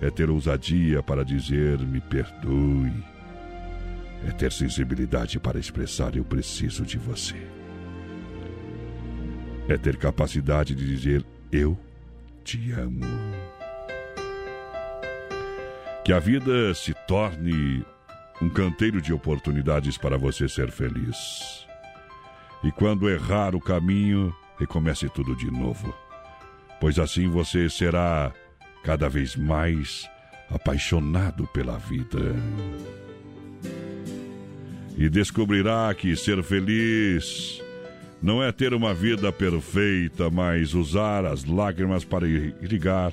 É 0.00 0.10
ter 0.10 0.28
ousadia 0.28 1.02
para 1.02 1.24
dizer 1.24 1.78
me 1.78 2.00
perdoe. 2.00 2.92
É 4.26 4.30
ter 4.30 4.52
sensibilidade 4.52 5.38
para 5.38 5.58
expressar 5.58 6.16
eu 6.16 6.24
preciso 6.24 6.84
de 6.84 6.98
você. 6.98 7.36
É 9.68 9.76
ter 9.76 9.96
capacidade 9.96 10.74
de 10.74 10.86
dizer 10.86 11.24
eu 11.50 11.78
te 12.44 12.72
amo. 12.72 13.04
Que 16.04 16.12
a 16.12 16.18
vida 16.18 16.72
se 16.74 16.94
torne 17.06 17.84
um 18.40 18.48
canteiro 18.48 19.00
de 19.00 19.12
oportunidades 19.12 19.96
para 19.96 20.18
você 20.18 20.48
ser 20.48 20.70
feliz. 20.70 21.66
E 22.62 22.70
quando 22.72 23.08
errar 23.08 23.54
o 23.54 23.60
caminho, 23.60 24.34
recomece 24.58 25.08
tudo 25.08 25.34
de 25.36 25.50
novo. 25.50 25.94
Pois 26.80 26.98
assim 26.98 27.28
você 27.28 27.68
será 27.70 28.32
cada 28.82 29.08
vez 29.08 29.36
mais 29.36 30.08
apaixonado 30.50 31.46
pela 31.48 31.78
vida. 31.78 32.34
E 34.96 35.08
descobrirá 35.08 35.94
que 35.94 36.16
ser 36.16 36.42
feliz 36.42 37.62
não 38.22 38.42
é 38.42 38.50
ter 38.50 38.72
uma 38.72 38.94
vida 38.94 39.30
perfeita, 39.30 40.30
mas 40.30 40.74
usar 40.74 41.24
as 41.26 41.44
lágrimas 41.44 42.04
para 42.04 42.26
irrigar 42.26 43.12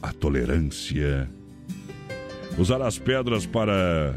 a 0.00 0.12
tolerância. 0.12 1.28
Usar 2.56 2.80
as 2.82 2.98
pedras 2.98 3.46
para 3.46 4.14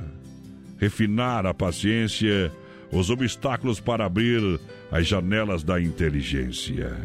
refinar 0.77 1.45
a 1.45 1.53
paciência, 1.53 2.51
os 2.91 3.09
obstáculos 3.09 3.79
para 3.79 4.05
abrir 4.05 4.59
as 4.91 5.07
janelas 5.07 5.63
da 5.63 5.81
inteligência. 5.81 6.95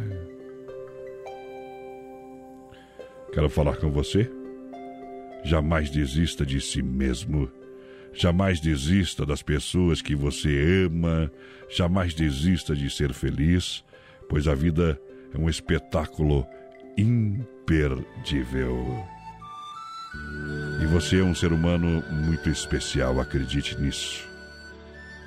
Quero 3.32 3.48
falar 3.48 3.76
com 3.76 3.90
você? 3.90 4.30
Jamais 5.44 5.90
desista 5.90 6.44
de 6.44 6.60
si 6.60 6.82
mesmo. 6.82 7.50
Jamais 8.12 8.60
desista 8.60 9.24
das 9.24 9.42
pessoas 9.42 10.02
que 10.02 10.14
você 10.14 10.84
ama. 10.86 11.32
Jamais 11.70 12.12
desista 12.12 12.76
de 12.76 12.90
ser 12.90 13.14
feliz, 13.14 13.82
pois 14.28 14.46
a 14.46 14.54
vida 14.54 15.00
é 15.34 15.38
um 15.38 15.48
espetáculo 15.48 16.46
imperdível. 16.96 19.11
E 20.80 20.86
você 20.86 21.20
é 21.20 21.24
um 21.24 21.34
ser 21.34 21.52
humano 21.52 22.02
muito 22.10 22.48
especial, 22.50 23.20
acredite 23.20 23.78
nisso. 23.80 24.26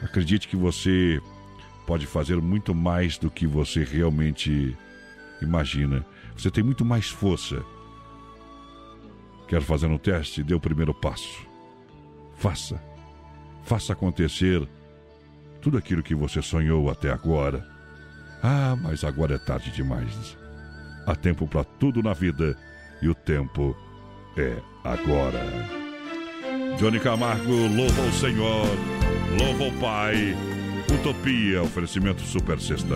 Acredite 0.04 0.48
que 0.48 0.56
você 0.56 1.20
pode 1.88 2.06
fazer 2.06 2.42
muito 2.42 2.76
mais 2.76 3.18
do 3.18 3.32
que 3.32 3.48
você 3.48 3.84
realmente 3.84 4.76
imagina. 5.42 6.06
Você 6.36 6.52
tem 6.52 6.64
muito 6.64 6.84
mais 6.84 7.10
força 7.10 7.64
Quer 9.48 9.62
fazer 9.62 9.88
um 9.88 9.98
teste? 9.98 10.44
Dê 10.44 10.54
o 10.54 10.60
primeiro 10.60 10.94
passo. 10.94 11.48
Faça. 12.36 12.82
Faça 13.64 13.94
acontecer 13.94 14.68
tudo 15.62 15.78
aquilo 15.78 16.04
que 16.04 16.16
você 16.16 16.42
sonhou 16.42 16.90
até 16.90 17.12
agora. 17.12 17.66
Ah, 18.42 18.76
mas 18.76 19.04
agora 19.04 19.36
é 19.36 19.38
tarde 19.38 19.72
demais. 19.72 20.38
Há 21.06 21.16
tempo 21.16 21.48
para 21.48 21.64
tudo 21.64 22.02
na 22.02 22.14
vida 22.14 22.58
e 23.02 23.08
o 23.08 23.14
tempo 23.14 23.76
é 24.38 24.58
agora. 24.84 25.42
Johnny 26.78 27.00
Camargo, 27.00 27.68
louva 27.68 28.02
o 28.02 28.12
Senhor, 28.12 28.68
louva 29.40 29.64
o 29.66 29.80
Pai. 29.80 30.36
Utopia, 30.94 31.64
oferecimento 31.64 32.22
Super 32.22 32.60
Sexta. 32.60 32.96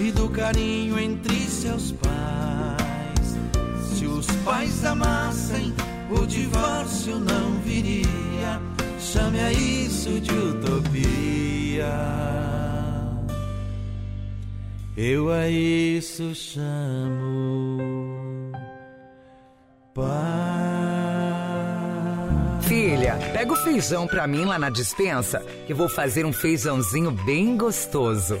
e 0.00 0.10
do 0.12 0.28
carinho 0.28 0.98
entre 0.98 1.36
seus 1.46 1.92
pais. 1.92 3.36
Se 3.92 4.06
os 4.06 4.26
pais 4.44 4.84
amassem, 4.84 5.74
o 6.10 6.26
divórcio 6.26 7.18
não 7.18 7.52
viria. 7.64 8.60
Chame 8.98 9.40
a 9.40 9.52
isso 9.52 10.20
de 10.20 10.32
utopia. 10.32 11.86
Eu 14.96 15.30
a 15.30 15.48
isso 15.48 16.34
chamo. 16.34 17.80
Filha, 22.62 23.18
pega 23.32 23.52
o 23.52 23.56
feijão 23.56 24.06
pra 24.06 24.26
mim 24.26 24.44
lá 24.44 24.58
na 24.58 24.70
dispensa, 24.70 25.44
que 25.66 25.74
vou 25.74 25.88
fazer 25.88 26.24
um 26.24 26.32
feijãozinho 26.32 27.10
bem 27.10 27.56
gostoso. 27.56 28.40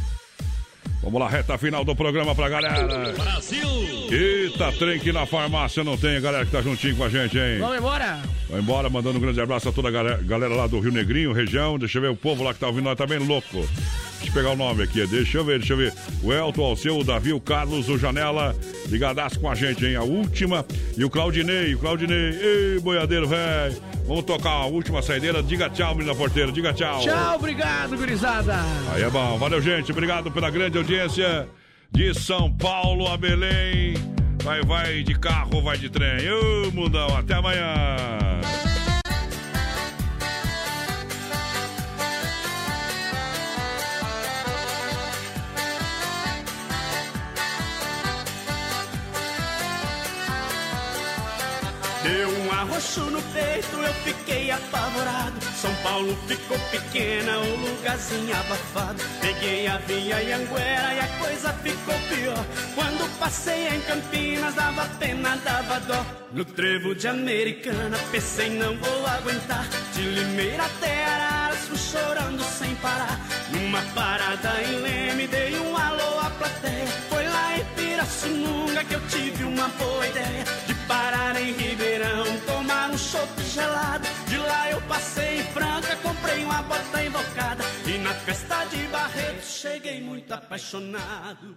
Vamos 1.01 1.19
lá, 1.19 1.27
reta 1.27 1.57
final 1.57 1.83
do 1.83 1.95
programa 1.95 2.35
pra 2.35 2.47
galera. 2.47 3.11
Brasil! 3.13 3.67
Eita, 4.11 4.71
trem 4.73 4.99
que 4.99 5.11
na 5.11 5.25
farmácia 5.25 5.83
não 5.83 5.97
tem, 5.97 6.21
galera 6.21 6.45
que 6.45 6.51
tá 6.51 6.61
juntinho 6.61 6.95
com 6.95 7.03
a 7.03 7.09
gente, 7.09 7.39
hein? 7.39 7.59
Vamos 7.59 7.77
embora! 7.77 8.21
Vai 8.47 8.59
embora, 8.59 8.89
mandando 8.89 9.17
um 9.17 9.21
grande 9.21 9.41
abraço 9.41 9.69
a 9.69 9.71
toda 9.71 9.87
a 9.87 9.91
galera, 9.91 10.21
galera 10.21 10.53
lá 10.53 10.67
do 10.67 10.79
Rio 10.79 10.91
Negrinho, 10.91 11.33
região. 11.33 11.79
Deixa 11.79 11.97
eu 11.97 12.03
ver 12.03 12.09
o 12.09 12.15
povo 12.15 12.43
lá 12.43 12.53
que 12.53 12.59
tá 12.59 12.67
ouvindo, 12.67 12.83
nós 12.83 12.97
tá 12.97 13.07
bem 13.07 13.17
louco. 13.17 13.67
Deixa 14.21 14.29
eu 14.29 14.33
pegar 14.33 14.51
o 14.51 14.55
nome 14.55 14.83
aqui, 14.83 15.05
deixa 15.07 15.39
eu 15.39 15.43
ver, 15.43 15.57
deixa 15.57 15.73
eu 15.73 15.77
ver. 15.77 15.93
O 16.21 16.31
Elton, 16.31 16.61
o 16.61 16.65
Alceu, 16.65 16.97
o 16.97 17.03
Davi, 17.03 17.33
o 17.33 17.39
Carlos, 17.41 17.89
o 17.89 17.97
Janela, 17.97 18.55
ligadaço 18.87 19.39
com 19.39 19.49
a 19.49 19.55
gente, 19.55 19.83
hein? 19.83 19.95
A 19.95 20.03
última. 20.03 20.63
E 20.95 21.03
o 21.03 21.09
Claudinei, 21.09 21.73
o 21.73 21.79
Claudinei. 21.79 22.39
Ei, 22.39 22.79
boiadeiro, 22.79 23.27
velho. 23.27 23.81
Vamos 24.05 24.23
tocar 24.23 24.51
a 24.51 24.65
última 24.67 25.01
saideira. 25.01 25.41
Diga 25.41 25.69
tchau, 25.71 25.95
menina 25.95 26.13
porteira, 26.13 26.51
diga 26.51 26.71
tchau. 26.71 27.01
Tchau, 27.01 27.35
obrigado, 27.35 27.97
gurizada. 27.97 28.57
Aí 28.93 29.01
é 29.01 29.09
bom, 29.09 29.39
valeu, 29.39 29.59
gente. 29.59 29.91
Obrigado 29.91 30.31
pela 30.31 30.51
grande 30.51 30.77
audiência 30.77 31.49
de 31.91 32.13
São 32.13 32.51
Paulo 32.53 33.07
a 33.07 33.17
Belém. 33.17 33.95
Vai, 34.43 34.61
vai 34.61 35.03
de 35.03 35.17
carro, 35.17 35.61
vai 35.63 35.77
de 35.77 35.89
trem. 35.89 36.29
Ô, 36.31 36.71
mundão, 36.71 37.17
até 37.17 37.33
amanhã. 37.33 38.70
Deu 52.11 52.27
um 52.27 52.51
arroxo 52.51 53.05
no 53.05 53.21
peito, 53.21 53.77
eu 53.77 53.93
fiquei 54.03 54.51
apavorado. 54.51 55.39
São 55.55 55.73
Paulo 55.75 56.13
ficou 56.27 56.59
pequena, 56.69 57.37
o 57.37 57.55
lugarzinho 57.55 58.35
abafado. 58.35 59.01
Peguei 59.21 59.65
a 59.65 59.77
via 59.77 60.17
Anguera 60.35 60.93
e 60.93 60.99
a 60.99 61.07
coisa 61.19 61.53
ficou 61.53 61.95
pior. 62.09 62.45
Quando 62.75 63.17
passei 63.17 63.69
em 63.69 63.79
Campinas, 63.83 64.53
dava 64.55 64.85
pena, 64.99 65.37
dava 65.37 65.79
dó. 65.79 66.05
No 66.33 66.43
trevo 66.43 66.93
de 66.93 67.07
Americana, 67.07 67.97
pensei 68.11 68.49
não 68.49 68.75
vou 68.77 69.07
aguentar. 69.07 69.65
De 69.93 70.01
Limeira 70.01 70.65
até 70.65 71.05
Araras, 71.05 71.59
fui 71.59 71.77
chorando 71.77 72.43
sem 72.43 72.75
parar. 72.75 73.21
Numa 73.51 73.81
parada 73.95 74.61
em 74.63 74.81
Leme, 74.81 75.27
dei 75.27 75.57
um 75.59 75.77
alô 75.77 76.10
Pirassununga 78.01 78.83
que 78.85 78.95
eu 78.95 79.07
tive 79.09 79.43
uma 79.43 79.67
boa 79.69 80.07
ideia. 80.07 80.43
De 80.65 80.73
parar 80.87 81.39
em 81.39 81.51
Ribeirão, 81.51 82.25
tomar 82.47 82.89
um 82.89 82.97
chope 82.97 83.43
gelado. 83.43 84.07
De 84.27 84.37
lá 84.37 84.71
eu 84.71 84.81
passei 84.81 85.41
em 85.41 85.43
Franca, 85.53 85.95
comprei 85.97 86.43
uma 86.43 86.63
bota 86.63 87.03
invocada. 87.03 87.63
E 87.85 87.97
na 87.99 88.13
festa 88.13 88.65
de 88.65 88.87
Barreto 88.87 89.45
cheguei 89.45 90.01
muito 90.01 90.33
apaixonado. 90.33 91.55